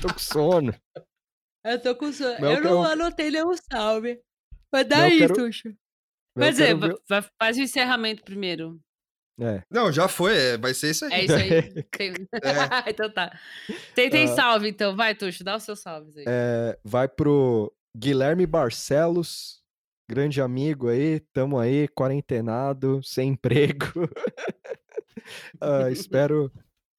Tô 0.00 0.08
com 0.12 0.18
sono. 0.18 0.74
Eu 1.64 1.80
tô 1.82 1.94
com 1.96 2.12
sono. 2.12 2.32
Mas 2.40 2.42
eu 2.42 2.50
Eu 2.50 2.62
não 2.62 2.82
quero- 2.82 2.92
anotei 2.92 3.30
nenhum 3.30 3.54
salve. 3.70 4.20
Mas 4.72 4.86
Mas 4.86 4.88
daí, 4.88 5.18
quero- 5.18 5.34
Tuxo. 5.34 5.76
Quer 6.38 6.50
dizer, 6.50 6.78
quero 6.78 7.28
faz 7.40 7.56
o 7.56 7.60
encerramento 7.62 8.22
primeiro. 8.24 8.80
É. 9.38 9.62
Não, 9.70 9.92
já 9.92 10.08
foi, 10.08 10.34
é, 10.36 10.56
vai 10.58 10.72
ser 10.72 10.90
isso 10.90 11.04
aí. 11.04 11.12
É 11.12 11.24
isso 11.24 11.34
aí. 11.34 11.82
Tem- 11.92 12.14
É. 12.42 12.90
então 12.90 13.10
tá. 13.10 13.38
Tem, 13.94 14.08
tem 14.10 14.24
Ah. 14.24 14.34
salve, 14.34 14.68
então. 14.68 14.96
Vai, 14.96 15.14
Tuxo, 15.14 15.44
dá 15.44 15.56
os 15.56 15.62
seus 15.62 15.80
salves 15.80 16.16
aí. 16.16 16.24
É, 16.26 16.78
vai 16.82 17.06
pro 17.06 17.72
Guilherme 17.96 18.46
Barcelos, 18.46 19.62
grande 20.08 20.40
amigo 20.40 20.88
aí, 20.88 21.20
tamo 21.32 21.58
aí, 21.58 21.86
quarentenado, 21.88 23.02
sem 23.02 23.30
emprego. 23.30 24.08
Ah, 25.60 25.90
espero 25.90 26.50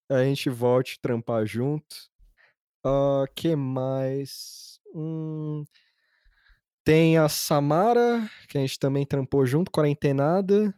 a 0.10 0.24
gente 0.24 0.50
volte 0.50 0.96
a 0.98 1.02
trampar 1.02 1.46
junto. 1.46 1.96
Ah, 2.84 3.26
que 3.36 3.56
mais? 3.56 4.80
Hum, 4.94 5.64
tem 6.84 7.18
a 7.18 7.28
Samara, 7.30 8.30
que 8.48 8.58
a 8.58 8.62
gente 8.62 8.78
também 8.80 9.06
trampou 9.06 9.46
junto, 9.46 9.72
quarentenada. 9.72 10.74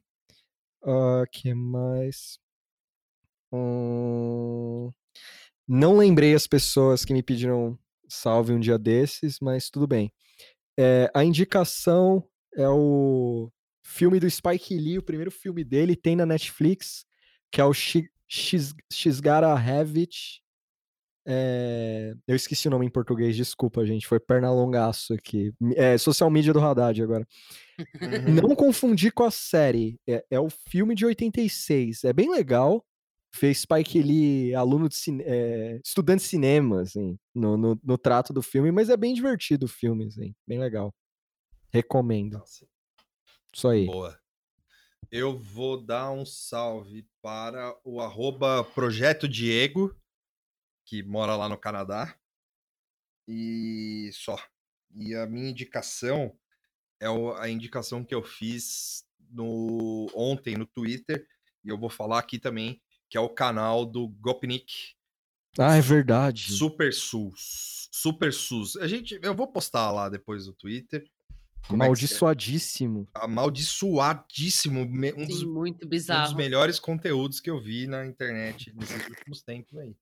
Ah, 0.83 1.25
que 1.31 1.53
mais? 1.53 2.39
Hum, 3.51 4.91
não 5.67 5.97
lembrei 5.97 6.33
as 6.33 6.47
pessoas 6.47 7.03
que 7.03 7.13
me 7.13 7.23
pediram 7.23 7.77
salve 8.07 8.53
um 8.53 8.59
dia 8.59 8.77
desses, 8.77 9.39
mas 9.39 9.69
tudo 9.69 9.87
bem. 9.87 10.11
É, 10.77 11.11
a 11.13 11.23
indicação 11.23 12.27
é 12.55 12.67
o 12.69 13.51
filme 13.83 14.19
do 14.19 14.29
Spike 14.29 14.75
Lee, 14.75 14.97
o 14.97 15.03
primeiro 15.03 15.31
filme 15.31 15.63
dele, 15.63 15.95
tem 15.95 16.15
na 16.15 16.25
Netflix, 16.25 17.05
que 17.51 17.61
é 17.61 17.65
o 17.65 17.73
She, 17.73 18.09
She's, 18.27 18.73
É, 21.27 22.13
eu 22.27 22.35
esqueci 22.35 22.67
o 22.67 22.71
nome 22.71 22.85
em 22.85 22.89
português, 22.89 23.35
desculpa, 23.35 23.85
gente, 23.85 24.07
foi 24.07 24.19
perna 24.19 24.51
longaço 24.51 25.13
aqui. 25.13 25.53
É, 25.75 25.97
social 25.97 26.29
media 26.29 26.53
do 26.53 26.59
Haddad 26.59 27.01
agora. 27.01 27.27
Uhum. 27.79 28.47
Não 28.47 28.55
confundir 28.55 29.11
com 29.11 29.23
a 29.23 29.31
série. 29.31 29.99
É, 30.07 30.23
é 30.31 30.39
o 30.39 30.49
filme 30.49 30.95
de 30.95 31.05
86. 31.05 32.03
É 32.03 32.13
bem 32.13 32.29
legal. 32.31 32.83
Fez 33.31 33.59
Spike 33.59 34.01
Lee, 34.01 34.55
aluno 34.55 34.89
de 34.89 34.95
cine, 34.95 35.23
é, 35.23 35.79
estudante 35.85 36.23
de 36.23 36.29
cinema, 36.29 36.81
assim, 36.81 37.15
no, 37.33 37.55
no, 37.55 37.79
no 37.83 37.95
trato 37.95 38.33
do 38.33 38.41
filme, 38.41 38.71
mas 38.71 38.89
é 38.89 38.97
bem 38.97 39.13
divertido 39.13 39.67
o 39.67 39.69
filme, 39.69 40.07
assim, 40.07 40.33
bem 40.47 40.57
legal. 40.57 40.91
Recomendo. 41.71 42.39
Nossa, 42.39 42.65
Isso 43.53 43.67
aí. 43.67 43.85
boa. 43.85 44.17
Eu 45.11 45.39
vou 45.39 45.79
dar 45.79 46.11
um 46.11 46.25
salve 46.25 47.05
para 47.21 47.75
o 47.83 48.01
arroba 48.01 48.63
Projeto 48.63 49.27
Diego, 49.27 49.95
que 50.89 51.03
mora 51.03 51.35
lá 51.35 51.47
no 51.47 51.57
Canadá. 51.57 52.15
E 53.27 54.09
só. 54.11 54.35
E 54.95 55.13
a 55.13 55.27
minha 55.27 55.51
indicação 55.51 56.35
é 56.99 57.05
a 57.37 57.47
indicação 57.47 58.03
que 58.03 58.15
eu 58.15 58.23
fiz 58.23 59.05
no 59.29 60.07
ontem 60.15 60.57
no 60.57 60.65
Twitter, 60.65 61.27
e 61.63 61.69
eu 61.69 61.77
vou 61.77 61.91
falar 61.91 62.17
aqui 62.17 62.39
também, 62.39 62.81
que 63.07 63.15
é 63.15 63.21
o 63.21 63.29
canal 63.29 63.85
do 63.85 64.07
Gopnik 64.07 64.95
Ah, 65.59 65.77
é 65.77 65.81
verdade. 65.81 66.51
Super 66.51 66.91
SUS. 66.91 67.87
Super 67.91 68.33
SUS. 68.33 68.75
A 68.77 68.87
gente, 68.87 69.19
eu 69.21 69.35
vou 69.35 69.47
postar 69.47 69.91
lá 69.91 70.09
depois 70.09 70.47
no 70.47 70.53
Twitter. 70.53 71.07
Como 71.67 71.83
é 71.83 71.85
se- 71.85 71.91
Amaldiçoadíssimo. 71.93 73.07
amaldiçoadíssimo, 73.13 74.81
um 74.81 75.25
dos 75.25 75.39
Sim, 75.39 75.45
muito 75.47 75.75
um 75.85 75.89
dos 75.89 75.89
bizarro. 75.89 76.35
melhores 76.35 76.79
conteúdos 76.79 77.39
que 77.39 77.49
eu 77.49 77.59
vi 77.61 77.87
na 77.87 78.05
internet 78.05 78.73
nesses 78.75 79.07
últimos 79.07 79.41
tempos 79.43 79.77
aí. 79.77 79.95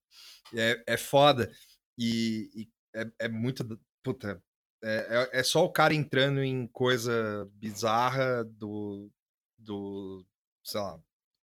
É, 0.54 0.82
é 0.86 0.96
foda. 0.96 1.52
E, 1.98 2.50
e 2.54 2.68
é, 2.94 3.10
é 3.20 3.28
muito. 3.28 3.78
Puta. 4.02 4.42
É, 4.82 5.28
é, 5.32 5.40
é 5.40 5.42
só 5.42 5.64
o 5.64 5.72
cara 5.72 5.92
entrando 5.94 6.42
em 6.42 6.66
coisa 6.68 7.48
bizarra 7.54 8.44
do. 8.44 9.10
do 9.58 10.24
sei 10.64 10.80
lá. 10.80 10.98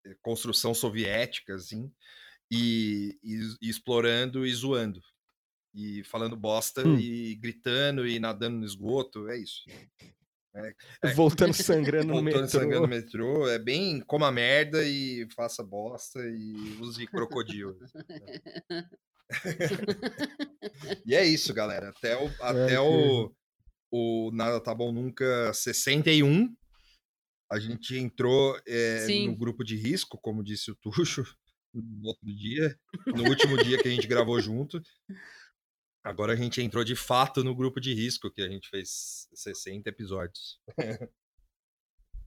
eh, 0.06 0.16
Construção 0.22 0.72
soviética, 0.74 1.54
assim. 1.54 1.92
E, 2.50 3.18
e, 3.22 3.40
e 3.62 3.68
explorando 3.68 4.46
e 4.46 4.54
zoando. 4.54 5.00
E 5.74 6.04
falando 6.04 6.36
bosta 6.36 6.86
Hum. 6.86 6.96
e 6.98 7.34
gritando 7.34 8.06
e 8.06 8.18
nadando 8.20 8.58
no 8.58 8.64
esgoto. 8.64 9.28
É 9.28 9.36
isso. 9.38 9.62
É. 11.02 11.12
Voltando 11.14 11.52
sangrando 11.52 12.08
no 12.14 12.22
Voltando 12.22 12.42
metrô. 12.42 12.48
sangrando 12.60 12.82
no 12.82 12.88
metrô. 12.88 13.48
É 13.48 13.58
bem 13.58 14.00
coma 14.02 14.30
merda 14.30 14.86
e 14.86 15.26
faça 15.34 15.64
bosta 15.64 16.20
e 16.24 16.76
use 16.80 17.06
crocodilo. 17.08 17.76
e 21.04 21.14
é 21.14 21.24
isso, 21.26 21.52
galera. 21.52 21.88
Até 21.90 22.16
o, 22.16 22.26
até 22.40 22.74
É, 22.74 22.80
o, 22.80 23.32
o 23.90 24.30
Nada 24.32 24.60
Tá 24.60 24.74
Bom 24.74 24.92
Nunca 24.92 25.52
61. 25.52 26.54
A 27.50 27.58
gente 27.58 27.96
entrou 27.96 28.58
eh, 28.66 29.06
no 29.26 29.36
grupo 29.36 29.62
de 29.62 29.76
risco, 29.76 30.18
como 30.20 30.42
disse 30.42 30.70
o 30.70 30.74
Tuxo, 30.76 31.22
no 31.72 32.08
outro 32.08 32.26
dia, 32.34 32.76
no 33.06 33.24
último 33.28 33.62
dia 33.62 33.78
que 33.80 33.86
a 33.86 33.90
gente 33.90 34.06
gravou 34.06 34.40
junto. 34.40 34.80
Agora 36.04 36.34
a 36.34 36.36
gente 36.36 36.60
entrou 36.60 36.84
de 36.84 36.94
fato 36.94 37.42
no 37.42 37.54
grupo 37.56 37.80
de 37.80 37.94
risco, 37.94 38.30
que 38.30 38.42
a 38.42 38.48
gente 38.48 38.68
fez 38.68 39.26
60 39.34 39.88
episódios. 39.88 40.60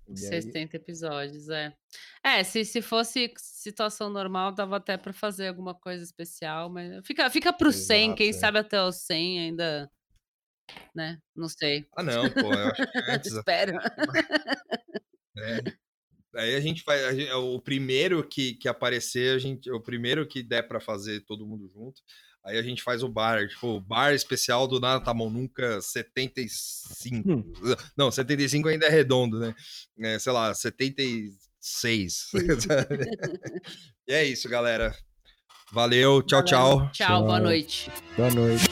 E 0.09 0.11
aí- 0.11 0.41
60 0.41 0.77
episódios, 0.77 1.49
é. 1.49 1.75
É, 2.23 2.41
se, 2.41 2.63
se 2.63 2.81
fosse 2.81 3.29
situação 3.37 4.09
normal, 4.09 4.53
dava 4.53 4.77
até 4.77 4.95
pra 4.95 5.11
fazer 5.11 5.49
alguma 5.49 5.75
coisa 5.75 6.01
especial, 6.01 6.69
mas 6.69 7.05
fica, 7.05 7.29
fica 7.29 7.51
pro 7.51 7.73
100, 7.73 8.15
quem 8.15 8.29
Exato, 8.29 8.37
é. 8.37 8.39
sabe 8.47 8.59
até 8.59 8.81
o 8.81 8.89
100 8.89 9.39
ainda, 9.41 9.91
né? 10.95 11.19
Não 11.35 11.49
sei. 11.49 11.89
Ah, 11.97 12.03
não, 12.03 12.23
pô, 12.29 12.53
eu 12.53 12.67
acho 12.69 12.87
que 12.89 12.99
antes. 13.11 13.33
Espero. 13.33 13.73
né? 15.35 15.59
Aí 16.35 16.55
a 16.55 16.59
gente 16.61 16.83
faz. 16.83 17.03
a 17.03 17.13
gen- 17.13 17.31
o 17.33 17.59
primeiro 17.59 18.25
que, 18.27 18.53
que 18.53 18.69
aparecer, 18.69 19.35
a 19.35 19.39
gente, 19.39 19.69
o 19.71 19.81
primeiro 19.81 20.25
que 20.25 20.41
der 20.41 20.63
pra 20.69 20.79
fazer 20.79 21.19
todo 21.25 21.45
mundo 21.45 21.67
junto. 21.67 22.01
Aí 22.47 22.57
a 22.57 22.61
gente 22.61 22.81
faz 22.81 23.03
o 23.03 23.09
bar, 23.09 23.45
tipo, 23.45 23.67
o 23.75 23.81
bar 23.81 24.13
especial 24.13 24.69
do 24.69 24.79
Nada 24.79 25.03
Tá 25.03 25.13
Bom 25.13 25.29
Nunca 25.29 25.81
75. 25.81 27.29
Hum. 27.29 27.53
Não, 27.97 28.09
75 28.09 28.69
ainda 28.69 28.85
é 28.85 28.89
redondo, 28.89 29.37
né? 29.37 29.53
É, 29.99 30.17
sei 30.17 30.31
lá, 30.31 30.53
76. 30.53 32.31
e 34.07 34.13
é 34.13 34.23
isso, 34.23 34.47
galera. 34.47 34.95
Valeu, 35.73 36.21
tchau, 36.21 36.41
tchau. 36.45 36.89
Tchau, 36.93 37.23
boa 37.23 37.35
Tchau. 37.35 37.43
noite. 37.43 37.91
Boa 38.15 38.31
noite. 38.31 38.65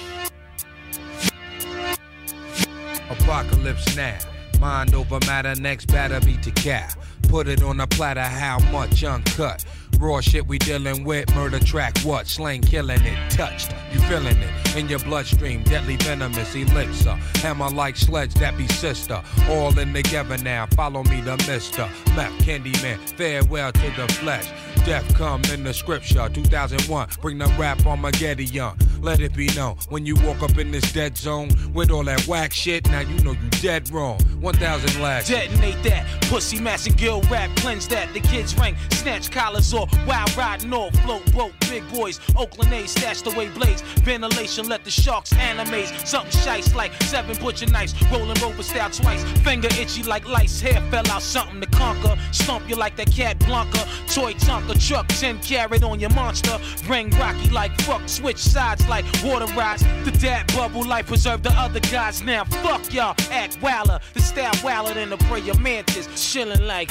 Apocalypse 3.09 3.93
now. 3.97 4.17
Mind 4.61 4.95
over 4.95 5.19
matter, 5.25 5.53
next 5.59 5.87
batter 5.87 6.21
be 6.21 6.37
to 6.37 6.51
cow. 6.51 6.87
Put 7.23 7.49
it 7.49 7.61
on 7.61 7.81
a 7.81 7.87
platter, 7.87 8.21
how 8.21 8.57
much 8.71 9.03
uncut? 9.03 9.65
Raw 9.99 10.21
shit 10.21 10.45
we 10.47 10.57
dealing 10.57 11.03
with, 11.03 11.33
murder 11.35 11.59
track 11.59 11.97
what? 11.99 12.27
Slang 12.27 12.61
killing 12.61 13.01
it, 13.01 13.31
touched, 13.31 13.73
you 13.91 13.99
feeling 14.01 14.37
it 14.37 14.75
in 14.75 14.89
your 14.89 14.99
bloodstream, 14.99 15.63
deadly 15.63 15.95
venomous 15.97 16.53
elixir. 16.53 17.17
Hammer 17.35 17.69
like 17.69 17.95
sledge 17.95 18.33
that 18.35 18.57
be 18.57 18.67
sister, 18.67 19.21
all 19.49 19.77
in 19.79 19.93
together 19.93 20.37
now. 20.39 20.65
Follow 20.67 21.03
me, 21.03 21.21
the 21.21 21.37
mister. 21.47 21.89
Map 22.15 22.31
Candyman, 22.39 22.97
farewell 23.17 23.71
to 23.71 23.91
the 23.95 24.07
flesh. 24.15 24.51
Death 24.85 25.15
come 25.15 25.41
in 25.45 25.63
the 25.63 25.73
scripture, 25.73 26.29
2001. 26.29 27.09
Bring 27.21 27.37
the 27.37 27.47
rap 27.57 27.83
Armageddon. 27.85 28.77
Let 29.01 29.19
it 29.19 29.33
be 29.33 29.47
known 29.55 29.77
when 29.89 30.05
you 30.05 30.15
walk 30.23 30.41
up 30.41 30.57
in 30.57 30.71
this 30.71 30.91
dead 30.91 31.17
zone 31.17 31.49
with 31.73 31.91
all 31.91 32.03
that 32.03 32.27
whack 32.27 32.51
shit. 32.53 32.87
Now 32.89 33.01
you 33.01 33.17
know 33.23 33.31
you 33.31 33.49
dead 33.61 33.89
wrong. 33.91 34.19
1,000 34.41 35.01
lags. 35.01 35.27
Detonate 35.27 35.81
that 35.83 36.05
pussy 36.23 36.59
massing 36.59 36.93
gill 36.93 37.21
rap, 37.23 37.49
cleanse 37.57 37.87
that. 37.89 38.13
The 38.13 38.19
kids 38.19 38.57
ring, 38.59 38.75
snatch 38.91 39.31
collars 39.31 39.73
off, 39.73 39.84
wild 40.07 40.35
riding 40.37 40.73
off, 40.73 40.93
float 41.03 41.25
boat, 41.33 41.53
big 41.69 41.83
boys. 41.91 42.19
Oakland 42.35 42.73
A's 42.73 42.91
stashed 42.91 43.27
away 43.27 43.49
blades. 43.49 43.81
Ventilation, 44.03 44.67
let 44.67 44.83
the 44.83 44.91
sharks 44.91 45.33
animate. 45.33 45.87
Something 46.05 46.31
shice 46.31 46.75
like 46.75 46.93
seven 47.03 47.35
butcher 47.37 47.67
knives. 47.67 47.93
Rolling 48.11 48.39
rover 48.41 48.63
style 48.63 48.89
twice. 48.89 49.23
Finger 49.41 49.69
itchy 49.79 50.03
like 50.03 50.27
lice. 50.27 50.59
Hair 50.61 50.81
fell 50.91 51.07
out, 51.09 51.21
something 51.21 51.61
to 51.61 51.67
conquer. 51.67 52.17
Stomp 52.31 52.67
you 52.69 52.75
like 52.75 52.95
that 52.97 53.11
cat 53.11 53.37
Blanca. 53.39 53.85
Toy 54.07 54.33
Tonka 54.33 54.75
truck, 54.87 55.07
10 55.07 55.39
carrot 55.39 55.83
on 55.83 55.99
your 55.99 56.11
monster. 56.11 56.57
Ring 56.87 57.09
rocky 57.11 57.49
like 57.49 57.71
fuck. 57.81 58.01
Switch 58.07 58.37
sides 58.37 58.87
like 58.87 59.05
water 59.23 59.51
rides. 59.53 59.83
The 60.03 60.11
dad 60.19 60.47
bubble 60.55 60.85
life 60.85 61.07
preserve 61.07 61.43
the 61.43 61.51
other 61.51 61.79
guys. 61.79 62.21
Now 62.21 62.45
fuck 62.45 62.93
y'all. 62.93 63.15
Act 63.31 63.61
wilder. 63.61 63.99
The 64.13 64.21
style 64.21 64.53
wilder 64.63 64.93
than 64.93 65.09
the 65.09 65.17
prayer 65.17 65.53
mantis. 65.55 66.07
Chilling 66.33 66.65
like. 66.65 66.89